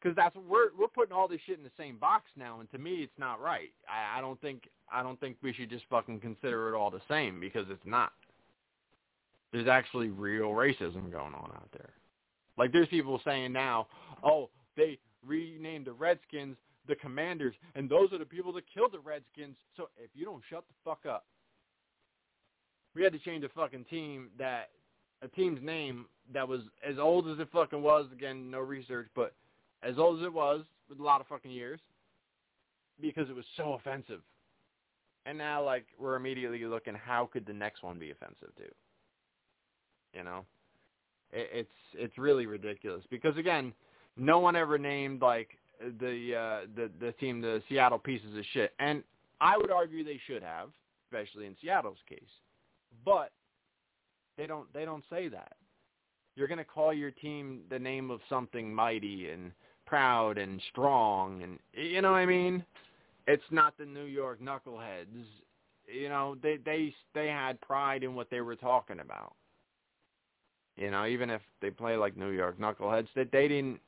Because 0.00 0.14
that's 0.14 0.36
we're 0.48 0.68
we're 0.78 0.86
putting 0.86 1.12
all 1.12 1.26
this 1.26 1.40
shit 1.46 1.58
in 1.58 1.64
the 1.64 1.70
same 1.78 1.96
box 1.96 2.24
now, 2.36 2.60
and 2.60 2.70
to 2.70 2.78
me, 2.78 2.96
it's 2.96 3.18
not 3.18 3.40
right. 3.40 3.70
I, 3.88 4.18
I 4.18 4.20
don't 4.20 4.40
think 4.40 4.68
I 4.92 5.02
don't 5.02 5.18
think 5.18 5.36
we 5.42 5.52
should 5.52 5.70
just 5.70 5.84
fucking 5.90 6.20
consider 6.20 6.68
it 6.68 6.76
all 6.76 6.90
the 6.90 7.00
same 7.08 7.40
because 7.40 7.66
it's 7.70 7.84
not. 7.84 8.12
There's 9.52 9.68
actually 9.68 10.08
real 10.08 10.50
racism 10.50 11.10
going 11.10 11.34
on 11.34 11.50
out 11.54 11.68
there. 11.72 11.90
Like 12.56 12.72
there's 12.72 12.88
people 12.88 13.20
saying 13.24 13.52
now, 13.52 13.86
oh, 14.22 14.50
they 14.76 14.98
renamed 15.24 15.86
the 15.86 15.92
Redskins 15.92 16.56
the 16.88 16.96
commanders, 16.96 17.54
and 17.74 17.88
those 17.88 18.12
are 18.12 18.18
the 18.18 18.24
people 18.24 18.52
that 18.54 18.64
killed 18.72 18.92
the 18.92 18.98
Redskins. 18.98 19.56
So 19.76 19.90
if 20.02 20.10
you 20.14 20.24
don't 20.24 20.42
shut 20.48 20.64
the 20.66 20.74
fuck 20.90 21.06
up, 21.06 21.26
we 22.94 23.02
had 23.02 23.12
to 23.12 23.18
change 23.18 23.44
a 23.44 23.48
fucking 23.50 23.84
team 23.84 24.30
that 24.38 24.70
a 25.22 25.28
team's 25.28 25.62
name 25.62 26.06
that 26.32 26.48
was 26.48 26.62
as 26.88 26.98
old 26.98 27.28
as 27.28 27.38
it 27.38 27.48
fucking 27.52 27.82
was. 27.82 28.06
Again, 28.12 28.50
no 28.50 28.60
research, 28.60 29.08
but 29.14 29.34
as 29.82 29.98
old 29.98 30.20
as 30.20 30.24
it 30.24 30.32
was 30.32 30.62
with 30.88 30.98
a 30.98 31.02
lot 31.02 31.20
of 31.20 31.26
fucking 31.26 31.50
years 31.50 31.80
because 33.00 33.28
it 33.28 33.36
was 33.36 33.44
so 33.56 33.74
offensive. 33.74 34.20
And 35.26 35.36
now, 35.36 35.62
like, 35.62 35.84
we're 35.98 36.16
immediately 36.16 36.64
looking, 36.64 36.94
how 36.94 37.28
could 37.30 37.46
the 37.46 37.52
next 37.52 37.82
one 37.82 37.98
be 37.98 38.10
offensive 38.10 38.54
too? 38.56 38.72
You 40.14 40.24
know, 40.24 40.44
it, 41.32 41.48
it's 41.52 41.70
it's 41.94 42.18
really 42.18 42.46
ridiculous 42.46 43.04
because 43.10 43.36
again, 43.36 43.72
no 44.16 44.38
one 44.38 44.56
ever 44.56 44.78
named 44.78 45.22
like 45.22 45.50
the 46.00 46.34
uh, 46.34 46.66
the 46.74 46.90
the 47.00 47.12
team, 47.12 47.40
the 47.40 47.62
Seattle 47.68 47.98
pieces 47.98 48.36
of 48.36 48.44
shit. 48.52 48.72
And 48.78 49.02
I 49.40 49.56
would 49.56 49.70
argue 49.70 50.04
they 50.04 50.20
should 50.26 50.42
have, 50.42 50.70
especially 51.06 51.46
in 51.46 51.56
Seattle's 51.62 51.98
case. 52.08 52.20
But 53.04 53.32
they 54.36 54.46
don't 54.46 54.72
they 54.72 54.84
don't 54.84 55.04
say 55.10 55.28
that. 55.28 55.52
You're 56.36 56.48
to 56.48 56.64
call 56.64 56.92
your 56.92 57.10
team 57.10 57.62
the 57.68 57.78
name 57.78 58.10
of 58.10 58.20
something 58.28 58.72
mighty 58.72 59.28
and 59.28 59.50
proud 59.86 60.38
and 60.38 60.60
strong 60.70 61.42
and 61.42 61.58
you 61.72 62.00
know 62.00 62.12
what 62.12 62.18
I 62.18 62.26
mean? 62.26 62.64
It's 63.26 63.42
not 63.50 63.76
the 63.76 63.86
New 63.86 64.04
York 64.04 64.40
knuckleheads. 64.40 65.24
You 65.86 66.08
know, 66.08 66.36
they 66.42 66.58
they 66.64 66.94
they 67.14 67.26
had 67.26 67.60
pride 67.60 68.04
in 68.04 68.14
what 68.14 68.30
they 68.30 68.40
were 68.40 68.56
talking 68.56 69.00
about. 69.00 69.34
You 70.78 70.92
know, 70.92 71.06
even 71.06 71.28
if 71.28 71.42
they 71.60 71.70
play 71.70 71.96
like 71.96 72.16
New 72.16 72.30
York 72.30 72.58
knuckleheads, 72.58 73.08
that 73.16 73.32
they 73.32 73.48
didn't 73.48 73.80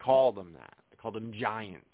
call 0.00 0.30
them 0.32 0.52
that 0.54 0.74
They 0.90 0.96
called 0.96 1.14
them 1.14 1.32
giants. 1.38 1.84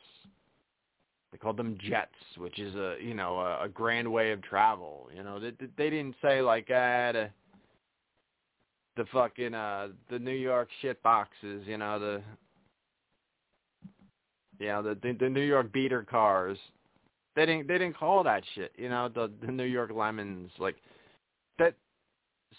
They 1.33 1.39
called 1.39 1.57
them 1.57 1.79
jets, 1.81 2.13
which 2.37 2.59
is 2.59 2.75
a 2.75 2.97
you 3.03 3.15
know 3.15 3.39
a, 3.39 3.65
a 3.65 3.69
grand 3.69 4.11
way 4.13 4.33
of 4.33 4.43
travel. 4.43 5.09
You 5.17 5.23
know 5.25 5.41
they 5.41 5.53
they 5.79 5.91
didn't 5.91 6.15
say 6.23 6.43
like 6.43 6.67
ah 6.71 7.13
the 7.13 7.31
the 8.97 9.07
fucking 9.13 9.55
uh 9.55 9.89
the 10.11 10.19
New 10.19 10.31
York 10.31 10.69
shit 10.83 11.03
boxes. 11.03 11.65
You 11.67 11.79
know 11.79 11.99
the 11.99 12.23
you 14.61 14.67
know 14.67 14.83
the 14.83 14.95
the, 15.03 15.17
the 15.19 15.29
New 15.29 15.41
York 15.41 15.73
beater 15.73 16.03
cars. 16.03 16.59
They 17.35 17.47
didn't 17.47 17.67
they 17.67 17.79
didn't 17.79 17.97
call 17.97 18.23
that 18.25 18.45
shit. 18.55 18.73
You 18.77 18.91
know 18.91 19.09
the 19.09 19.33
the 19.45 19.51
New 19.51 19.65
York 19.65 19.91
lemons 19.93 20.51
like 20.59 20.77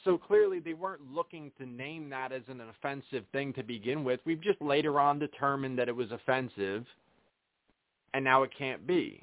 so 0.05 0.17
clearly 0.17 0.59
they 0.59 0.73
weren't 0.73 1.01
looking 1.11 1.51
to 1.57 1.65
name 1.65 2.09
that 2.11 2.31
as 2.31 2.43
an 2.47 2.61
offensive 2.61 3.25
thing 3.31 3.51
to 3.53 3.63
begin 3.63 4.03
with. 4.03 4.19
We've 4.23 4.41
just 4.41 4.61
later 4.61 4.99
on 4.99 5.19
determined 5.19 5.77
that 5.79 5.89
it 5.89 5.95
was 5.95 6.11
offensive, 6.11 6.85
and 8.13 8.23
now 8.23 8.43
it 8.43 8.51
can't 8.57 8.87
be. 8.87 9.21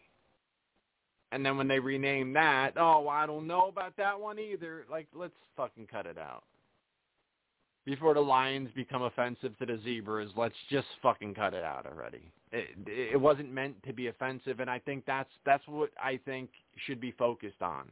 And 1.30 1.46
then 1.46 1.56
when 1.56 1.68
they 1.68 1.78
rename 1.78 2.34
that, 2.34 2.72
oh, 2.76 3.08
I 3.08 3.24
don't 3.26 3.46
know 3.46 3.68
about 3.68 3.96
that 3.96 4.20
one 4.20 4.38
either. 4.38 4.84
Like, 4.90 5.06
let's 5.14 5.32
fucking 5.56 5.86
cut 5.86 6.04
it 6.04 6.18
out. 6.18 6.42
Before 7.86 8.12
the 8.14 8.20
lions 8.20 8.68
become 8.76 9.02
offensive 9.02 9.58
to 9.58 9.66
the 9.66 9.80
zebras, 9.82 10.30
let's 10.36 10.54
just 10.68 10.86
fucking 11.00 11.34
cut 11.34 11.54
it 11.54 11.64
out 11.64 11.86
already. 11.86 12.30
It, 12.52 12.68
it 12.86 13.20
wasn't 13.20 13.50
meant 13.50 13.82
to 13.84 13.92
be 13.92 14.08
offensive, 14.08 14.60
and 14.60 14.68
I 14.68 14.78
think 14.78 15.04
that's 15.06 15.30
that's 15.46 15.66
what 15.66 15.90
I 16.00 16.20
think 16.24 16.50
should 16.86 17.00
be 17.00 17.12
focused 17.12 17.62
on 17.62 17.90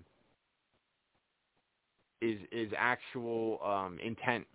is 2.20 2.38
is 2.52 2.72
actual 2.76 3.60
um, 3.64 3.98
intent. 4.04 4.46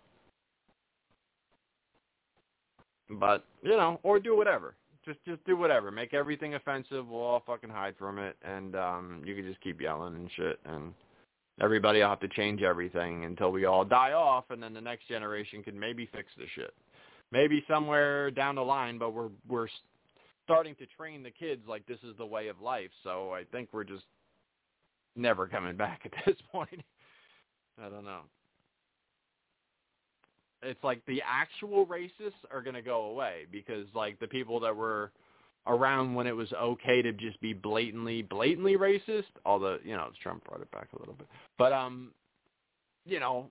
But 3.10 3.44
you 3.62 3.70
know, 3.70 4.00
or 4.02 4.18
do 4.18 4.36
whatever. 4.36 4.74
Just 5.04 5.18
just 5.24 5.44
do 5.44 5.56
whatever. 5.56 5.90
Make 5.90 6.14
everything 6.14 6.54
offensive. 6.54 7.08
We'll 7.08 7.20
all 7.20 7.42
fucking 7.46 7.70
hide 7.70 7.94
from 7.98 8.18
it, 8.18 8.36
and 8.42 8.74
um, 8.74 9.22
you 9.24 9.34
can 9.34 9.44
just 9.44 9.60
keep 9.60 9.80
yelling 9.80 10.14
and 10.16 10.30
shit, 10.36 10.58
and 10.64 10.92
everybody 11.60 12.00
will 12.00 12.08
have 12.08 12.20
to 12.20 12.28
change 12.28 12.62
everything 12.62 13.24
until 13.24 13.52
we 13.52 13.64
all 13.64 13.84
die 13.84 14.12
off, 14.12 14.44
and 14.50 14.62
then 14.62 14.74
the 14.74 14.80
next 14.80 15.06
generation 15.08 15.62
can 15.62 15.78
maybe 15.78 16.08
fix 16.12 16.28
the 16.36 16.46
shit. 16.54 16.74
Maybe 17.30 17.64
somewhere 17.68 18.30
down 18.30 18.56
the 18.56 18.62
line, 18.62 18.98
but 18.98 19.12
we're 19.14 19.30
we're 19.48 19.68
starting 20.44 20.74
to 20.76 20.86
train 20.96 21.22
the 21.22 21.30
kids 21.30 21.62
like 21.68 21.86
this 21.86 21.98
is 22.02 22.16
the 22.18 22.26
way 22.26 22.48
of 22.48 22.60
life. 22.60 22.90
So 23.02 23.32
I 23.32 23.42
think 23.50 23.68
we're 23.72 23.84
just 23.84 24.04
never 25.16 25.46
coming 25.46 25.76
back 25.76 26.02
at 26.04 26.12
this 26.24 26.36
point. 26.52 26.82
I 27.82 27.88
don't 27.88 28.04
know. 28.04 28.20
It's 30.62 30.82
like 30.82 31.04
the 31.06 31.22
actual 31.24 31.86
racists 31.86 32.32
are 32.50 32.62
going 32.62 32.74
to 32.74 32.82
go 32.82 33.06
away 33.06 33.46
because 33.52 33.86
like 33.94 34.18
the 34.18 34.26
people 34.26 34.58
that 34.60 34.74
were 34.74 35.12
around 35.66 36.14
when 36.14 36.26
it 36.26 36.34
was 36.34 36.52
okay 36.52 37.02
to 37.02 37.12
just 37.12 37.40
be 37.40 37.52
blatantly 37.52 38.22
blatantly 38.22 38.76
racist, 38.76 39.24
although, 39.44 39.78
you 39.84 39.96
know, 39.96 40.08
Trump 40.22 40.44
brought 40.44 40.60
it 40.62 40.70
back 40.70 40.88
a 40.96 40.98
little 40.98 41.14
bit. 41.14 41.28
But 41.58 41.72
um 41.72 42.10
you 43.04 43.20
know, 43.20 43.50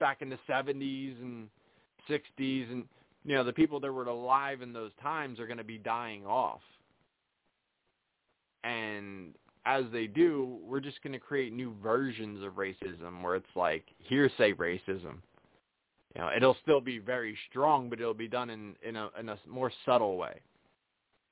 back 0.00 0.20
in 0.20 0.28
the 0.28 0.38
70s 0.48 1.20
and 1.22 1.48
60s 2.10 2.70
and 2.70 2.84
you 3.24 3.34
know, 3.34 3.44
the 3.44 3.52
people 3.52 3.80
that 3.80 3.92
were 3.92 4.04
alive 4.04 4.62
in 4.62 4.72
those 4.72 4.92
times 5.02 5.38
are 5.38 5.46
going 5.46 5.58
to 5.58 5.64
be 5.64 5.78
dying 5.78 6.24
off. 6.24 6.60
And 8.64 9.34
as 9.68 9.84
they 9.92 10.06
do, 10.06 10.58
we're 10.64 10.80
just 10.80 11.02
going 11.02 11.12
to 11.12 11.18
create 11.18 11.52
new 11.52 11.74
versions 11.82 12.42
of 12.42 12.54
racism 12.54 13.22
where 13.22 13.36
it's 13.36 13.54
like 13.54 13.84
hearsay 13.98 14.54
racism. 14.54 15.16
You 16.14 16.22
know, 16.22 16.30
it'll 16.34 16.56
still 16.62 16.80
be 16.80 16.98
very 16.98 17.36
strong, 17.50 17.90
but 17.90 18.00
it'll 18.00 18.14
be 18.14 18.28
done 18.28 18.48
in 18.48 18.74
in 18.82 18.96
a 18.96 19.10
in 19.20 19.28
a 19.28 19.38
more 19.46 19.70
subtle 19.84 20.16
way. 20.16 20.40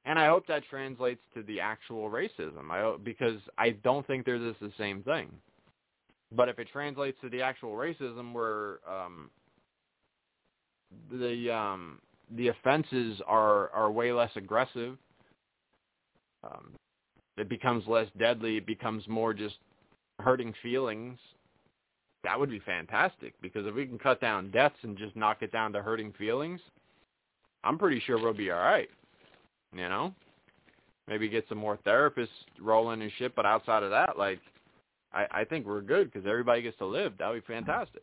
And 0.04 0.18
I 0.18 0.26
hope 0.26 0.46
that 0.48 0.62
translates 0.68 1.22
to 1.34 1.42
the 1.44 1.60
actual 1.60 2.10
racism. 2.10 2.70
I 2.70 2.82
hope, 2.82 3.02
because 3.02 3.40
I 3.56 3.70
don't 3.70 4.06
think 4.06 4.26
they're 4.26 4.38
just 4.38 4.60
the 4.60 4.72
same 4.78 5.02
thing. 5.02 5.30
But 6.30 6.48
if 6.50 6.58
it 6.58 6.68
translates 6.70 7.18
to 7.22 7.30
the 7.30 7.40
actual 7.40 7.72
racism, 7.72 8.34
where 8.34 8.80
um, 8.88 9.30
the 11.10 11.50
um, 11.50 12.00
the 12.36 12.48
offenses 12.48 13.20
are 13.26 13.70
are 13.70 13.90
way 13.90 14.12
less 14.12 14.30
aggressive, 14.36 14.98
um, 16.44 16.72
it 17.36 17.48
becomes 17.48 17.86
less 17.86 18.08
deadly. 18.18 18.56
It 18.56 18.66
becomes 18.66 19.06
more 19.08 19.34
just 19.34 19.56
hurting 20.18 20.54
feelings. 20.62 21.18
That 22.24 22.38
would 22.38 22.50
be 22.50 22.60
fantastic 22.60 23.34
because 23.40 23.66
if 23.66 23.74
we 23.74 23.86
can 23.86 23.98
cut 23.98 24.20
down 24.20 24.50
deaths 24.50 24.76
and 24.82 24.96
just 24.96 25.14
knock 25.16 25.42
it 25.42 25.52
down 25.52 25.72
to 25.74 25.82
hurting 25.82 26.12
feelings, 26.18 26.60
I'm 27.62 27.78
pretty 27.78 28.00
sure 28.00 28.18
we'll 28.18 28.34
be 28.34 28.50
all 28.50 28.58
right. 28.58 28.88
You 29.72 29.88
know, 29.88 30.14
maybe 31.08 31.28
get 31.28 31.46
some 31.48 31.58
more 31.58 31.78
therapists 31.86 32.28
rolling 32.60 33.02
and 33.02 33.12
shit. 33.18 33.34
But 33.36 33.46
outside 33.46 33.82
of 33.82 33.90
that, 33.90 34.18
like, 34.18 34.40
I 35.12 35.26
I 35.30 35.44
think 35.44 35.66
we're 35.66 35.82
good 35.82 36.10
because 36.10 36.26
everybody 36.26 36.62
gets 36.62 36.78
to 36.78 36.86
live. 36.86 37.14
That 37.18 37.28
would 37.28 37.46
be 37.46 37.52
fantastic. 37.52 38.02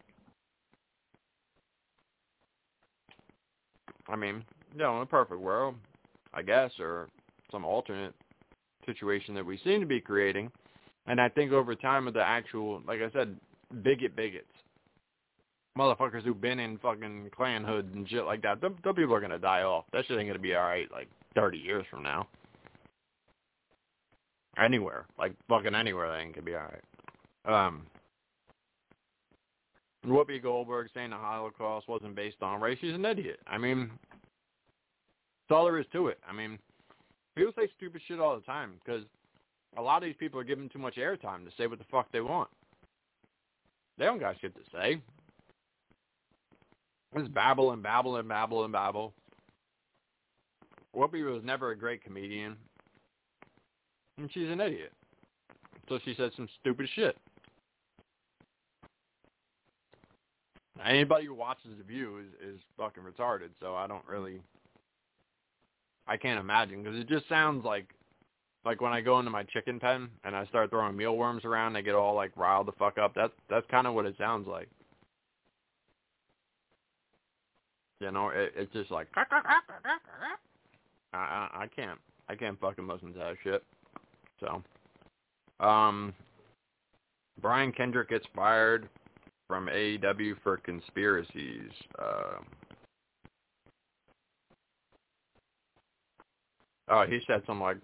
I 4.07 4.15
mean, 4.15 4.43
you 4.73 4.79
know, 4.79 4.97
in 4.97 5.03
a 5.03 5.07
perfect 5.07 5.39
world, 5.39 5.75
I 6.33 6.41
guess, 6.41 6.71
or 6.79 7.07
some 7.51 7.65
alternate 7.65 8.13
situation 8.85 9.35
that 9.35 9.45
we 9.45 9.57
seem 9.63 9.79
to 9.81 9.85
be 9.85 10.01
creating. 10.01 10.51
And 11.05 11.19
I 11.19 11.29
think 11.29 11.51
over 11.51 11.75
time 11.75 12.05
with 12.05 12.13
the 12.13 12.23
actual, 12.23 12.81
like 12.87 13.01
I 13.01 13.11
said, 13.11 13.35
bigot 13.83 14.15
bigots, 14.15 14.45
motherfuckers 15.77 16.23
who've 16.23 16.39
been 16.39 16.59
in 16.59 16.77
fucking 16.77 17.31
Klan 17.35 17.63
hoods 17.63 17.89
and 17.93 18.07
shit 18.07 18.25
like 18.25 18.41
that, 18.43 18.61
them 18.61 18.75
people 18.75 19.13
are 19.13 19.19
going 19.19 19.31
to 19.31 19.39
die 19.39 19.63
off. 19.63 19.85
That 19.91 20.05
shit 20.05 20.17
ain't 20.17 20.27
going 20.27 20.33
to 20.33 20.39
be 20.39 20.55
all 20.55 20.63
right, 20.63 20.89
like, 20.91 21.09
30 21.35 21.57
years 21.57 21.85
from 21.89 22.03
now. 22.03 22.27
Anywhere. 24.57 25.05
Like, 25.17 25.33
fucking 25.49 25.75
anywhere 25.75 26.09
that 26.09 26.19
ain't 26.19 26.35
going 26.35 26.45
to 26.45 26.51
be 26.51 26.55
all 26.55 26.61
right. 27.45 27.67
Um, 27.67 27.87
Whoopi 30.05 30.41
Goldberg 30.41 30.89
saying 30.93 31.11
the 31.11 31.17
Holocaust 31.17 31.87
wasn't 31.87 32.15
based 32.15 32.41
on 32.41 32.61
race, 32.61 32.77
she's 32.81 32.93
an 32.93 33.05
idiot. 33.05 33.39
I 33.47 33.57
mean, 33.57 33.91
that's 35.47 35.57
all 35.57 35.65
there 35.65 35.79
is 35.79 35.85
to 35.93 36.07
it. 36.07 36.19
I 36.27 36.33
mean, 36.33 36.59
people 37.35 37.53
say 37.57 37.67
stupid 37.77 38.01
shit 38.07 38.19
all 38.19 38.35
the 38.35 38.41
time 38.43 38.73
because 38.83 39.03
a 39.77 39.81
lot 39.81 40.03
of 40.03 40.03
these 40.03 40.15
people 40.19 40.39
are 40.39 40.43
given 40.43 40.69
too 40.69 40.79
much 40.79 40.95
airtime 40.95 41.45
to 41.45 41.51
say 41.57 41.67
what 41.67 41.79
the 41.79 41.85
fuck 41.91 42.11
they 42.11 42.21
want. 42.21 42.49
They 43.97 44.05
don't 44.05 44.19
got 44.19 44.39
shit 44.39 44.55
to 44.55 44.61
say. 44.71 45.01
Just 47.17 47.33
babble 47.33 47.71
and 47.71 47.83
babble 47.83 48.17
and 48.17 48.27
babble 48.27 48.63
and 48.63 48.73
babble. 48.73 49.13
Whoopi 50.95 51.23
was 51.23 51.43
never 51.43 51.71
a 51.71 51.77
great 51.77 52.03
comedian. 52.03 52.55
And 54.17 54.29
she's 54.31 54.49
an 54.49 54.61
idiot. 54.61 54.91
So 55.89 55.99
she 56.05 56.13
said 56.15 56.31
some 56.35 56.47
stupid 56.59 56.87
shit. 56.95 57.17
Anybody 60.83 61.25
who 61.25 61.33
watches 61.33 61.71
The 61.77 61.83
View 61.83 62.19
is, 62.19 62.55
is 62.55 62.59
fucking 62.77 63.03
retarded, 63.03 63.49
so 63.61 63.75
I 63.75 63.87
don't 63.87 64.05
really... 64.07 64.41
I 66.07 66.17
can't 66.17 66.39
imagine, 66.39 66.83
because 66.83 66.99
it 66.99 67.07
just 67.07 67.27
sounds 67.29 67.65
like... 67.65 67.87
Like 68.65 68.79
when 68.79 68.93
I 68.93 69.01
go 69.01 69.19
into 69.19 69.29
my 69.29 69.43
chicken 69.43 69.77
pen 69.77 70.07
and 70.23 70.33
I 70.33 70.45
start 70.45 70.69
throwing 70.69 70.95
mealworms 70.95 71.43
around, 71.43 71.73
they 71.73 71.81
get 71.81 71.95
all 71.95 72.15
like 72.15 72.31
riled 72.37 72.65
the 72.65 72.71
fuck 72.71 72.97
up. 72.97 73.13
That's 73.13 73.33
that's 73.49 73.65
kind 73.69 73.85
of 73.85 73.93
what 73.93 74.05
it 74.05 74.15
sounds 74.17 74.47
like. 74.47 74.69
You 77.99 78.11
know, 78.11 78.29
it, 78.29 78.53
it's 78.55 78.71
just 78.71 78.89
like 78.89 79.09
I, 79.15 79.25
I 81.13 81.49
I 81.63 81.67
can't 81.75 81.99
I 82.29 82.35
can't 82.35 82.57
fucking 82.57 82.87
listen 82.87 83.11
to 83.11 83.19
that 83.19 83.35
shit. 83.43 83.63
So, 84.39 84.63
um, 85.65 86.13
Brian 87.41 87.73
Kendrick 87.73 88.11
gets 88.11 88.25
fired 88.33 88.87
from 89.45 89.67
AEW 89.67 90.35
for 90.41 90.55
conspiracies. 90.55 91.69
Uh, 91.99 92.39
oh, 96.89 97.05
he 97.07 97.19
said 97.27 97.41
something 97.45 97.63
like 97.63 97.77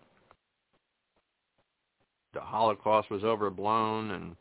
the 2.34 2.42
Holocaust 2.42 3.10
was 3.10 3.24
overblown 3.24 4.12
and 4.12 4.36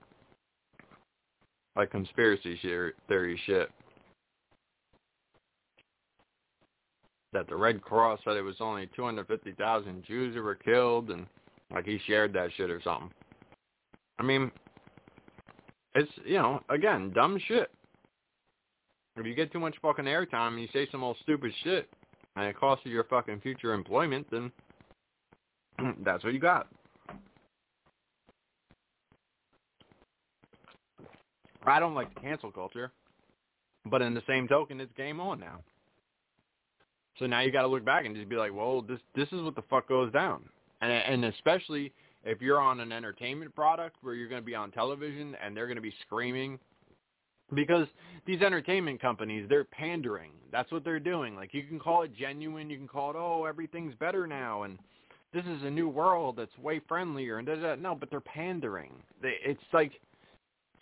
like 1.76 1.90
conspiracy 1.90 2.58
theory 3.08 3.40
shit. 3.46 3.70
That 7.32 7.46
the 7.46 7.56
Red 7.56 7.82
Cross 7.82 8.20
said 8.24 8.36
it 8.36 8.42
was 8.42 8.56
only 8.60 8.88
250,000 8.96 10.04
Jews 10.04 10.34
who 10.34 10.42
were 10.42 10.54
killed 10.54 11.10
and 11.10 11.26
like 11.72 11.84
he 11.84 12.00
shared 12.06 12.32
that 12.32 12.50
shit 12.56 12.70
or 12.70 12.80
something. 12.82 13.10
I 14.18 14.22
mean, 14.22 14.50
it's, 15.94 16.10
you 16.24 16.38
know, 16.38 16.60
again, 16.70 17.12
dumb 17.14 17.38
shit. 17.46 17.70
If 19.16 19.26
you 19.26 19.34
get 19.34 19.52
too 19.52 19.60
much 19.60 19.76
fucking 19.82 20.04
airtime 20.04 20.52
and 20.52 20.60
you 20.60 20.68
say 20.72 20.88
some 20.90 21.04
old 21.04 21.16
stupid 21.22 21.52
shit 21.62 21.88
and 22.38 22.46
it 22.46 22.56
costs 22.56 22.86
you 22.86 22.92
your 22.92 23.04
fucking 23.04 23.40
future 23.40 23.74
employment, 23.74 24.26
then 24.30 24.52
that's 26.04 26.22
what 26.22 26.32
you 26.32 26.38
got. 26.38 26.68
I 31.66 31.80
don't 31.80 31.94
like 31.94 32.14
the 32.14 32.20
cancel 32.20 32.52
culture, 32.52 32.92
but 33.84 34.00
in 34.00 34.14
the 34.14 34.22
same 34.26 34.46
token, 34.46 34.80
it's 34.80 34.92
game 34.96 35.20
on 35.20 35.40
now. 35.40 35.58
So 37.18 37.26
now 37.26 37.40
you 37.40 37.50
got 37.50 37.62
to 37.62 37.68
look 37.68 37.84
back 37.84 38.06
and 38.06 38.14
just 38.14 38.28
be 38.28 38.36
like, 38.36 38.54
well, 38.54 38.80
this 38.80 39.00
this 39.16 39.26
is 39.32 39.42
what 39.42 39.56
the 39.56 39.64
fuck 39.68 39.88
goes 39.88 40.12
down, 40.12 40.44
and 40.80 40.92
and 40.92 41.24
especially 41.24 41.92
if 42.24 42.40
you're 42.40 42.60
on 42.60 42.78
an 42.78 42.92
entertainment 42.92 43.52
product 43.54 43.96
where 44.02 44.14
you're 44.14 44.28
going 44.28 44.40
to 44.40 44.46
be 44.46 44.54
on 44.54 44.70
television 44.70 45.36
and 45.44 45.56
they're 45.56 45.66
going 45.66 45.76
to 45.76 45.82
be 45.82 45.94
screaming 46.06 46.58
because 47.54 47.86
these 48.26 48.42
entertainment 48.42 49.00
companies 49.00 49.46
they're 49.48 49.64
pandering 49.64 50.32
that's 50.52 50.70
what 50.70 50.84
they're 50.84 51.00
doing 51.00 51.34
like 51.34 51.54
you 51.54 51.62
can 51.62 51.78
call 51.78 52.02
it 52.02 52.14
genuine 52.16 52.68
you 52.68 52.76
can 52.76 52.88
call 52.88 53.10
it 53.10 53.16
oh 53.16 53.44
everything's 53.44 53.94
better 53.94 54.26
now 54.26 54.62
and 54.62 54.78
this 55.32 55.44
is 55.44 55.62
a 55.62 55.70
new 55.70 55.88
world 55.88 56.36
that's 56.36 56.56
way 56.58 56.80
friendlier 56.88 57.38
and 57.38 57.46
da, 57.46 57.54
da, 57.56 57.74
no 57.76 57.94
but 57.94 58.10
they're 58.10 58.20
pandering 58.20 58.92
they, 59.22 59.34
it's 59.44 59.60
like 59.72 59.92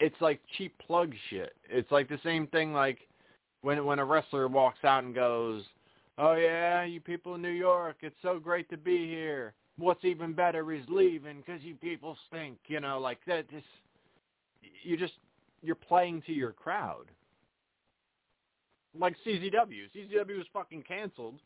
it's 0.01 0.21
like 0.21 0.41
cheap 0.57 0.77
plug 0.85 1.13
shit 1.31 1.55
it's 1.69 1.91
like 1.91 2.09
the 2.09 2.21
same 2.25 2.47
thing 2.49 2.73
like 2.73 2.99
when 3.63 3.85
when 3.85 3.99
a 3.99 4.05
wrestler 4.05 4.49
walks 4.49 4.85
out 4.85 5.05
and 5.05 5.15
goes 5.15 5.63
oh 6.19 6.35
yeah 6.35 6.85
you 6.85 7.01
people 7.01 7.35
in 7.35 7.43
new 7.43 7.49
york 7.49 7.97
it's 8.03 8.17
so 8.23 8.39
great 8.39 8.69
to 8.69 8.77
be 8.77 9.07
here 9.07 9.55
what's 9.79 10.05
even 10.05 10.33
better 10.33 10.73
is 10.73 10.83
leaving 10.89 11.43
because 11.45 11.63
you 11.63 11.75
people 11.75 12.17
stink. 12.29 12.59
You 12.67 12.81
know, 12.81 12.99
like 12.99 13.19
that. 13.27 13.51
Just 13.51 13.67
you 14.83 14.97
just 14.97 15.15
you're 15.67 15.75
playing 15.75 16.23
to 16.27 16.33
your 16.33 16.53
crowd. 16.53 17.07
Like 18.99 19.15
CZW. 19.27 19.91
CZW 19.95 20.39
was 20.39 20.47
fucking 20.53 20.85
canceled 20.85 21.41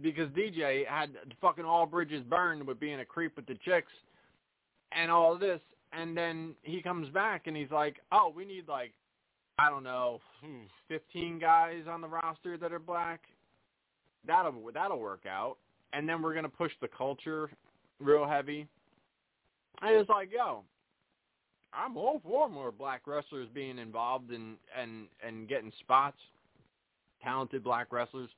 because 0.00 0.28
DJ 0.30 0.86
had 0.86 1.10
fucking 1.40 1.64
all 1.64 1.86
bridges 1.86 2.22
burned 2.22 2.66
with 2.66 2.80
being 2.80 3.00
a 3.00 3.04
creep 3.04 3.36
with 3.36 3.46
the 3.46 3.58
chicks 3.64 3.92
and 4.92 5.10
all 5.10 5.36
this. 5.36 5.60
And 5.92 6.16
then 6.16 6.54
he 6.62 6.80
comes 6.82 7.08
back 7.10 7.46
and 7.46 7.56
he's 7.56 7.70
like, 7.70 7.96
oh, 8.10 8.32
we 8.34 8.44
need 8.44 8.68
like, 8.68 8.92
I 9.58 9.70
don't 9.70 9.84
know, 9.84 10.20
hmm, 10.42 10.62
15 10.88 11.38
guys 11.38 11.82
on 11.88 12.00
the 12.00 12.08
roster 12.08 12.56
that 12.56 12.72
are 12.72 12.78
black. 12.78 13.20
That'll 14.26 14.54
that'll 14.72 14.98
work 14.98 15.24
out 15.28 15.58
and 15.94 16.08
then 16.08 16.20
we're 16.20 16.32
going 16.32 16.44
to 16.44 16.50
push 16.50 16.72
the 16.80 16.88
culture 16.88 17.50
real 18.00 18.26
heavy. 18.26 18.66
And 19.80 19.96
it's 19.96 20.10
like, 20.10 20.30
yo, 20.32 20.64
I'm 21.76 21.96
all 21.96 22.20
for 22.24 22.48
more 22.48 22.72
black 22.72 23.02
wrestlers 23.06 23.48
being 23.54 23.78
involved 23.78 24.32
in 24.32 24.56
and 24.78 25.08
and 25.26 25.48
getting 25.48 25.72
spots, 25.80 26.18
talented 27.22 27.64
black 27.64 27.92
wrestlers, 27.92 28.30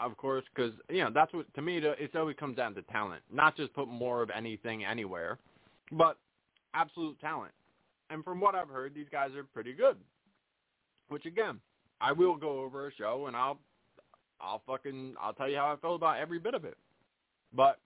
of 0.00 0.16
course, 0.16 0.44
because 0.54 0.72
you 0.90 1.04
know 1.04 1.10
that's 1.12 1.32
what 1.32 1.52
to 1.54 1.62
me 1.62 1.78
it 1.78 2.16
always 2.16 2.36
comes 2.36 2.56
down 2.56 2.74
to 2.74 2.82
talent, 2.82 3.22
not 3.32 3.56
just 3.56 3.72
put 3.74 3.88
more 3.88 4.22
of 4.22 4.30
anything 4.30 4.84
anywhere. 4.84 5.38
but 5.92 6.18
absolute 6.74 7.18
talent. 7.20 7.52
And 8.10 8.22
from 8.24 8.40
what 8.40 8.54
I've 8.54 8.68
heard, 8.68 8.94
these 8.94 9.08
guys 9.10 9.30
are 9.34 9.44
pretty 9.44 9.72
good. 9.72 9.96
Which 11.08 11.26
again, 11.26 11.60
I 12.00 12.12
will 12.12 12.36
go 12.36 12.60
over 12.60 12.88
a 12.88 12.92
show 12.94 13.26
and 13.26 13.36
I'll 13.36 13.58
I'll 14.40 14.62
fucking 14.66 15.14
I'll 15.20 15.32
tell 15.32 15.48
you 15.48 15.56
how 15.56 15.72
I 15.72 15.76
feel 15.76 15.94
about 15.94 16.18
every 16.18 16.38
bit 16.38 16.54
of 16.54 16.64
it. 16.64 16.76
But 17.54 17.78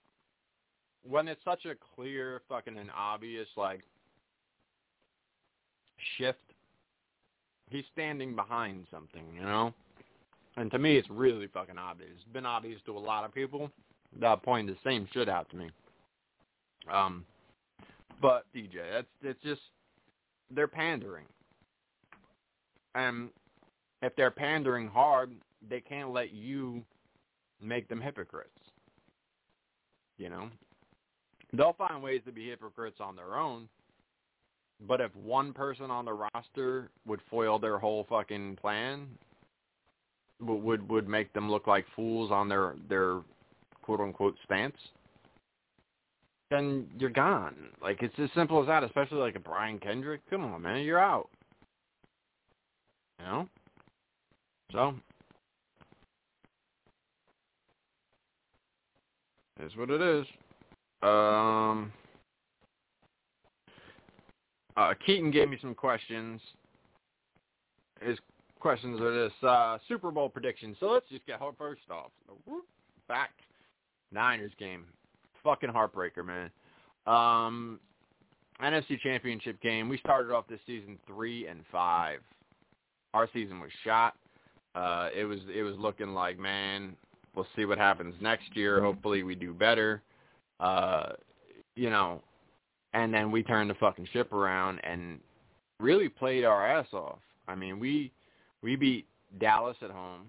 when 1.02 1.28
it's 1.28 1.42
such 1.44 1.64
a 1.66 1.74
clear 1.94 2.42
fucking 2.48 2.76
and 2.76 2.90
obvious 2.96 3.48
like 3.56 3.82
shift, 6.18 6.38
he's 7.70 7.84
standing 7.92 8.34
behind 8.34 8.86
something, 8.90 9.24
you 9.34 9.42
know? 9.42 9.72
And 10.56 10.70
to 10.72 10.78
me 10.78 10.96
it's 10.96 11.08
really 11.10 11.46
fucking 11.46 11.78
obvious. 11.78 12.10
It's 12.14 12.32
been 12.32 12.46
obvious 12.46 12.80
to 12.86 12.96
a 12.96 12.98
lot 12.98 13.24
of 13.24 13.34
people 13.34 13.70
that 14.20 14.42
point 14.42 14.68
the 14.68 14.76
same 14.84 15.08
shit 15.12 15.28
out 15.28 15.48
to 15.50 15.56
me. 15.56 15.70
Um 16.92 17.24
but 18.20 18.44
DJ, 18.54 18.80
that's 18.92 19.06
it's 19.22 19.42
just 19.42 19.62
they're 20.50 20.68
pandering. 20.68 21.26
And 22.94 23.30
if 24.02 24.14
they're 24.16 24.30
pandering 24.30 24.88
hard, 24.88 25.32
they 25.68 25.80
can't 25.80 26.12
let 26.12 26.32
you 26.32 26.82
make 27.62 27.88
them 27.88 28.00
hypocrites. 28.00 28.50
You 30.18 30.28
know? 30.28 30.50
They'll 31.52 31.74
find 31.74 32.02
ways 32.02 32.22
to 32.26 32.32
be 32.32 32.48
hypocrites 32.48 32.98
on 33.00 33.16
their 33.16 33.36
own, 33.36 33.68
but 34.86 35.00
if 35.00 35.14
one 35.16 35.52
person 35.52 35.90
on 35.90 36.04
the 36.04 36.12
roster 36.12 36.90
would 37.06 37.20
foil 37.30 37.58
their 37.58 37.78
whole 37.78 38.06
fucking 38.08 38.56
plan, 38.56 39.06
would 40.40 40.88
would 40.88 41.08
make 41.08 41.32
them 41.32 41.50
look 41.50 41.66
like 41.66 41.84
fools 41.94 42.30
on 42.30 42.48
their 42.48 42.74
their 42.88 43.20
quote 43.82 44.00
unquote 44.00 44.36
stance, 44.44 44.76
then 46.50 46.86
you're 46.98 47.10
gone. 47.10 47.54
Like 47.82 48.02
it's 48.02 48.18
as 48.18 48.30
simple 48.34 48.60
as 48.60 48.66
that. 48.68 48.84
Especially 48.84 49.18
like 49.18 49.36
a 49.36 49.40
Brian 49.40 49.78
Kendrick. 49.78 50.20
Come 50.30 50.44
on, 50.44 50.62
man, 50.62 50.82
you're 50.82 50.98
out. 50.98 51.28
You 53.18 53.26
know. 53.26 53.48
So 54.72 54.94
is 59.64 59.76
what 59.76 59.90
it 59.90 60.00
is. 60.00 60.26
Um, 61.02 61.92
uh, 64.76 64.94
Keaton 65.04 65.30
gave 65.30 65.48
me 65.48 65.58
some 65.60 65.74
questions. 65.74 66.40
His 68.00 68.18
questions 68.60 69.00
are 69.00 69.24
this 69.24 69.32
uh, 69.42 69.78
Super 69.88 70.10
Bowl 70.10 70.28
prediction. 70.28 70.76
So 70.80 70.86
let's 70.86 71.08
just 71.08 71.26
get 71.26 71.40
first 71.58 71.82
off. 71.90 72.10
Back 73.08 73.30
Niners 74.12 74.52
game, 74.58 74.84
fucking 75.42 75.70
heartbreaker, 75.70 76.24
man. 76.24 76.50
Um, 77.06 77.80
NFC 78.62 79.00
Championship 79.00 79.60
game. 79.60 79.88
We 79.88 79.98
started 79.98 80.32
off 80.32 80.46
this 80.48 80.60
season 80.66 80.98
three 81.06 81.46
and 81.46 81.62
five. 81.72 82.20
Our 83.14 83.28
season 83.32 83.60
was 83.60 83.70
shot. 83.84 84.14
Uh, 84.74 85.08
it 85.16 85.24
was 85.24 85.40
it 85.52 85.62
was 85.62 85.74
looking 85.78 86.14
like 86.14 86.38
man, 86.38 86.94
we'll 87.34 87.46
see 87.56 87.64
what 87.64 87.78
happens 87.78 88.14
next 88.20 88.54
year. 88.54 88.80
Hopefully 88.80 89.22
we 89.22 89.34
do 89.34 89.52
better. 89.52 90.02
Uh, 90.60 91.10
you 91.74 91.90
know, 91.90 92.22
and 92.92 93.12
then 93.12 93.30
we 93.30 93.42
turned 93.42 93.70
the 93.70 93.74
fucking 93.74 94.08
ship 94.12 94.32
around 94.32 94.80
and 94.84 95.20
really 95.78 96.08
played 96.08 96.44
our 96.44 96.66
ass 96.66 96.86
off. 96.92 97.18
I 97.48 97.54
mean, 97.54 97.78
we 97.78 98.12
we 98.62 98.76
beat 98.76 99.06
Dallas 99.38 99.76
at 99.82 99.90
home. 99.90 100.26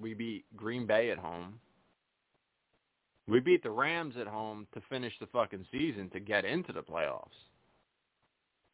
We 0.00 0.14
beat 0.14 0.44
Green 0.56 0.86
Bay 0.86 1.10
at 1.10 1.18
home. 1.18 1.60
We 3.28 3.40
beat 3.40 3.62
the 3.62 3.70
Rams 3.70 4.14
at 4.20 4.26
home 4.26 4.66
to 4.74 4.80
finish 4.88 5.12
the 5.20 5.26
fucking 5.26 5.66
season 5.70 6.10
to 6.10 6.20
get 6.20 6.44
into 6.44 6.72
the 6.72 6.82
playoffs. 6.82 7.28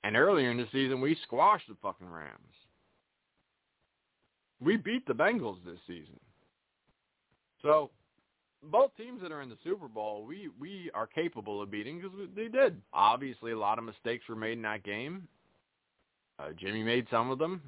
And 0.04 0.16
earlier 0.16 0.50
in 0.50 0.56
the 0.56 0.68
season, 0.72 1.00
we 1.00 1.16
squashed 1.24 1.68
the 1.68 1.76
fucking 1.82 2.08
Rams. 2.08 2.32
We 4.60 4.76
beat 4.76 5.06
the 5.06 5.12
Bengals 5.12 5.58
this 5.64 5.78
season. 5.86 6.18
So 7.60 7.90
both 8.70 8.96
teams 8.96 9.20
that 9.22 9.32
are 9.32 9.42
in 9.42 9.48
the 9.48 9.58
Super 9.64 9.88
Bowl, 9.88 10.24
we 10.26 10.50
we 10.60 10.90
are 10.94 11.06
capable 11.06 11.62
of 11.62 11.70
beating 11.70 12.00
because 12.00 12.16
they 12.34 12.48
did. 12.48 12.80
Obviously, 12.92 13.52
a 13.52 13.58
lot 13.58 13.78
of 13.78 13.84
mistakes 13.84 14.24
were 14.28 14.36
made 14.36 14.52
in 14.52 14.62
that 14.62 14.82
game. 14.82 15.26
Uh, 16.38 16.50
Jimmy 16.58 16.82
made 16.82 17.06
some 17.10 17.30
of 17.30 17.38
them, 17.38 17.62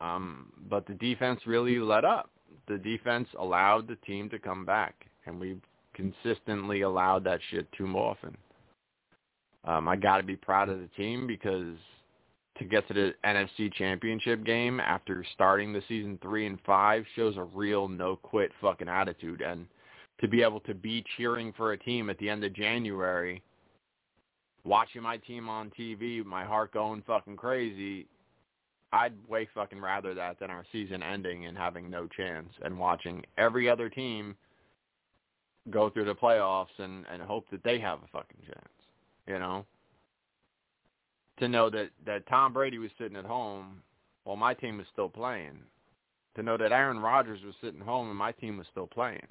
um, 0.00 0.52
but 0.68 0.86
the 0.86 0.94
defense 0.94 1.40
really 1.46 1.78
let 1.78 2.04
up. 2.04 2.30
The 2.68 2.78
defense 2.78 3.28
allowed 3.38 3.88
the 3.88 3.96
team 3.96 4.30
to 4.30 4.38
come 4.38 4.64
back, 4.64 4.94
and 5.26 5.40
we 5.40 5.56
consistently 5.94 6.82
allowed 6.82 7.24
that 7.24 7.40
shit 7.50 7.70
too 7.72 7.86
often. 7.88 8.36
Um, 9.64 9.88
I 9.88 9.96
got 9.96 10.18
to 10.18 10.22
be 10.22 10.36
proud 10.36 10.68
of 10.68 10.78
the 10.78 10.88
team 10.96 11.26
because 11.26 11.76
to 12.58 12.64
get 12.64 12.86
to 12.88 12.94
the 12.94 13.14
NFC 13.24 13.72
Championship 13.72 14.44
game 14.44 14.78
after 14.80 15.24
starting 15.34 15.72
the 15.72 15.82
season 15.88 16.18
three 16.22 16.46
and 16.46 16.58
five 16.64 17.04
shows 17.16 17.36
a 17.36 17.42
real 17.42 17.88
no 17.88 18.16
quit 18.16 18.52
fucking 18.60 18.88
attitude, 18.88 19.40
and 19.40 19.66
to 20.20 20.28
be 20.28 20.42
able 20.42 20.60
to 20.60 20.74
be 20.74 21.04
cheering 21.16 21.52
for 21.56 21.72
a 21.72 21.78
team 21.78 22.08
at 22.10 22.18
the 22.18 22.30
end 22.30 22.44
of 22.44 22.54
January, 22.54 23.42
watching 24.64 25.02
my 25.02 25.16
team 25.16 25.48
on 25.48 25.70
TV, 25.78 26.24
my 26.24 26.44
heart 26.44 26.72
going 26.72 27.02
fucking 27.06 27.36
crazy. 27.36 28.06
I'd 28.92 29.14
way 29.28 29.48
fucking 29.52 29.80
rather 29.80 30.14
that 30.14 30.38
than 30.38 30.50
our 30.50 30.64
season 30.70 31.02
ending 31.02 31.46
and 31.46 31.58
having 31.58 31.90
no 31.90 32.06
chance 32.06 32.48
and 32.62 32.78
watching 32.78 33.24
every 33.36 33.68
other 33.68 33.88
team 33.88 34.36
go 35.70 35.90
through 35.90 36.04
the 36.04 36.14
playoffs 36.14 36.78
and 36.78 37.04
and 37.12 37.20
hope 37.20 37.46
that 37.50 37.64
they 37.64 37.80
have 37.80 37.98
a 37.98 38.08
fucking 38.12 38.38
chance. 38.46 38.68
You 39.26 39.40
know? 39.40 39.66
To 41.38 41.48
know 41.48 41.70
that 41.70 41.90
that 42.06 42.26
Tom 42.28 42.52
Brady 42.52 42.78
was 42.78 42.90
sitting 42.98 43.16
at 43.16 43.24
home 43.24 43.82
while 44.24 44.36
my 44.36 44.54
team 44.54 44.78
was 44.78 44.86
still 44.92 45.08
playing. 45.08 45.58
To 46.36 46.42
know 46.42 46.56
that 46.56 46.72
Aaron 46.72 46.98
Rodgers 46.98 47.40
was 47.44 47.54
sitting 47.62 47.80
home 47.80 48.08
and 48.08 48.18
my 48.18 48.32
team 48.32 48.56
was 48.56 48.66
still 48.70 48.88
playing. 48.88 49.26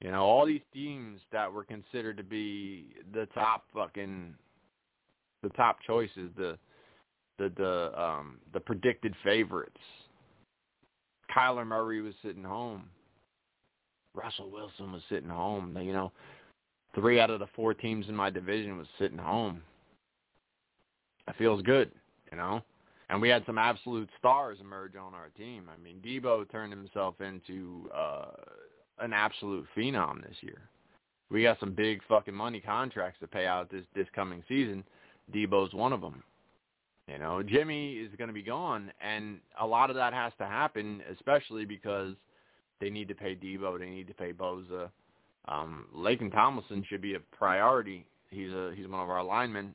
You 0.00 0.10
know, 0.10 0.22
all 0.22 0.46
these 0.46 0.62
teams 0.72 1.20
that 1.30 1.52
were 1.52 1.64
considered 1.64 2.16
to 2.16 2.24
be 2.24 2.94
the 3.12 3.26
top 3.34 3.64
fucking 3.74 4.34
the 5.42 5.50
top 5.50 5.78
choices, 5.86 6.30
the 6.36 6.58
the 7.38 7.52
the 7.56 8.00
um 8.00 8.38
the 8.52 8.60
predicted 8.60 9.14
favorites. 9.22 9.80
Kyler 11.34 11.66
Murray 11.66 12.00
was 12.00 12.14
sitting 12.22 12.42
home. 12.42 12.84
Russell 14.14 14.50
Wilson 14.50 14.90
was 14.90 15.02
sitting 15.08 15.28
home. 15.28 15.76
You 15.80 15.92
know, 15.92 16.12
three 16.94 17.20
out 17.20 17.30
of 17.30 17.38
the 17.38 17.46
four 17.54 17.74
teams 17.74 18.08
in 18.08 18.16
my 18.16 18.30
division 18.30 18.78
was 18.78 18.88
sitting 18.98 19.18
home 19.18 19.62
it 21.28 21.34
feels 21.38 21.62
good, 21.62 21.90
you 22.30 22.36
know. 22.36 22.62
And 23.08 23.20
we 23.20 23.28
had 23.28 23.44
some 23.44 23.58
absolute 23.58 24.08
stars 24.18 24.58
emerge 24.60 24.94
on 24.94 25.14
our 25.14 25.30
team. 25.36 25.68
I 25.68 25.82
mean, 25.82 26.00
Deebo 26.04 26.50
turned 26.50 26.72
himself 26.72 27.20
into 27.20 27.90
uh, 27.92 28.26
an 29.00 29.12
absolute 29.12 29.66
phenom 29.76 30.22
this 30.22 30.36
year. 30.40 30.60
We 31.28 31.42
got 31.42 31.58
some 31.58 31.72
big 31.72 32.00
fucking 32.08 32.34
money 32.34 32.60
contracts 32.60 33.18
to 33.20 33.26
pay 33.26 33.46
out 33.46 33.70
this 33.70 33.84
this 33.94 34.06
coming 34.14 34.42
season. 34.48 34.84
Deebo's 35.32 35.74
one 35.74 35.92
of 35.92 36.00
them. 36.00 36.22
You 37.08 37.18
know, 37.18 37.42
Jimmy 37.42 37.94
is 37.94 38.10
going 38.16 38.28
to 38.28 38.34
be 38.34 38.42
gone, 38.42 38.92
and 39.00 39.38
a 39.60 39.66
lot 39.66 39.90
of 39.90 39.96
that 39.96 40.12
has 40.12 40.32
to 40.38 40.46
happen, 40.46 41.02
especially 41.12 41.64
because 41.64 42.14
they 42.80 42.90
need 42.90 43.08
to 43.08 43.14
pay 43.14 43.34
Deebo, 43.34 43.78
they 43.78 43.90
need 43.90 44.06
to 44.06 44.14
pay 44.14 44.32
Bosa. 44.32 44.90
Um, 45.48 45.86
Laken 45.96 46.32
Tomlinson 46.32 46.84
should 46.88 47.00
be 47.02 47.14
a 47.14 47.20
priority. 47.36 48.06
He's 48.30 48.50
a 48.52 48.72
he's 48.76 48.86
one 48.86 49.00
of 49.00 49.10
our 49.10 49.24
linemen, 49.24 49.74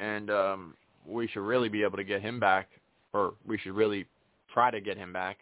and 0.00 0.30
um, 0.30 0.74
we 1.06 1.28
should 1.28 1.42
really 1.42 1.68
be 1.68 1.82
able 1.82 1.98
to 1.98 2.04
get 2.04 2.22
him 2.22 2.40
back, 2.40 2.68
or 3.12 3.34
we 3.46 3.58
should 3.58 3.74
really 3.74 4.06
try 4.52 4.70
to 4.70 4.80
get 4.80 4.96
him 4.96 5.12
back 5.12 5.38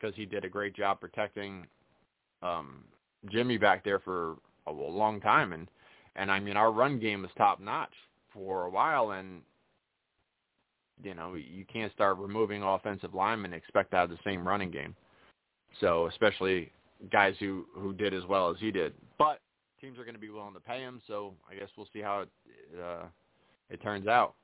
because 0.00 0.16
he 0.16 0.24
did 0.24 0.44
a 0.44 0.48
great 0.48 0.74
job 0.74 1.00
protecting 1.00 1.66
um, 2.42 2.84
Jimmy 3.30 3.58
back 3.58 3.84
there 3.84 4.00
for 4.00 4.36
a, 4.66 4.72
long 4.72 5.20
time, 5.20 5.52
and 5.52 5.68
and 6.16 6.30
I 6.30 6.40
mean 6.40 6.56
our 6.56 6.72
run 6.72 6.98
game 6.98 7.22
was 7.22 7.30
top 7.36 7.60
notch 7.60 7.92
for 8.32 8.64
a 8.64 8.70
while, 8.70 9.12
and 9.12 9.42
you 11.02 11.14
know 11.14 11.34
you 11.34 11.64
can't 11.70 11.92
start 11.92 12.18
removing 12.18 12.62
offensive 12.62 13.14
linemen 13.14 13.52
and 13.52 13.62
expect 13.62 13.90
to 13.92 13.98
have 13.98 14.10
the 14.10 14.18
same 14.24 14.46
running 14.46 14.70
game. 14.70 14.96
So 15.80 16.06
especially 16.06 16.72
guys 17.10 17.34
who 17.38 17.66
who 17.74 17.92
did 17.92 18.14
as 18.14 18.24
well 18.28 18.50
as 18.50 18.56
he 18.58 18.70
did, 18.70 18.94
but 19.18 19.40
teams 19.80 19.98
are 19.98 20.04
going 20.04 20.14
to 20.14 20.20
be 20.20 20.30
willing 20.30 20.54
to 20.54 20.60
pay 20.60 20.80
him. 20.80 21.00
So 21.06 21.34
I 21.50 21.54
guess 21.54 21.68
we'll 21.76 21.88
see 21.92 22.00
how 22.00 22.20
it 22.20 22.28
uh, 22.80 23.04
it 23.72 23.82
turns 23.82 24.06
out. 24.06 24.34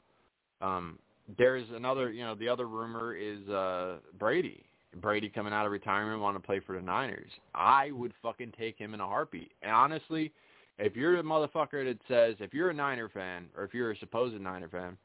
Um, 0.61 0.99
there's 1.37 1.66
another, 1.74 2.11
you 2.11 2.24
know, 2.24 2.35
the 2.35 2.49
other 2.49 2.66
rumor 2.66 3.14
is 3.14 3.47
uh, 3.49 3.97
Brady. 4.18 4.64
Brady 5.01 5.29
coming 5.29 5.53
out 5.53 5.66
of 5.66 5.72
retirement, 5.72 6.20
want 6.20 6.37
to 6.37 6.45
play 6.45 6.61
for 6.61 6.74
the 6.74 6.81
Niners. 6.81 7.31
I 7.55 7.91
would 7.91 8.12
fucking 8.22 8.55
take 8.59 8.79
him 8.79 8.95
in 8.95 9.01
a 9.01 9.07
heartbeat. 9.07 9.53
And 9.62 9.70
honestly, 9.70 10.33
if 10.79 10.97
you're 10.97 11.16
the 11.16 11.22
motherfucker 11.22 11.85
that 11.85 11.99
says, 12.09 12.37
if 12.41 12.55
you're 12.55 12.70
a 12.70 12.74
Niner 12.74 13.11
fan 13.11 13.47
or 13.57 13.64
if 13.64 13.74
you're 13.74 13.91
a 13.91 13.99
supposed 13.99 14.41
Niner 14.41 14.68
fan, 14.68 14.97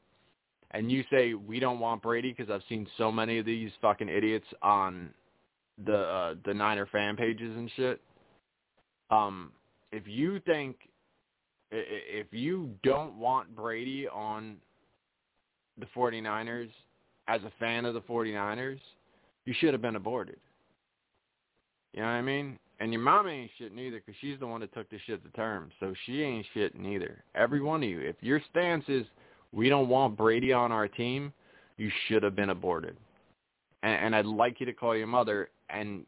and 0.70 0.90
you 0.90 1.04
say 1.10 1.34
we 1.34 1.60
don't 1.60 1.78
want 1.78 2.02
Brady 2.02 2.32
because 2.36 2.50
I've 2.50 2.66
seen 2.68 2.86
so 2.96 3.12
many 3.12 3.38
of 3.38 3.46
these 3.46 3.70
fucking 3.80 4.08
idiots 4.08 4.46
on 4.62 5.10
the 5.84 5.98
uh, 5.98 6.34
the 6.44 6.54
Niner 6.54 6.86
fan 6.86 7.16
pages 7.16 7.56
and 7.56 7.70
shit. 7.76 8.00
Um, 9.10 9.52
if 9.92 10.02
you 10.06 10.40
think 10.40 10.76
If 11.70 12.26
you 12.30 12.70
don't 12.82 13.16
want 13.16 13.54
Brady 13.56 14.06
on 14.08 14.56
the 15.78 15.86
49ers 15.96 16.70
as 17.26 17.40
a 17.42 17.52
fan 17.58 17.84
of 17.84 17.94
the 17.94 18.00
49ers, 18.02 18.78
you 19.44 19.54
should 19.58 19.74
have 19.74 19.82
been 19.82 19.96
aborted. 19.96 20.38
You 21.92 22.00
know 22.00 22.06
what 22.06 22.12
I 22.12 22.22
mean? 22.22 22.58
And 22.80 22.92
your 22.92 23.02
mom 23.02 23.28
ain't 23.28 23.50
shit 23.56 23.74
neither 23.74 24.00
because 24.00 24.14
she's 24.20 24.38
the 24.40 24.46
one 24.46 24.60
that 24.60 24.74
took 24.74 24.90
the 24.90 24.98
shit 25.06 25.24
to 25.24 25.30
term. 25.30 25.70
So 25.80 25.94
she 26.04 26.22
ain't 26.22 26.46
shit 26.54 26.78
neither. 26.78 27.22
Every 27.34 27.60
one 27.60 27.82
of 27.82 27.88
you. 27.88 28.00
If 28.00 28.16
your 28.20 28.40
stance 28.50 28.84
is 28.88 29.06
we 29.52 29.68
don't 29.68 29.88
want 29.88 30.16
Brady 30.16 30.52
on 30.52 30.72
our 30.72 30.88
team, 30.88 31.32
you 31.76 31.90
should 32.06 32.22
have 32.22 32.34
been 32.34 32.50
aborted. 32.50 32.96
And, 33.82 34.06
and 34.06 34.16
I'd 34.16 34.26
like 34.26 34.60
you 34.60 34.66
to 34.66 34.72
call 34.72 34.96
your 34.96 35.06
mother 35.06 35.50
and 35.70 36.04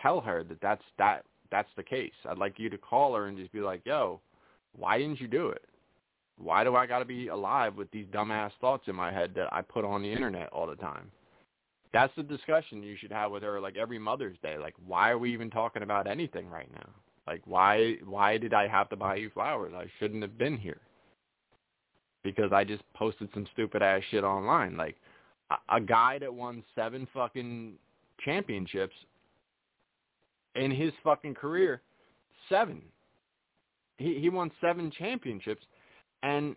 tell 0.00 0.20
her 0.20 0.44
that 0.44 0.60
that's 0.60 0.82
that 0.98 1.24
that's 1.50 1.68
the 1.76 1.82
case. 1.82 2.12
I'd 2.28 2.38
like 2.38 2.58
you 2.58 2.70
to 2.70 2.78
call 2.78 3.14
her 3.14 3.26
and 3.26 3.36
just 3.36 3.52
be 3.52 3.60
like, 3.60 3.82
"Yo, 3.84 4.20
why 4.76 4.98
didn't 4.98 5.20
you 5.20 5.28
do 5.28 5.48
it? 5.48 5.64
Why 6.36 6.64
do 6.64 6.74
I 6.76 6.86
got 6.86 6.98
to 6.98 7.04
be 7.04 7.26
mm-hmm. 7.26 7.34
alive 7.34 7.76
with 7.76 7.90
these 7.90 8.06
dumbass 8.06 8.50
thoughts 8.60 8.84
in 8.88 8.94
my 8.96 9.12
head 9.12 9.32
that 9.36 9.52
I 9.52 9.62
put 9.62 9.84
on 9.84 10.02
the 10.02 10.12
internet 10.12 10.48
all 10.52 10.66
the 10.66 10.76
time?" 10.76 11.10
That's 11.92 12.12
the 12.16 12.24
discussion 12.24 12.82
you 12.82 12.96
should 12.96 13.12
have 13.12 13.30
with 13.30 13.44
her 13.44 13.60
like 13.60 13.76
every 13.76 14.00
Mother's 14.00 14.36
Day. 14.42 14.58
Like, 14.58 14.74
why 14.84 15.10
are 15.10 15.18
we 15.18 15.32
even 15.32 15.48
talking 15.48 15.84
about 15.84 16.08
anything 16.08 16.50
right 16.50 16.70
now? 16.72 16.90
Like, 17.26 17.42
why 17.44 17.96
why 18.04 18.36
did 18.36 18.52
I 18.52 18.66
have 18.66 18.88
to 18.90 18.96
buy 18.96 19.16
you 19.16 19.30
flowers? 19.30 19.72
I 19.74 19.86
shouldn't 19.98 20.22
have 20.22 20.36
been 20.36 20.56
here. 20.56 20.80
Because 22.24 22.52
I 22.52 22.64
just 22.64 22.82
posted 22.94 23.28
some 23.32 23.46
stupid 23.52 23.82
ass 23.82 24.02
shit 24.10 24.24
online. 24.24 24.76
Like, 24.76 24.96
a, 25.50 25.76
a 25.76 25.80
guy 25.80 26.18
that 26.18 26.32
won 26.32 26.64
seven 26.74 27.06
fucking 27.14 27.74
championships 28.24 28.94
in 30.54 30.70
his 30.70 30.92
fucking 31.02 31.34
career, 31.34 31.82
seven. 32.48 32.82
He 33.96 34.18
he 34.20 34.28
won 34.28 34.50
seven 34.60 34.90
championships, 34.90 35.62
and 36.22 36.56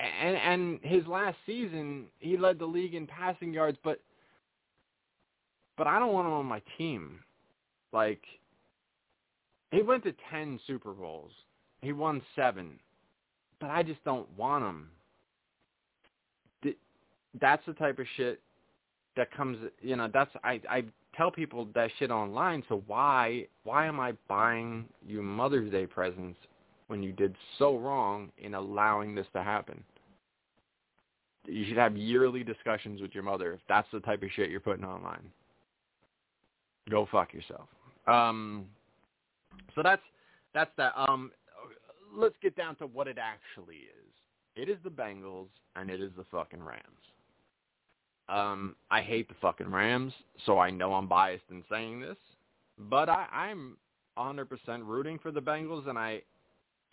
and 0.00 0.36
and 0.36 0.80
his 0.82 1.06
last 1.06 1.36
season 1.46 2.06
he 2.18 2.36
led 2.36 2.58
the 2.58 2.66
league 2.66 2.94
in 2.94 3.06
passing 3.06 3.52
yards, 3.52 3.78
but 3.84 4.00
but 5.76 5.86
I 5.86 5.98
don't 5.98 6.12
want 6.12 6.26
him 6.26 6.34
on 6.34 6.46
my 6.46 6.62
team. 6.78 7.20
Like 7.92 8.22
he 9.70 9.82
went 9.82 10.04
to 10.04 10.14
ten 10.30 10.58
Super 10.66 10.92
Bowls. 10.92 11.32
He 11.82 11.92
won 11.92 12.22
seven. 12.36 12.78
But 13.60 13.70
I 13.70 13.82
just 13.82 14.02
don't 14.04 14.28
want 14.38 14.64
him. 14.64 14.88
That's 17.40 17.64
the 17.66 17.74
type 17.74 17.98
of 17.98 18.06
shit 18.16 18.40
that 19.16 19.30
comes 19.32 19.58
you 19.80 19.96
know, 19.96 20.08
that's 20.12 20.30
I 20.42 20.60
I 20.68 20.84
tell 21.20 21.30
people 21.30 21.68
that 21.74 21.90
shit 21.98 22.10
online, 22.10 22.62
so 22.66 22.82
why 22.86 23.46
why 23.64 23.84
am 23.84 24.00
I 24.00 24.12
buying 24.26 24.86
you 25.06 25.20
Mother's 25.20 25.70
Day 25.70 25.86
presents 25.86 26.38
when 26.86 27.02
you 27.02 27.12
did 27.12 27.36
so 27.58 27.76
wrong 27.76 28.30
in 28.38 28.54
allowing 28.54 29.14
this 29.14 29.26
to 29.34 29.42
happen? 29.42 29.84
You 31.44 31.66
should 31.66 31.76
have 31.76 31.94
yearly 31.94 32.42
discussions 32.42 33.02
with 33.02 33.14
your 33.14 33.22
mother 33.22 33.52
if 33.52 33.60
that's 33.68 33.88
the 33.92 34.00
type 34.00 34.22
of 34.22 34.30
shit 34.34 34.48
you're 34.48 34.60
putting 34.60 34.84
online. 34.84 35.30
Go 36.88 37.06
fuck 37.12 37.34
yourself. 37.34 37.68
Um, 38.06 38.64
so 39.74 39.82
that's 39.82 40.02
that's 40.54 40.70
that. 40.78 40.94
Um, 40.96 41.32
let's 42.16 42.36
get 42.40 42.56
down 42.56 42.76
to 42.76 42.86
what 42.86 43.08
it 43.08 43.18
actually 43.20 43.76
is. 43.76 44.12
It 44.56 44.70
is 44.70 44.78
the 44.82 44.90
Bengals 44.90 45.48
and 45.76 45.90
it 45.90 46.00
is 46.00 46.12
the 46.16 46.24
fucking 46.30 46.62
Rams. 46.62 46.82
Um, 48.30 48.76
I 48.90 49.02
hate 49.02 49.28
the 49.28 49.34
fucking 49.40 49.70
Rams, 49.70 50.12
so 50.46 50.58
I 50.58 50.70
know 50.70 50.94
I'm 50.94 51.08
biased 51.08 51.44
in 51.50 51.64
saying 51.68 52.00
this, 52.00 52.16
but 52.78 53.08
I, 53.08 53.26
I'm 53.32 53.76
100% 54.16 54.46
rooting 54.84 55.18
for 55.18 55.32
the 55.32 55.40
Bengals, 55.40 55.88
and 55.88 55.98
I 55.98 56.22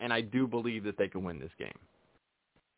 and 0.00 0.12
I 0.12 0.20
do 0.20 0.46
believe 0.46 0.84
that 0.84 0.96
they 0.96 1.08
can 1.08 1.24
win 1.24 1.40
this 1.40 1.50
game. 1.58 1.78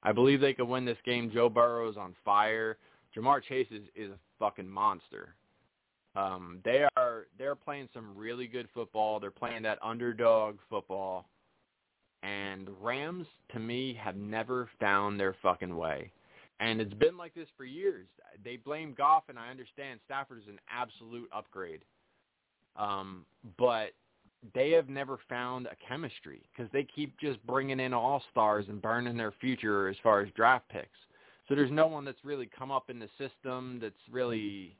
I 0.02 0.12
believe 0.12 0.40
they 0.40 0.54
could 0.54 0.68
win 0.68 0.84
this 0.86 0.98
game. 1.04 1.30
Joe 1.32 1.50
Burrow 1.50 1.90
is 1.90 1.98
on 1.98 2.14
fire. 2.24 2.78
Ja'Marr 3.14 3.42
Chase 3.42 3.66
is, 3.70 3.82
is 3.94 4.10
a 4.10 4.18
fucking 4.38 4.68
monster. 4.68 5.34
Um, 6.16 6.58
they 6.64 6.86
are 6.96 7.26
they're 7.38 7.54
playing 7.54 7.88
some 7.94 8.16
really 8.16 8.46
good 8.46 8.68
football. 8.74 9.20
They're 9.20 9.30
playing 9.30 9.62
that 9.62 9.78
underdog 9.82 10.56
football. 10.68 11.26
And 12.22 12.68
Rams, 12.80 13.26
to 13.52 13.58
me, 13.58 13.98
have 14.02 14.16
never 14.16 14.68
found 14.78 15.18
their 15.18 15.34
fucking 15.42 15.74
way. 15.74 16.10
And 16.60 16.80
it's 16.80 16.94
been 16.94 17.16
like 17.16 17.34
this 17.34 17.48
for 17.56 17.64
years. 17.64 18.06
They 18.44 18.56
blame 18.56 18.94
Goff, 18.96 19.24
and 19.28 19.38
I 19.38 19.50
understand 19.50 19.98
Stafford 20.04 20.38
is 20.38 20.48
an 20.48 20.60
absolute 20.70 21.28
upgrade. 21.34 21.80
Um, 22.76 23.24
but 23.58 23.92
they 24.54 24.70
have 24.72 24.88
never 24.88 25.18
found 25.28 25.66
a 25.66 25.76
chemistry 25.86 26.42
because 26.52 26.70
they 26.72 26.84
keep 26.84 27.18
just 27.18 27.44
bringing 27.46 27.80
in 27.80 27.92
all 27.92 28.22
stars 28.30 28.66
and 28.68 28.80
burning 28.80 29.16
their 29.16 29.32
future 29.40 29.88
as 29.88 29.96
far 30.02 30.20
as 30.20 30.28
draft 30.36 30.68
picks. 30.68 30.98
So 31.48 31.54
there's 31.54 31.70
no 31.70 31.86
one 31.86 32.04
that's 32.04 32.24
really 32.24 32.48
come 32.56 32.70
up 32.70 32.90
in 32.90 32.98
the 32.98 33.08
system 33.18 33.78
that's 33.80 33.94
really 34.10 34.76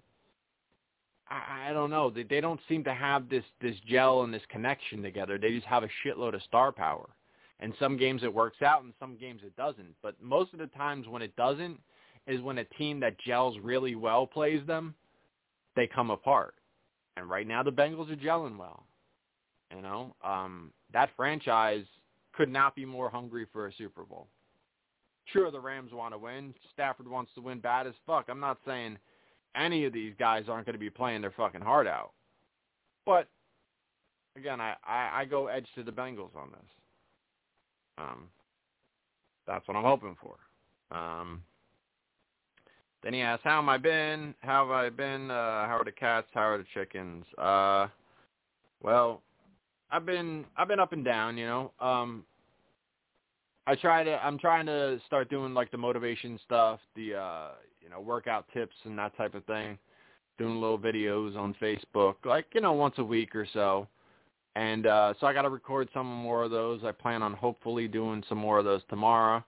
I, 1.29 1.71
I 1.71 1.73
don't 1.73 1.91
know. 1.91 2.11
They 2.11 2.23
they 2.23 2.41
don't 2.41 2.61
seem 2.69 2.85
to 2.85 2.95
have 2.95 3.29
this 3.29 3.45
this 3.61 3.77
gel 3.89 4.23
and 4.23 4.33
this 4.33 4.43
connection 4.49 5.03
together. 5.03 5.39
They 5.39 5.51
just 5.51 5.67
have 5.67 5.83
a 5.83 5.89
shitload 6.05 6.35
of 6.35 6.43
star 6.43 6.73
power. 6.73 7.09
And 7.61 7.75
some 7.79 7.97
games 7.97 8.23
it 8.25 8.33
works 8.33 8.63
out 8.63 8.83
and 8.83 8.95
some 8.99 9.17
games 9.17 9.43
it 9.45 9.55
doesn't. 9.57 9.95
But 10.03 10.15
most 10.21 10.53
of 10.53 10.59
the 10.59 10.67
times 10.69 11.07
when 11.07 11.23
it 11.23 11.37
doesn't 11.37 11.79
is 12.27 12.41
when 12.41 12.59
a 12.59 12.65
team 12.65 13.01
that 13.01 13.19
gels 13.19 13.57
really 13.63 13.95
well 13.95 14.27
plays 14.27 14.67
them, 14.67 14.95
they 15.77 15.87
come 15.87 16.11
apart. 16.11 16.55
And 17.17 17.29
right 17.29 17.47
now 17.47 17.63
the 17.63 17.71
Bengals 17.71 18.11
are 18.11 18.17
gelling 18.17 18.57
well. 18.57 18.87
You 19.75 19.83
know, 19.83 20.17
um, 20.25 20.73
that 20.93 21.11
franchise 21.17 21.85
could 22.33 22.49
not 22.49 22.75
be 22.75 22.85
more 22.85 23.11
hungry 23.11 23.47
for 23.53 23.67
a 23.67 23.73
Super 23.75 24.05
Bowl. 24.05 24.27
Sure, 25.27 25.51
the 25.51 25.61
Rams 25.61 25.93
want 25.93 26.13
to 26.13 26.19
win. 26.19 26.55
Stafford 26.73 27.07
wants 27.07 27.31
to 27.35 27.41
win 27.41 27.61
bad 27.61 27.87
as 27.87 27.95
fuck. 28.07 28.27
I'm 28.29 28.41
not 28.41 28.59
saying 28.67 28.99
any 29.55 29.85
of 29.85 29.93
these 29.93 30.15
guys 30.19 30.45
aren't 30.49 30.67
going 30.67 30.75
to 30.75 30.81
be 30.81 30.91
playing 30.91 31.21
their 31.21 31.33
fucking 31.33 31.61
heart 31.61 31.87
out. 31.87 32.13
But 33.07 33.29
again, 34.37 34.61
I, 34.61 34.75
I, 34.85 35.21
I 35.21 35.25
go 35.25 35.47
edge 35.47 35.67
to 35.77 35.85
the 35.85 35.93
Bengals 35.93 36.35
on 36.35 36.51
this. 36.51 36.80
Um, 38.01 38.29
that's 39.47 39.67
what 39.69 39.77
I'm 39.77 39.85
hoping 39.85 40.17
for. 40.21 40.37
Um, 40.97 41.43
then 43.03 43.15
he 43.15 43.21
asks, 43.21 43.45
"How 43.45 43.59
am 43.59 43.69
I 43.69 43.79
been? 43.79 44.35
How 44.41 44.67
have 44.67 44.71
I 44.71 44.91
been? 44.91 45.31
Uh, 45.31 45.67
how 45.67 45.79
are 45.81 45.85
the 45.85 45.93
cats? 45.93 46.29
How 46.33 46.49
are 46.49 46.59
the 46.59 46.67
chickens?" 46.73 47.25
Uh, 47.39 47.89
well, 48.83 49.23
I've 49.91 50.07
been 50.07 50.45
I've 50.57 50.69
been 50.69 50.81
up 50.81 50.93
and 50.93 51.05
down, 51.05 51.37
you 51.37 51.47
know. 51.47 51.73
Um 51.81 52.25
I 53.67 53.75
try 53.75 54.05
to 54.05 54.25
I'm 54.25 54.39
trying 54.39 54.67
to 54.67 55.01
start 55.07 55.31
doing 55.31 55.55
like 55.55 55.71
the 55.71 55.79
motivation 55.79 56.39
stuff, 56.45 56.81
the 56.97 57.15
uh 57.15 57.49
you 57.83 57.89
know, 57.89 58.01
workout 58.01 58.47
tips 58.53 58.77
and 58.85 58.99
that 58.99 59.17
type 59.17 59.35
of 59.35 59.45
thing. 59.45 59.79
Doing 60.39 60.61
little 60.61 60.79
videos 60.79 61.37
on 61.37 61.55
Facebook, 61.61 62.15
like, 62.25 62.47
you 62.55 62.61
know, 62.61 62.73
once 62.73 62.95
a 62.99 63.05
week 63.05 63.35
or 63.35 63.47
so. 63.53 63.87
And 64.57 64.87
uh 64.87 65.15
so 65.21 65.27
I 65.27 65.33
gotta 65.33 65.49
record 65.49 65.89
some 65.95 66.07
more 66.07 66.45
of 66.45 66.51
those. 66.51 66.83
I 66.85 66.93
plan 66.93 67.23
on 67.23 67.35
hopefully 67.35 67.89
doing 67.89 68.23
some 68.29 68.39
more 68.39 68.59
of 68.59 68.65
those 68.65 68.83
tomorrow. 68.89 69.45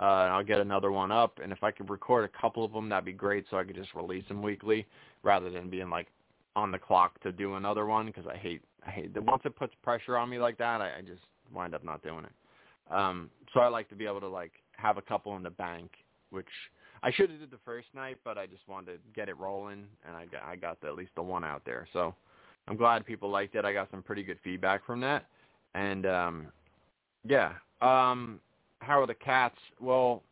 Uh, 0.00 0.26
and 0.26 0.32
I'll 0.32 0.42
get 0.42 0.58
another 0.58 0.90
one 0.90 1.12
up, 1.12 1.38
and 1.40 1.52
if 1.52 1.62
I 1.62 1.70
could 1.70 1.88
record 1.88 2.24
a 2.24 2.40
couple 2.40 2.64
of 2.64 2.72
them, 2.72 2.88
that'd 2.88 3.04
be 3.04 3.12
great, 3.12 3.44
so 3.48 3.58
I 3.58 3.62
could 3.62 3.76
just 3.76 3.94
release 3.94 4.26
them 4.26 4.42
weekly, 4.42 4.88
rather 5.22 5.50
than 5.50 5.70
being 5.70 5.88
like 5.88 6.08
on 6.56 6.72
the 6.72 6.78
clock 6.80 7.20
to 7.22 7.30
do 7.30 7.54
another 7.54 7.86
one, 7.86 8.06
because 8.06 8.26
I 8.26 8.36
hate 8.36 8.60
I 8.84 8.90
hate 8.90 9.14
that 9.14 9.22
once 9.22 9.42
it 9.44 9.54
puts 9.54 9.72
pressure 9.84 10.16
on 10.16 10.28
me 10.28 10.38
like 10.40 10.58
that, 10.58 10.80
I, 10.80 10.98
I 10.98 11.00
just 11.00 11.22
wind 11.54 11.76
up 11.76 11.84
not 11.84 12.02
doing 12.02 12.24
it. 12.24 12.92
Um, 12.92 13.30
so 13.52 13.60
I 13.60 13.68
like 13.68 13.88
to 13.90 13.94
be 13.94 14.04
able 14.04 14.18
to 14.20 14.28
like 14.28 14.52
have 14.72 14.98
a 14.98 15.02
couple 15.02 15.36
in 15.36 15.44
the 15.44 15.50
bank, 15.50 15.92
which 16.30 16.48
I 17.04 17.12
should 17.12 17.30
have 17.30 17.38
did 17.38 17.52
the 17.52 17.60
first 17.64 17.86
night, 17.94 18.18
but 18.24 18.36
I 18.36 18.46
just 18.46 18.66
wanted 18.66 18.94
to 18.94 18.98
get 19.14 19.28
it 19.28 19.38
rolling, 19.38 19.86
and 20.04 20.16
I 20.16 20.26
got 20.26 20.42
I 20.42 20.56
got 20.56 20.80
the, 20.80 20.88
at 20.88 20.96
least 20.96 21.12
the 21.14 21.22
one 21.22 21.44
out 21.44 21.62
there. 21.64 21.86
So 21.92 22.16
I'm 22.68 22.76
glad 22.76 23.04
people 23.04 23.30
liked 23.30 23.54
it. 23.54 23.64
I 23.64 23.72
got 23.72 23.90
some 23.90 24.02
pretty 24.02 24.22
good 24.22 24.38
feedback 24.42 24.84
from 24.86 25.00
that, 25.00 25.26
and 25.74 26.06
um, 26.06 26.46
yeah. 27.26 27.52
Um, 27.80 28.40
how 28.78 29.00
are 29.00 29.06
the 29.06 29.14
cats? 29.14 29.56
Well, 29.80 30.22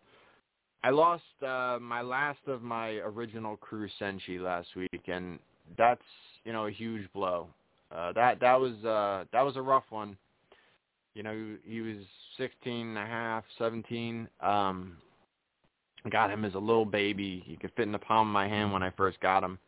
I 0.85 0.91
lost 0.91 1.23
uh, 1.47 1.79
my 1.81 2.01
last 2.03 2.41
of 2.47 2.63
my 2.63 2.91
original 2.97 3.57
crew 3.57 3.89
Senshi 4.01 4.41
last 4.41 4.69
week, 4.77 5.03
and 5.07 5.39
that's 5.77 6.03
you 6.45 6.53
know 6.53 6.67
a 6.67 6.71
huge 6.71 7.11
blow. 7.13 7.49
Uh, 7.95 8.13
that 8.13 8.41
that 8.41 8.59
was 8.59 8.73
uh, 8.85 9.25
that 9.33 9.43
was 9.43 9.57
a 9.57 9.63
rough 9.63 9.85
one. 9.91 10.17
You 11.15 11.23
know, 11.23 11.57
he, 11.65 11.83
was 11.83 11.97
16 12.39 12.87
and 12.89 12.99
a 12.99 13.05
half, 13.05 13.45
17. 13.59 14.27
Um, 14.41 14.97
got 16.11 16.31
him 16.31 16.47
as 16.47 16.55
a 16.55 16.59
little 16.59 16.87
baby. 16.87 17.43
He 17.47 17.57
could 17.57 17.71
fit 17.77 17.83
in 17.83 17.93
the 17.93 17.99
palm 17.99 18.29
of 18.29 18.33
my 18.33 18.49
hand 18.49 18.73
when 18.73 18.83
I 18.83 18.91
first 18.91 19.21
got 19.21 19.45
him, 19.45 19.59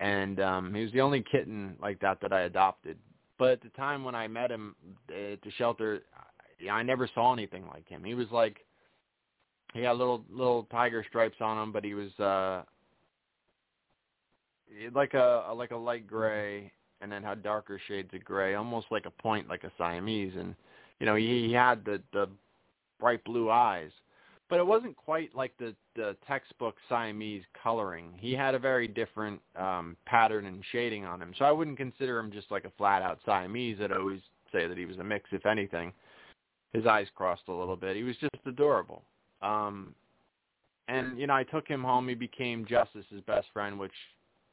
and 0.00 0.40
um, 0.40 0.74
he 0.74 0.82
was 0.82 0.92
the 0.92 1.00
only 1.00 1.22
kitten 1.30 1.76
like 1.80 2.00
that 2.00 2.20
that 2.22 2.32
I 2.32 2.42
adopted. 2.42 2.98
But 3.38 3.52
at 3.52 3.62
the 3.62 3.68
time 3.70 4.02
when 4.02 4.14
I 4.14 4.26
met 4.26 4.50
him 4.50 4.74
at 5.08 5.40
the 5.42 5.50
shelter, 5.56 6.02
I 6.70 6.82
never 6.82 7.08
saw 7.14 7.32
anything 7.32 7.66
like 7.68 7.88
him. 7.88 8.02
He 8.02 8.14
was 8.14 8.26
like 8.32 8.58
he 9.72 9.82
had 9.82 9.96
little 9.96 10.24
little 10.30 10.64
tiger 10.64 11.04
stripes 11.08 11.36
on 11.40 11.62
him, 11.62 11.72
but 11.72 11.84
he 11.84 11.94
was 11.94 12.10
uh 12.18 12.62
like 14.94 15.14
a 15.14 15.52
like 15.54 15.70
a 15.70 15.76
light 15.76 16.06
gray 16.06 16.72
and 17.00 17.10
then 17.10 17.22
had 17.22 17.42
darker 17.42 17.80
shades 17.88 18.12
of 18.14 18.24
gray, 18.24 18.54
almost 18.54 18.86
like 18.90 19.06
a 19.06 19.22
point, 19.22 19.48
like 19.48 19.64
a 19.64 19.72
Siamese. 19.78 20.34
And 20.38 20.54
you 20.98 21.06
know, 21.06 21.14
he, 21.14 21.46
he 21.46 21.52
had 21.52 21.84
the 21.84 22.02
the 22.12 22.28
bright 22.98 23.24
blue 23.24 23.50
eyes, 23.50 23.90
but 24.50 24.58
it 24.58 24.66
wasn't 24.66 24.96
quite 24.96 25.34
like 25.34 25.56
the 25.58 25.74
the 25.94 26.16
textbook 26.26 26.74
Siamese 26.88 27.44
coloring. 27.62 28.12
He 28.18 28.32
had 28.32 28.54
a 28.54 28.58
very 28.58 28.88
different 28.88 29.40
um, 29.56 29.96
pattern 30.04 30.46
and 30.46 30.62
shading 30.72 31.04
on 31.06 31.22
him. 31.22 31.32
So 31.38 31.44
I 31.44 31.52
wouldn't 31.52 31.76
consider 31.76 32.18
him 32.18 32.32
just 32.32 32.50
like 32.50 32.64
a 32.64 32.72
flat 32.76 33.00
out 33.00 33.20
Siamese. 33.24 33.78
I'd 33.80 33.92
always 33.92 34.20
say 34.52 34.66
that 34.66 34.76
he 34.76 34.84
was 34.84 34.98
a 34.98 35.04
mix, 35.04 35.30
if 35.32 35.46
anything. 35.46 35.92
His 36.72 36.86
eyes 36.86 37.06
crossed 37.14 37.48
a 37.48 37.52
little 37.52 37.76
bit. 37.76 37.96
He 37.96 38.02
was 38.02 38.16
just 38.16 38.34
adorable. 38.44 39.02
Um, 39.40 39.94
and 40.88 41.18
you 41.18 41.28
know, 41.28 41.34
I 41.34 41.44
took 41.44 41.68
him 41.68 41.82
home. 41.82 42.08
He 42.08 42.14
became 42.14 42.66
Justice's 42.66 43.20
best 43.26 43.46
friend, 43.52 43.78
which 43.78 43.92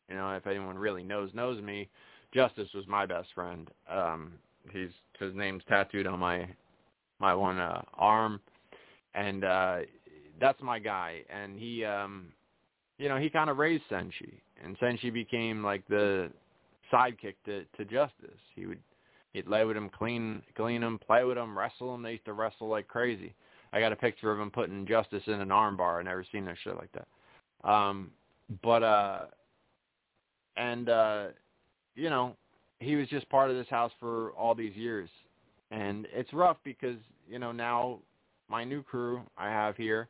you 0.09 0.15
know, 0.15 0.31
if 0.31 0.45
anyone 0.45 0.77
really 0.77 1.03
knows 1.03 1.31
knows 1.33 1.61
me, 1.61 1.89
Justice 2.33 2.69
was 2.75 2.85
my 2.87 3.05
best 3.05 3.29
friend. 3.33 3.69
Um, 3.91 4.33
he's 4.71 4.91
his 5.19 5.33
name's 5.33 5.63
tattooed 5.67 6.05
on 6.05 6.19
my 6.19 6.47
my 7.19 7.33
one 7.33 7.57
uh, 7.57 7.81
arm, 7.95 8.39
and 9.13 9.43
uh, 9.43 9.77
that's 10.39 10.61
my 10.61 10.79
guy. 10.79 11.21
And 11.29 11.57
he, 11.57 11.83
um, 11.83 12.27
you 12.97 13.09
know, 13.09 13.17
he 13.17 13.29
kind 13.29 13.49
of 13.49 13.57
raised 13.57 13.83
Senshi, 13.89 14.41
and 14.63 14.77
Senshi 14.79 15.11
became 15.11 15.63
like 15.63 15.87
the 15.87 16.29
sidekick 16.91 17.35
to 17.45 17.63
to 17.77 17.85
Justice. 17.85 18.39
He 18.55 18.65
would 18.65 18.79
he'd 19.33 19.47
lay 19.47 19.65
with 19.65 19.77
him, 19.77 19.89
clean 19.89 20.41
clean 20.55 20.83
him, 20.83 20.99
play 20.99 21.23
with 21.23 21.37
him, 21.37 21.57
wrestle 21.57 21.93
him. 21.93 22.01
They 22.01 22.13
used 22.13 22.25
to 22.25 22.33
wrestle 22.33 22.67
like 22.67 22.87
crazy. 22.87 23.33
I 23.73 23.79
got 23.79 23.91
a 23.91 23.97
picture 23.97 24.31
of 24.31 24.39
him 24.39 24.51
putting 24.51 24.87
Justice 24.87 25.23
in 25.27 25.33
an 25.33 25.49
armbar. 25.49 25.99
I 25.99 26.03
never 26.03 26.25
seen 26.31 26.45
no 26.45 26.53
shit 26.63 26.77
like 26.77 26.91
that. 26.93 27.69
Um, 27.69 28.11
but 28.63 28.83
uh, 28.83 29.19
and 30.55 30.89
uh, 30.89 31.25
you 31.95 32.09
know, 32.09 32.35
he 32.79 32.95
was 32.95 33.07
just 33.09 33.29
part 33.29 33.49
of 33.49 33.57
this 33.57 33.67
house 33.69 33.91
for 33.99 34.31
all 34.31 34.55
these 34.55 34.75
years, 34.75 35.09
and 35.71 36.07
it's 36.13 36.31
rough 36.33 36.57
because 36.63 36.97
you 37.29 37.39
know 37.39 37.51
now 37.51 37.99
my 38.49 38.63
new 38.63 38.83
crew 38.83 39.21
I 39.37 39.49
have 39.49 39.75
here, 39.75 40.07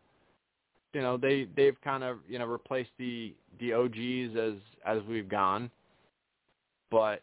you 0.93 1.01
know 1.01 1.17
they 1.17 1.47
they've 1.55 1.79
kind 1.81 2.03
of 2.03 2.17
you 2.27 2.39
know 2.39 2.45
replaced 2.45 2.91
the 2.97 3.35
the 3.59 3.73
OGs 3.73 4.35
as 4.35 4.53
as 4.85 5.03
we've 5.07 5.29
gone, 5.29 5.69
but 6.89 7.21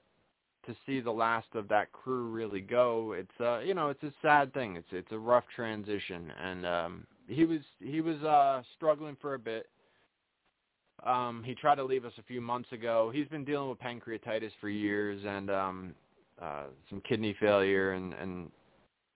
to 0.67 0.75
see 0.87 1.01
the 1.01 1.11
last 1.11 1.49
of 1.55 1.69
that 1.69 1.93
crew 1.93 2.29
really 2.31 2.61
go, 2.61 3.15
it's 3.19 3.41
uh 3.41 3.59
you 3.61 3.75
know 3.75 3.89
it's 3.89 4.03
a 4.03 4.12
sad 4.23 4.53
thing. 4.55 4.77
It's 4.77 4.89
it's 4.93 5.12
a 5.12 5.19
rough 5.19 5.45
transition, 5.55 6.33
and 6.41 6.67
um, 6.67 7.07
he 7.27 7.45
was 7.45 7.61
he 7.81 8.01
was 8.01 8.23
uh 8.23 8.62
struggling 8.77 9.17
for 9.21 9.35
a 9.35 9.39
bit. 9.39 9.69
Um, 11.05 11.43
he 11.45 11.55
tried 11.55 11.75
to 11.75 11.85
leave 11.85 12.05
us 12.05 12.12
a 12.19 12.23
few 12.23 12.41
months 12.41 12.71
ago. 12.73 13.11
He's 13.12 13.27
been 13.29 13.45
dealing 13.45 13.69
with 13.69 13.79
pancreatitis 13.81 14.53
for 14.61 14.69
years 14.69 15.21
and 15.27 15.51
um, 15.51 15.95
uh, 16.41 16.65
some 16.89 17.03
kidney 17.07 17.37
failure 17.41 17.93
and 17.93 18.15
and 18.15 18.51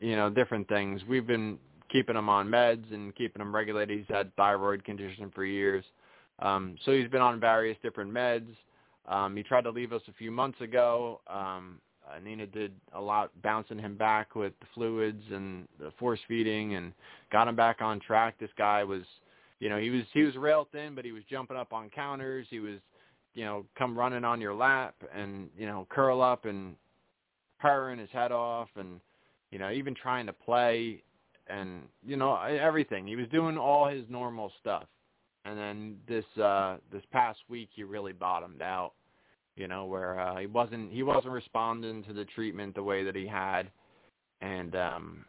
you 0.00 0.16
know 0.16 0.28
different 0.30 0.68
things. 0.68 1.00
We've 1.08 1.26
been 1.26 1.58
keeping 1.90 2.16
him 2.16 2.28
on 2.28 2.48
meds 2.48 2.92
and 2.92 3.14
keeping 3.14 3.42
him 3.42 3.54
regulated. 3.54 3.98
He's 3.98 4.08
had 4.08 4.34
thyroid 4.36 4.84
condition 4.84 5.30
for 5.34 5.44
years, 5.44 5.84
um, 6.40 6.76
so 6.84 6.92
he's 6.92 7.10
been 7.10 7.20
on 7.20 7.40
various 7.40 7.76
different 7.82 8.12
meds. 8.12 8.54
Um, 9.06 9.36
he 9.36 9.42
tried 9.42 9.64
to 9.64 9.70
leave 9.70 9.92
us 9.92 10.02
a 10.08 10.12
few 10.12 10.30
months 10.30 10.60
ago. 10.60 11.20
Um, 11.26 11.80
uh, 12.08 12.18
Nina 12.20 12.46
did 12.46 12.72
a 12.94 13.00
lot 13.00 13.30
bouncing 13.42 13.78
him 13.78 13.96
back 13.96 14.34
with 14.34 14.52
the 14.60 14.66
fluids 14.74 15.22
and 15.30 15.66
the 15.78 15.92
force 15.98 16.20
feeding 16.26 16.74
and 16.74 16.92
got 17.30 17.48
him 17.48 17.56
back 17.56 17.80
on 17.80 18.00
track. 18.00 18.36
This 18.38 18.50
guy 18.56 18.84
was, 18.84 19.02
you 19.60 19.68
know, 19.68 19.78
he 19.78 19.90
was 19.90 20.02
he 20.12 20.22
was 20.22 20.36
rail 20.36 20.68
thin, 20.72 20.94
but 20.94 21.04
he 21.04 21.12
was 21.12 21.22
jumping 21.30 21.56
up 21.56 21.72
on 21.72 21.90
counters. 21.90 22.46
He 22.50 22.60
was, 22.60 22.78
you 23.34 23.44
know, 23.44 23.66
come 23.76 23.98
running 23.98 24.24
on 24.24 24.40
your 24.40 24.54
lap 24.54 24.94
and 25.14 25.48
you 25.56 25.66
know 25.66 25.86
curl 25.90 26.22
up 26.22 26.44
and 26.44 26.76
purring 27.60 27.98
his 27.98 28.10
head 28.10 28.32
off 28.32 28.68
and 28.76 29.00
you 29.50 29.58
know 29.58 29.70
even 29.70 29.94
trying 29.94 30.26
to 30.26 30.32
play 30.32 31.02
and 31.48 31.82
you 32.06 32.16
know 32.16 32.36
everything. 32.36 33.06
He 33.06 33.16
was 33.16 33.28
doing 33.28 33.58
all 33.58 33.88
his 33.88 34.04
normal 34.08 34.52
stuff. 34.60 34.84
And 35.44 35.58
then 35.58 35.96
this 36.06 36.24
uh 36.42 36.76
this 36.92 37.02
past 37.12 37.38
week 37.48 37.70
he 37.74 37.84
really 37.84 38.12
bottomed 38.12 38.62
out 38.62 38.92
you 39.58 39.66
know, 39.66 39.84
where 39.84 40.18
uh, 40.20 40.36
he 40.36 40.46
wasn't 40.46 40.92
he 40.92 41.02
wasn't 41.02 41.32
responding 41.32 42.04
to 42.04 42.12
the 42.12 42.24
treatment 42.24 42.76
the 42.76 42.82
way 42.82 43.02
that 43.02 43.16
he 43.16 43.26
had, 43.26 43.68
and 44.40 44.76
um, 44.76 45.24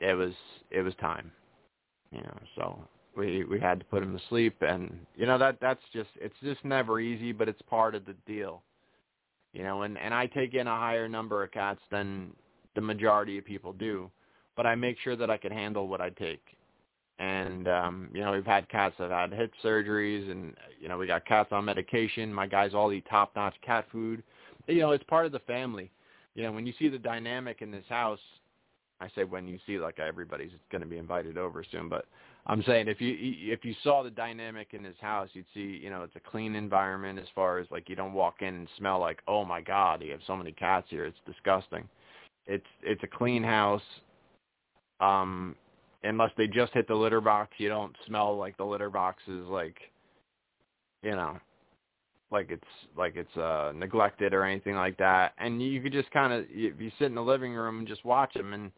it 0.00 0.14
was 0.14 0.32
it 0.70 0.80
was 0.80 0.94
time, 0.98 1.30
you 2.10 2.22
know. 2.22 2.38
So 2.56 2.78
we 3.14 3.44
we 3.44 3.60
had 3.60 3.80
to 3.80 3.84
put 3.84 4.02
him 4.02 4.16
to 4.16 4.24
sleep, 4.30 4.56
and 4.62 4.98
you 5.16 5.26
know 5.26 5.36
that 5.36 5.58
that's 5.60 5.82
just 5.92 6.08
it's 6.16 6.34
just 6.42 6.64
never 6.64 6.98
easy, 6.98 7.30
but 7.30 7.46
it's 7.46 7.60
part 7.62 7.94
of 7.94 8.06
the 8.06 8.14
deal, 8.26 8.62
you 9.52 9.62
know. 9.62 9.82
And 9.82 9.98
and 9.98 10.14
I 10.14 10.26
take 10.26 10.54
in 10.54 10.66
a 10.66 10.76
higher 10.76 11.06
number 11.06 11.44
of 11.44 11.50
cats 11.50 11.82
than 11.90 12.30
the 12.74 12.80
majority 12.80 13.36
of 13.36 13.44
people 13.44 13.74
do, 13.74 14.10
but 14.58 14.66
I 14.66 14.74
make 14.74 14.98
sure 14.98 15.14
that 15.14 15.30
I 15.30 15.36
can 15.36 15.52
handle 15.52 15.86
what 15.86 16.00
I 16.00 16.10
take. 16.10 16.42
And 17.20 17.68
um 17.68 18.10
you 18.12 18.20
know 18.20 18.32
we've 18.32 18.44
had 18.44 18.68
cats 18.68 18.96
that 18.98 19.10
had 19.10 19.32
hip 19.32 19.52
surgeries 19.64 20.30
and 20.30 20.54
you 20.80 20.88
know 20.88 20.98
we 20.98 21.06
got 21.06 21.24
cats 21.24 21.50
on 21.52 21.64
medication. 21.64 22.34
My 22.34 22.46
guys 22.46 22.74
all 22.74 22.92
eat 22.92 23.06
top 23.08 23.34
notch 23.34 23.54
cat 23.64 23.86
food. 23.90 24.22
You 24.66 24.80
know 24.80 24.90
it's 24.90 25.04
part 25.04 25.26
of 25.26 25.32
the 25.32 25.38
family. 25.40 25.90
You 26.34 26.42
know 26.42 26.52
when 26.52 26.66
you 26.66 26.74
see 26.78 26.88
the 26.88 26.98
dynamic 26.98 27.62
in 27.62 27.70
this 27.70 27.84
house 27.88 28.20
i 29.00 29.08
say 29.14 29.22
when 29.22 29.46
you 29.46 29.60
see 29.64 29.78
like 29.78 30.00
everybody's 30.00 30.50
going 30.72 30.82
to 30.82 30.86
be 30.88 30.98
invited 30.98 31.38
over 31.38 31.64
soon 31.70 31.88
but 31.88 32.06
i'm 32.48 32.64
saying 32.64 32.88
if 32.88 33.00
you 33.00 33.16
if 33.20 33.64
you 33.64 33.72
saw 33.84 34.02
the 34.02 34.10
dynamic 34.10 34.68
in 34.72 34.82
this 34.82 34.96
house 35.00 35.28
you'd 35.34 35.46
see 35.54 35.80
you 35.80 35.88
know 35.88 36.02
it's 36.02 36.16
a 36.16 36.30
clean 36.30 36.56
environment 36.56 37.16
as 37.16 37.26
far 37.32 37.58
as 37.58 37.66
like 37.70 37.88
you 37.88 37.94
don't 37.94 38.12
walk 38.12 38.42
in 38.42 38.54
and 38.54 38.68
smell 38.76 38.98
like 38.98 39.20
oh 39.28 39.44
my 39.44 39.60
god 39.60 40.02
you 40.02 40.10
have 40.10 40.20
so 40.26 40.36
many 40.36 40.50
cats 40.50 40.88
here. 40.90 41.04
It's 41.04 41.16
disgusting. 41.26 41.88
It's 42.48 42.66
it's 42.82 43.02
a 43.04 43.06
clean 43.06 43.44
house 43.44 43.82
um 45.00 45.54
unless 46.04 46.30
they 46.36 46.46
just 46.46 46.72
hit 46.74 46.86
the 46.88 46.94
litter 46.94 47.20
box, 47.20 47.52
you 47.58 47.68
don't 47.68 47.94
smell 48.06 48.36
like 48.36 48.56
the 48.56 48.64
litter 48.64 48.90
box 48.90 49.22
is 49.26 49.46
like, 49.46 49.76
you 51.02 51.10
know, 51.10 51.38
like 52.30 52.50
it's 52.50 52.62
like 52.96 53.16
it's 53.16 53.36
uh 53.36 53.72
neglected 53.74 54.34
or 54.34 54.44
anything 54.44 54.74
like 54.74 54.96
that. 54.98 55.32
And 55.38 55.62
you 55.62 55.80
could 55.80 55.92
just 55.92 56.10
kind 56.10 56.32
of 56.32 56.50
you, 56.50 56.74
you 56.78 56.90
sit 56.98 57.06
in 57.06 57.14
the 57.14 57.22
living 57.22 57.54
room 57.54 57.78
and 57.78 57.88
just 57.88 58.04
watch 58.04 58.34
them, 58.34 58.52
and 58.52 58.70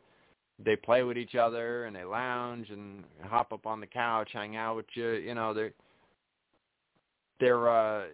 they 0.65 0.77
play 0.77 1.03
with 1.03 1.17
each 1.17 1.35
other 1.35 1.85
and 1.85 1.97
they 1.97 2.05
lounge 2.05 2.71
and 2.71 3.05
hop 3.25 3.53
up 3.53 3.67
on 3.67 3.81
the 3.81 3.87
couch, 3.87 4.31
hang 4.33 4.57
out 4.57 4.77
with 4.77 4.87
you. 4.95 5.13
You 5.13 5.35
know, 5.35 5.53
they're 5.55 5.73
they're 7.41 7.69
uh 7.69 8.05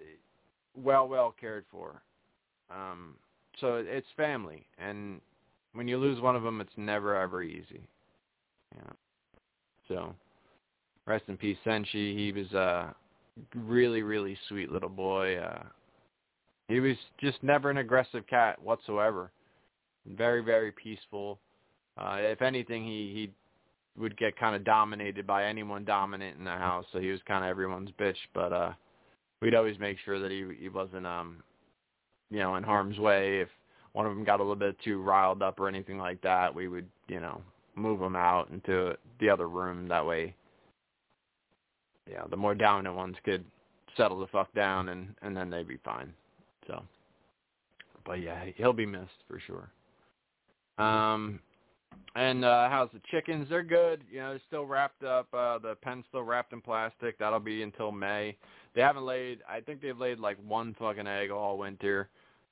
well 0.76 1.08
well 1.08 1.34
cared 1.38 1.64
for. 1.70 2.02
Um, 2.70 3.14
so 3.60 3.82
it's 3.86 4.06
family, 4.16 4.66
and 4.78 5.20
when 5.72 5.86
you 5.86 5.98
lose 5.98 6.20
one 6.20 6.36
of 6.36 6.42
them, 6.42 6.60
it's 6.60 6.72
never 6.76 7.14
ever 7.16 7.42
easy. 7.42 7.86
Yeah. 8.76 8.92
So, 9.88 10.14
rest 11.06 11.24
in 11.28 11.36
peace, 11.36 11.58
Senshi. 11.64 12.16
He 12.16 12.32
was 12.32 12.52
a 12.52 12.94
really, 13.54 14.02
really 14.02 14.36
sweet 14.48 14.70
little 14.70 14.88
boy. 14.88 15.38
Uh, 15.38 15.62
he 16.68 16.80
was 16.80 16.96
just 17.20 17.42
never 17.42 17.70
an 17.70 17.78
aggressive 17.78 18.26
cat 18.26 18.60
whatsoever. 18.62 19.30
Very, 20.16 20.42
very 20.42 20.72
peaceful. 20.72 21.38
Uh, 21.98 22.16
if 22.18 22.42
anything, 22.42 22.84
he 22.84 23.12
he 23.14 24.00
would 24.00 24.16
get 24.18 24.38
kind 24.38 24.54
of 24.54 24.64
dominated 24.64 25.26
by 25.26 25.44
anyone 25.44 25.84
dominant 25.84 26.36
in 26.38 26.44
the 26.44 26.50
house. 26.50 26.84
So 26.92 26.98
he 26.98 27.10
was 27.10 27.20
kind 27.26 27.44
of 27.44 27.50
everyone's 27.50 27.90
bitch. 27.98 28.16
But 28.34 28.52
uh, 28.52 28.72
we'd 29.40 29.54
always 29.54 29.78
make 29.78 29.98
sure 30.04 30.18
that 30.20 30.30
he 30.30 30.44
he 30.60 30.68
wasn't 30.68 31.06
um, 31.06 31.42
you 32.30 32.38
know, 32.38 32.56
in 32.56 32.62
harm's 32.64 32.98
way. 32.98 33.40
If 33.40 33.48
one 33.92 34.06
of 34.06 34.14
them 34.14 34.24
got 34.24 34.40
a 34.40 34.42
little 34.42 34.56
bit 34.56 34.76
too 34.84 35.02
riled 35.02 35.42
up 35.42 35.58
or 35.60 35.68
anything 35.68 35.98
like 35.98 36.20
that, 36.22 36.54
we 36.54 36.68
would 36.68 36.86
you 37.08 37.20
know 37.20 37.40
move 37.76 38.00
them 38.00 38.16
out 38.16 38.50
into 38.50 38.96
the 39.20 39.28
other 39.28 39.48
room. 39.48 39.86
That 39.88 40.04
way, 40.04 40.34
yeah, 42.10 42.24
the 42.28 42.36
more 42.36 42.54
dominant 42.54 42.96
ones 42.96 43.16
could 43.24 43.44
settle 43.96 44.18
the 44.18 44.26
fuck 44.28 44.52
down, 44.54 44.88
and 44.88 45.14
and 45.22 45.36
then 45.36 45.50
they'd 45.50 45.68
be 45.68 45.78
fine. 45.84 46.12
So, 46.66 46.82
but 48.04 48.20
yeah, 48.20 48.44
he'll 48.56 48.72
be 48.72 48.86
missed 48.86 49.22
for 49.28 49.40
sure. 49.40 49.70
Um, 50.84 51.40
and 52.14 52.44
uh 52.44 52.68
how's 52.68 52.88
the 52.92 53.00
chickens? 53.10 53.46
They're 53.48 53.62
good. 53.62 54.02
You 54.10 54.20
know, 54.20 54.30
they're 54.30 54.40
still 54.46 54.64
wrapped 54.64 55.04
up. 55.04 55.28
Uh 55.32 55.58
the 55.58 55.76
pen's 55.82 56.04
still 56.08 56.22
wrapped 56.22 56.52
in 56.52 56.60
plastic. 56.60 57.18
That'll 57.18 57.40
be 57.40 57.62
until 57.62 57.92
May. 57.92 58.36
They 58.74 58.80
haven't 58.80 59.04
laid 59.04 59.40
I 59.48 59.60
think 59.60 59.80
they've 59.80 59.98
laid 59.98 60.18
like 60.18 60.38
one 60.46 60.74
fucking 60.78 61.06
egg 61.06 61.30
all 61.30 61.58
winter. 61.58 62.08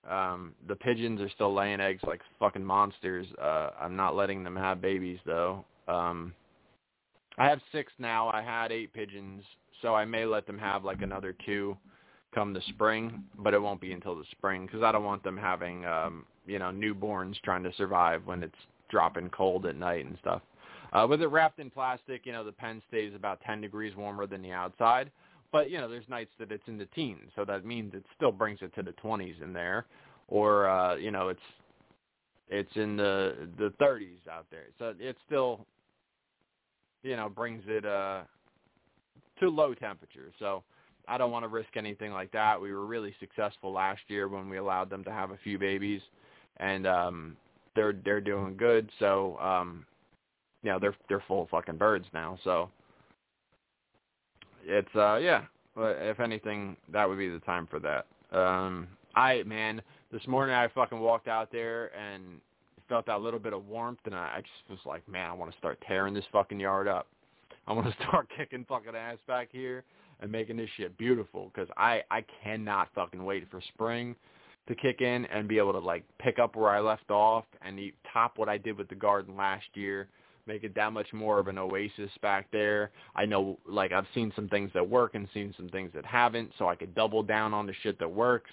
Um, 0.09 0.55
the 0.69 0.77
pigeons 0.77 1.21
are 1.21 1.31
still 1.31 1.55
laying 1.55 1.81
eggs 1.81 2.03
like 2.07 2.21
fucking 2.39 2.65
monsters. 2.65 3.27
Uh, 3.41 3.71
I'm 3.81 3.97
not 3.97 4.15
letting 4.15 4.45
them 4.45 4.57
have 4.57 4.81
babies 4.81 5.19
though. 5.25 5.65
Um, 5.89 6.35
I 7.39 7.49
have 7.49 7.61
six 7.73 7.93
now. 7.99 8.29
I 8.29 8.43
had 8.43 8.71
eight 8.71 8.93
pigeons, 8.93 9.43
so 9.83 9.95
I 9.95 10.05
may 10.05 10.25
let 10.25 10.47
them 10.47 10.59
have 10.59 10.85
like 10.85 11.03
another 11.03 11.35
two 11.45 11.77
come 12.35 12.53
the 12.53 12.61
spring, 12.69 13.25
but 13.39 13.55
it 13.55 13.63
won't 13.63 13.81
be 13.81 13.93
until 13.93 14.17
the 14.17 14.25
spring 14.33 14.67
because 14.67 14.83
I 14.83 14.93
don't 14.93 15.05
want 15.05 15.23
them 15.23 15.37
having, 15.37 15.85
um, 15.87 16.27
you 16.47 16.59
know, 16.59 16.71
newborns 16.71 17.41
trying 17.43 17.63
to 17.63 17.73
survive 17.75 18.27
when 18.27 18.43
it's 18.43 18.55
dropping 18.91 19.31
cold 19.31 19.67
at 19.67 19.77
night 19.77 20.05
and 20.05 20.19
stuff. 20.21 20.43
Uh, 20.93 21.07
with 21.09 21.23
it 21.23 21.29
wrapped 21.29 21.59
in 21.59 21.71
plastic, 21.71 22.27
you 22.27 22.33
know, 22.33 22.45
the 22.45 22.53
pen 22.53 22.83
stays 22.89 23.13
about 23.15 23.41
10 23.47 23.61
degrees 23.61 23.97
warmer 23.97 24.27
than 24.27 24.43
the 24.43 24.53
outside. 24.53 25.11
But 25.55 25.71
you 25.71 25.79
know, 25.79 25.89
there's 25.89 26.09
nights 26.09 26.33
that 26.41 26.51
it's 26.51 26.67
in 26.67 26.79
the 26.79 26.87
teens, 26.97 27.31
so 27.37 27.45
that 27.45 27.65
means 27.65 27.95
it 27.95 28.03
still 28.17 28.33
brings 28.33 28.59
it 28.61 28.75
to 28.75 28.83
the 28.83 28.91
20s 28.91 29.41
in 29.41 29.53
there, 29.53 29.87
or 30.27 30.69
uh, 30.69 30.97
you 30.97 31.13
know, 31.13 31.29
it's 31.29 31.39
it's 32.49 32.75
in 32.75 32.97
the 32.97 33.49
the 33.57 33.73
30s 33.81 34.29
out 34.29 34.47
there. 34.51 34.65
So 34.81 34.95
it 34.99 35.17
still, 35.25 35.65
you 37.05 37.15
know, 37.15 37.29
brings 37.29 37.63
it 37.69 37.87
uh 37.87 38.23
to 39.39 39.49
low 39.49 39.75
temperature. 39.75 40.33
So 40.41 40.65
I 41.07 41.19
don't 41.19 41.31
want 41.31 41.45
to 41.45 41.49
risk 41.49 41.77
anything 41.77 42.11
like 42.11 42.33
that. 42.33 42.61
We 42.61 42.73
were 42.73 42.87
really 42.87 43.15
successful 43.21 43.73
last 43.73 44.01
year 44.09 44.27
when 44.27 44.49
we 44.49 44.57
allowed 44.57 44.91
them 44.91 45.05
to 45.05 45.13
have 45.13 45.31
a 45.31 45.39
few 45.45 45.57
babies, 45.57 46.01
and 46.57 46.85
um, 46.85 47.37
they're 47.77 47.95
they're 48.05 48.21
doing 48.21 48.57
good. 48.57 48.91
So 48.99 49.39
um, 49.39 49.87
you 50.65 50.73
know 50.73 50.81
they're 50.81 50.97
they're 51.09 51.23
full 51.29 51.43
of 51.43 51.51
fucking 51.51 51.77
birds 51.77 52.07
now. 52.13 52.41
So 52.43 52.71
it's 54.67 54.95
uh 54.95 55.17
yeah. 55.17 55.43
If 55.77 56.21
anything, 56.21 56.77
that 56.93 57.09
would 57.09 57.19
be 57.19 57.29
the 57.29 57.41
time 57.41 57.67
for 57.67 57.81
that. 57.81 58.07
Um, 58.37 58.87
I 59.17 59.43
man, 59.45 59.83
this 60.13 60.27
morning 60.27 60.55
I 60.55 60.69
fucking 60.69 61.01
walked 61.01 61.29
out 61.29 61.51
there 61.51 61.91
and 61.97 62.41
felt 62.89 63.07
that 63.07 63.21
little 63.21 63.41
bit 63.41 63.53
of 63.53 63.67
warmth, 63.67 64.01
and 64.05 64.15
I, 64.15 64.37
I 64.37 64.41
just 64.41 64.71
was 64.71 64.79
like, 64.85 65.07
man, 65.09 65.31
I 65.31 65.33
want 65.33 65.51
to 65.51 65.59
start 65.59 65.83
tearing 65.87 66.15
this 66.15 66.25
fucking 66.33 66.61
yard 66.61 66.87
up. 66.87 67.07
I 67.67 67.73
want 67.73 67.87
to 67.87 68.05
start 68.09 68.29
kicking 68.37 68.65
fucking 68.69 68.95
ass 68.95 69.19
back 69.27 69.49
here 69.51 69.85
and 70.21 70.31
making 70.31 70.57
this 70.57 70.71
shit 70.77 70.97
beautiful 70.99 71.51
because 71.53 71.69
I 71.77 72.03
I 72.11 72.25
cannot 72.43 72.89
fucking 72.95 73.25
wait 73.25 73.51
for 73.51 73.61
spring 73.75 74.15
to 74.69 74.75
kick 74.75 75.01
in 75.01 75.27
and 75.27 75.47
be 75.47 75.59
able 75.59 75.73
to 75.73 75.79
like 75.79 76.05
pick 76.19 76.39
up 76.39 76.57
where 76.57 76.71
I 76.71 76.81
left 76.81 77.11
off 77.11 77.45
and 77.63 77.79
top 78.13 78.39
what 78.39 78.49
I 78.49 78.59
did 78.59 78.79
with 78.79 78.89
the 78.89 78.95
garden 78.95 79.37
last 79.37 79.67
year, 79.75 80.09
make 80.47 80.65
it 80.65 80.75
that 80.75 80.93
much 80.93 81.13
more 81.13 81.39
of 81.39 81.49
an 81.49 81.59
oasis 81.59 82.11
back 82.23 82.47
there. 82.53 82.91
I 83.15 83.25
know 83.25 83.59
like 83.67 83.93
I've 83.93 84.07
seen 84.15 84.33
some 84.37 84.49
things 84.49 84.71
that 84.75 84.89
work 84.89 85.15
and 85.15 85.29
seen 85.33 85.55
some 85.57 85.69
things 85.69 85.91
that 85.95 86.05
haven't, 86.05 86.53
so 86.59 86.69
I 86.69 86.77
could 86.77 86.95
double 86.95 87.23
down 87.23 87.55
on 87.55 87.67
the 87.67 87.75
shit 87.83 87.99
that 87.99 88.11
works 88.11 88.51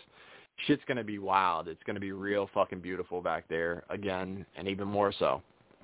shit's 0.67 0.83
gonna 0.87 1.03
be 1.03 1.19
wild. 1.19 1.67
It's 1.67 1.81
gonna 1.83 1.99
be 1.99 2.11
real 2.11 2.49
fucking 2.53 2.79
beautiful 2.79 3.21
back 3.21 3.45
there 3.47 3.83
again, 3.89 4.45
and 4.55 4.67
even 4.67 4.87
more 4.87 5.13
so. 5.17 5.41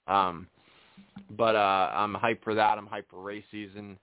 Um, 0.08 0.48
but 1.32 1.56
uh, 1.56 1.92
I'm 1.94 2.14
hyped 2.14 2.44
for 2.44 2.56
that. 2.56 2.78
I'm 2.78 2.88
hyped 2.88 3.10
for 3.10 3.22
race 3.22 3.44
season. 3.52 3.98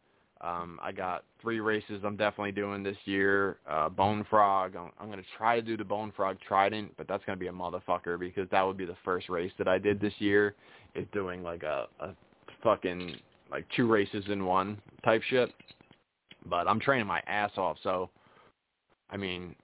Um, 0.45 0.78
I 0.82 0.92
got 0.92 1.24
three 1.40 1.61
races 1.61 2.03
I'm 2.05 2.16
definitely 2.16 2.53
doing 2.53 2.82
this 2.82 2.99
year. 3.07 3.57
Uh, 3.68 3.88
Bone 3.88 4.26
Frog. 4.28 4.76
I'm, 4.76 4.90
I'm 5.01 5.09
gonna 5.09 5.22
try 5.38 5.57
to 5.57 5.62
do 5.62 5.76
the 5.76 5.84
Bone 5.84 6.12
Frog 6.14 6.36
Trident, 6.47 6.92
but 6.99 7.09
that's 7.09 7.24
gonna 7.24 7.38
be 7.38 7.47
a 7.47 7.53
motherfucker 7.53 8.18
because 8.18 8.47
that 8.51 8.61
would 8.62 8.76
be 8.76 8.84
the 8.84 8.97
first 9.05 9.30
race 9.30 9.53
that 9.57 9.68
I 9.68 9.78
did 9.78 10.01
this 10.01 10.12
year. 10.18 10.55
Is 10.95 11.07
doing 11.12 11.42
like 11.42 11.62
a, 11.62 11.86
a 11.99 12.11
fucking 12.62 13.16
like 13.51 13.64
two 13.74 13.86
races 13.86 14.24
in 14.28 14.45
one 14.45 14.80
type 15.03 15.22
shit. 15.28 15.51
But 16.47 16.68
I'm 16.68 16.78
training 16.78 17.07
my 17.07 17.22
ass 17.26 17.53
off, 17.57 17.78
so 17.82 18.11
I 19.11 19.16
mean, 19.16 19.55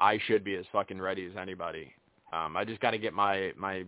I 0.00 0.18
should 0.26 0.42
be 0.42 0.56
as 0.56 0.64
fucking 0.72 1.00
ready 1.00 1.24
as 1.26 1.36
anybody. 1.40 1.92
Um, 2.32 2.56
I 2.56 2.64
just 2.64 2.80
got 2.80 2.90
to 2.90 2.98
get 2.98 3.12
my 3.12 3.52
my 3.56 3.84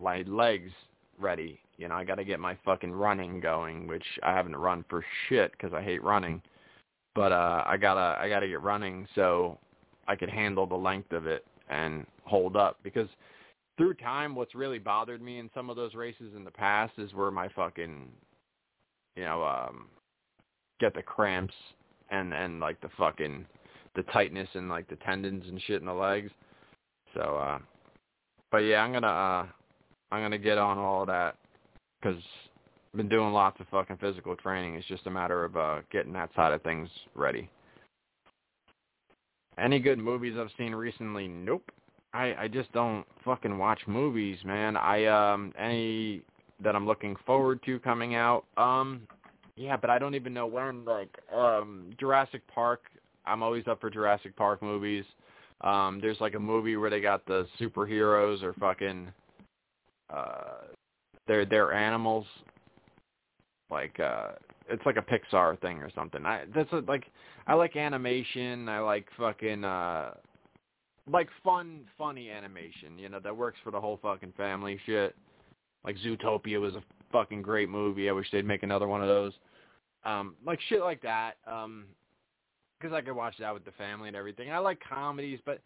my 0.00 0.22
legs 0.26 0.72
ready. 1.20 1.60
You 1.76 1.88
know, 1.88 1.94
I 1.94 2.04
got 2.04 2.16
to 2.16 2.24
get 2.24 2.38
my 2.38 2.56
fucking 2.64 2.92
running 2.92 3.40
going, 3.40 3.86
which 3.86 4.04
I 4.22 4.32
haven't 4.32 4.56
run 4.56 4.84
for 4.88 5.04
shit 5.28 5.52
because 5.52 5.72
I 5.72 5.82
hate 5.82 6.02
running. 6.02 6.42
But 7.14 7.32
uh, 7.32 7.64
I 7.66 7.76
gotta 7.76 8.18
I 8.18 8.28
gotta 8.28 8.48
get 8.48 8.62
running 8.62 9.06
so 9.14 9.58
I 10.08 10.16
could 10.16 10.30
handle 10.30 10.66
the 10.66 10.76
length 10.76 11.12
of 11.12 11.26
it 11.26 11.44
and 11.68 12.06
hold 12.24 12.56
up 12.56 12.78
because 12.82 13.08
through 13.76 13.94
time, 13.94 14.34
what's 14.34 14.54
really 14.54 14.78
bothered 14.78 15.22
me 15.22 15.38
in 15.38 15.50
some 15.54 15.70
of 15.70 15.76
those 15.76 15.94
races 15.94 16.32
in 16.36 16.44
the 16.44 16.50
past 16.50 16.92
is 16.98 17.12
where 17.14 17.30
my 17.30 17.48
fucking, 17.48 18.08
you 19.16 19.24
know, 19.24 19.42
um, 19.44 19.86
get 20.80 20.94
the 20.94 21.02
cramps 21.02 21.54
and 22.10 22.32
and 22.32 22.60
like 22.60 22.80
the 22.80 22.90
fucking 22.98 23.44
the 23.94 24.02
tightness 24.04 24.48
in 24.54 24.68
like 24.68 24.88
the 24.88 24.96
tendons 24.96 25.44
and 25.46 25.60
shit 25.62 25.80
in 25.80 25.86
the 25.86 25.92
legs. 25.92 26.30
So, 27.14 27.20
uh, 27.20 27.58
but 28.50 28.58
yeah, 28.58 28.80
I'm 28.80 28.92
gonna 28.92 29.06
uh, 29.06 29.46
I'm 30.10 30.22
gonna 30.22 30.38
get 30.38 30.58
on 30.58 30.78
all 30.78 31.04
that 31.06 31.36
because 32.02 32.22
I've 32.92 32.98
been 32.98 33.08
doing 33.08 33.32
lots 33.32 33.60
of 33.60 33.68
fucking 33.68 33.98
physical 33.98 34.36
training. 34.36 34.74
It's 34.74 34.86
just 34.86 35.06
a 35.06 35.10
matter 35.10 35.44
of 35.44 35.56
uh, 35.56 35.80
getting 35.90 36.12
that 36.14 36.30
side 36.34 36.52
of 36.52 36.62
things 36.62 36.88
ready. 37.14 37.48
Any 39.58 39.78
good 39.78 39.98
movies 39.98 40.34
I've 40.38 40.50
seen 40.58 40.74
recently? 40.74 41.28
Nope. 41.28 41.70
I 42.14 42.34
I 42.34 42.48
just 42.48 42.72
don't 42.72 43.06
fucking 43.24 43.56
watch 43.56 43.80
movies, 43.86 44.38
man. 44.44 44.76
I 44.76 45.06
um 45.06 45.52
any 45.58 46.22
that 46.62 46.74
I'm 46.76 46.86
looking 46.86 47.16
forward 47.26 47.60
to 47.64 47.78
coming 47.80 48.14
out. 48.14 48.44
Um 48.56 49.02
yeah, 49.56 49.76
but 49.76 49.90
I 49.90 49.98
don't 49.98 50.14
even 50.14 50.34
know 50.34 50.46
when 50.46 50.84
like 50.84 51.16
um 51.34 51.90
Jurassic 51.98 52.42
Park 52.48 52.82
I'm 53.24 53.42
always 53.42 53.66
up 53.68 53.80
for 53.80 53.90
Jurassic 53.90 54.36
Park 54.36 54.62
movies. 54.62 55.04
Um, 55.60 56.00
there's 56.00 56.20
like 56.20 56.34
a 56.34 56.40
movie 56.40 56.76
where 56.76 56.90
they 56.90 57.00
got 57.00 57.24
the 57.26 57.46
superheroes 57.60 58.42
or 58.42 58.52
fucking 58.54 59.12
uh 60.10 60.64
they're 61.26 61.44
they're 61.44 61.72
animals. 61.72 62.26
Like 63.70 63.98
uh 64.00 64.32
it's 64.68 64.84
like 64.86 64.96
a 64.96 65.02
Pixar 65.02 65.60
thing 65.60 65.78
or 65.78 65.90
something. 65.94 66.24
I 66.24 66.44
that's 66.54 66.72
a, 66.72 66.82
like 66.86 67.04
I 67.46 67.54
like 67.54 67.76
animation, 67.76 68.68
I 68.68 68.80
like 68.80 69.06
fucking 69.16 69.64
uh 69.64 70.14
like 71.10 71.28
fun 71.42 71.80
funny 71.98 72.30
animation, 72.30 72.98
you 72.98 73.08
know, 73.08 73.20
that 73.20 73.36
works 73.36 73.58
for 73.64 73.70
the 73.70 73.80
whole 73.80 73.98
fucking 74.02 74.34
family 74.36 74.78
shit. 74.86 75.16
Like 75.84 75.96
Zootopia 75.98 76.60
was 76.60 76.74
a 76.74 76.82
fucking 77.10 77.42
great 77.42 77.68
movie. 77.68 78.08
I 78.08 78.12
wish 78.12 78.30
they'd 78.30 78.46
make 78.46 78.62
another 78.62 78.88
one 78.88 79.02
of 79.02 79.08
those. 79.08 79.32
Um 80.04 80.36
like 80.46 80.60
shit 80.68 80.80
like 80.80 81.02
that. 81.02 81.34
Um 81.46 81.86
because 82.78 82.94
I 82.94 83.00
could 83.00 83.14
watch 83.14 83.36
that 83.38 83.54
with 83.54 83.64
the 83.64 83.70
family 83.72 84.08
and 84.08 84.16
everything. 84.16 84.50
I 84.50 84.58
like 84.58 84.80
comedies, 84.88 85.38
but 85.46 85.60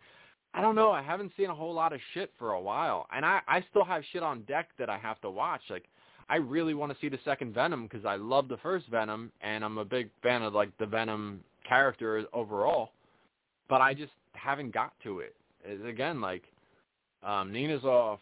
I 0.57 0.63
don't 0.63 0.75
know. 0.75 0.91
I 0.91 1.03
haven't 1.03 1.33
seen 1.37 1.51
a 1.51 1.55
whole 1.55 1.75
lot 1.75 1.93
of 1.93 2.01
shit 2.15 2.33
for 2.39 2.53
a 2.53 2.61
while, 2.61 3.07
and 3.15 3.27
I 3.27 3.41
I 3.47 3.63
still 3.71 3.85
have 3.85 4.03
shit 4.11 4.23
on 4.23 4.41
deck 4.43 4.71
that 4.79 4.89
I 4.89 4.97
have 4.97 5.21
to 5.21 5.31
watch. 5.31 5.61
Like 5.69 5.85
I 6.31 6.37
really 6.37 6.73
want 6.73 6.91
to 6.93 6.99
see 6.99 7.11
the 7.11 7.19
second 7.27 7.53
Venom 7.55 7.83
because 7.87 8.07
I 8.07 8.17
love 8.17 8.49
the 8.49 8.57
first 8.57 8.87
Venom, 8.89 9.31
and 9.43 9.63
I'm 9.63 9.77
a 9.77 9.85
big 9.85 10.09
fan 10.23 10.43
of 10.43 10.55
like 10.55 10.71
the 10.79 10.87
Venom 10.87 11.41
character 11.69 12.25
overall. 12.33 12.93
But 13.69 13.83
I 13.83 13.93
just 13.93 14.13
haven't 14.33 14.73
got 14.73 14.93
to 15.03 15.21
it. 15.21 15.35
It's, 15.63 15.85
again, 15.87 16.23
like 16.23 16.45
um 17.23 17.53
Nina's 17.53 17.85
off 17.85 18.21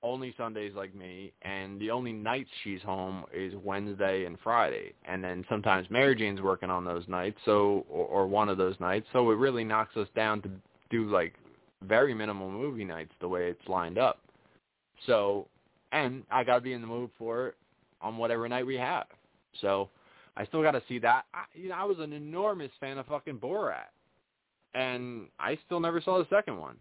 only 0.00 0.32
Sundays 0.38 0.74
like 0.76 0.94
me, 0.94 1.32
and 1.42 1.80
the 1.80 1.90
only 1.90 2.12
nights 2.12 2.50
she's 2.62 2.82
home 2.82 3.24
is 3.34 3.52
Wednesday 3.64 4.26
and 4.26 4.38
Friday, 4.44 4.92
and 5.06 5.24
then 5.24 5.44
sometimes 5.48 5.88
Mary 5.90 6.14
Jane's 6.14 6.40
working 6.40 6.70
on 6.70 6.84
those 6.84 7.02
nights, 7.08 7.38
so 7.44 7.84
or, 7.90 8.06
or 8.06 8.26
one 8.28 8.48
of 8.48 8.58
those 8.58 8.78
nights, 8.78 9.08
so 9.12 9.28
it 9.32 9.34
really 9.34 9.64
knocks 9.64 9.96
us 9.96 10.06
down 10.14 10.40
to 10.42 10.50
do 10.88 11.10
like 11.10 11.34
very 11.82 12.14
minimal 12.14 12.50
movie 12.50 12.84
nights 12.84 13.12
the 13.20 13.28
way 13.28 13.48
it's 13.48 13.68
lined 13.68 13.98
up. 13.98 14.20
So, 15.06 15.46
and 15.92 16.24
I 16.30 16.44
gotta 16.44 16.60
be 16.60 16.72
in 16.72 16.80
the 16.80 16.86
mood 16.86 17.10
for 17.18 17.48
it 17.48 17.54
on 18.00 18.16
whatever 18.16 18.48
night 18.48 18.66
we 18.66 18.76
have. 18.76 19.06
So, 19.60 19.88
I 20.36 20.44
still 20.46 20.62
gotta 20.62 20.82
see 20.88 20.98
that. 21.00 21.24
I, 21.34 21.44
you 21.54 21.68
know, 21.68 21.76
I 21.76 21.84
was 21.84 21.98
an 21.98 22.12
enormous 22.12 22.70
fan 22.80 22.98
of 22.98 23.06
fucking 23.06 23.38
Borat, 23.38 23.90
and 24.74 25.26
I 25.38 25.58
still 25.66 25.80
never 25.80 26.00
saw 26.00 26.18
the 26.18 26.26
second 26.30 26.58
one. 26.58 26.76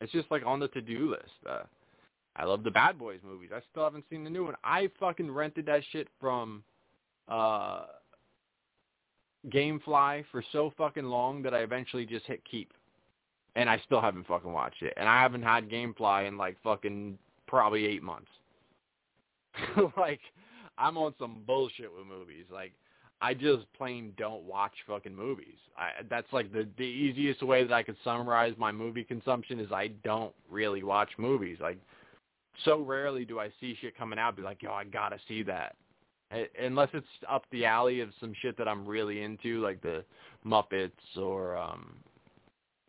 It's 0.00 0.12
just 0.12 0.30
like 0.30 0.44
on 0.44 0.60
the 0.60 0.68
to-do 0.68 1.10
list. 1.10 1.32
Uh, 1.48 1.62
I 2.36 2.44
love 2.44 2.64
the 2.64 2.70
Bad 2.70 2.98
Boys 2.98 3.20
movies. 3.24 3.50
I 3.54 3.60
still 3.70 3.84
haven't 3.84 4.04
seen 4.10 4.24
the 4.24 4.30
new 4.30 4.44
one. 4.44 4.54
I 4.64 4.90
fucking 4.98 5.30
rented 5.30 5.66
that 5.66 5.82
shit 5.92 6.08
from 6.20 6.62
uh 7.28 7.84
Gamefly 9.48 10.24
for 10.30 10.42
so 10.52 10.72
fucking 10.78 11.04
long 11.04 11.42
that 11.42 11.54
I 11.54 11.58
eventually 11.58 12.06
just 12.06 12.26
hit 12.26 12.42
keep. 12.48 12.72
And 13.54 13.68
I 13.68 13.80
still 13.84 14.00
haven't 14.00 14.26
fucking 14.26 14.52
watched 14.52 14.82
it. 14.82 14.94
And 14.96 15.08
I 15.08 15.20
haven't 15.20 15.42
had 15.42 15.68
Gamefly 15.68 16.26
in 16.26 16.38
like 16.38 16.56
fucking 16.62 17.18
probably 17.46 17.86
8 17.86 18.02
months. 18.02 18.30
like 19.96 20.20
I'm 20.78 20.96
on 20.96 21.14
some 21.18 21.42
bullshit 21.46 21.92
with 21.94 22.06
movies. 22.06 22.46
Like 22.50 22.72
I 23.20 23.34
just 23.34 23.66
plain 23.76 24.12
don't 24.16 24.42
watch 24.44 24.72
fucking 24.86 25.14
movies. 25.14 25.58
I 25.76 26.02
that's 26.08 26.32
like 26.32 26.52
the 26.52 26.66
the 26.78 26.84
easiest 26.84 27.42
way 27.42 27.62
that 27.64 27.72
I 27.72 27.82
could 27.82 27.96
summarize 28.02 28.54
my 28.56 28.72
movie 28.72 29.04
consumption 29.04 29.60
is 29.60 29.70
I 29.70 29.88
don't 30.02 30.34
really 30.50 30.82
watch 30.82 31.10
movies. 31.18 31.58
Like 31.60 31.78
so 32.64 32.80
rarely 32.80 33.24
do 33.24 33.38
I 33.38 33.50
see 33.60 33.76
shit 33.80 33.96
coming 33.96 34.18
out 34.18 34.36
be 34.36 34.42
like, 34.42 34.62
yo, 34.62 34.72
I 34.72 34.84
gotta 34.84 35.18
see 35.28 35.42
that. 35.44 35.76
Unless 36.58 36.88
it's 36.94 37.06
up 37.28 37.44
the 37.50 37.66
alley 37.66 38.00
of 38.00 38.08
some 38.18 38.32
shit 38.40 38.56
that 38.56 38.66
I'm 38.66 38.86
really 38.86 39.22
into, 39.22 39.60
like 39.60 39.82
the 39.82 40.02
Muppets 40.46 40.90
or, 41.16 41.58
um, 41.58 41.96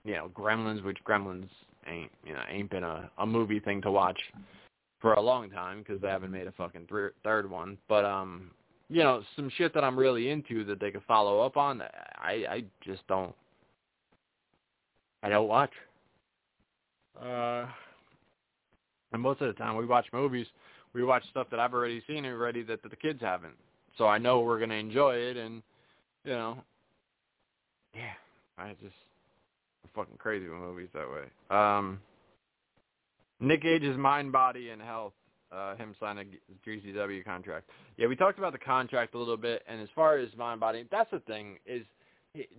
you 0.03 0.13
know, 0.13 0.29
Gremlins, 0.33 0.83
which 0.83 0.97
Gremlins 1.07 1.49
ain't, 1.87 2.11
you 2.25 2.33
know, 2.33 2.41
ain't 2.49 2.69
been 2.69 2.83
a, 2.83 3.09
a 3.17 3.25
movie 3.25 3.59
thing 3.59 3.81
to 3.81 3.91
watch 3.91 4.19
for 4.99 5.13
a 5.13 5.21
long 5.21 5.49
time 5.49 5.79
because 5.79 6.01
they 6.01 6.07
haven't 6.07 6.31
made 6.31 6.47
a 6.47 6.51
fucking 6.53 6.87
th- 6.89 7.11
third 7.23 7.49
one. 7.49 7.77
But, 7.87 8.05
um, 8.05 8.51
you 8.89 9.03
know, 9.03 9.21
some 9.35 9.49
shit 9.57 9.73
that 9.73 9.83
I'm 9.83 9.97
really 9.97 10.29
into 10.29 10.63
that 10.65 10.79
they 10.79 10.91
could 10.91 11.03
follow 11.07 11.41
up 11.41 11.57
on, 11.57 11.81
I, 11.81 12.45
I 12.49 12.63
just 12.85 13.05
don't, 13.07 13.33
I 15.21 15.29
don't 15.29 15.47
watch. 15.47 15.71
Uh, 17.21 17.65
and 19.13 19.21
most 19.21 19.41
of 19.41 19.47
the 19.47 19.53
time 19.53 19.77
we 19.77 19.85
watch 19.85 20.07
movies, 20.11 20.47
we 20.93 21.03
watch 21.03 21.23
stuff 21.29 21.47
that 21.51 21.59
I've 21.59 21.73
already 21.73 22.03
seen 22.07 22.25
already 22.25 22.63
that, 22.63 22.81
that 22.83 22.89
the 22.89 22.95
kids 22.95 23.21
haven't. 23.21 23.55
So 23.97 24.07
I 24.07 24.17
know 24.17 24.39
we're 24.39 24.59
gonna 24.59 24.73
enjoy 24.73 25.15
it, 25.15 25.37
and 25.37 25.61
you 26.23 26.31
know, 26.31 26.57
yeah, 27.93 28.13
I 28.57 28.69
just 28.81 28.95
fucking 29.95 30.17
crazy 30.17 30.47
with 30.47 30.57
movies 30.57 30.89
that 30.93 31.07
way. 31.09 31.25
Um, 31.55 31.99
Nick 33.39 33.61
Gage's 33.61 33.97
mind, 33.97 34.31
body, 34.31 34.69
and 34.69 34.81
health. 34.81 35.13
Uh, 35.51 35.75
him 35.75 35.93
sign 35.99 36.17
a 36.17 36.23
GCW 36.67 37.23
contract. 37.23 37.69
Yeah, 37.97 38.07
we 38.07 38.15
talked 38.15 38.39
about 38.39 38.53
the 38.53 38.59
contract 38.59 39.13
a 39.13 39.19
little 39.19 39.37
bit, 39.37 39.61
and 39.67 39.79
as 39.79 39.89
far 39.93 40.17
as 40.17 40.29
mind, 40.35 40.59
body, 40.59 40.87
that's 40.89 41.11
the 41.11 41.19
thing 41.19 41.59
is 41.67 41.83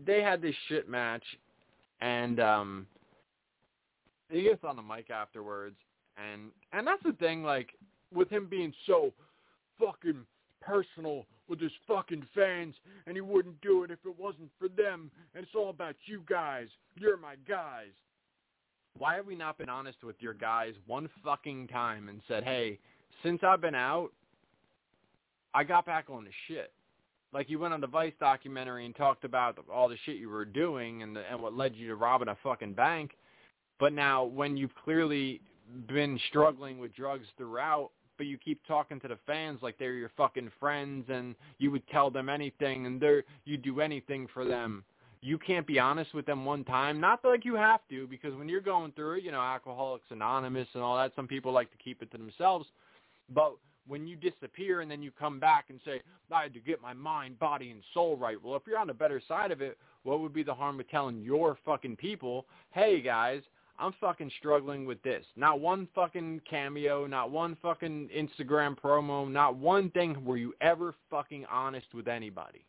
they 0.07 0.23
had 0.23 0.41
this 0.41 0.55
shit 0.69 0.89
match, 0.89 1.25
and 2.01 2.39
um, 2.39 2.87
he 4.31 4.43
gets 4.43 4.63
on 4.63 4.77
the 4.77 4.83
mic 4.83 5.11
afterwards, 5.11 5.75
and 6.17 6.51
and 6.73 6.87
that's 6.87 7.03
the 7.03 7.15
thing, 7.15 7.43
like 7.43 7.71
with 8.15 8.31
him 8.31 8.47
being 8.49 8.73
so 8.87 9.13
fucking 9.81 10.25
personal 10.67 11.27
with 11.49 11.61
his 11.61 11.73
fucking 11.87 12.27
fans, 12.35 12.75
and 13.07 13.17
he 13.17 13.21
wouldn't 13.21 13.61
do 13.61 13.85
it 13.85 13.91
if 13.91 13.99
it 14.05 14.19
wasn't 14.19 14.51
for 14.59 14.69
them, 14.69 15.11
and 15.35 15.45
it's 15.45 15.55
all 15.55 15.71
about 15.71 15.95
you 16.07 16.23
guys. 16.29 16.69
You're 16.97 17.17
my 17.17 17.37
guys. 17.47 17.93
Why 18.97 19.17
have 19.17 19.27
we 19.27 19.35
not 19.35 19.59
been 19.59 19.69
honest 19.69 20.05
with 20.05 20.17
your 20.21 20.35
guys 20.35 20.75
one 20.87 21.09
fucking 21.25 21.69
time 21.69 22.09
and 22.09 22.21
said, 22.29 22.45
hey, 22.45 22.79
since 23.23 23.41
I've 23.43 23.61
been 23.61 23.75
out, 23.75 24.11
I 25.53 25.65
got 25.65 25.85
back 25.85 26.07
on 26.09 26.25
the 26.25 26.31
shit. 26.49 26.73
Like 27.33 27.51
you 27.51 27.59
went 27.59 27.75
on 27.75 27.81
the 27.81 27.89
Vice 27.89 28.13
documentary 28.21 28.87
and 28.87 28.95
talked 28.95 29.25
about 29.25 29.59
all 29.73 29.89
the 29.89 29.97
shit 30.05 30.17
you 30.17 30.29
were 30.29 30.45
doing 30.45 31.03
and 31.03 31.17
the, 31.17 31.23
and 31.29 31.41
what 31.41 31.55
led 31.55 31.75
you 31.75 31.89
to 31.89 31.97
robbing 31.97 32.29
a 32.29 32.37
fucking 32.43 32.75
bank. 32.75 33.13
But 33.81 33.93
now 33.93 34.25
when 34.25 34.57
you've 34.57 34.75
clearly 34.85 35.41
been 35.89 36.21
struggling 36.29 36.79
with 36.79 36.95
drugs 36.95 37.27
throughout, 37.37 37.91
but 38.17 38.27
you 38.27 38.39
keep 38.39 38.61
talking 38.67 39.01
to 39.01 39.09
the 39.09 39.19
fans 39.27 39.61
like 39.63 39.79
they're 39.79 39.95
your 39.95 40.11
fucking 40.17 40.51
friends 40.61 41.07
and 41.09 41.35
you 41.59 41.71
would 41.71 41.87
tell 41.89 42.11
them 42.11 42.29
anything 42.29 42.87
and 42.87 43.01
they're 43.01 43.25
you 43.45 43.57
do 43.57 43.81
anything 43.81 44.27
for 44.33 44.45
them. 44.45 44.85
You 45.21 45.39
can't 45.39 45.67
be 45.67 45.79
honest 45.79 46.13
with 46.13 46.27
them 46.27 46.45
one 46.45 46.65
time. 46.65 47.01
Not 47.01 47.25
like 47.25 47.47
you 47.47 47.55
have 47.55 47.81
to, 47.89 48.07
because 48.07 48.35
when 48.35 48.47
you're 48.47 48.61
going 48.61 48.93
through 48.93 49.19
it, 49.19 49.25
you 49.25 49.33
know, 49.33 49.41
Alcoholics 49.41 50.05
Anonymous 50.11 50.69
and 50.75 50.83
all 50.83 50.99
that, 50.99 51.13
some 51.17 51.27
people 51.27 51.51
like 51.51 51.71
to 51.71 51.79
keep 51.79 52.03
it 52.03 52.11
to 52.11 52.19
themselves. 52.19 52.67
But 53.35 53.55
when 53.87 54.07
you 54.07 54.17
disappear 54.17 54.83
and 54.83 54.91
then 54.91 55.03
you 55.03 55.11
come 55.11 55.41
back 55.41 55.67
and 55.71 55.81
say, 55.85 56.03
I 56.31 56.43
had 56.43 56.55
to 56.55 56.61
get 56.61 56.83
my 56.83 56.93
mind, 56.93 57.39
body, 57.39 57.71
and 57.71 57.81
soul 57.95 58.17
right. 58.17 58.37
Well, 58.43 58.57
if 58.57 58.63
you're 58.67 58.79
on 58.79 58.87
the 58.87 58.95
better 58.95 59.23
side 59.27 59.51
of 59.51 59.63
it, 59.63 59.79
what 60.03 60.21
would 60.21 60.35
be 60.35 60.43
the 60.43 60.55
harm 60.55 60.79
of 60.81 60.89
telling 60.91 61.23
your 61.23 61.59
fucking 61.65 61.97
people, 61.97 62.45
hey 62.73 63.01
guys, 63.01 63.43
I'm 63.79 63.93
fucking 64.01 64.31
struggling 64.39 64.87
with 64.87 65.03
this. 65.03 65.25
Not 65.37 65.61
one 65.61 65.89
fucking 65.95 66.43
cameo, 66.49 67.07
not 67.07 67.31
one 67.31 67.57
fucking 67.61 68.09
Instagram 68.17 68.79
promo, 68.79 69.31
not 69.31 69.57
one 69.57 69.91
thing 69.91 70.25
were 70.25 70.37
you 70.37 70.55
ever 70.61 70.95
fucking 71.11 71.45
honest 71.51 71.89
with 71.93 72.07
anybody. 72.07 72.65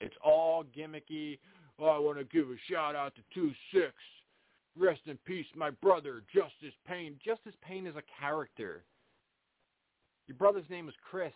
It's 0.00 0.16
all 0.24 0.64
gimmicky. 0.76 1.38
Oh, 1.78 1.86
I 1.86 1.98
want 1.98 2.18
to 2.18 2.24
give 2.24 2.48
a 2.48 2.56
shout 2.70 2.96
out 2.96 3.14
to 3.16 3.22
Two 3.34 3.52
Six. 3.72 3.92
Rest 4.78 5.00
in 5.06 5.18
peace, 5.26 5.46
my 5.54 5.70
brother, 5.70 6.22
Justice 6.34 6.74
Pain. 6.86 7.16
Justice 7.24 7.54
Pain 7.66 7.86
is 7.86 7.94
a 7.96 8.02
character. 8.20 8.82
Your 10.26 10.36
brother's 10.36 10.68
name 10.68 10.88
is 10.88 10.94
Chris. 11.10 11.32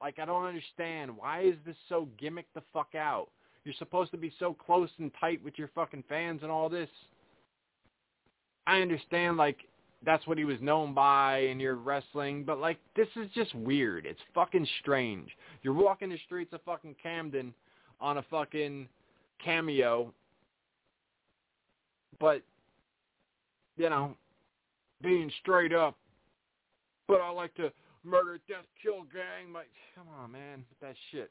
Like, 0.00 0.18
I 0.18 0.24
don't 0.24 0.44
understand. 0.44 1.16
Why 1.16 1.42
is 1.42 1.54
this 1.64 1.76
so 1.88 2.08
gimmick 2.18 2.46
the 2.54 2.62
fuck 2.72 2.94
out? 2.94 3.28
You're 3.64 3.74
supposed 3.78 4.10
to 4.10 4.18
be 4.18 4.32
so 4.38 4.52
close 4.52 4.90
and 4.98 5.10
tight 5.18 5.42
with 5.42 5.58
your 5.58 5.70
fucking 5.74 6.04
fans 6.08 6.42
and 6.42 6.50
all 6.50 6.68
this. 6.68 6.90
I 8.66 8.80
understand, 8.80 9.36
like, 9.36 9.58
that's 10.04 10.26
what 10.26 10.38
he 10.38 10.44
was 10.44 10.58
known 10.60 10.94
by 10.94 11.38
in 11.38 11.60
your 11.60 11.76
wrestling, 11.76 12.44
but, 12.44 12.58
like, 12.58 12.78
this 12.96 13.08
is 13.16 13.30
just 13.34 13.54
weird. 13.54 14.06
It's 14.06 14.20
fucking 14.34 14.66
strange. 14.80 15.30
You're 15.62 15.74
walking 15.74 16.10
the 16.10 16.18
streets 16.26 16.52
of 16.52 16.60
fucking 16.62 16.96
Camden 17.02 17.54
on 18.00 18.18
a 18.18 18.22
fucking 18.30 18.88
cameo, 19.42 20.12
but, 22.20 22.42
you 23.76 23.88
know, 23.90 24.16
being 25.02 25.30
straight 25.40 25.72
up, 25.72 25.96
but 27.06 27.20
I 27.20 27.30
like 27.30 27.54
to 27.56 27.70
murder, 28.04 28.38
death, 28.48 28.64
kill 28.82 29.02
gang. 29.12 29.52
Like, 29.52 29.68
come 29.94 30.06
on, 30.20 30.32
man, 30.32 30.64
that 30.80 30.94
shit. 31.10 31.30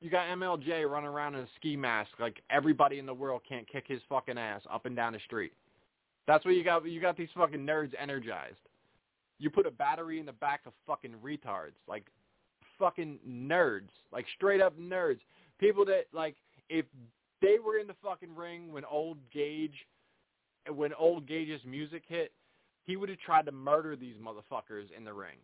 You 0.00 0.10
got 0.10 0.26
MLJ 0.28 0.88
running 0.88 1.08
around 1.08 1.34
in 1.34 1.40
a 1.40 1.48
ski 1.56 1.76
mask 1.76 2.10
like 2.20 2.40
everybody 2.50 2.98
in 2.98 3.06
the 3.06 3.14
world 3.14 3.42
can't 3.48 3.66
kick 3.68 3.84
his 3.88 4.00
fucking 4.08 4.38
ass 4.38 4.62
up 4.72 4.86
and 4.86 4.94
down 4.94 5.12
the 5.12 5.18
street. 5.26 5.52
That's 6.28 6.44
what 6.44 6.54
you 6.54 6.62
got. 6.62 6.86
You 6.86 7.00
got 7.00 7.16
these 7.16 7.30
fucking 7.34 7.66
nerds 7.66 7.92
energized. 7.98 8.60
You 9.38 9.48
put 9.48 9.66
a 9.66 9.70
battery 9.70 10.20
in 10.20 10.26
the 10.26 10.32
back 10.32 10.60
of 10.66 10.74
fucking 10.86 11.14
retards, 11.24 11.72
like 11.88 12.04
fucking 12.78 13.18
nerds, 13.26 13.88
like 14.12 14.26
straight 14.36 14.60
up 14.60 14.78
nerds. 14.78 15.20
People 15.58 15.86
that 15.86 16.04
like 16.12 16.36
if 16.68 16.84
they 17.40 17.56
were 17.64 17.78
in 17.78 17.86
the 17.86 17.96
fucking 18.04 18.36
ring 18.36 18.70
when 18.70 18.84
old 18.84 19.16
Gage, 19.32 19.86
when 20.72 20.92
old 20.92 21.26
Gage's 21.26 21.64
music 21.64 22.02
hit, 22.06 22.32
he 22.84 22.96
would 22.96 23.08
have 23.08 23.18
tried 23.20 23.46
to 23.46 23.52
murder 23.52 23.96
these 23.96 24.16
motherfuckers 24.16 24.92
in 24.94 25.04
the 25.04 25.14
ring. 25.14 25.36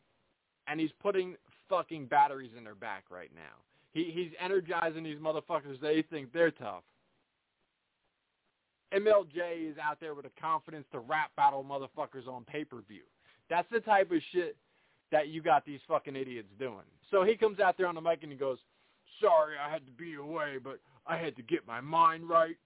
And 0.66 0.78
he's 0.78 0.93
putting 1.03 1.37
fucking 1.70 2.07
batteries 2.07 2.53
in 2.59 2.62
their 2.62 2.74
back 2.74 3.05
right 3.11 3.30
now. 3.35 3.62
He 3.95 4.11
he's 4.12 4.32
energizing 4.39 5.03
these 5.03 5.18
motherfuckers. 5.18 5.80
They 5.80 6.05
think 6.11 6.30
they're 6.35 6.51
tough. 6.51 6.82
MLJ 8.95 9.70
is 9.70 9.76
out 9.82 9.99
there 10.01 10.14
with 10.14 10.24
the 10.24 10.30
confidence 10.40 10.86
to 10.92 10.99
rap 11.01 11.30
battle 11.36 11.64
motherfuckers 11.64 12.28
on 12.28 12.45
pay-per-view. 12.45 13.03
That's 13.51 13.68
the 13.70 13.80
type 13.80 14.11
of 14.11 14.18
shit 14.32 14.57
that 15.12 15.28
you 15.28 15.42
got 15.42 15.64
these 15.64 15.80
fucking 15.86 16.16
idiots 16.16 16.49
doing. 16.59 16.84
So 17.11 17.24
he 17.24 17.36
comes 17.36 17.61
out 17.61 17.76
there 17.76 17.86
on 17.86 17.95
the 17.95 18.01
mic 18.01 18.20
and 18.22 18.32
he 18.32 18.38
goes, 18.38 18.59
sorry 19.20 19.57
I 19.59 19.70
had 19.70 19.86
to 19.86 19.92
be 19.92 20.14
away, 20.14 20.57
but 20.62 20.80
I 21.07 21.16
had 21.16 21.36
to 21.36 21.42
get 21.42 21.66
my 21.66 21.80
mind 21.80 22.28
right 22.28 22.57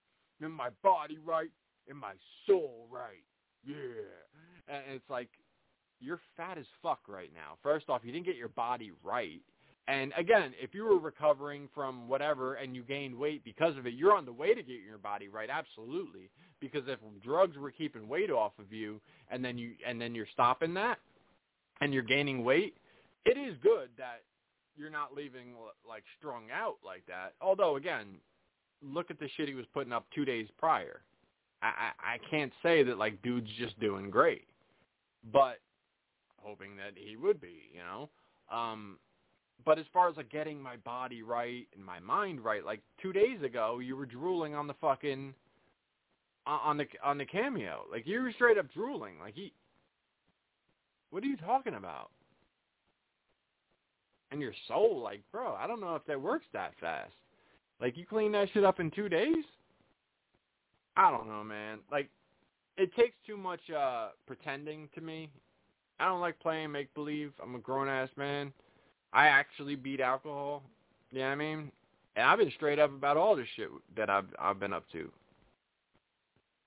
and 0.41 0.53
my 0.53 0.68
body 0.83 1.18
right 1.24 1.51
and 1.89 1.99
my 1.99 2.12
soul 2.47 2.87
right. 2.91 3.24
Yeah. 3.64 3.74
And 4.68 4.83
it's 4.95 5.11
like, 5.11 5.29
you're 6.01 6.20
fat 6.37 6.59
as 6.59 6.66
fuck 6.83 7.01
right 7.09 7.31
now. 7.35 7.57
First 7.62 7.89
off, 7.89 8.03
you 8.05 8.12
didn't 8.12 8.26
get 8.26 8.37
your 8.37 8.49
body 8.49 8.93
right. 9.03 9.43
And 9.89 10.12
again, 10.18 10.53
if 10.61 10.74
you 10.74 10.84
were 10.84 10.99
recovering 10.99 11.66
from 11.74 12.09
whatever 12.09 12.55
and 12.55 12.76
you 12.76 12.82
gained 12.82 13.16
weight 13.16 13.43
because 13.43 13.74
of 13.78 13.86
it, 13.86 13.95
you're 13.95 14.14
on 14.14 14.26
the 14.26 14.32
way 14.32 14.49
to 14.49 14.62
getting 14.62 14.84
your 14.84 14.99
body 14.99 15.28
right, 15.28 15.49
absolutely. 15.49 16.28
Because 16.61 16.82
if 16.86 16.99
drugs 17.24 17.57
were 17.57 17.70
keeping 17.70 18.07
weight 18.07 18.30
off 18.30 18.53
of 18.59 18.70
you 18.70 19.01
and 19.30 19.43
then 19.43 19.57
you 19.57 19.72
and 19.86 19.99
then 19.99 20.14
you're 20.14 20.26
stopping 20.30 20.74
that 20.74 20.99
and 21.80 21.95
you're 21.95 22.03
gaining 22.03 22.45
weight, 22.45 22.76
it 23.24 23.39
is 23.39 23.57
good 23.62 23.89
that 23.97 24.24
you're 24.76 24.91
not 24.91 25.14
leaving 25.16 25.55
like 25.89 26.05
strung 26.18 26.51
out 26.53 26.76
like 26.84 27.07
that. 27.07 27.32
Although 27.41 27.76
again, 27.76 28.18
look 28.82 29.11
at 29.11 29.18
the 29.18 29.28
shit 29.36 29.49
he 29.49 29.55
was 29.55 29.66
putting 29.72 29.93
up 29.93 30.05
2 30.14 30.26
days 30.26 30.49
prior. 30.59 31.01
I 31.62 31.93
I, 32.03 32.14
I 32.14 32.18
can't 32.30 32.53
say 32.62 32.82
that 32.82 32.99
like 32.99 33.22
dude's 33.22 33.51
just 33.59 33.80
doing 33.80 34.11
great. 34.11 34.45
But 35.32 35.61
hoping 36.37 36.76
that 36.76 36.92
he 36.95 37.17
would 37.17 37.41
be, 37.41 37.71
you 37.72 37.80
know. 37.80 38.11
Um 38.54 38.99
but 39.64 39.79
as 39.79 39.87
far 39.93 40.09
as 40.09 40.17
like 40.17 40.30
getting 40.30 40.61
my 40.61 40.76
body 40.76 41.22
right 41.22 41.67
and 41.75 41.85
my 41.85 42.01
mind 42.01 42.41
right, 42.41 42.64
like 42.64 42.80
two 43.01 43.13
days 43.13 43.43
ago, 43.43 43.80
you 43.80 43.97
were 43.97 44.07
drooling 44.07 44.55
on 44.55 44.67
the 44.67 44.75
fucking 44.80 45.35
on 46.47 46.76
the 46.76 46.87
on 47.05 47.18
the 47.18 47.26
cameo. 47.26 47.85
Like 47.91 48.07
you 48.07 48.22
were 48.22 48.33
straight 48.33 48.59
up 48.59 48.72
drooling. 48.72 49.18
Like 49.21 49.35
he, 49.35 49.53
what 51.11 51.22
are 51.22 51.26
you 51.26 51.37
talking 51.37 51.75
about? 51.75 52.11
And 54.30 54.41
your 54.41 54.53
soul, 54.67 55.01
like, 55.03 55.22
bro, 55.33 55.55
I 55.55 55.67
don't 55.67 55.80
know 55.80 55.95
if 55.95 56.05
that 56.07 56.21
works 56.21 56.45
that 56.53 56.72
fast. 56.80 57.13
Like 57.80 57.97
you 57.97 58.05
clean 58.05 58.33
that 58.33 58.49
shit 58.53 58.64
up 58.64 58.80
in 58.80 58.91
two 58.91 59.09
days. 59.09 59.45
I 60.97 61.11
don't 61.11 61.29
know, 61.29 61.45
man. 61.45 61.79
Like 61.91 62.09
it 62.76 62.95
takes 62.95 63.17
too 63.26 63.37
much 63.37 63.61
uh 63.76 64.09
pretending 64.26 64.89
to 64.95 65.01
me. 65.01 65.30
I 66.01 66.07
don't 66.07 66.21
like 66.21 66.39
playing 66.41 66.71
make 66.71 66.93
believe. 66.95 67.33
I'm 67.43 67.55
a 67.55 67.59
grown 67.59 67.89
ass 67.89 68.09
man. 68.17 68.53
I 69.13 69.29
actually 69.29 69.76
beat 69.76 70.01
alcohol. 70.01 70.63
You 71.11 71.21
know 71.21 71.26
what 71.26 71.33
I 71.33 71.37
mean? 71.37 71.72
And 72.17 72.26
I've 72.26 72.39
been 72.39 72.53
straight 72.57 72.79
up 72.79 72.91
about 72.91 73.17
all 73.17 73.37
this 73.37 73.47
shit 73.57 73.68
that 73.97 74.11
I've 74.11 74.26
I've 74.39 74.61
been 74.61 74.72
up 74.72 74.85
to. 74.93 75.11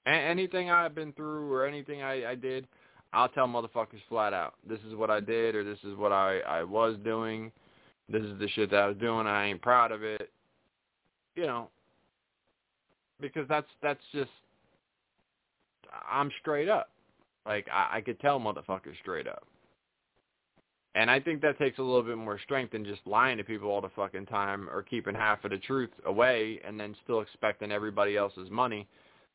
A- 0.08 0.10
anything 0.10 0.70
I've 0.72 0.96
been 0.96 1.14
through 1.14 1.52
or 1.52 1.66
anything 1.66 2.02
I, 2.02 2.32
I 2.32 2.36
did, 2.36 2.68
I'll 3.14 3.30
tell 3.30 3.48
motherfuckers 3.48 4.02
flat 4.10 4.34
out. 4.34 4.56
This 4.68 4.80
is 4.88 4.96
what 4.96 5.10
I 5.10 5.20
did 5.20 5.56
or 5.56 5.64
this 5.64 5.80
is 5.84 5.96
what 5.96 6.12
I, 6.12 6.40
I 6.40 6.64
was 6.64 6.98
doing. 7.04 7.52
This 8.10 8.24
is 8.24 8.40
the 8.40 8.48
shit 8.50 8.72
that 8.72 8.84
I 8.84 8.88
was 8.88 8.98
doing. 8.98 9.28
I 9.28 9.48
ain't 9.48 9.62
proud 9.62 9.92
of 9.92 10.04
it. 10.04 10.30
You 11.36 11.46
know. 11.46 11.70
Because 13.20 13.48
that's 13.48 13.68
that's 13.84 14.02
just 14.12 14.32
I'm 16.10 16.32
straight 16.40 16.70
up. 16.70 16.90
Like 17.46 17.68
I, 17.72 17.98
I 17.98 18.02
could 18.02 18.20
tell 18.20 18.40
motherfuckers 18.40 18.98
straight 19.02 19.28
up. 19.28 19.44
And 20.94 21.10
I 21.10 21.20
think 21.22 21.42
that 21.42 21.58
takes 21.58 21.80
a 21.80 21.84
little 21.84 22.04
bit 22.04 22.18
more 22.18 22.40
strength 22.40 22.74
than 22.74 22.84
just 22.84 23.02
lying 23.06 23.38
to 23.38 23.44
people 23.44 23.70
all 23.70 23.80
the 23.80 23.90
fucking 23.96 24.26
time 24.26 24.70
or 24.70 24.84
keeping 24.84 25.16
half 25.16 25.44
of 25.46 25.52
the 25.52 25.58
truth 25.58 25.92
away 26.06 26.60
and 26.66 26.78
then 26.80 26.96
still 27.04 27.22
expecting 27.22 27.72
everybody 27.72 28.18
else's 28.18 28.50
money 28.50 28.88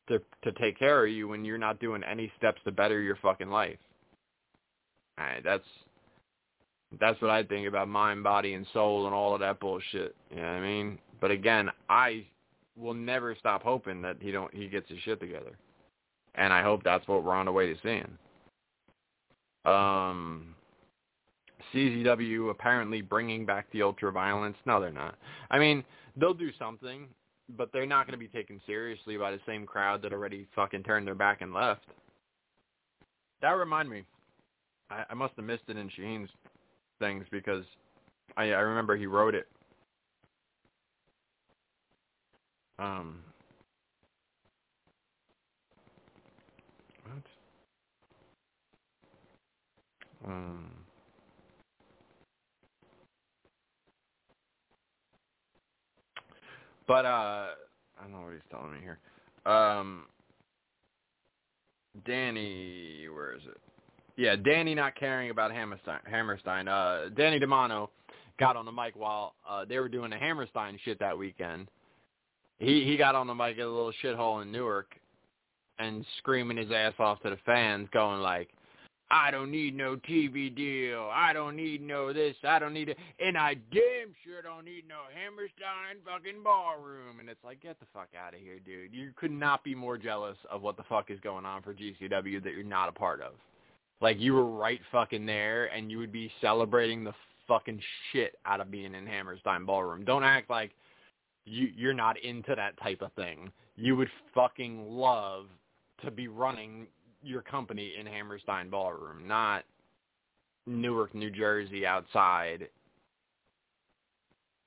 to 0.09 0.21
to 0.45 0.53
take 0.61 0.79
care 0.79 1.05
of 1.05 1.11
you 1.11 1.29
when 1.29 1.45
you're 1.45 1.59
not 1.59 1.81
doing 1.81 2.03
any 2.05 2.31
steps 2.37 2.61
to 2.65 2.73
better 2.73 3.01
your 3.01 3.17
fucking 3.17 3.49
life. 3.51 3.79
Right, 5.19 5.43
that's 5.43 5.65
that's 7.01 7.21
what 7.21 7.31
I 7.31 7.43
think 7.43 7.67
about 7.67 7.89
mind, 7.89 8.23
body, 8.23 8.55
and 8.55 8.67
soul 8.73 9.07
and 9.07 9.15
all 9.15 9.35
of 9.35 9.41
that 9.41 9.59
bullshit. 9.59 10.15
You 10.31 10.37
know 10.37 10.43
what 10.43 10.49
I 10.49 10.61
mean? 10.61 10.99
But 11.21 11.31
again, 11.31 11.71
I 11.89 12.27
will 12.77 12.95
never 12.95 13.35
stop 13.35 13.63
hoping 13.63 14.03
that 14.03 14.17
he 14.21 14.31
don't 14.31 14.55
he 14.55 14.69
gets 14.69 14.89
his 14.89 14.99
shit 15.01 15.21
together. 15.21 15.57
And 16.35 16.53
I 16.53 16.63
hope 16.63 16.83
that's 16.85 17.09
what 17.09 17.25
we're 17.25 17.35
on 17.35 17.47
the 17.47 17.53
way 17.53 17.73
to 17.73 17.81
seeing. 17.83 18.19
Um, 19.65 20.55
CZW 21.77 22.51
apparently 22.51 23.03
bringing 23.03 23.45
back 23.45 23.67
the 23.71 23.83
ultra 23.83 24.11
violence. 24.11 24.57
No, 24.65 24.81
they're 24.81 24.91
not. 24.91 25.17
I 25.51 25.59
mean, 25.59 25.85
they'll 26.17 26.35
do 26.35 26.51
something, 26.59 27.07
but 27.57 27.71
they're 27.73 27.87
not 27.87 28.07
going 28.07 28.19
to 28.19 28.19
be 28.19 28.29
taken 28.29 28.61
seriously 28.67 29.19
by 29.19 29.31
the 29.31 29.41
same 29.47 29.67
crowd 29.67 30.03
that 30.03 30.13
already 30.13 30.47
fucking 30.55 30.85
turned 30.85 31.07
their 31.07 31.15
back 31.15 31.43
and 31.43 31.53
left. 31.53 31.85
That 33.43 33.51
remind 33.51 33.91
me, 33.91 34.05
I, 34.91 35.05
I 35.11 35.15
must 35.15 35.35
have 35.37 35.45
missed 35.45 35.65
it 35.69 35.77
in 35.77 35.91
Shaheen's 35.91 36.31
things 36.99 37.27
because 37.31 37.65
I, 38.37 38.45
I 38.45 38.61
remember 38.61 38.97
he 38.97 39.07
wrote 39.07 39.35
it. 39.35 39.47
Um, 42.79 43.21
what? 50.23 50.31
Um. 50.31 50.76
But 56.87 57.05
uh 57.05 57.49
I 57.99 58.03
don't 58.03 58.13
know 58.13 58.21
what 58.21 58.33
he's 58.33 58.43
telling 58.51 58.73
me 58.73 58.79
here. 58.81 58.99
Um 59.45 60.07
Danny 62.05 63.07
where 63.13 63.35
is 63.35 63.43
it? 63.49 63.59
Yeah, 64.17 64.37
Danny 64.37 64.75
not 64.75 64.97
caring 64.97 65.31
about 65.31 65.53
Hammerstein 65.53 66.01
Hammerstein. 66.09 66.69
Uh 66.69 67.09
Danny 67.17 67.39
Demanto 67.41 67.89
got 68.39 68.57
on 68.57 68.65
the 68.65 68.73
mic 68.73 68.95
while 68.97 69.35
uh 69.49 69.65
they 69.65 69.79
were 69.79 69.89
doing 69.89 70.11
the 70.11 70.19
Hammerstein 70.19 70.79
shit 70.85 70.99
that 71.01 71.17
weekend. 71.17 71.69
He 72.59 72.85
he 72.85 72.97
got 72.97 73.15
on 73.15 73.27
the 73.27 73.35
mic 73.35 73.59
at 73.59 73.65
a 73.65 73.69
little 73.69 73.93
shithole 74.03 74.43
in 74.43 74.53
Newark 74.53 74.95
and 75.79 76.05
screaming 76.19 76.57
his 76.57 76.71
ass 76.71 76.95
off 76.99 77.21
to 77.23 77.31
the 77.31 77.39
fans, 77.45 77.89
going 77.93 78.21
like, 78.21 78.49
I 79.11 79.31
don't 79.31 79.53
need 79.53 79.77
no 79.77 79.97
TV 79.97 80.55
deal. 80.55 81.09
I 81.13 81.33
don't 81.33 81.55
need 81.55 81.81
no 81.81 82.13
this. 82.13 82.35
I 82.43 82.59
don't 82.59 82.75
need 82.75 82.89
it. 82.89 82.99
And 83.21 83.39
I 83.39 83.55
damn 83.55 84.15
sure 84.25 84.43
don't 84.43 84.65
need 84.65 84.85
no 84.89 85.03
Hammerstein 85.15 86.03
fucking 86.05 86.43
ballroom. 86.43 87.21
And 87.21 87.29
it's 87.29 87.43
like, 87.45 87.63
get 87.63 87.79
the 87.79 87.87
fuck 87.95 88.09
out 88.19 88.35
of 88.35 88.41
here, 88.41 88.59
dude. 88.59 88.93
You 88.93 89.13
could 89.15 89.31
not 89.31 89.63
be 89.63 89.75
more 89.75 89.97
jealous 89.97 90.37
of 90.51 90.63
what 90.63 90.77
the 90.77 90.83
fuck 90.85 91.11
is 91.11 91.21
going 91.21 91.45
on 91.45 91.63
for 91.63 91.73
GCW 91.73 92.43
that 92.43 92.53
you're 92.53 92.65
not 92.65 92.89
a 92.89 92.93
part 92.93 93.21
of. 93.21 93.35
Like, 94.01 94.19
you 94.19 94.35
were 94.35 94.45
right 94.45 94.81
fucking 94.91 95.25
there, 95.25 95.67
and 95.67 95.91
you 95.91 95.99
would 95.99 96.13
be 96.13 96.31
celebrating 96.41 97.05
the 97.05 97.15
fucking 97.47 97.81
shit 98.13 98.35
out 98.45 98.61
of 98.61 98.71
being 98.71 98.95
in 98.95 99.07
Hammerstein 99.07 99.65
ballroom. 99.65 100.05
Don't 100.05 100.25
act 100.25 100.51
like 100.51 100.73
you, 101.45 101.69
you're 101.77 101.95
not 101.95 102.19
into 102.19 102.55
that 102.57 102.79
type 102.83 103.03
of 103.03 103.13
thing. 103.13 103.51
You 103.77 103.95
would 103.97 104.11
fucking 104.35 104.85
love 104.89 105.47
to 106.05 106.11
be 106.11 106.29
running 106.29 106.89
your 107.27 107.43
company 107.43 107.95
in 107.99 108.07
Hammerstein 108.07 108.71
Ballroom, 108.71 109.27
not 109.27 109.65
Newark, 110.67 111.15
New 111.15 111.31
Jersey 111.31 111.87
outside 111.87 112.69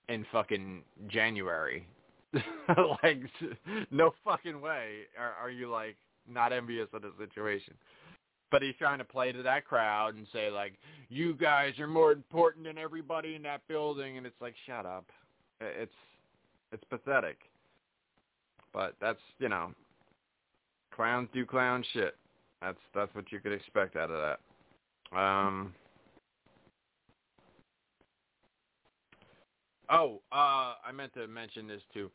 in 0.08 0.26
fucking 0.32 0.82
January. 1.08 1.88
like, 3.04 3.22
no 3.92 4.12
fucking 4.24 4.62
way 4.62 5.02
are, 5.18 5.34
are 5.42 5.50
you 5.50 5.70
like 5.70 5.96
not 6.28 6.54
envious 6.54 6.88
of 6.94 7.02
the 7.02 7.12
situation. 7.18 7.74
But 8.52 8.64
he's 8.64 8.76
trying 8.80 8.98
to 8.98 9.06
play 9.06 9.32
to 9.32 9.44
that 9.44 9.66
crowd 9.66 10.16
and 10.16 10.26
say 10.34 10.50
like, 10.50 10.74
you 11.10 11.36
guys 11.36 11.78
are 11.80 11.88
more 11.88 12.12
important 12.12 12.66
than 12.66 12.78
everybody 12.78 13.36
in 13.36 13.44
that 13.44 13.62
building, 13.68 14.18
and 14.18 14.26
it's 14.26 14.40
like, 14.42 14.56
shut 14.66 14.86
up. 14.86 15.06
It's 15.62 15.92
it's 16.72 16.84
pathetic. 16.90 17.38
But 18.74 18.96
that's 19.02 19.20
you 19.40 19.50
know, 19.50 19.74
clowns 20.96 21.30
do 21.34 21.46
clown 21.46 21.84
shit. 21.94 22.16
That's 22.62 22.78
that's 22.94 23.14
what 23.16 23.32
you 23.32 23.40
could 23.40 23.54
expect 23.54 23.96
out 23.96 24.12
of 24.12 24.38
that. 25.12 25.18
Um. 25.18 25.74
Oh, 29.90 30.22
uh, 30.32 30.76
I 30.86 30.92
meant 30.94 31.14
to 31.16 31.28
mention 31.28 31.68
this 31.68 31.82
too. 31.94 32.12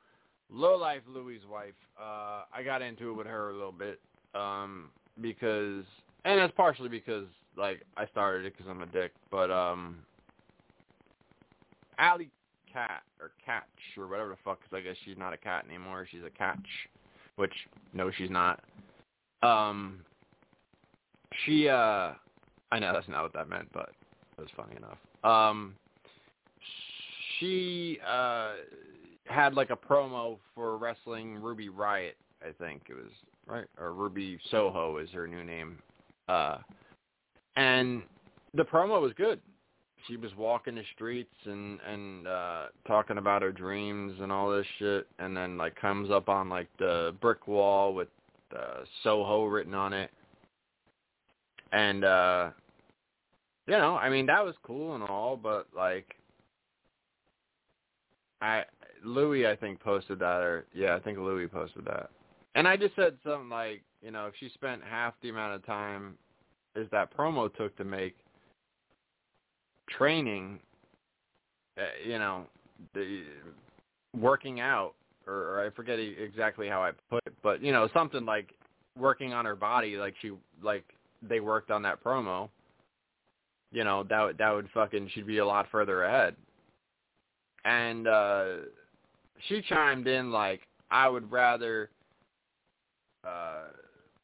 Low 0.50 0.76
Life 0.76 1.02
Louie's 1.08 1.44
wife. 1.50 1.74
Uh, 2.00 2.42
I 2.52 2.62
got 2.64 2.82
into 2.82 3.10
it 3.10 3.14
with 3.14 3.26
her 3.26 3.50
a 3.50 3.52
little 3.52 3.72
bit 3.72 4.00
um, 4.34 4.90
because, 5.20 5.84
and 6.24 6.38
that's 6.38 6.52
partially 6.56 6.88
because 6.88 7.26
like 7.56 7.82
I 7.96 8.06
started 8.06 8.46
it 8.46 8.56
because 8.56 8.70
I'm 8.70 8.82
a 8.82 8.86
dick. 8.86 9.12
But 9.30 9.50
um, 9.50 9.98
Allie 11.98 12.30
Kat 12.72 13.02
or 13.20 13.32
Catch 13.44 13.64
or 13.96 14.06
whatever 14.06 14.30
the 14.30 14.36
fuck, 14.44 14.60
because 14.60 14.76
I 14.76 14.80
guess 14.80 14.96
she's 15.04 15.18
not 15.18 15.32
a 15.32 15.36
cat 15.36 15.64
anymore. 15.68 16.06
She's 16.10 16.22
a 16.24 16.30
catch, 16.30 16.66
which 17.36 17.52
no, 17.92 18.10
she's 18.16 18.30
not. 18.30 18.62
Um, 19.42 20.00
she 21.44 21.68
uh 21.68 22.12
I 22.72 22.78
know 22.80 22.92
that's 22.92 23.08
not 23.08 23.22
what 23.22 23.32
that 23.34 23.48
meant, 23.48 23.68
but 23.72 23.90
it 24.38 24.40
was 24.40 24.50
funny 24.56 24.76
enough. 24.76 24.98
Um 25.22 25.74
she 27.38 27.98
uh 28.06 28.52
had 29.26 29.54
like 29.54 29.70
a 29.70 29.76
promo 29.76 30.38
for 30.54 30.76
wrestling 30.76 31.36
Ruby 31.36 31.68
Riott, 31.68 32.12
I 32.42 32.52
think 32.58 32.82
it 32.88 32.94
was, 32.94 33.10
right? 33.46 33.66
Or 33.78 33.94
Ruby 33.94 34.38
Soho 34.50 34.98
is 34.98 35.10
her 35.10 35.26
new 35.26 35.44
name. 35.44 35.78
Uh 36.28 36.58
and 37.56 38.02
the 38.54 38.64
promo 38.64 39.00
was 39.00 39.12
good. 39.16 39.40
She 40.08 40.16
was 40.16 40.30
walking 40.36 40.74
the 40.74 40.82
streets 40.94 41.34
and 41.44 41.80
and 41.88 42.26
uh 42.26 42.66
talking 42.86 43.18
about 43.18 43.42
her 43.42 43.52
dreams 43.52 44.18
and 44.20 44.30
all 44.30 44.50
this 44.50 44.66
shit 44.78 45.06
and 45.18 45.36
then 45.36 45.56
like 45.56 45.76
comes 45.76 46.10
up 46.10 46.28
on 46.28 46.48
like 46.48 46.68
the 46.78 47.14
brick 47.20 47.46
wall 47.48 47.94
with 47.94 48.08
uh 48.54 48.84
Soho 49.02 49.46
written 49.46 49.74
on 49.74 49.92
it 49.92 50.10
and 51.74 52.04
uh 52.04 52.50
you 53.66 53.72
know, 53.74 53.96
I 53.96 54.08
mean 54.08 54.26
that 54.26 54.44
was 54.44 54.54
cool 54.62 54.94
and 54.94 55.02
all, 55.04 55.36
but 55.36 55.66
like 55.76 56.14
I 58.40 58.62
Louis 59.04 59.46
I 59.46 59.56
think 59.56 59.80
posted 59.80 60.18
that 60.20 60.40
or 60.40 60.66
yeah, 60.72 60.94
I 60.94 61.00
think 61.00 61.18
Louis 61.18 61.48
posted 61.48 61.84
that. 61.86 62.10
And 62.54 62.68
I 62.68 62.76
just 62.76 62.94
said 62.94 63.16
something 63.24 63.48
like, 63.48 63.82
you 64.00 64.12
know, 64.12 64.26
if 64.26 64.34
she 64.38 64.48
spent 64.54 64.80
half 64.88 65.14
the 65.22 65.30
amount 65.30 65.54
of 65.54 65.66
time 65.66 66.14
as 66.76 66.86
that 66.92 67.14
promo 67.16 67.52
took 67.54 67.76
to 67.76 67.84
make 67.84 68.16
training 69.90 70.60
uh, 71.76 71.82
you 72.06 72.18
know, 72.20 72.44
the 72.94 73.22
working 74.16 74.60
out 74.60 74.92
or, 75.26 75.34
or 75.34 75.66
I 75.66 75.70
forget 75.70 75.98
exactly 75.98 76.68
how 76.68 76.82
I 76.82 76.92
put 77.10 77.22
it, 77.26 77.34
but 77.42 77.60
you 77.62 77.72
know, 77.72 77.88
something 77.92 78.24
like 78.24 78.54
working 78.96 79.32
on 79.32 79.44
her 79.44 79.56
body 79.56 79.96
like 79.96 80.14
she 80.22 80.30
like 80.62 80.84
they 81.28 81.40
worked 81.40 81.70
on 81.70 81.82
that 81.82 82.02
promo, 82.02 82.48
you 83.72 83.84
know, 83.84 84.04
that 84.04 84.38
that 84.38 84.50
would 84.50 84.68
fucking 84.72 85.10
she'd 85.14 85.26
be 85.26 85.38
a 85.38 85.46
lot 85.46 85.66
further 85.70 86.04
ahead. 86.04 86.36
And 87.64 88.06
uh 88.06 88.46
she 89.48 89.62
chimed 89.62 90.06
in 90.06 90.30
like 90.30 90.62
I 90.90 91.08
would 91.08 91.30
rather 91.30 91.90
uh 93.26 93.64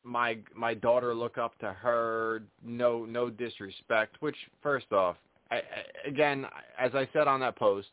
my 0.05 0.39
my 0.55 0.74
daughter 0.74 1.14
look 1.14 1.39
up 1.39 1.59
to 1.59 1.72
her 1.72 2.43
no 2.64 3.05
no 3.05 3.28
disrespect 3.28 4.16
which 4.20 4.36
first 4.62 4.93
off 4.93 5.16
I, 5.51 5.56
I, 5.56 6.09
again 6.09 6.47
as 6.78 6.93
I 6.94 7.09
said 7.12 7.28
on 7.28 7.40
that 7.40 7.56
post 7.56 7.89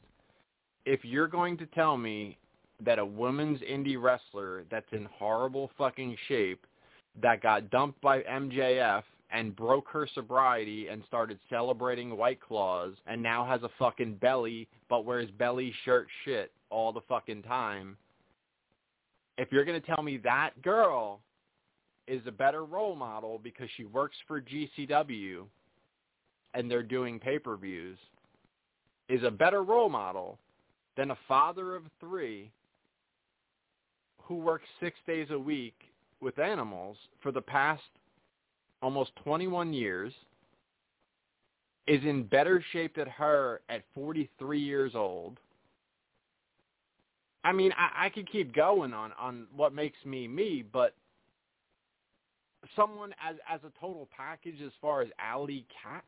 if 0.86 1.04
you're 1.04 1.28
going 1.28 1.58
to 1.58 1.66
tell 1.68 1.98
me 1.98 2.38
that 2.86 3.00
a 3.00 3.06
women's 3.06 3.60
indie 3.62 4.02
wrestler 4.02 4.64
that's 4.70 4.86
in 4.92 5.06
horrible 5.18 5.72
fucking 5.78 6.16
shape 6.28 6.66
that 7.22 7.41
got 7.41 7.69
dumped 7.69 7.99
by 8.02 8.22
MJF 8.22 9.03
and 9.31 9.56
broke 9.56 9.88
her 9.89 10.07
sobriety 10.14 10.88
and 10.88 11.03
started 11.07 11.39
celebrating 11.49 12.15
White 12.15 12.39
Claws 12.39 12.94
and 13.07 13.22
now 13.22 13.45
has 13.45 13.61
a 13.64 13.69
fucking 13.77 14.15
belly 14.15 14.68
but 14.89 15.06
wears 15.06 15.30
belly 15.31 15.73
shirt 15.84 16.07
shit 16.23 16.52
all 16.69 16.94
the 16.94 17.02
fucking 17.10 17.44
time. 17.44 17.98
If 19.38 19.52
you're 19.52 19.65
going 19.65 19.80
to 19.80 19.85
tell 19.85 20.03
me 20.03 20.18
that 20.18 20.61
girl 20.61 21.19
is 22.07 22.22
a 22.26 22.31
better 22.31 22.64
role 22.64 22.95
model 22.95 23.39
because 23.44 23.69
she 23.76 23.84
works 23.84 24.15
for 24.27 24.41
GCW 24.41 25.44
and 26.53 26.72
they're 26.72 26.84
doing 26.84 27.19
pay-per-views 27.19 27.98
is 29.10 29.23
a 29.23 29.31
better 29.31 29.64
role 29.64 29.89
model 29.89 30.39
than 30.95 31.11
a 31.11 31.18
father 31.27 31.76
of 31.76 31.84
three 31.99 32.52
who 34.23 34.35
works 34.35 34.65
six 34.80 34.98
days 35.06 35.27
a 35.31 35.39
week 35.39 35.76
with 36.22 36.39
animals 36.39 36.98
for 37.22 37.31
the 37.31 37.41
past 37.41 37.84
almost 38.81 39.11
21 39.23 39.73
years, 39.73 40.14
is 41.88 42.03
in 42.03 42.23
better 42.23 42.64
shape 42.73 42.95
than 42.95 43.07
her 43.07 43.61
at 43.69 43.84
43 43.95 44.60
years 44.60 44.91
old. 44.94 45.39
I 47.44 47.53
mean, 47.53 47.72
I, 47.77 48.07
I 48.07 48.10
could 48.10 48.30
keep 48.30 48.53
going 48.53 48.94
on 48.94 49.14
on 49.18 49.48
what 49.56 49.73
makes 49.73 49.98
me 50.06 50.27
me, 50.27 50.64
but 50.72 50.94
someone 52.76 53.14
as 53.26 53.38
as 53.49 53.61
a 53.64 53.72
total 53.80 54.10
package 54.15 54.61
as 54.65 54.73
far 54.81 55.02
as 55.02 55.07
Allie 55.18 55.65
Katch, 55.72 56.02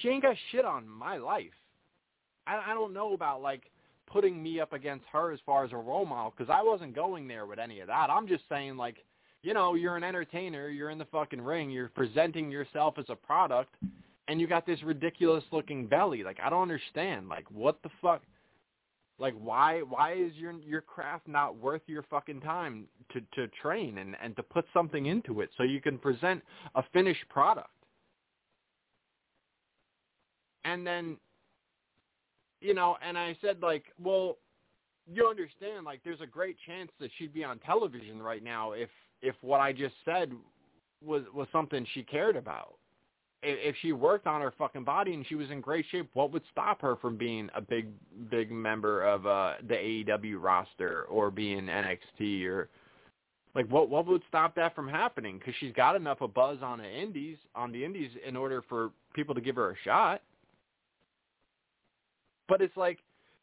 she 0.00 0.08
ain't 0.08 0.22
got 0.22 0.36
shit 0.52 0.64
on 0.64 0.86
my 0.86 1.16
life. 1.16 1.46
I, 2.46 2.70
I 2.70 2.74
don't 2.74 2.92
know 2.92 3.14
about 3.14 3.40
like 3.40 3.62
putting 4.06 4.42
me 4.42 4.60
up 4.60 4.72
against 4.72 5.04
her 5.12 5.32
as 5.32 5.40
far 5.44 5.64
as 5.64 5.72
a 5.72 5.76
role 5.76 6.06
model 6.06 6.32
because 6.36 6.52
I 6.52 6.62
wasn't 6.62 6.94
going 6.94 7.28
there 7.28 7.46
with 7.46 7.58
any 7.58 7.80
of 7.80 7.88
that. 7.88 8.10
I'm 8.10 8.28
just 8.28 8.44
saying 8.48 8.76
like 8.76 8.96
you 9.42 9.54
know, 9.54 9.74
you're 9.74 9.96
an 9.96 10.02
entertainer, 10.02 10.68
you're 10.68 10.90
in 10.90 10.98
the 10.98 11.04
fucking 11.06 11.40
ring, 11.40 11.70
you're 11.70 11.88
presenting 11.90 12.50
yourself 12.50 12.94
as 12.98 13.04
a 13.08 13.14
product, 13.14 13.76
and 14.26 14.40
you 14.40 14.48
got 14.48 14.66
this 14.66 14.82
ridiculous 14.82 15.44
looking 15.52 15.86
belly. 15.86 16.24
Like 16.24 16.38
I 16.42 16.50
don't 16.50 16.62
understand. 16.62 17.28
Like 17.28 17.48
what 17.50 17.80
the 17.82 17.90
fuck? 18.02 18.22
Like 19.18 19.34
why 19.40 19.80
why 19.80 20.14
is 20.14 20.32
your 20.34 20.52
your 20.52 20.80
craft 20.80 21.28
not 21.28 21.56
worth 21.56 21.82
your 21.86 22.02
fucking 22.10 22.40
time 22.40 22.86
to 23.12 23.20
to 23.36 23.48
train 23.62 23.98
and 23.98 24.16
and 24.22 24.34
to 24.36 24.42
put 24.42 24.64
something 24.74 25.06
into 25.06 25.40
it 25.40 25.50
so 25.56 25.62
you 25.62 25.80
can 25.80 25.98
present 25.98 26.42
a 26.74 26.82
finished 26.92 27.28
product? 27.28 27.70
And 30.64 30.84
then 30.84 31.18
you 32.60 32.74
know, 32.74 32.96
and 33.06 33.16
I 33.18 33.36
said 33.40 33.62
like, 33.62 33.84
well, 34.02 34.38
you 35.12 35.26
understand 35.26 35.84
like 35.84 36.00
there's 36.04 36.20
a 36.20 36.26
great 36.26 36.56
chance 36.66 36.90
that 37.00 37.10
she'd 37.16 37.32
be 37.32 37.44
on 37.44 37.58
television 37.60 38.20
right 38.22 38.42
now 38.42 38.72
if 38.72 38.90
if 39.22 39.34
what 39.40 39.60
I 39.60 39.72
just 39.72 39.94
said 40.04 40.32
was 41.04 41.22
was 41.34 41.46
something 41.52 41.86
she 41.94 42.02
cared 42.02 42.36
about. 42.36 42.74
If, 43.42 43.58
if 43.62 43.76
she 43.82 43.92
worked 43.92 44.26
on 44.26 44.40
her 44.40 44.52
fucking 44.58 44.84
body 44.84 45.14
and 45.14 45.24
she 45.26 45.34
was 45.34 45.50
in 45.50 45.60
great 45.60 45.84
shape, 45.90 46.10
what 46.14 46.32
would 46.32 46.42
stop 46.50 46.80
her 46.82 46.96
from 46.96 47.16
being 47.16 47.48
a 47.54 47.60
big 47.60 47.88
big 48.30 48.50
member 48.50 49.04
of 49.04 49.26
uh 49.26 49.54
the 49.66 49.74
AEW 49.74 50.42
roster 50.42 51.04
or 51.04 51.30
being 51.30 51.66
NXT 51.66 52.44
or 52.46 52.68
like 53.54 53.68
what 53.68 53.88
what 53.88 54.06
would 54.06 54.22
stop 54.28 54.54
that 54.56 54.74
from 54.74 54.88
happening? 54.88 55.38
Because 55.38 55.54
she's 55.60 55.72
got 55.72 55.94
enough 55.94 56.20
of 56.20 56.34
buzz 56.34 56.58
on 56.62 56.78
the 56.78 56.90
indies 56.90 57.38
on 57.54 57.70
the 57.70 57.84
indies 57.84 58.10
in 58.26 58.36
order 58.36 58.62
for 58.68 58.90
people 59.14 59.34
to 59.34 59.40
give 59.40 59.56
her 59.56 59.70
a 59.70 59.76
shot. 59.84 60.22
But 62.48 62.60
it's 62.62 62.76
like 62.76 62.98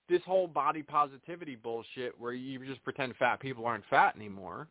this 0.10 0.22
whole 0.26 0.48
body 0.48 0.84
positivity 0.84 1.56
bullshit 1.56 2.20
where 2.20 2.34
you 2.34 2.66
just 2.66 2.84
pretend 2.84 3.16
fat 3.18 3.40
people 3.40 3.66
aren't 3.66 3.86
fat 3.90 4.16
anymore. 4.16 4.68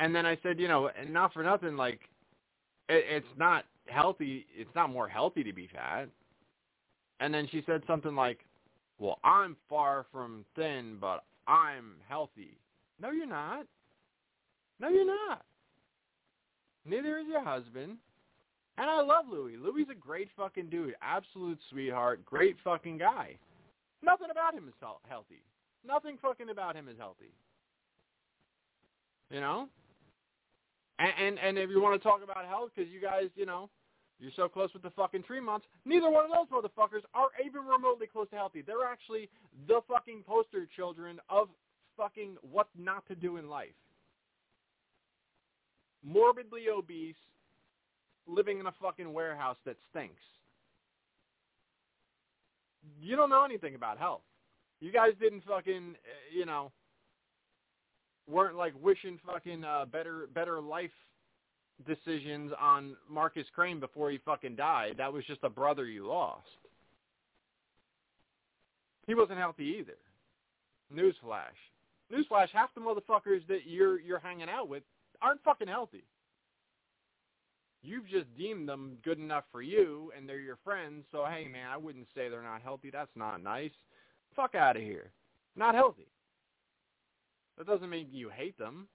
And 0.00 0.14
then 0.14 0.26
I 0.26 0.38
said, 0.42 0.60
you 0.60 0.68
know, 0.68 0.88
and 0.88 1.12
not 1.12 1.32
for 1.32 1.42
nothing, 1.42 1.76
like 1.76 2.00
it, 2.88 3.04
it's 3.08 3.38
not 3.38 3.64
healthy. 3.86 4.46
It's 4.54 4.74
not 4.74 4.90
more 4.90 5.08
healthy 5.08 5.42
to 5.44 5.52
be 5.52 5.68
fat. 5.72 6.08
And 7.20 7.32
then 7.34 7.48
she 7.50 7.62
said 7.66 7.82
something 7.86 8.14
like, 8.14 8.40
"Well, 8.98 9.18
I'm 9.24 9.56
far 9.68 10.06
from 10.12 10.44
thin, 10.54 10.98
but 11.00 11.24
I'm 11.46 11.96
healthy." 12.08 12.58
No, 13.00 13.10
you're 13.10 13.26
not. 13.26 13.66
No, 14.80 14.88
you're 14.88 15.06
not. 15.06 15.42
Neither 16.84 17.18
is 17.18 17.26
your 17.26 17.42
husband. 17.42 17.98
And 18.78 18.88
I 18.88 19.00
love 19.02 19.24
Louis. 19.30 19.56
Louis 19.56 19.84
a 19.90 19.94
great 19.94 20.28
fucking 20.36 20.70
dude, 20.70 20.94
absolute 21.02 21.58
sweetheart, 21.68 22.24
great 22.24 22.56
fucking 22.62 22.98
guy. 22.98 23.36
Nothing 24.04 24.28
about 24.30 24.54
him 24.54 24.68
is 24.68 24.74
healthy. 25.08 25.42
Nothing 25.84 26.16
fucking 26.22 26.50
about 26.50 26.76
him 26.76 26.88
is 26.88 26.96
healthy. 26.96 27.32
You 29.30 29.40
know? 29.40 29.68
And 31.00 31.12
and, 31.20 31.38
and 31.40 31.58
if 31.58 31.70
you 31.70 31.82
want 31.82 32.00
to 32.00 32.08
talk 32.08 32.20
about 32.22 32.46
health, 32.46 32.70
because 32.74 32.90
you 32.90 33.00
guys, 33.00 33.24
you 33.34 33.46
know, 33.46 33.68
you're 34.20 34.32
so 34.36 34.48
close 34.48 34.72
with 34.72 34.82
the 34.82 34.90
fucking 34.90 35.24
Tremonts, 35.24 35.62
neither 35.84 36.10
one 36.10 36.24
of 36.24 36.30
those 36.30 36.48
motherfuckers 36.48 37.02
are 37.14 37.28
even 37.44 37.62
remotely 37.64 38.06
close 38.06 38.28
to 38.30 38.36
healthy. 38.36 38.62
They're 38.62 38.86
actually 38.88 39.28
the 39.66 39.80
fucking 39.88 40.22
poster 40.26 40.66
children 40.76 41.20
of 41.28 41.48
fucking 41.96 42.36
what 42.42 42.68
not 42.78 43.06
to 43.08 43.16
do 43.16 43.38
in 43.38 43.48
life. 43.48 43.74
Morbidly 46.04 46.68
obese, 46.72 47.16
living 48.28 48.60
in 48.60 48.66
a 48.66 48.74
fucking 48.80 49.12
warehouse 49.12 49.56
that 49.64 49.76
stinks 49.90 50.22
you 53.00 53.16
don't 53.16 53.30
know 53.30 53.44
anything 53.44 53.74
about 53.74 53.98
health. 53.98 54.22
You 54.80 54.92
guys 54.92 55.12
didn't 55.20 55.42
fucking, 55.46 55.94
uh, 55.94 56.36
you 56.36 56.46
know, 56.46 56.70
weren't 58.28 58.56
like 58.56 58.74
wishing 58.80 59.18
fucking 59.26 59.64
uh, 59.64 59.86
better 59.86 60.28
better 60.34 60.60
life 60.60 60.90
decisions 61.86 62.52
on 62.60 62.96
Marcus 63.08 63.46
Crane 63.54 63.80
before 63.80 64.10
he 64.10 64.18
fucking 64.24 64.56
died. 64.56 64.94
That 64.98 65.12
was 65.12 65.24
just 65.24 65.40
a 65.42 65.48
brother 65.48 65.86
you 65.86 66.06
lost. 66.06 66.46
He 69.06 69.14
wasn't 69.14 69.38
healthy 69.38 69.76
either. 69.80 69.96
Newsflash. 70.94 71.56
Newsflash, 72.12 72.48
half 72.52 72.70
the 72.74 72.80
motherfuckers 72.80 73.46
that 73.48 73.60
you're 73.66 74.00
you're 74.00 74.18
hanging 74.18 74.48
out 74.48 74.68
with 74.68 74.82
aren't 75.20 75.42
fucking 75.42 75.68
healthy. 75.68 76.04
You've 77.82 78.08
just 78.08 78.26
deemed 78.36 78.68
them 78.68 78.98
good 79.04 79.18
enough 79.18 79.44
for 79.52 79.62
you, 79.62 80.12
and 80.16 80.28
they're 80.28 80.40
your 80.40 80.58
friends. 80.64 81.04
So 81.12 81.24
hey, 81.28 81.46
man, 81.48 81.68
I 81.72 81.76
wouldn't 81.76 82.08
say 82.14 82.28
they're 82.28 82.42
not 82.42 82.62
healthy. 82.62 82.90
That's 82.90 83.14
not 83.14 83.42
nice. 83.42 83.70
Fuck 84.34 84.54
out 84.54 84.76
of 84.76 84.82
here. 84.82 85.12
Not 85.56 85.74
healthy. 85.74 86.08
That 87.56 87.66
doesn't 87.66 87.90
mean 87.90 88.08
you 88.10 88.30
hate 88.30 88.58
them. 88.58 88.88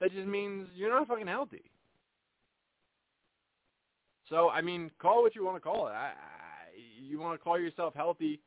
That 0.00 0.12
just 0.12 0.26
means 0.26 0.68
you're 0.74 0.90
not 0.90 1.08
fucking 1.08 1.26
healthy. 1.26 1.70
So 4.28 4.48
I 4.48 4.62
mean, 4.62 4.90
call 5.00 5.22
what 5.22 5.34
you 5.34 5.44
want 5.44 5.56
to 5.56 5.60
call 5.60 5.88
it. 5.88 5.92
I, 5.92 6.12
I, 6.12 6.12
you 7.00 7.20
want 7.20 7.38
to 7.38 7.42
call 7.42 7.58
yourself 7.58 7.94
healthy 7.94 8.40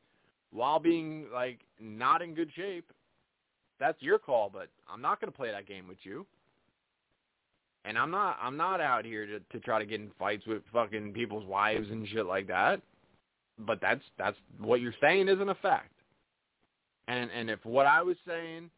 while 0.50 0.78
being 0.78 1.26
like 1.32 1.60
not 1.80 2.22
in 2.22 2.34
good 2.34 2.50
shape. 2.54 2.92
That's 3.78 4.00
your 4.02 4.18
call, 4.18 4.50
but 4.52 4.68
I'm 4.92 5.00
not 5.00 5.20
going 5.20 5.30
to 5.30 5.36
play 5.36 5.50
that 5.50 5.66
game 5.66 5.86
with 5.86 5.98
you. 6.02 6.26
And 7.88 7.96
I'm 7.96 8.10
not 8.10 8.38
I'm 8.42 8.58
not 8.58 8.82
out 8.82 9.06
here 9.06 9.24
to 9.24 9.40
to 9.40 9.60
try 9.60 9.78
to 9.78 9.86
get 9.86 9.98
in 9.98 10.10
fights 10.18 10.46
with 10.46 10.62
fucking 10.74 11.14
people's 11.14 11.46
wives 11.46 11.88
and 11.90 12.06
shit 12.06 12.26
like 12.26 12.46
that. 12.48 12.82
But 13.58 13.80
that's 13.80 14.02
that's 14.18 14.36
what 14.58 14.82
you're 14.82 14.94
saying 15.00 15.28
isn't 15.28 15.48
a 15.48 15.54
fact. 15.54 15.94
And 17.08 17.30
and 17.34 17.48
if 17.48 17.64
what 17.64 17.86
I 17.86 18.02
was 18.02 18.18
saying 18.26 18.68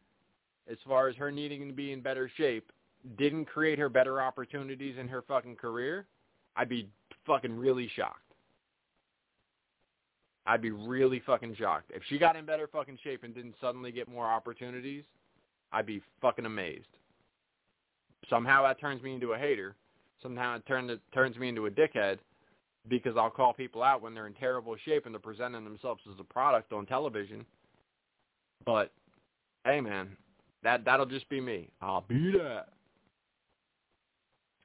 as 0.71 0.77
far 0.87 1.09
as 1.09 1.15
her 1.17 1.29
needing 1.29 1.67
to 1.67 1.73
be 1.73 1.91
in 1.91 1.99
better 1.99 2.31
shape 2.37 2.71
didn't 3.17 3.45
create 3.45 3.77
her 3.79 3.89
better 3.89 4.21
opportunities 4.21 4.95
in 4.97 5.09
her 5.09 5.21
fucking 5.23 5.57
career, 5.57 6.05
I'd 6.55 6.69
be 6.69 6.87
fucking 7.27 7.53
really 7.53 7.91
shocked. 7.93 8.31
I'd 10.45 10.61
be 10.61 10.71
really 10.71 11.21
fucking 11.25 11.55
shocked. 11.55 11.91
If 11.93 12.01
she 12.07 12.17
got 12.17 12.37
in 12.37 12.45
better 12.45 12.67
fucking 12.67 12.99
shape 13.03 13.25
and 13.25 13.35
didn't 13.35 13.55
suddenly 13.59 13.91
get 13.91 14.07
more 14.07 14.25
opportunities, 14.25 15.03
I'd 15.73 15.85
be 15.85 16.01
fucking 16.21 16.45
amazed. 16.45 16.87
Somehow 18.29 18.63
that 18.63 18.79
turns 18.79 19.01
me 19.01 19.13
into 19.13 19.33
a 19.33 19.37
hater. 19.37 19.75
Somehow 20.21 20.55
it, 20.57 20.65
turn, 20.67 20.89
it 20.89 21.01
turns 21.13 21.37
me 21.37 21.49
into 21.49 21.65
a 21.65 21.71
dickhead 21.71 22.19
because 22.87 23.15
I'll 23.17 23.29
call 23.29 23.53
people 23.53 23.83
out 23.83 24.01
when 24.01 24.13
they're 24.13 24.27
in 24.27 24.33
terrible 24.33 24.75
shape 24.85 25.05
and 25.05 25.13
they're 25.13 25.19
presenting 25.19 25.63
themselves 25.63 26.01
as 26.11 26.19
a 26.19 26.23
product 26.23 26.73
on 26.73 26.85
television. 26.85 27.45
But 28.65 28.91
hey, 29.65 29.81
man, 29.81 30.15
that 30.63 30.85
that'll 30.85 31.05
just 31.05 31.27
be 31.29 31.41
me. 31.41 31.69
I'll 31.81 32.05
be 32.07 32.33
that. 32.33 32.67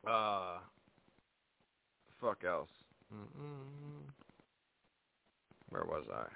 Uh, 0.09 0.59
fuck 2.21 2.45
else. 2.47 2.69
Mm-mm. 3.13 4.13
Where 5.71 5.85
was 5.85 6.05
I? 6.13 6.27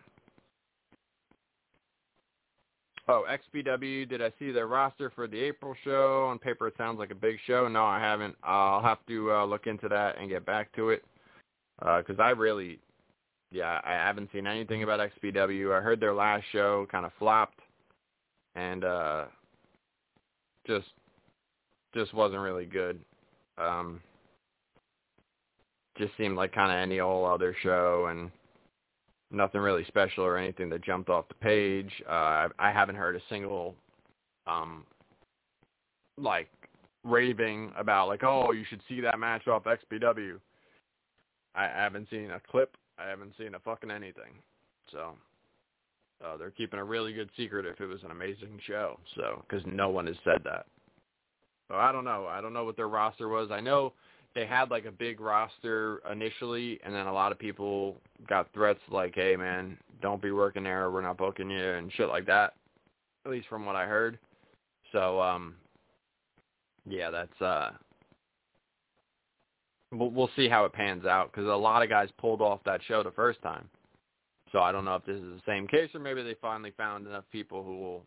Oh, 3.08 3.24
XPW, 3.28 4.08
did 4.08 4.22
I 4.22 4.32
see 4.38 4.52
their 4.52 4.66
roster 4.66 5.10
for 5.10 5.26
the 5.26 5.38
April 5.38 5.74
show? 5.84 6.26
On 6.30 6.38
paper, 6.38 6.68
it 6.68 6.74
sounds 6.76 6.98
like 6.98 7.10
a 7.10 7.14
big 7.14 7.36
show. 7.46 7.66
No, 7.66 7.84
I 7.84 7.98
haven't. 7.98 8.36
I'll 8.42 8.82
have 8.82 9.04
to 9.08 9.32
uh, 9.32 9.44
look 9.46 9.66
into 9.66 9.88
that 9.88 10.18
and 10.18 10.28
get 10.28 10.46
back 10.46 10.72
to 10.76 10.90
it. 10.90 11.04
Because 11.78 12.18
uh, 12.18 12.22
I 12.22 12.30
really, 12.30 12.78
yeah, 13.50 13.80
I 13.84 13.92
haven't 13.92 14.30
seen 14.32 14.46
anything 14.46 14.82
about 14.82 15.00
XPW. 15.00 15.76
I 15.76 15.80
heard 15.80 15.98
their 15.98 16.14
last 16.14 16.44
show 16.52 16.86
kind 16.90 17.06
of 17.06 17.12
flopped. 17.18 17.58
And 18.54 18.84
uh, 18.84 19.24
just, 20.66 20.88
just 21.94 22.12
wasn't 22.12 22.40
really 22.40 22.66
good. 22.66 23.00
Um, 23.58 24.00
just 25.96 26.12
seemed 26.16 26.36
like 26.36 26.52
kind 26.52 26.70
of 26.70 26.78
any 26.78 27.00
old 27.00 27.28
other 27.28 27.56
show. 27.62 28.06
And 28.10 28.30
nothing 29.30 29.60
really 29.60 29.84
special 29.84 30.24
or 30.24 30.36
anything 30.36 30.68
that 30.70 30.82
jumped 30.82 31.08
off 31.08 31.28
the 31.28 31.34
page. 31.34 31.90
Uh, 32.08 32.48
I, 32.58 32.72
haven't 32.72 32.96
heard 32.96 33.16
a 33.16 33.20
single, 33.28 33.74
um, 34.46 34.84
like 36.18 36.48
raving 37.04 37.72
about 37.76 38.08
like, 38.08 38.24
oh, 38.24 38.52
you 38.52 38.64
should 38.68 38.80
see 38.88 39.00
that 39.00 39.18
match 39.18 39.46
off 39.46 39.64
XPW. 39.64 40.38
I 41.54 41.64
haven't 41.64 42.08
seen 42.10 42.30
a 42.30 42.40
clip. 42.50 42.76
I 42.98 43.08
haven't 43.08 43.32
seen 43.38 43.54
a 43.54 43.60
fucking 43.60 43.90
anything. 43.90 44.34
So 44.92 45.14
uh, 46.24 46.36
they're 46.36 46.50
keeping 46.50 46.80
a 46.80 46.84
really 46.84 47.12
good 47.12 47.30
secret 47.36 47.66
if 47.66 47.80
it 47.80 47.86
was 47.86 48.02
an 48.04 48.10
amazing 48.10 48.58
show. 48.66 48.98
So 49.16 49.44
because 49.48 49.64
no 49.66 49.88
one 49.88 50.06
has 50.06 50.16
said 50.24 50.42
that. 50.44 50.66
So 51.68 51.76
I 51.76 51.92
don't 51.92 52.04
know. 52.04 52.26
I 52.28 52.40
don't 52.40 52.52
know 52.52 52.64
what 52.64 52.76
their 52.76 52.88
roster 52.88 53.28
was. 53.28 53.50
I 53.50 53.60
know 53.60 53.92
they 54.34 54.46
had 54.46 54.70
like 54.70 54.84
a 54.84 54.92
big 54.92 55.20
roster 55.20 56.00
initially, 56.10 56.80
and 56.84 56.94
then 56.94 57.06
a 57.06 57.12
lot 57.12 57.32
of 57.32 57.38
people 57.38 57.96
got 58.28 58.52
threats 58.52 58.80
like, 58.90 59.14
"Hey, 59.14 59.36
man, 59.36 59.76
don't 60.00 60.22
be 60.22 60.30
working 60.30 60.64
there. 60.64 60.90
We're 60.90 61.00
not 61.00 61.16
booking 61.16 61.50
you," 61.50 61.62
and 61.62 61.92
shit 61.92 62.08
like 62.08 62.26
that. 62.26 62.54
At 63.24 63.32
least 63.32 63.48
from 63.48 63.66
what 63.66 63.76
I 63.76 63.86
heard. 63.86 64.18
So, 64.92 65.20
um, 65.20 65.56
yeah, 66.86 67.10
that's 67.10 67.40
uh, 67.42 67.70
we'll 69.92 70.10
we'll 70.10 70.30
see 70.36 70.48
how 70.48 70.64
it 70.64 70.72
pans 70.72 71.04
out 71.04 71.32
because 71.32 71.48
a 71.48 71.54
lot 71.54 71.82
of 71.82 71.88
guys 71.88 72.08
pulled 72.18 72.40
off 72.40 72.60
that 72.64 72.80
show 72.86 73.02
the 73.02 73.10
first 73.10 73.42
time. 73.42 73.68
So 74.52 74.60
I 74.60 74.72
don't 74.72 74.84
know 74.84 74.96
if 74.96 75.04
this 75.04 75.16
is 75.16 75.22
the 75.22 75.42
same 75.46 75.68
case 75.68 75.90
or 75.94 76.00
maybe 76.00 76.24
they 76.24 76.34
finally 76.42 76.72
found 76.76 77.06
enough 77.06 77.22
people 77.30 77.62
who 77.62 77.78
will 77.78 78.04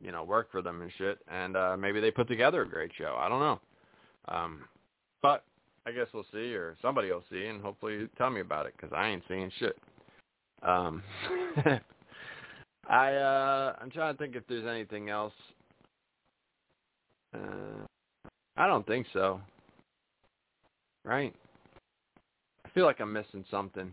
you 0.00 0.12
know, 0.12 0.24
work 0.24 0.50
for 0.50 0.62
them 0.62 0.82
and 0.82 0.92
shit, 0.96 1.18
and 1.28 1.56
uh, 1.56 1.76
maybe 1.76 2.00
they 2.00 2.10
put 2.10 2.28
together 2.28 2.62
a 2.62 2.68
great 2.68 2.90
show. 2.96 3.16
I 3.18 3.28
don't 3.28 3.40
know, 3.40 3.60
um, 4.28 4.60
I 5.88 5.92
guess 5.92 6.08
we'll 6.12 6.26
see, 6.30 6.54
or 6.54 6.76
somebody 6.82 7.10
will 7.10 7.24
see, 7.30 7.46
and 7.46 7.62
hopefully 7.62 8.08
tell 8.18 8.28
me 8.28 8.42
about 8.42 8.66
it 8.66 8.74
because 8.76 8.92
I 8.94 9.08
ain't 9.08 9.22
seeing 9.26 9.50
shit. 9.58 9.78
Um, 10.62 11.02
I 12.86 13.14
uh, 13.14 13.74
I'm 13.80 13.90
trying 13.90 14.14
to 14.14 14.18
think 14.18 14.36
if 14.36 14.46
there's 14.48 14.66
anything 14.66 15.08
else. 15.08 15.32
Uh, 17.34 17.86
I 18.58 18.66
don't 18.66 18.86
think 18.86 19.06
so. 19.14 19.40
Right? 21.06 21.34
I 22.66 22.68
feel 22.70 22.84
like 22.84 23.00
I'm 23.00 23.12
missing 23.12 23.46
something. 23.50 23.90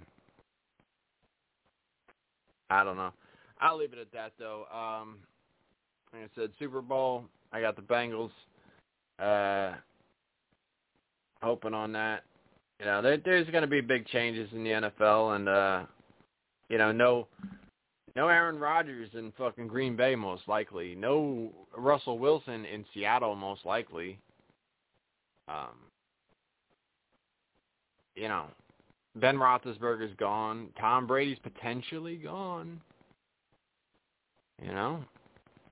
I 2.70 2.84
don't 2.84 2.98
know. 2.98 3.14
I'll 3.62 3.78
leave 3.78 3.94
it 3.94 4.00
at 4.00 4.12
that 4.12 4.34
though. 4.38 4.66
Um, 4.74 5.20
like 6.12 6.24
I 6.24 6.28
said, 6.36 6.50
Super 6.60 6.82
Bowl. 6.82 7.24
I 7.54 7.62
got 7.62 7.78
the 7.78 7.82
Bengals. 7.82 8.32
Uh, 9.18 9.78
hoping 11.46 11.74
on 11.74 11.92
that. 11.94 12.24
You 12.80 12.88
know, 12.88 13.02
there, 13.02 13.18
there's 13.24 13.50
going 13.52 13.62
to 13.62 13.68
be 13.68 13.80
big 13.80 14.06
changes 14.08 14.50
in 14.52 14.64
the 14.64 14.72
NFL, 14.72 15.36
and 15.36 15.48
uh, 15.48 15.84
you 16.68 16.78
know, 16.78 16.92
no, 16.92 17.28
no 18.16 18.28
Aaron 18.28 18.58
Rodgers 18.60 19.10
in 19.14 19.32
fucking 19.38 19.68
Green 19.68 19.96
Bay 19.96 20.16
most 20.16 20.42
likely. 20.48 20.96
No 20.96 21.52
Russell 21.78 22.20
Wilson 22.20 22.66
in 22.66 22.84
Seattle 22.94 23.36
most 23.36 23.66
likely. 23.66 24.20
Um, 25.48 25.76
you 28.16 28.28
know, 28.28 28.46
Ben 29.16 29.36
Roethlisberger's 29.36 30.16
gone. 30.18 30.70
Tom 30.80 31.06
Brady's 31.08 31.38
potentially 31.44 32.18
gone. 32.18 32.82
You 34.62 34.72
know, 34.72 35.04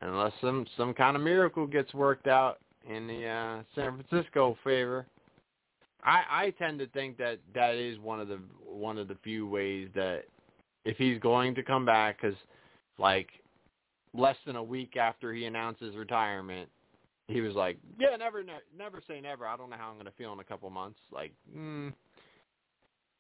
unless 0.02 0.34
some 0.40 0.66
some 0.78 0.94
kind 0.94 1.16
of 1.16 1.24
miracle 1.24 1.66
gets 1.66 1.94
worked 1.94 2.28
out 2.28 2.60
in 2.88 3.08
the 3.08 3.26
uh, 3.26 3.64
San 3.76 3.98
Francisco 3.98 4.58
favor. 4.64 5.08
I 6.06 6.24
I 6.30 6.50
tend 6.52 6.80
to 6.80 6.88
think 6.88 7.18
that 7.18 7.40
that 7.54 7.76
is 7.76 8.00
one 8.00 8.20
of 8.20 8.28
the 8.28 8.40
one 8.66 8.98
of 8.98 9.08
the 9.08 9.18
few 9.24 9.48
ways 9.48 9.90
that 9.96 10.24
if 10.86 10.98
he's 10.98 11.20
going 11.20 11.56
to 11.56 11.64
come 11.64 11.86
back, 11.86 12.22
because 12.22 12.38
like 12.98 13.30
less 14.14 14.38
than 14.46 14.56
a 14.56 14.64
week 14.64 14.98
after 14.98 15.34
he 15.34 15.46
announced 15.46 15.82
his 15.82 15.96
retirement, 15.96 16.70
he 17.28 17.42
was 17.42 17.56
like, 17.56 17.78
"Yeah, 18.00 18.16
never, 18.18 18.44
ne- 18.44 18.54
never 18.78 19.02
say 19.08 19.22
never. 19.22 19.48
I 19.48 19.58
don't 19.58 19.70
know 19.70 19.78
how 19.78 19.90
I'm 19.90 19.96
going 19.96 20.06
to 20.06 20.12
feel 20.12 20.34
in 20.34 20.40
a 20.40 20.44
couple 20.44 20.70
months." 20.70 21.00
Like, 21.12 21.32
mm, 21.56 21.94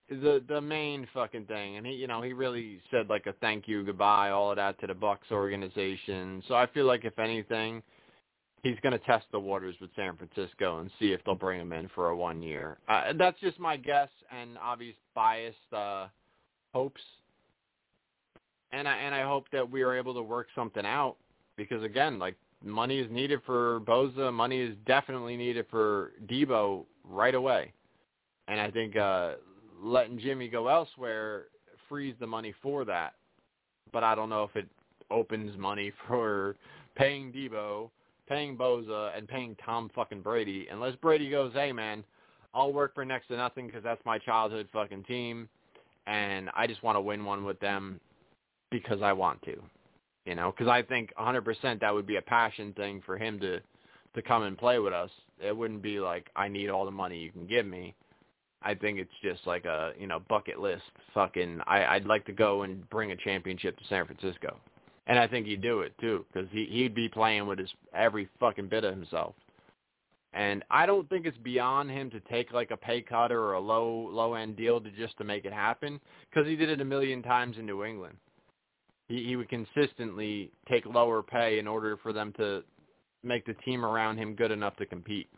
the 0.09 0.43
the 0.47 0.61
main 0.61 1.07
fucking 1.13 1.45
thing, 1.45 1.77
and 1.77 1.85
he, 1.85 1.93
you 1.93 2.07
know, 2.07 2.21
he 2.21 2.33
really 2.33 2.81
said 2.91 3.09
like 3.09 3.25
a 3.27 3.33
thank 3.33 3.67
you, 3.67 3.83
goodbye, 3.83 4.29
all 4.29 4.51
of 4.51 4.57
that 4.57 4.79
to 4.81 4.87
the 4.87 4.93
Bucs 4.93 5.31
organization. 5.31 6.43
So 6.47 6.55
I 6.55 6.67
feel 6.67 6.85
like 6.85 7.05
if 7.05 7.17
anything, 7.17 7.81
he's 8.63 8.77
going 8.81 8.93
to 8.93 9.05
test 9.05 9.25
the 9.31 9.39
waters 9.39 9.75
with 9.79 9.91
San 9.95 10.17
Francisco 10.17 10.79
and 10.79 10.89
see 10.99 11.11
if 11.11 11.23
they'll 11.25 11.35
bring 11.35 11.61
him 11.61 11.73
in 11.73 11.89
for 11.93 12.09
a 12.09 12.15
one 12.15 12.41
year. 12.41 12.77
Uh, 12.87 13.13
that's 13.17 13.39
just 13.39 13.59
my 13.59 13.77
guess 13.77 14.09
and 14.31 14.57
obvious 14.57 14.95
biased 15.13 15.57
uh, 15.73 16.07
hopes. 16.73 17.01
And 18.71 18.87
I 18.87 18.95
and 18.95 19.13
I 19.13 19.21
hope 19.21 19.45
that 19.51 19.69
we 19.69 19.83
are 19.83 19.95
able 19.95 20.15
to 20.15 20.23
work 20.23 20.47
something 20.55 20.85
out 20.85 21.17
because 21.57 21.83
again, 21.83 22.17
like 22.17 22.35
money 22.63 22.97
is 22.97 23.11
needed 23.11 23.41
for 23.45 23.81
Bosa, 23.81 24.33
money 24.33 24.61
is 24.61 24.75
definitely 24.87 25.37
needed 25.37 25.67
for 25.69 26.13
Deebo 26.25 26.85
right 27.03 27.35
away. 27.35 27.71
And 28.47 28.59
I 28.59 28.71
think 28.71 28.95
uh 28.95 29.33
letting 29.79 30.17
Jimmy 30.17 30.47
go 30.47 30.69
elsewhere 30.69 31.45
frees 31.87 32.15
the 32.19 32.25
money 32.25 32.53
for 32.63 32.83
that. 32.85 33.13
But 33.91 34.03
I 34.03 34.15
don't 34.15 34.29
know 34.29 34.43
if 34.43 34.55
it 34.55 34.67
opens 35.11 35.55
money 35.55 35.91
for 36.07 36.55
paying 36.95 37.31
Deebo, 37.31 37.91
paying 38.27 38.57
Bosa 38.57 39.17
and 39.17 39.27
paying 39.27 39.55
Tom 39.65 39.89
fucking 39.93 40.21
Brady. 40.21 40.67
Unless 40.71 40.95
Brady 40.97 41.29
goes, 41.29 41.51
hey 41.53 41.71
man, 41.71 42.03
I'll 42.53 42.73
work 42.73 42.93
for 42.93 43.05
next 43.05 43.27
to 43.27 43.37
nothing 43.37 43.67
because 43.67 43.83
that's 43.83 44.03
my 44.05 44.19
childhood 44.19 44.67
fucking 44.71 45.03
team, 45.03 45.49
and 46.07 46.49
I 46.55 46.67
just 46.67 46.83
want 46.83 46.95
to 46.97 47.01
win 47.01 47.25
one 47.25 47.43
with 47.43 47.59
them 47.59 47.99
because 48.71 49.01
I 49.01 49.13
want 49.13 49.41
to. 49.43 49.55
You 50.25 50.35
know, 50.35 50.51
because 50.51 50.69
I 50.69 50.81
think 50.81 51.11
100% 51.19 51.81
that 51.81 51.93
would 51.93 52.07
be 52.07 52.15
a 52.15 52.21
passion 52.21 52.73
thing 52.73 53.01
for 53.05 53.17
him 53.17 53.39
to 53.41 53.59
to 54.15 54.21
come 54.21 54.43
and 54.43 54.57
play 54.57 54.77
with 54.77 54.93
us. 54.93 55.09
It 55.39 55.55
wouldn't 55.55 55.81
be 55.81 55.99
like 55.99 56.29
I 56.35 56.47
need 56.47 56.69
all 56.69 56.85
the 56.85 56.91
money 56.91 57.17
you 57.19 57.31
can 57.31 57.47
give 57.47 57.65
me. 57.65 57.95
I 58.61 58.75
think 58.75 58.99
it's 58.99 59.11
just 59.21 59.45
like 59.45 59.65
a 59.65 59.91
you 59.99 60.07
know 60.07 60.21
bucket 60.29 60.59
list 60.59 60.83
fucking. 61.13 61.59
I, 61.67 61.85
I'd 61.85 62.05
like 62.05 62.25
to 62.27 62.31
go 62.31 62.61
and 62.61 62.87
bring 62.89 63.11
a 63.11 63.17
championship 63.17 63.77
to 63.77 63.83
San 63.89 64.05
Francisco, 64.05 64.57
and 65.07 65.19
I 65.19 65.27
think 65.27 65.45
he'd 65.45 65.61
do 65.61 65.81
it 65.81 65.93
too 65.99 66.25
because 66.31 66.49
he 66.51 66.65
he'd 66.65 66.95
be 66.95 67.09
playing 67.09 67.47
with 67.47 67.59
his 67.59 67.69
every 67.93 68.27
fucking 68.39 68.67
bit 68.67 68.83
of 68.83 68.93
himself. 68.93 69.35
And 70.35 70.63
I 70.71 70.87
don't 70.87 71.07
think 71.09 71.27
it's 71.27 71.37
beyond 71.37 71.91
him 71.91 72.09
to 72.09 72.19
take 72.21 72.51
like 72.51 72.71
a 72.71 72.77
pay 72.77 73.01
cut 73.01 73.31
or 73.31 73.53
a 73.53 73.59
low 73.59 74.09
low 74.11 74.33
end 74.33 74.55
deal 74.55 74.81
to 74.81 74.89
just 74.91 75.17
to 75.17 75.23
make 75.23 75.45
it 75.45 75.53
happen 75.53 75.99
because 76.29 76.47
he 76.47 76.55
did 76.55 76.69
it 76.69 76.81
a 76.81 76.85
million 76.85 77.21
times 77.21 77.57
in 77.57 77.65
New 77.65 77.83
England. 77.83 78.17
He 79.07 79.23
he 79.25 79.35
would 79.35 79.49
consistently 79.49 80.51
take 80.69 80.85
lower 80.85 81.21
pay 81.21 81.59
in 81.59 81.67
order 81.67 81.97
for 81.97 82.13
them 82.13 82.33
to 82.37 82.63
make 83.23 83.45
the 83.45 83.53
team 83.65 83.85
around 83.85 84.17
him 84.17 84.35
good 84.35 84.51
enough 84.51 84.75
to 84.77 84.85
compete 84.85 85.29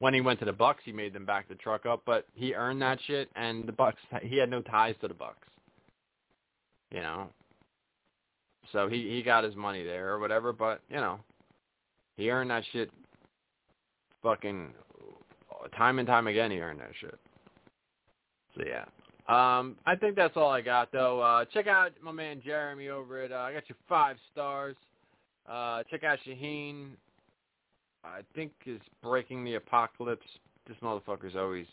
when 0.00 0.14
he 0.14 0.20
went 0.20 0.38
to 0.40 0.46
the 0.46 0.52
Bucs, 0.52 0.80
he 0.84 0.92
made 0.92 1.12
them 1.12 1.26
back 1.26 1.46
the 1.48 1.54
truck 1.54 1.86
up, 1.86 2.02
but 2.04 2.26
he 2.34 2.54
earned 2.54 2.82
that 2.82 2.98
shit, 3.06 3.30
and 3.36 3.66
the 3.66 3.72
Bucs 3.72 3.94
he 4.22 4.36
had 4.36 4.50
no 4.50 4.60
ties 4.62 4.96
to 5.00 5.08
the 5.08 5.14
Bucs. 5.14 5.34
You 6.90 7.00
know, 7.00 7.28
so 8.72 8.88
he 8.88 9.08
he 9.08 9.22
got 9.22 9.44
his 9.44 9.56
money 9.56 9.84
there 9.84 10.10
or 10.10 10.18
whatever, 10.18 10.52
but 10.52 10.80
you 10.88 10.96
know, 10.96 11.20
he 12.16 12.30
earned 12.30 12.50
that 12.50 12.64
shit. 12.72 12.90
Fucking 14.22 14.72
time 15.76 15.98
and 15.98 16.06
time 16.06 16.26
again, 16.26 16.50
he 16.50 16.60
earned 16.60 16.80
that 16.80 16.92
shit. 17.00 17.18
So 18.56 18.64
yeah. 18.66 18.84
Um, 19.28 19.76
I 19.86 19.94
think 19.94 20.16
that's 20.16 20.36
all 20.36 20.50
I 20.50 20.60
got 20.60 20.90
though. 20.92 21.20
Uh, 21.20 21.44
check 21.52 21.66
out 21.66 21.92
my 22.02 22.12
man 22.12 22.42
Jeremy 22.44 22.88
over 22.88 23.22
at 23.22 23.32
uh, 23.32 23.36
I 23.36 23.52
got 23.52 23.68
you 23.68 23.74
five 23.88 24.16
stars. 24.32 24.76
Uh, 25.48 25.82
check 25.90 26.04
out 26.04 26.18
Shaheen 26.26 26.90
I 28.04 28.20
think 28.34 28.52
is 28.66 28.80
Breaking 29.02 29.44
the 29.44 29.54
Apocalypse. 29.54 30.26
This 30.66 30.76
motherfucker's 30.82 31.36
always 31.36 31.66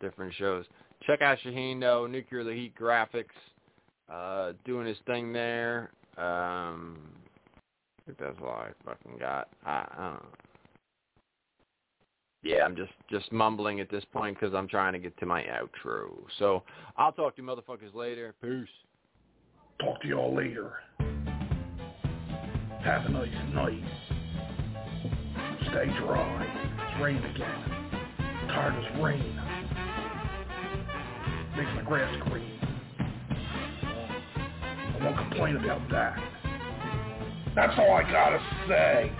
different 0.00 0.34
shows. 0.34 0.64
Check 1.06 1.22
out 1.22 1.38
Shaheen 1.44 1.80
though, 1.80 2.06
Nuclear 2.06 2.44
the 2.44 2.52
Heat 2.52 2.74
graphics, 2.74 3.26
uh, 4.10 4.52
doing 4.64 4.86
his 4.86 4.98
thing 5.06 5.32
there. 5.32 5.90
Um, 6.16 6.98
I 8.00 8.06
think 8.06 8.18
that's 8.18 8.36
all 8.42 8.48
I 8.48 8.70
fucking 8.84 9.18
got. 9.18 9.48
I, 9.64 9.70
I 9.70 10.02
don't 10.02 10.14
know. 10.14 10.28
Yeah, 12.42 12.64
I'm 12.64 12.76
just 12.76 12.92
just 13.10 13.32
mumbling 13.32 13.80
at 13.80 13.90
this 13.90 14.04
point 14.12 14.38
because 14.38 14.54
I'm 14.54 14.68
trying 14.68 14.92
to 14.92 14.98
get 14.98 15.16
to 15.18 15.26
my 15.26 15.42
outro. 15.42 16.10
So 16.38 16.62
I'll 16.96 17.12
talk 17.12 17.36
to 17.36 17.42
you 17.42 17.48
motherfuckers 17.48 17.94
later. 17.94 18.34
Peace. 18.40 18.68
Talk 19.80 20.00
to 20.02 20.08
y'all 20.08 20.34
later. 20.34 20.74
Have 22.84 23.06
a 23.06 23.08
nice 23.10 23.28
night. 23.52 23.82
Stay 25.70 25.86
dry. 25.98 26.46
It's 26.88 27.02
raining 27.02 27.24
again. 27.24 28.48
tired 28.48 28.84
as 28.84 29.02
rain. 29.02 29.40
Makes 31.56 31.70
my 31.74 31.82
grass 31.82 32.16
green. 32.28 32.57
I 35.00 35.04
won't 35.04 35.16
complain 35.16 35.56
about 35.56 35.88
that. 35.90 36.18
That's 37.54 37.78
all 37.78 37.92
I 37.92 38.02
gotta 38.02 38.40
say. 38.68 39.12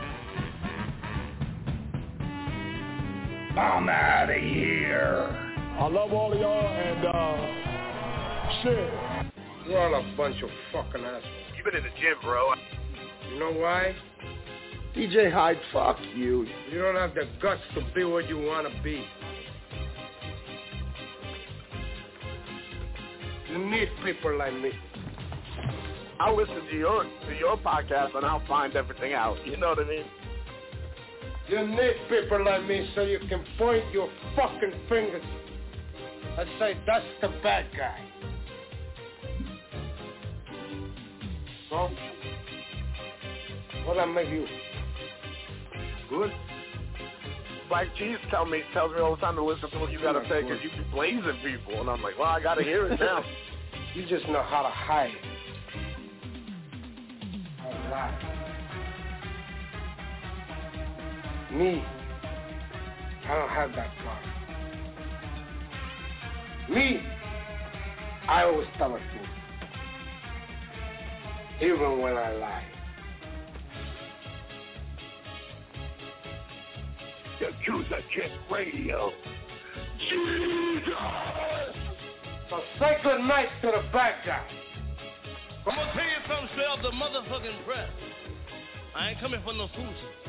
I'm 3.59 3.89
out 3.89 4.31
of 4.31 4.37
here. 4.37 5.55
I 5.79 5.87
love 5.89 6.13
all 6.13 6.33
of 6.33 6.39
y'all 6.39 6.67
and 6.67 7.07
uh 7.07 8.63
shit. 8.63 8.93
You're 9.69 9.81
all 9.81 9.95
a 10.01 10.17
bunch 10.17 10.43
of 10.43 10.51
fucking 10.73 11.05
assholes. 11.05 11.25
You've 11.57 11.65
been 11.65 11.77
in 11.77 11.83
the 11.83 11.91
gym, 12.01 12.17
bro. 12.23 12.55
You 13.33 13.39
know 13.39 13.53
why? 13.53 13.95
DJ 14.97 15.33
Hyde, 15.33 15.59
fuck 15.73 15.99
you. 16.17 16.47
You 16.73 16.79
don't 16.81 16.97
have 16.97 17.15
the 17.15 17.29
guts 17.41 17.61
to 17.75 17.83
be 17.95 18.05
what 18.05 18.29
you 18.29 18.39
want 18.39 18.67
to 18.73 18.83
be. 18.83 19.05
You 23.51 23.59
need 23.59 23.89
people 24.05 24.37
like 24.37 24.55
me. 24.55 24.73
I'll 26.21 26.37
listen 26.37 26.61
to 26.71 26.77
your 26.77 27.05
to 27.05 27.37
your 27.39 27.57
podcast 27.59 28.17
and 28.17 28.25
I'll 28.27 28.47
find 28.47 28.75
everything 28.77 29.13
out. 29.13 29.45
You 29.47 29.57
know 29.57 29.71
what 29.71 29.79
I 29.79 29.89
mean? 29.89 30.05
You 31.49 31.67
need 31.67 31.95
people 32.09 32.45
like 32.45 32.67
me 32.67 32.91
so 32.95 33.03
you 33.03 33.19
can 33.21 33.45
point 33.57 33.85
your 33.93 34.09
fucking 34.37 34.73
fingers 34.89 35.25
and 36.39 36.49
say 36.59 36.77
that's 36.87 37.05
the 37.23 37.29
bad 37.43 37.67
guy. 37.77 38.01
So, 41.71 41.91
what 43.85 43.99
I 43.99 44.07
make 44.07 44.29
you? 44.29 44.47
good. 46.09 46.33
Black 47.69 47.95
Cheese 47.97 48.17
tell 48.31 48.47
me 48.47 48.63
tells 48.73 48.93
me 48.93 49.01
all 49.01 49.15
the 49.15 49.21
time 49.21 49.37
to 49.37 49.45
listen 49.45 49.71
to 49.71 49.79
what 49.79 49.93
you 49.93 50.01
gotta 50.01 50.27
say 50.29 50.43
because 50.43 50.59
you 50.63 50.71
be 50.71 50.89
blazing 50.91 51.39
people, 51.45 51.81
and 51.81 51.91
I'm 51.91 52.03
like, 52.03 52.19
well, 52.19 52.29
I 52.29 52.41
gotta 52.43 52.63
hear 52.63 52.87
it 52.87 52.99
now. 52.99 53.23
you 53.95 54.07
just 54.07 54.27
know 54.29 54.43
how 54.43 54.63
to 54.63 54.71
hide, 54.71 55.13
God. 57.99 58.15
Me, 61.53 61.83
I 63.27 63.35
don't 63.35 63.49
have 63.49 63.73
that 63.73 63.91
car. 64.05 64.21
Me, 66.71 67.03
I 68.29 68.45
always 68.45 68.69
tell 68.77 68.93
the 68.93 68.99
truth, 68.99 69.29
even 71.61 71.99
when 72.01 72.17
I 72.17 72.33
lie. 72.35 72.65
The 77.41 77.47
Yakuza 77.47 78.03
Kick 78.15 78.31
Radio. 78.51 79.13
Jesus! 80.09 80.95
So 82.51 82.61
say 82.79 82.99
good 83.03 83.23
night 83.23 83.49
to 83.63 83.69
the 83.69 83.83
bad 83.93 84.15
guy. 84.25 84.58
I'm 85.69 85.77
gonna 85.77 85.93
tell 85.93 86.03
you 86.03 86.17
something 86.27 86.49
straight 86.53 86.67
off 86.67 86.81
the 86.81 86.89
motherfucking 86.97 87.65
press. 87.67 87.91
I 88.97 89.11
ain't 89.11 89.21
coming 89.21 89.43
for 89.45 89.53
no 89.53 89.69
foolishness. 89.77 90.28